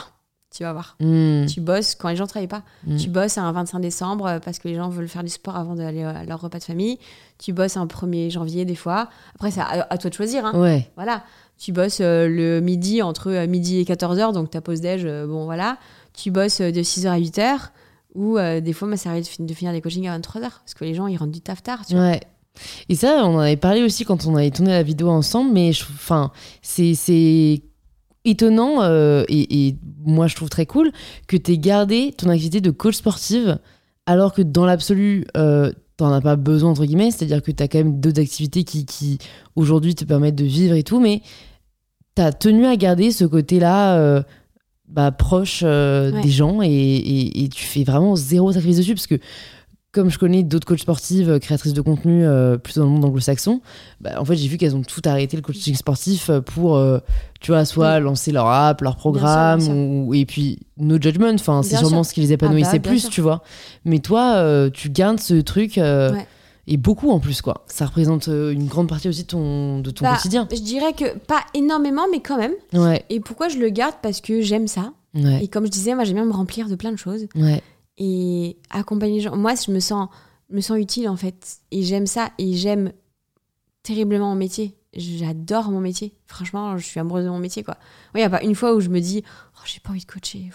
tu 0.55 0.63
vas 0.63 0.71
voir. 0.73 0.95
Hmm, 0.99 1.45
Tu 1.47 1.59
bosses 1.61 1.95
quand 1.95 2.09
les 2.09 2.15
gens 2.15 2.27
travaillent 2.27 2.47
pas. 2.47 2.63
hmm. 2.85 2.97
Tu 2.97 3.09
bosses 3.09 3.37
un 3.37 3.51
25 3.51 3.79
décembre 3.79 4.25
euh, 4.27 4.39
parce 4.39 4.59
que 4.59 4.67
les 4.67 4.75
gens 4.75 4.89
veulent 4.89 5.07
faire 5.07 5.23
du 5.23 5.29
sport 5.29 5.55
avant 5.55 5.75
d'aller 5.75 6.03
à 6.03 6.23
leur 6.25 6.39
repas 6.41 6.59
de 6.59 6.63
famille. 6.63 6.99
Tu 7.39 7.53
bosses 7.53 7.75
un 7.77 7.85
1er 7.87 8.29
janvier 8.29 8.63
des 8.65 8.75
fois. 8.75 9.09
Après, 9.35 9.51
c'est 9.51 9.61
à, 9.61 9.87
à 9.89 9.97
toi 9.97 10.09
de 10.09 10.15
choisir. 10.15 10.45
hein. 10.45 10.59
Ouais. 10.61 10.89
Voilà. 10.95 11.23
Tu 11.57 11.71
bosses 11.71 11.99
euh, 12.01 12.27
le 12.27 12.61
midi 12.61 13.01
entre 13.01 13.29
euh, 13.31 13.47
midi 13.47 13.79
et 13.79 13.83
14h, 13.83 14.33
donc 14.33 14.49
ta 14.51 14.61
pause 14.61 14.81
déj, 14.81 15.03
euh, 15.05 15.25
bon 15.27 15.45
voilà. 15.45 15.77
Tu 16.13 16.29
bosses 16.31 16.61
euh, 16.61 16.71
de 16.71 16.81
6h 16.81 17.07
à 17.07 17.19
8h. 17.19 17.57
Ou 18.15 18.37
euh, 18.37 18.61
des 18.61 18.73
fois, 18.73 18.95
ça 18.95 19.09
arrive 19.09 19.23
de, 19.23 19.27
fin- 19.29 19.43
de 19.43 19.53
finir 19.53 19.73
des 19.73 19.81
coachings 19.81 20.07
à 20.07 20.17
23h. 20.19 20.39
Parce 20.41 20.73
que 20.75 20.85
les 20.85 20.93
gens, 20.93 21.07
ils 21.07 21.17
rentrent 21.17 21.31
du 21.31 21.41
taf 21.41 21.63
tard. 21.63 21.83
Tu 21.87 21.95
vois. 21.95 22.03
Ouais. 22.11 22.21
Et 22.89 22.93
ça, 22.95 23.21
on 23.25 23.35
en 23.35 23.39
avait 23.39 23.55
parlé 23.57 23.81
aussi 23.81 24.05
quand 24.05 24.27
on 24.27 24.35
avait 24.35 24.51
tourné 24.51 24.69
la 24.71 24.83
vidéo 24.83 25.09
ensemble, 25.09 25.51
mais 25.53 25.71
enfin, 25.71 26.31
c'est 26.61 26.93
c'est 26.93 27.63
étonnant 28.25 28.81
euh, 28.81 29.23
et, 29.27 29.67
et 29.67 29.75
moi 30.05 30.27
je 30.27 30.35
trouve 30.35 30.49
très 30.49 30.65
cool 30.65 30.91
que 31.27 31.37
tu 31.37 31.51
aies 31.53 31.57
gardé 31.57 32.13
ton 32.17 32.29
activité 32.29 32.61
de 32.61 32.71
coach 32.71 32.95
sportive 32.95 33.57
alors 34.05 34.33
que 34.33 34.41
dans 34.41 34.65
l'absolu, 34.65 35.25
euh, 35.37 35.71
t'en 35.95 36.11
as 36.11 36.19
pas 36.21 36.35
besoin, 36.35 36.71
entre 36.71 36.85
guillemets, 36.85 37.11
c'est-à-dire 37.11 37.41
que 37.41 37.51
tu 37.51 37.63
as 37.63 37.67
quand 37.67 37.77
même 37.77 37.99
d'autres 38.01 38.19
activités 38.21 38.63
qui, 38.65 38.85
qui 38.85 39.17
aujourd'hui 39.55 39.95
te 39.95 40.03
permettent 40.03 40.35
de 40.35 40.43
vivre 40.43 40.75
et 40.75 40.83
tout, 40.83 40.99
mais 40.99 41.21
tu 42.15 42.21
as 42.21 42.33
tenu 42.33 42.65
à 42.65 42.75
garder 42.75 43.11
ce 43.11 43.25
côté-là. 43.25 43.97
euh, 43.97 44.21
bah, 44.89 45.11
proche 45.11 45.61
euh, 45.65 46.11
Ouais. 46.11 46.21
des 46.21 46.29
gens 46.29 46.61
et, 46.61 46.67
et- 46.69 47.43
et 47.45 47.49
tu 47.49 47.63
fais 47.63 47.83
vraiment 47.83 48.15
zéro 48.15 48.51
sacrifice 48.51 48.77
dessus 48.77 48.93
parce 48.93 49.07
que 49.07 49.15
comme 49.93 50.09
je 50.09 50.17
connais 50.19 50.43
d'autres 50.43 50.65
coachs 50.67 50.79
sportives, 50.79 51.29
euh, 51.29 51.39
créatrices 51.39 51.73
de 51.73 51.79
contenu 51.81 52.25
euh, 52.25 52.57
plutôt 52.57 52.81
dans 52.81 52.87
le 52.87 52.91
monde 52.93 53.05
anglo-saxon, 53.05 53.61
bah, 54.01 54.19
en 54.19 54.25
fait, 54.25 54.35
j'ai 54.35 54.47
vu 54.47 54.57
qu'elles 54.57 54.75
ont 54.75 54.81
tout 54.81 55.01
arrêté 55.05 55.37
le 55.37 55.43
coaching 55.43 55.75
sportif 55.75 56.29
euh, 56.29 56.41
pour, 56.41 56.75
euh, 56.77 56.97
tu 57.39 57.51
vois, 57.51 57.63
soit 57.63 57.99
lancer 57.99 58.31
leur 58.31 58.47
app, 58.47 58.81
leur 58.81 58.95
programme, 58.97 59.59
bien 59.59 59.67
sûr. 59.67 59.75
ou, 59.75 60.13
et 60.15 60.25
puis 60.25 60.59
no 60.77 60.95
judgment. 60.99 61.33
Enfin, 61.35 61.61
c'est 61.63 61.77
sûrement 61.77 62.03
sûr. 62.03 62.09
ce 62.09 62.13
qui 62.15 62.21
les 62.21 62.33
épanouissait 62.33 62.69
Ah 62.73 62.79
bah, 62.79 62.89
plus, 62.89 62.99
sûr. 63.01 63.09
tu 63.11 63.21
vois. 63.21 63.43
Mais 63.85 63.99
toi, 63.99 64.33
euh, 64.37 64.69
tu 64.69 64.89
gardes 64.89 65.19
ce 65.19 65.35
truc. 65.41 65.73
Ouais. 65.77 66.27
Et 66.65 66.77
beaucoup 66.77 67.11
en 67.11 67.19
plus, 67.19 67.41
quoi. 67.41 67.65
Ça 67.67 67.85
représente 67.85 68.27
une 68.27 68.67
grande 68.67 68.87
partie 68.87 69.09
aussi 69.09 69.23
de 69.23 69.27
ton, 69.27 69.79
de 69.79 69.91
ton 69.91 70.05
Bah, 70.05 70.15
quotidien. 70.15 70.47
Je 70.49 70.61
dirais 70.61 70.93
que 70.93 71.17
pas 71.19 71.41
énormément, 71.53 72.03
mais 72.09 72.21
quand 72.21 72.37
même. 72.37 72.53
Ouais, 72.73 73.03
Et 73.09 73.19
pourquoi 73.19 73.49
je 73.49 73.57
le 73.57 73.67
garde? 73.69 73.95
Parce 74.01 74.21
que 74.21 74.41
j'aime 74.41 74.67
ça. 74.67 74.93
ouais, 75.13 75.43
Et 75.43 75.49
comme 75.49 75.65
je 75.65 75.71
disais, 75.71 75.93
moi 75.93 76.05
j'aime 76.05 76.15
bien 76.15 76.25
me 76.25 76.31
remplir 76.31 76.69
de 76.69 76.75
plein 76.75 76.93
de 76.93 76.97
choses. 76.97 77.25
ouais. 77.35 77.61
Et 77.97 78.57
accompagner 78.69 79.15
les 79.15 79.21
gens. 79.21 79.35
Moi, 79.35 79.53
je 79.55 79.71
me 79.71 79.79
sens, 79.79 80.09
me 80.49 80.61
sens 80.61 80.77
utile 80.77 81.09
en 81.09 81.15
fait. 81.17 81.57
Et 81.71 81.83
j'aime 81.83 82.07
ça. 82.07 82.29
Et 82.37 82.53
j'aime 82.53 82.91
terriblement 83.83 84.29
mon 84.29 84.35
métier. 84.35 84.75
J'adore 84.95 85.71
mon 85.71 85.79
métier. 85.79 86.13
Franchement, 86.27 86.77
je 86.77 86.85
suis 86.85 86.99
amoureuse 86.99 87.25
de 87.25 87.29
mon 87.29 87.39
métier. 87.39 87.63
quoi. 87.63 87.77
Il 88.13 88.19
n'y 88.19 88.23
a 88.23 88.29
pas 88.29 88.43
une 88.43 88.55
fois 88.55 88.73
où 88.75 88.79
je 88.79 88.89
me 88.89 88.99
dis, 88.99 89.23
oh, 89.55 89.61
j'ai 89.65 89.79
pas 89.79 89.89
envie 89.89 90.01
de 90.05 90.11
coacher. 90.11 90.49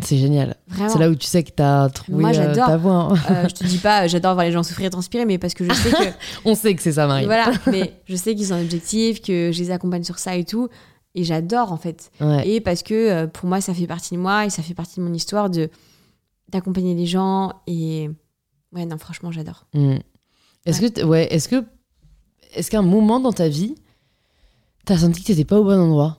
C'est 0.00 0.16
génial. 0.16 0.54
C'est 0.88 0.98
là 0.98 1.10
où 1.10 1.16
tu 1.16 1.26
sais 1.26 1.42
que 1.42 1.50
t'as 1.50 1.88
trouvé 1.88 2.20
Moi, 2.20 2.30
euh, 2.36 2.54
ta 2.54 2.76
voie. 2.76 2.92
hein. 3.12 3.14
Euh, 3.30 3.48
je 3.48 3.54
te 3.54 3.64
dis 3.64 3.78
pas, 3.78 4.06
j'adore 4.06 4.34
voir 4.34 4.46
les 4.46 4.52
gens 4.52 4.62
souffrir 4.62 4.86
et 4.86 4.90
transpirer, 4.90 5.24
mais 5.24 5.38
parce 5.38 5.54
que 5.54 5.64
je 5.68 5.72
sais 5.74 5.90
que. 5.90 6.12
On 6.44 6.54
sait 6.54 6.72
que 6.76 6.82
c'est 6.82 6.92
ça, 6.92 7.08
Marie. 7.08 7.24
voilà, 7.24 7.50
mais 7.66 8.00
je 8.06 8.14
sais 8.14 8.36
qu'ils 8.36 8.52
ont 8.52 8.56
un 8.56 8.62
objectif, 8.62 9.20
que 9.20 9.50
je 9.52 9.58
les 9.58 9.72
accompagne 9.72 10.04
sur 10.04 10.20
ça 10.20 10.36
et 10.36 10.44
tout. 10.44 10.68
Et 11.16 11.24
j'adore 11.24 11.72
en 11.72 11.76
fait. 11.78 12.12
Ouais. 12.20 12.48
Et 12.48 12.60
parce 12.60 12.84
que 12.84 12.94
euh, 12.94 13.26
pour 13.26 13.48
moi, 13.48 13.60
ça 13.60 13.74
fait 13.74 13.88
partie 13.88 14.14
de 14.14 14.20
moi 14.20 14.46
et 14.46 14.50
ça 14.50 14.62
fait 14.62 14.74
partie 14.74 15.00
de 15.00 15.04
mon 15.04 15.12
histoire 15.12 15.50
de 15.50 15.68
d'accompagner 16.48 16.94
les 16.94 17.06
gens. 17.06 17.52
Et 17.66 18.10
ouais, 18.72 18.86
non, 18.86 18.98
franchement, 18.98 19.30
j'adore. 19.32 19.66
Mm. 19.74 19.96
Est-ce 20.66 20.80
que, 20.80 21.02
ouais, 21.04 21.32
est-ce 21.32 21.48
que, 21.48 21.64
est-ce 22.54 22.70
qu'à 22.70 22.78
un 22.80 22.82
moment 22.82 23.20
dans 23.20 23.32
ta 23.32 23.48
vie, 23.48 23.74
t'as 24.84 24.98
senti 24.98 25.20
que 25.22 25.26
t'étais 25.28 25.44
pas 25.44 25.58
au 25.58 25.64
bon 25.64 25.78
endroit? 25.80 26.18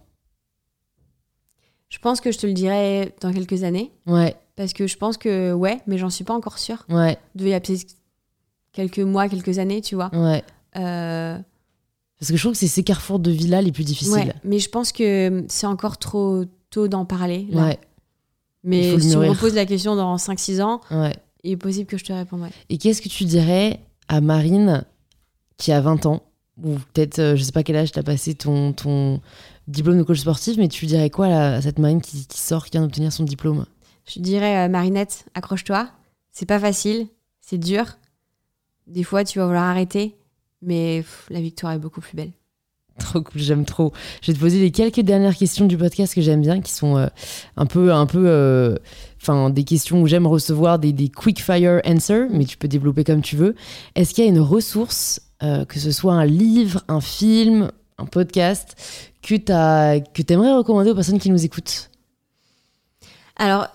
Je 1.90 1.98
pense 1.98 2.22
que 2.22 2.32
je 2.32 2.38
te 2.38 2.46
le 2.48 2.54
dirai 2.54 3.14
dans 3.22 3.34
quelques 3.34 3.64
années. 3.64 3.92
Ouais, 4.06 4.36
Parce 4.56 4.74
que 4.74 4.86
je 4.88 4.96
pense 4.98 5.18
que 5.18 5.54
ouais, 5.54 5.82
mais 5.88 5.98
j'en 5.98 6.10
suis 6.12 6.24
pas 6.24 6.36
encore 6.36 6.60
sûre. 6.60 6.86
ouais, 6.90 7.18
Il 7.36 7.40
devait 7.40 7.50
y 7.52 7.54
a 7.56 7.60
peut-être 7.60 7.96
quelques 8.72 9.00
mois, 9.00 9.28
quelques 9.28 9.58
années, 9.60 9.82
tu 9.82 9.96
vois. 9.96 10.12
ouais. 10.14 10.44
Euh, 10.78 11.38
Parce 12.20 12.30
que 12.32 12.38
je 12.38 12.42
trouve 12.44 12.52
que 12.54 12.60
c'est 12.60 12.68
ces 12.68 12.84
carrefours 12.84 13.18
de 13.20 13.32
vie-là 13.32 13.62
les 13.64 13.72
plus 13.72 13.84
difficiles. 13.86 14.14
ouais, 14.14 14.34
mais 14.44 14.60
je 14.60 14.70
pense 14.70 14.92
que 14.92 15.46
c'est 15.50 15.66
encore 15.66 15.98
trop 15.98 16.46
tôt 16.70 16.88
d'en 16.88 17.06
parler. 17.06 17.48
là. 17.50 17.66
Ouais, 17.66 17.80
Mais 18.64 19.00
si 19.00 19.16
on 19.16 19.22
me 19.22 19.36
pose 19.36 19.54
la 19.56 19.66
question 19.66 19.96
dans 19.96 20.16
5-6 20.18 20.62
ans, 20.62 20.82
ouais. 20.92 21.16
il 21.44 21.52
est 21.52 21.58
possible 21.58 21.86
que 21.86 21.98
je 21.98 22.04
te 22.04 22.14
réponde 22.14 22.42
ouais. 22.42 22.52
Et 22.70 22.78
qu'est-ce 22.78 23.02
que 23.02 23.10
tu 23.10 23.26
dirais 23.26 23.80
à 24.08 24.22
Marine 24.22 24.84
qui 25.58 25.72
a 25.72 25.82
20 25.82 26.06
ans? 26.06 26.24
Ou 26.62 26.76
peut-être, 26.94 27.20
euh, 27.20 27.36
je 27.38 27.44
sais 27.44 27.54
pas 27.54 27.64
quel 27.64 27.78
âge 27.78 27.94
t'as 27.94 28.04
passé 28.04 28.36
ton, 28.36 28.74
ton 28.74 29.22
diplôme 29.68 29.98
de 29.98 30.04
coach 30.04 30.20
sportif, 30.20 30.58
mais 30.58 30.68
tu 30.68 30.86
dirais 30.86 31.10
quoi 31.10 31.30
là, 31.30 31.54
à 31.56 31.62
cette 31.62 31.80
Marine 31.80 32.02
qui, 32.02 32.28
qui 32.28 32.40
sort, 32.40 32.66
qui 32.66 32.72
vient 32.72 32.82
d'obtenir 32.82 33.14
son 33.14 33.24
diplôme? 33.24 33.66
Je 34.06 34.20
dirais, 34.20 34.66
euh, 34.66 34.70
Marinette, 34.70 35.26
accroche-toi. 35.36 35.90
C'est 36.32 36.46
pas 36.46 36.60
facile, 36.60 37.08
c'est 37.40 37.58
dur. 37.58 37.86
Des 38.88 39.04
fois, 39.04 39.24
tu 39.24 39.40
vas 39.40 39.46
vouloir 39.46 39.66
arrêter, 39.66 40.18
mais 40.62 40.98
pff, 41.02 41.28
la 41.30 41.40
victoire 41.40 41.74
est 41.74 41.80
beaucoup 41.80 42.02
plus 42.02 42.16
belle. 42.16 42.32
Trop 43.00 43.22
cool, 43.22 43.42
j'aime 43.42 43.66
trop. 43.66 43.94
Je 44.22 44.32
vais 44.32 44.36
te 44.36 44.40
poser 44.40 44.60
les 44.60 44.72
quelques 44.72 45.00
dernières 45.00 45.36
questions 45.36 45.66
du 45.66 45.78
podcast 45.78 46.14
que 46.14 46.22
j'aime 46.22 46.42
bien, 46.42 46.62
qui 46.62 46.72
sont 46.72 46.98
euh, 46.98 47.08
un 47.58 47.66
peu, 47.66 47.94
un 47.94 48.06
peu, 48.06 48.26
euh, 48.28 48.76
enfin, 49.22 49.50
des 49.50 49.64
questions 49.64 50.02
où 50.02 50.08
j'aime 50.08 50.28
recevoir 50.28 50.80
des, 50.80 50.94
des 50.94 51.10
quick 51.10 51.42
fire 51.42 51.82
answers, 51.86 52.28
mais 52.30 52.46
tu 52.46 52.58
peux 52.58 52.68
développer 52.68 53.04
comme 53.04 53.22
tu 53.22 53.36
veux. 53.36 53.56
Est-ce 53.96 54.14
qu'il 54.14 54.24
y 54.24 54.28
a 54.28 54.30
une 54.30 54.40
ressource, 54.40 55.22
euh, 55.44 55.66
que 55.66 55.80
ce 55.80 55.92
soit 55.92 56.14
un 56.14 56.26
livre, 56.26 56.84
un 56.88 57.02
film, 57.02 57.72
un 57.98 58.06
podcast, 58.06 58.76
que 59.22 59.36
t'as, 59.36 60.00
que 60.00 60.22
t'aimerais 60.22 60.54
recommander 60.54 60.92
aux 60.92 60.96
personnes 60.96 61.20
qui 61.20 61.30
nous 61.30 61.44
écoutent? 61.44 61.90
Alors, 63.38 63.68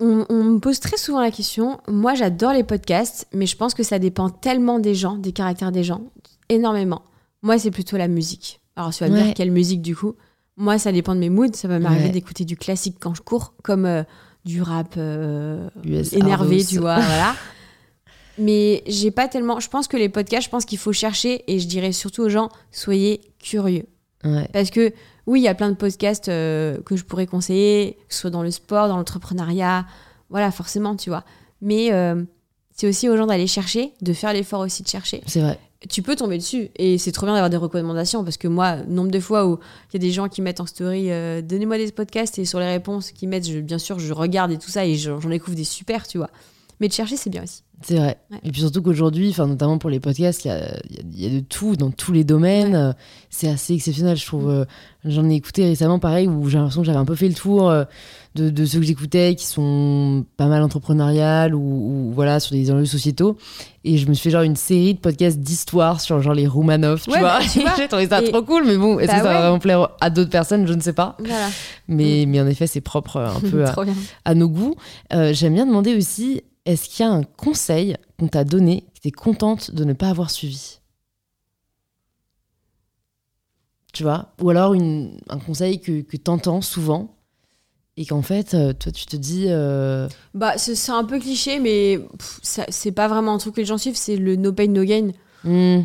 on 0.00 0.26
me 0.44 0.58
pose 0.58 0.80
très 0.80 0.96
souvent 0.96 1.20
la 1.20 1.30
question. 1.30 1.78
Moi, 1.86 2.14
j'adore 2.14 2.52
les 2.52 2.64
podcasts, 2.64 3.28
mais 3.32 3.46
je 3.46 3.56
pense 3.56 3.72
que 3.72 3.84
ça 3.84 4.00
dépend 4.00 4.30
tellement 4.30 4.80
des 4.80 4.96
gens, 4.96 5.16
des 5.16 5.32
caractères 5.32 5.70
des 5.70 5.84
gens, 5.84 6.02
énormément. 6.48 7.02
Moi, 7.42 7.58
c'est 7.58 7.70
plutôt 7.70 7.96
la 7.96 8.08
musique. 8.08 8.61
Alors, 8.76 8.92
tu 8.92 9.04
vas 9.04 9.10
me 9.10 9.16
Ouais. 9.16 9.24
dire 9.24 9.34
quelle 9.34 9.50
musique 9.50 9.82
du 9.82 9.94
coup 9.96 10.14
Moi, 10.56 10.78
ça 10.78 10.92
dépend 10.92 11.14
de 11.14 11.20
mes 11.20 11.30
moods. 11.30 11.52
Ça 11.54 11.68
va 11.68 11.78
m'arriver 11.78 12.04
Ouais. 12.06 12.10
d'écouter 12.10 12.44
du 12.44 12.56
classique 12.56 12.96
quand 13.00 13.14
je 13.14 13.22
cours, 13.22 13.54
comme 13.62 13.84
euh, 13.86 14.02
du 14.44 14.60
rap 14.62 14.94
euh, 14.96 15.68
énervé, 16.12 16.56
Ardos. 16.56 16.68
tu 16.68 16.78
vois, 16.78 16.96
voilà. 17.00 17.34
Mais 18.38 18.82
j'ai 18.86 19.10
pas 19.10 19.28
tellement. 19.28 19.60
Je 19.60 19.68
pense 19.68 19.88
que 19.88 19.96
les 19.96 20.08
podcasts, 20.08 20.44
je 20.46 20.50
pense 20.50 20.64
qu'il 20.64 20.78
faut 20.78 20.92
chercher, 20.92 21.44
et 21.52 21.58
je 21.58 21.66
dirais 21.66 21.92
surtout 21.92 22.22
aux 22.22 22.28
gens, 22.28 22.48
soyez 22.70 23.20
curieux. 23.38 23.86
Ouais, 24.24 24.48
Parce 24.52 24.70
que 24.70 24.92
oui, 25.26 25.40
il 25.40 25.42
y 25.42 25.48
a 25.48 25.54
plein 25.54 25.68
de 25.70 25.74
podcasts 25.76 26.28
euh, 26.28 26.78
que 26.82 26.96
je 26.96 27.04
pourrais 27.04 27.26
conseiller, 27.26 27.98
que 28.08 28.14
ce 28.14 28.20
soit 28.22 28.30
dans 28.30 28.42
le 28.42 28.50
sport, 28.50 28.88
dans 28.88 28.96
l'entrepreneuriat, 28.96 29.84
voilà, 30.30 30.50
forcément, 30.50 30.96
tu 30.96 31.10
vois. 31.10 31.24
Mais 31.60 31.90
c'est 32.74 32.88
aussi 32.88 33.08
aux 33.08 33.16
gens 33.16 33.26
d'aller 33.26 33.46
chercher, 33.46 33.92
de 34.00 34.12
faire 34.12 34.32
l'effort 34.32 34.60
aussi 34.60 34.82
de 34.82 34.88
chercher. 34.88 35.22
c'est 35.26 35.40
vrai. 35.40 35.58
Tu 35.88 36.02
peux 36.02 36.14
tomber 36.16 36.38
dessus 36.38 36.70
et 36.76 36.96
c'est 36.98 37.12
trop 37.12 37.26
bien 37.26 37.34
d'avoir 37.34 37.50
des 37.50 37.56
recommandations 37.56 38.22
parce 38.24 38.36
que 38.36 38.48
moi, 38.48 38.76
nombre 38.88 39.10
de 39.10 39.20
fois 39.20 39.46
où 39.46 39.58
il 39.90 39.94
y 39.94 39.96
a 39.96 39.98
des 40.00 40.12
gens 40.12 40.28
qui 40.28 40.40
mettent 40.42 40.60
en 40.60 40.66
story 40.66 41.10
euh, 41.10 41.42
donnez-moi 41.42 41.76
des 41.78 41.90
podcasts 41.92 42.38
et 42.38 42.44
sur 42.44 42.60
les 42.60 42.66
réponses 42.66 43.10
qu'ils 43.10 43.28
mettent, 43.28 43.48
je- 43.48 43.58
bien 43.60 43.78
sûr, 43.78 43.98
je 43.98 44.12
regarde 44.12 44.52
et 44.52 44.58
tout 44.58 44.70
ça 44.70 44.86
et 44.86 44.94
j'en 44.94 45.18
découvre 45.28 45.56
des 45.56 45.64
super, 45.64 46.06
tu 46.06 46.18
vois. 46.18 46.30
Mais 46.80 46.88
de 46.88 46.92
chercher, 46.92 47.16
c'est 47.16 47.30
bien 47.30 47.44
aussi. 47.44 47.62
C'est 47.84 47.96
vrai. 47.96 48.16
Ouais. 48.30 48.38
Et 48.44 48.50
puis 48.52 48.60
surtout 48.60 48.80
qu'aujourd'hui, 48.82 49.28
enfin 49.30 49.46
notamment 49.46 49.78
pour 49.78 49.90
les 49.90 49.98
podcasts, 50.00 50.44
il 50.44 50.48
y 50.48 50.50
a, 50.52 50.58
y 50.90 50.98
a- 50.98 51.02
y 51.14 51.26
a 51.26 51.30
de 51.30 51.44
tout 51.44 51.74
dans 51.76 51.90
tous 51.90 52.12
les 52.12 52.24
domaines. 52.24 52.74
Ouais. 52.76 52.92
C'est 53.30 53.48
assez 53.48 53.74
exceptionnel, 53.74 54.16
je 54.16 54.26
trouve. 54.26 54.48
Euh, 54.50 54.64
J'en 55.04 55.28
ai 55.28 55.34
écouté 55.34 55.64
récemment, 55.64 55.98
pareil, 55.98 56.28
où 56.28 56.48
j'ai 56.48 56.58
l'impression 56.58 56.82
que 56.82 56.86
j'avais 56.86 56.98
un 56.98 57.04
peu 57.04 57.16
fait 57.16 57.28
le 57.28 57.34
tour 57.34 57.68
euh, 57.70 57.84
de, 58.34 58.48
de 58.50 58.64
ceux 58.64 58.80
que 58.80 58.86
j'écoutais, 58.86 59.34
qui 59.34 59.44
sont 59.46 60.24
pas 60.36 60.46
mal 60.46 60.62
entrepreneuriales 60.62 61.54
ou, 61.54 61.60
ou, 61.60 62.12
voilà 62.14 62.40
sur 62.40 62.52
des 62.52 62.70
enjeux 62.70 62.86
sociétaux. 62.86 63.36
Et 63.84 63.98
je 63.98 64.06
me 64.08 64.14
suis 64.14 64.24
fait 64.24 64.30
genre 64.30 64.42
une 64.42 64.56
série 64.56 64.94
de 64.94 64.98
podcasts 65.00 65.38
d'histoire 65.38 66.00
sur 66.00 66.20
genre 66.22 66.32
les 66.34 66.46
Romanov, 66.46 67.02
tu 67.02 67.10
Ouais, 67.10 67.18
vois. 67.20 67.40
bah, 67.40 67.44
tu 67.52 67.60
vois. 67.60 67.74
j'ai 67.76 67.88
trouvé 67.88 68.08
ça 68.08 68.22
Et- 68.22 68.30
trop 68.30 68.42
cool, 68.42 68.64
mais 68.66 68.76
bon, 68.76 68.98
est-ce 68.98 69.08
Bah 69.08 69.18
que 69.18 69.22
ça 69.24 69.32
va 69.32 69.40
vraiment 69.40 69.58
plaire 69.58 69.88
à 70.00 70.08
d'autres 70.08 70.30
personnes? 70.30 70.66
Je 70.66 70.72
ne 70.72 70.80
sais 70.80 70.92
pas. 70.94 71.16
Voilà. 71.18 71.48
Mais, 71.88 72.24
mais 72.26 72.40
en 72.40 72.46
effet, 72.46 72.66
c'est 72.66 72.80
propre 72.80 73.16
euh, 73.16 73.28
un 73.28 73.40
peu 73.40 73.64
à, 74.24 74.34
nos 74.34 74.48
goûts. 74.48 74.76
Euh, 75.12 75.32
J'aime 75.34 75.54
bien 75.54 75.66
demander 75.66 75.94
aussi, 75.96 76.42
est-ce 76.64 76.88
qu'il 76.88 77.04
y 77.04 77.08
a 77.08 77.12
un 77.12 77.22
conseil 77.24 77.96
qu'on 78.18 78.28
t'a 78.28 78.44
donné 78.44 78.84
que 78.94 79.00
tu 79.02 79.08
es 79.08 79.10
contente 79.10 79.72
de 79.74 79.84
ne 79.84 79.92
pas 79.92 80.08
avoir 80.08 80.30
suivi? 80.30 80.78
Tu 83.92 84.04
vois? 84.04 84.32
Ou 84.40 84.48
alors 84.50 84.72
une- 84.74 85.18
un 85.28 85.38
conseil 85.38 85.80
que, 85.80 86.00
que 86.00 86.16
tu 86.16 86.30
entends 86.30 86.62
souvent? 86.62 87.14
Et 87.96 88.06
qu'en 88.06 88.22
fait, 88.22 88.54
euh, 88.54 88.72
toi, 88.72 88.90
tu 88.92 89.04
te 89.06 89.16
dis... 89.16 89.46
euh, 89.48 90.08
Bah, 90.34 90.56
c'est 90.56 90.90
un 90.92 91.04
peu 91.04 91.18
cliché, 91.18 91.58
mais 91.58 92.00
c'est 92.42 92.92
pas 92.92 93.08
vraiment 93.08 93.34
un 93.34 93.38
truc 93.38 93.54
que 93.56 93.60
les 93.60 93.66
gens 93.66 93.78
suivent, 93.78 93.96
c'est 93.96 94.16
le 94.16 94.36
no 94.36 94.52
pain, 94.52 94.66
no 94.68 94.82
gain. 94.84 95.10
Hmm, 95.44 95.82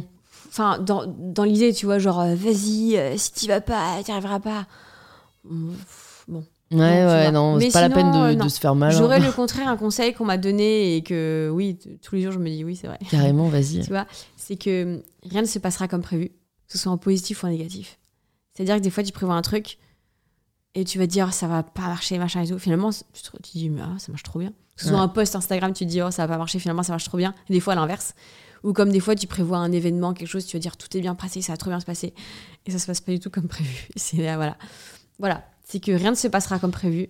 Enfin, 0.50 0.80
dans, 0.80 1.06
dans 1.06 1.44
l'idée, 1.44 1.74
tu 1.74 1.86
vois, 1.86 2.00
genre, 2.00 2.20
euh, 2.22 2.34
vas-y, 2.36 2.96
euh, 2.98 3.16
si 3.18 3.32
t'y 3.34 3.48
vas 3.48 3.62
pas, 3.62 4.02
t'y 4.04 4.12
arriveras 4.12 4.40
pas. 4.40 4.66
Bon. 6.28 6.44
ouais, 6.72 6.78
ouais, 7.06 7.32
non, 7.32 7.60
c'est 7.60 7.72
pas 7.72 7.88
la 7.88 7.90
peine 7.94 8.38
de, 8.38 8.50
se 8.50 8.60
faire 8.60 8.76
mal. 8.76 8.92
hein. 8.94 8.98
J'aurais 8.98 9.20
le 9.20 9.32
contraire, 9.32 9.68
un 9.68 9.78
conseil 9.78 10.14
qu'on 10.14 10.26
m'a 10.26 10.38
donné 10.38 10.96
et 10.96 11.04
que, 11.04 11.50
oui, 11.54 11.78
tous 12.02 12.16
les 12.16 12.22
jours, 12.24 12.32
je 12.32 12.40
me 12.40 12.50
dis, 12.50 12.64
oui, 12.64 12.76
c'est 12.76 12.88
vrai. 12.88 13.00
Carrément, 13.12 13.48
vas-y. 13.50 13.82
Tu 13.84 13.90
vois, 13.90 14.08
c'est 14.36 14.56
que 14.56 15.02
rien 15.30 15.42
ne 15.42 15.48
se 15.48 15.60
passera 15.60 15.88
comme 15.88 16.02
prévu, 16.02 16.30
que 16.30 16.34
ce 16.74 16.78
soit 16.78 16.92
en 16.92 16.98
positif 16.98 17.44
ou 17.44 17.48
en 17.48 17.50
négatif. 17.50 18.00
C'est-à-dire 18.54 18.76
que 18.78 18.82
des 18.82 18.90
fois, 18.90 19.04
tu 19.04 19.12
prévois 19.12 19.36
un 19.36 19.42
truc 19.42 19.78
et 20.80 20.86
tu 20.86 21.00
vas 21.00 21.08
dire, 21.08 21.34
ça 21.34 21.48
va 21.48 21.64
pas 21.64 21.84
marcher, 21.88 22.18
machin 22.20 22.42
et 22.44 22.48
tout. 22.48 22.60
Finalement, 22.60 22.92
tu 22.92 23.22
te, 23.24 23.30
tu 23.42 23.52
dis, 23.58 23.70
mais 23.70 23.82
ah, 23.84 23.96
ça 23.98 24.12
marche 24.12 24.24
trop 24.24 24.40
bien. 24.40 24.54
Soit 24.76 24.92
Ouais. 24.92 24.98
un 25.00 25.08
post 25.08 25.36
Instagram, 25.36 25.74
tu 25.74 25.86
te 25.86 25.90
dis, 25.90 26.02
oh, 26.02 26.12
ça 26.12 26.26
va 26.28 26.34
pas 26.34 26.38
marcher, 26.38 26.60
finalement, 26.60 26.84
ça 26.84 26.94
marche 26.94 27.06
trop 27.06 27.18
bien. 27.18 27.34
Et 27.50 27.54
des 27.54 27.60
fois, 27.60 27.74
à 27.74 27.76
l'inverse. 27.76 28.14
Ou 28.64 28.74
comme 28.74 28.92
des 28.92 29.00
fois, 29.00 29.16
tu 29.16 29.26
prévois 29.28 29.58
un 29.58 29.72
événement, 29.72 30.14
quelque 30.14 30.28
chose, 30.28 30.46
tu 30.46 30.56
vas 30.56 30.62
dire, 30.62 30.78
tout 30.78 30.96
est 30.96 31.02
bien 31.02 31.16
passé, 31.16 31.42
ça 31.42 31.54
va 31.54 31.58
trop 31.58 31.70
bien 31.72 31.80
se 31.80 31.86
passer. 31.86 32.14
Et 32.66 32.72
ça 32.72 32.80
se 32.80 32.86
passe 32.86 33.02
pas 33.02 33.12
du 33.12 33.20
tout 33.20 33.30
comme 33.30 33.48
prévu. 33.48 33.88
C'est 33.96 34.18
là, 34.18 34.36
voilà. 34.36 34.56
Voilà. 35.20 35.44
C'est 35.64 35.80
que 35.80 35.92
rien 35.92 36.12
ne 36.12 36.16
se 36.16 36.28
passera 36.28 36.60
comme 36.60 36.72
prévu, 36.72 37.10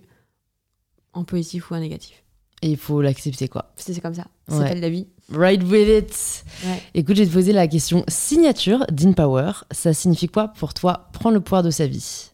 en 1.12 1.24
positif 1.24 1.70
ou 1.70 1.74
en 1.74 1.80
négatif. 1.80 2.24
Et 2.62 2.70
il 2.70 2.76
faut 2.76 3.00
l'accepter, 3.02 3.48
quoi. 3.48 3.72
C'est 3.76 3.92
c'est 3.92 4.00
comme 4.00 4.14
ça. 4.14 4.24
Ça 4.48 4.54
Ouais. 4.56 4.62
s'appelle 4.64 4.80
la 4.80 4.88
vie. 4.90 5.06
Right 5.30 5.62
with 5.62 5.88
it 5.88 6.44
Ouais. 6.66 6.82
Écoute, 6.94 7.16
je 7.16 7.22
vais 7.22 7.28
te 7.28 7.32
poser 7.32 7.52
la 7.52 7.68
question 7.68 8.02
signature 8.08 8.84
d'InPower. 8.90 9.52
Ça 9.70 9.92
signifie 9.92 10.26
quoi 10.28 10.48
pour 10.48 10.74
toi 10.74 11.08
prendre 11.12 11.34
le 11.34 11.40
pouvoir 11.40 11.62
de 11.62 11.70
sa 11.70 11.86
vie? 11.86 12.30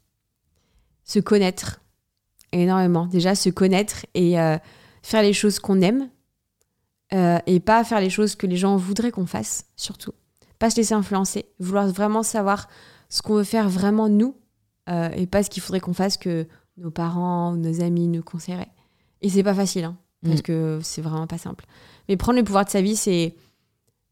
Se 1.05 1.19
connaître 1.19 1.81
énormément. 2.53 3.07
Déjà, 3.07 3.35
se 3.35 3.51
connaître 3.51 4.07
et 4.15 4.41
euh, 4.41 4.57
faire 5.03 5.23
les 5.23 5.33
choses 5.33 5.59
qu'on 5.59 5.81
aime 5.81 6.09
euh, 7.13 7.39
et 7.47 7.61
pas 7.61 7.85
faire 7.85 8.01
les 8.01 8.11
choses 8.11 8.35
que 8.35 8.47
les 8.47 8.57
gens 8.57 8.77
voudraient 8.77 9.11
qu'on 9.11 9.27
fasse, 9.27 9.67
surtout. 9.77 10.13
Pas 10.59 10.71
se 10.71 10.77
laisser 10.77 10.95
influencer, 10.95 11.47
vouloir 11.59 11.89
vraiment 11.89 12.23
savoir 12.23 12.69
ce 13.09 13.23
qu'on 13.23 13.35
veut 13.35 13.45
faire 13.45 13.69
vraiment 13.69 14.09
nous 14.09 14.37
euh, 14.89 15.11
et 15.11 15.27
pas 15.27 15.43
ce 15.43 15.51
qu'il 15.51 15.63
faudrait 15.63 15.81
qu'on 15.81 15.93
fasse 15.93 16.17
que 16.17 16.47
nos 16.77 16.91
parents 16.91 17.53
ou 17.53 17.57
nos 17.57 17.83
amis 17.83 18.09
nous 18.09 18.23
conseilleraient. 18.23 18.73
Et 19.21 19.29
c'est 19.29 19.43
pas 19.43 19.55
facile. 19.55 19.85
Hein. 19.85 19.97
parce 20.23 20.41
Mm. 20.41 20.43
que 20.43 20.81
c'est 20.83 21.03
vraiment 21.03 21.27
pas 21.27 21.39
simple. 21.39 21.67
Mais 22.09 22.17
prendre 22.17 22.39
le 22.39 22.45
pouvoir 22.45 22.65
de 22.65 22.71
sa 22.71 22.81
vie, 22.81 22.97
c'est 22.97 23.35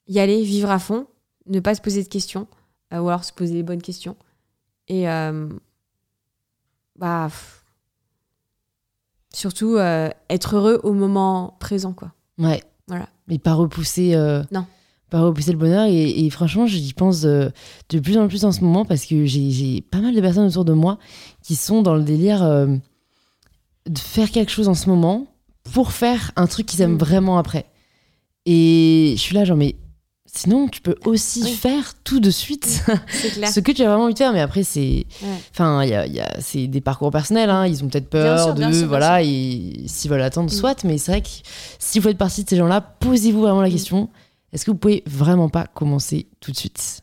y 0.08 0.18
aller, 0.18 0.42
vivre 0.42 0.70
à 0.70 0.78
fond, 0.78 1.06
ne 1.46 1.60
pas 1.60 1.74
se 1.74 1.80
poser 1.80 2.02
de 2.02 2.08
questions, 2.08 2.46
ou 2.92 3.08
alors 3.08 3.24
se 3.24 3.32
poser 3.32 3.54
les 3.54 3.62
bonnes 3.62 3.80
questions. 3.80 4.16
Et 4.88 5.06
bah, 6.96 7.26
pff, 7.28 7.64
surtout 9.34 9.76
euh, 9.76 10.10
être 10.30 10.56
heureux 10.56 10.80
au 10.82 10.92
moment 10.92 11.56
présent, 11.60 11.92
quoi. 11.92 12.12
Ouais. 12.38 12.62
Voilà. 12.88 13.08
Mais 13.28 13.38
pas 13.38 13.54
repousser. 13.54 14.14
euh, 14.14 14.42
Non. 14.52 14.66
Pas 15.10 15.20
repousser 15.22 15.52
le 15.52 15.58
bonheur. 15.58 15.86
Et, 15.86 16.24
et 16.24 16.30
franchement, 16.30 16.66
j'y 16.66 16.92
pense 16.94 17.24
euh, 17.24 17.50
de 17.90 18.00
plus 18.00 18.16
en 18.18 18.28
plus 18.28 18.44
en 18.44 18.52
ce 18.52 18.62
moment 18.62 18.84
parce 18.84 19.04
que 19.06 19.24
j'ai 19.26 19.80
pas 19.82 20.00
mal 20.00 20.14
de 20.14 20.20
personnes 20.20 20.46
autour 20.46 20.64
de 20.64 20.72
moi 20.72 20.98
qui 21.42 21.54
sont 21.54 21.82
dans 21.82 21.94
le 21.94 22.02
délire 22.02 22.42
de 23.86 23.98
faire 23.98 24.30
quelque 24.30 24.50
chose 24.50 24.68
en 24.68 24.74
ce 24.74 24.88
moment 24.88 25.26
pour 25.72 25.92
faire 25.92 26.32
un 26.36 26.46
truc 26.46 26.66
qu'ils 26.66 26.80
aiment 26.80 26.94
Mm. 26.94 26.98
vraiment 26.98 27.38
après. 27.38 27.66
Et 28.46 29.12
je 29.16 29.20
suis 29.20 29.34
là, 29.34 29.44
genre, 29.44 29.56
mais 29.56 29.76
sinon, 30.26 30.68
tu 30.68 30.80
peux 30.80 30.94
aussi 31.04 31.42
Oui. 31.42 31.52
faire 31.52 31.94
tout 32.04 32.20
de 32.20 32.30
suite 32.30 32.82
clair. 33.34 33.48
ce 33.50 33.60
que 33.60 33.72
tu 33.72 33.82
as 33.82 33.86
vraiment 33.88 34.04
envie 34.04 34.14
de 34.14 34.18
faire. 34.18 34.32
Mais 34.32 34.40
après, 34.40 34.62
c'est. 34.62 35.06
Ouais. 35.22 35.28
Enfin, 35.52 35.82
il 35.84 35.90
y 35.90 36.18
y 36.18 36.22
c'est 36.40 36.66
des 36.66 36.80
parcours 36.80 37.10
personnels, 37.10 37.50
hein. 37.50 37.66
ils 37.66 37.82
ont 37.84 37.88
peut-être 37.88 38.08
peur 38.08 38.42
sûr, 38.42 38.54
de. 38.54 38.72
sûr, 38.72 38.88
voilà, 38.88 39.22
et 39.22 39.84
s'ils 39.86 40.10
veulent 40.10 40.22
attendre, 40.22 40.50
Mm. 40.52 40.56
soit, 40.56 40.84
mais 40.84 40.98
c'est 40.98 41.12
vrai 41.12 41.22
que 41.22 41.28
si 41.78 41.98
vous 41.98 42.08
faites 42.08 42.18
partie 42.18 42.44
de 42.44 42.48
ces 42.48 42.56
gens-là, 42.56 42.80
posez-vous 42.80 43.40
vraiment 43.42 43.60
la 43.62 43.68
Mm. 43.68 43.72
question 43.72 44.08
est-ce 44.52 44.66
que 44.66 44.70
vous 44.70 44.76
pouvez 44.76 45.02
vraiment 45.06 45.48
pas 45.48 45.66
commencer 45.66 46.26
tout 46.40 46.50
de 46.52 46.56
suite? 46.56 47.00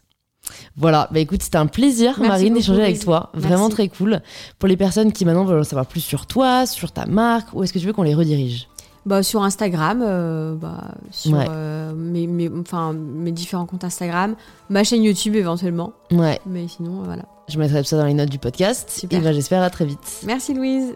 Voilà, 0.76 1.08
bah 1.12 1.20
écoute, 1.20 1.42
c'était 1.44 1.58
un 1.58 1.66
plaisir, 1.68 2.14
Merci 2.18 2.28
Marine, 2.30 2.54
d'échanger 2.56 2.82
avec 2.84 3.00
toi. 3.00 3.32
Vraiment 3.34 3.70
très 3.70 3.88
cool. 3.88 4.22
Pour 4.60 4.68
les 4.70 4.78
personnes 4.78 5.12
qui 5.12 5.26
maintenant 5.26 5.46
veulent 5.46 5.62
en 5.62 5.64
savoir 5.64 5.86
plus 5.88 6.02
sur 6.02 6.26
toi, 6.28 6.66
sur 6.68 6.92
ta 6.92 7.06
marque, 7.08 7.54
où 7.54 7.64
est-ce 7.64 7.74
que 7.74 7.80
tu 7.80 7.86
veux 7.88 7.94
qu'on 7.94 8.04
les 8.04 8.14
redirige? 8.16 8.68
Bah, 9.10 9.24
sur 9.24 9.42
Instagram, 9.42 10.04
euh, 10.06 10.54
bah, 10.54 10.92
sur 11.10 11.36
Ouais. 11.36 11.46
euh, 11.50 11.94
mes, 11.96 12.28
mes, 12.28 12.48
enfin, 12.62 12.94
mes 12.94 13.32
différents 13.32 13.66
comptes 13.66 13.84
Instagram, 13.84 14.36
ma 14.70 14.84
chaîne 14.84 15.02
YouTube 15.04 15.36
éventuellement. 15.36 15.94
Ouais, 16.12 16.40
Mais 16.46 16.68
sinon, 16.68 17.02
euh, 17.02 17.06
voilà. 17.06 17.24
je 17.48 17.58
mettrai 17.58 17.80
tout 17.80 17.88
ça 17.88 17.98
dans 17.98 18.06
les 18.06 18.14
notes 18.14 18.30
du 18.30 18.38
podcast. 18.38 18.88
Super. 18.92 19.18
Et 19.18 19.22
ben 19.24 19.34
j'espère 19.34 19.64
à 19.64 19.72
très 19.72 19.86
vite. 19.86 20.22
Merci 20.28 20.54
Louise. 20.54 20.94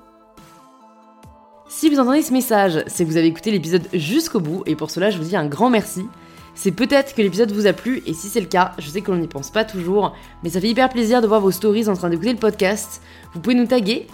Si 1.67 1.89
vous 1.89 1.99
entendez 1.99 2.21
ce 2.21 2.31
message, 2.31 2.83
c'est 2.85 3.03
que 3.03 3.09
vous 3.09 3.17
avez 3.17 3.25
écouté 3.25 3.49
l'épisode 3.49 3.87
jusqu'au 3.93 4.39
bout, 4.39 4.61
et 4.67 4.75
pour 4.75 4.91
cela, 4.91 5.09
je 5.09 5.17
vous 5.17 5.23
dis 5.23 5.35
un 5.35 5.47
grand 5.47 5.71
merci. 5.71 6.05
C'est 6.53 6.71
peut-être 6.71 7.15
que 7.15 7.21
l'épisode 7.23 7.51
vous 7.51 7.65
a 7.65 7.73
plu, 7.73 8.03
et 8.05 8.13
si 8.13 8.27
c'est 8.27 8.41
le 8.41 8.45
cas, 8.45 8.73
je 8.77 8.87
sais 8.91 9.01
qu'on 9.01 9.15
n'y 9.15 9.27
pense 9.27 9.49
pas 9.49 9.65
toujours, 9.65 10.13
mais 10.43 10.51
ça 10.51 10.61
fait 10.61 10.69
hyper 10.69 10.89
plaisir 10.89 11.19
de 11.23 11.25
voir 11.25 11.41
vos 11.41 11.49
stories 11.49 11.89
en 11.89 11.95
train 11.95 12.11
d'écouter 12.11 12.31
le 12.33 12.37
podcast. 12.37 13.01
Vous 13.33 13.39
pouvez 13.39 13.55
nous 13.55 13.65
taguer 13.65 14.05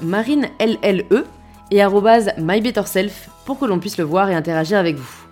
marinelle 0.00 1.04
et 1.70 1.82
mybetterself 2.38 3.28
pour 3.44 3.58
que 3.58 3.64
l'on 3.64 3.78
puisse 3.78 3.98
le 3.98 4.04
voir 4.04 4.30
et 4.30 4.34
interagir 4.34 4.78
avec 4.78 4.96
vous. 4.96 5.24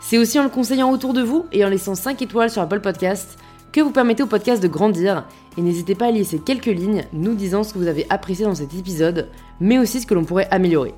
C'est 0.00 0.18
aussi 0.18 0.38
en 0.38 0.44
le 0.44 0.48
conseillant 0.48 0.90
autour 0.90 1.14
de 1.14 1.22
vous 1.22 1.46
et 1.52 1.64
en 1.64 1.68
laissant 1.68 1.94
5 1.94 2.20
étoiles 2.22 2.50
sur 2.50 2.62
Apple 2.62 2.80
Podcast 2.80 3.38
que 3.72 3.80
vous 3.80 3.90
permettez 3.90 4.22
au 4.22 4.26
podcast 4.26 4.62
de 4.62 4.68
grandir. 4.68 5.24
Et 5.58 5.62
n'hésitez 5.62 5.94
pas 5.94 6.06
à 6.06 6.10
laisser 6.10 6.38
quelques 6.38 6.66
lignes 6.66 7.04
nous 7.12 7.34
disant 7.34 7.62
ce 7.62 7.74
que 7.74 7.78
vous 7.78 7.88
avez 7.88 8.06
apprécié 8.08 8.44
dans 8.44 8.54
cet 8.54 8.74
épisode, 8.74 9.28
mais 9.60 9.78
aussi 9.78 10.00
ce 10.00 10.06
que 10.06 10.14
l'on 10.14 10.24
pourrait 10.24 10.48
améliorer. 10.50 10.94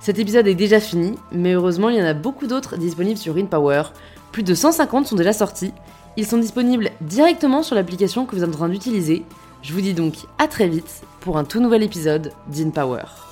Cet 0.00 0.18
épisode 0.18 0.48
est 0.48 0.54
déjà 0.54 0.80
fini, 0.80 1.14
mais 1.30 1.52
heureusement 1.52 1.88
il 1.88 1.96
y 1.96 2.02
en 2.02 2.06
a 2.06 2.14
beaucoup 2.14 2.46
d'autres 2.46 2.76
disponibles 2.76 3.18
sur 3.18 3.36
InPower. 3.36 3.84
Plus 4.32 4.42
de 4.42 4.54
150 4.54 5.06
sont 5.06 5.16
déjà 5.16 5.32
sortis. 5.32 5.72
Ils 6.16 6.26
sont 6.26 6.38
disponibles 6.38 6.90
directement 7.00 7.62
sur 7.62 7.76
l'application 7.76 8.26
que 8.26 8.34
vous 8.34 8.42
êtes 8.42 8.48
en 8.50 8.58
train 8.58 8.68
d'utiliser. 8.68 9.24
Je 9.62 9.72
vous 9.72 9.80
dis 9.80 9.94
donc 9.94 10.14
à 10.38 10.48
très 10.48 10.68
vite 10.68 11.02
pour 11.20 11.38
un 11.38 11.44
tout 11.44 11.60
nouvel 11.60 11.82
épisode 11.82 12.32
d'InPower. 12.48 13.31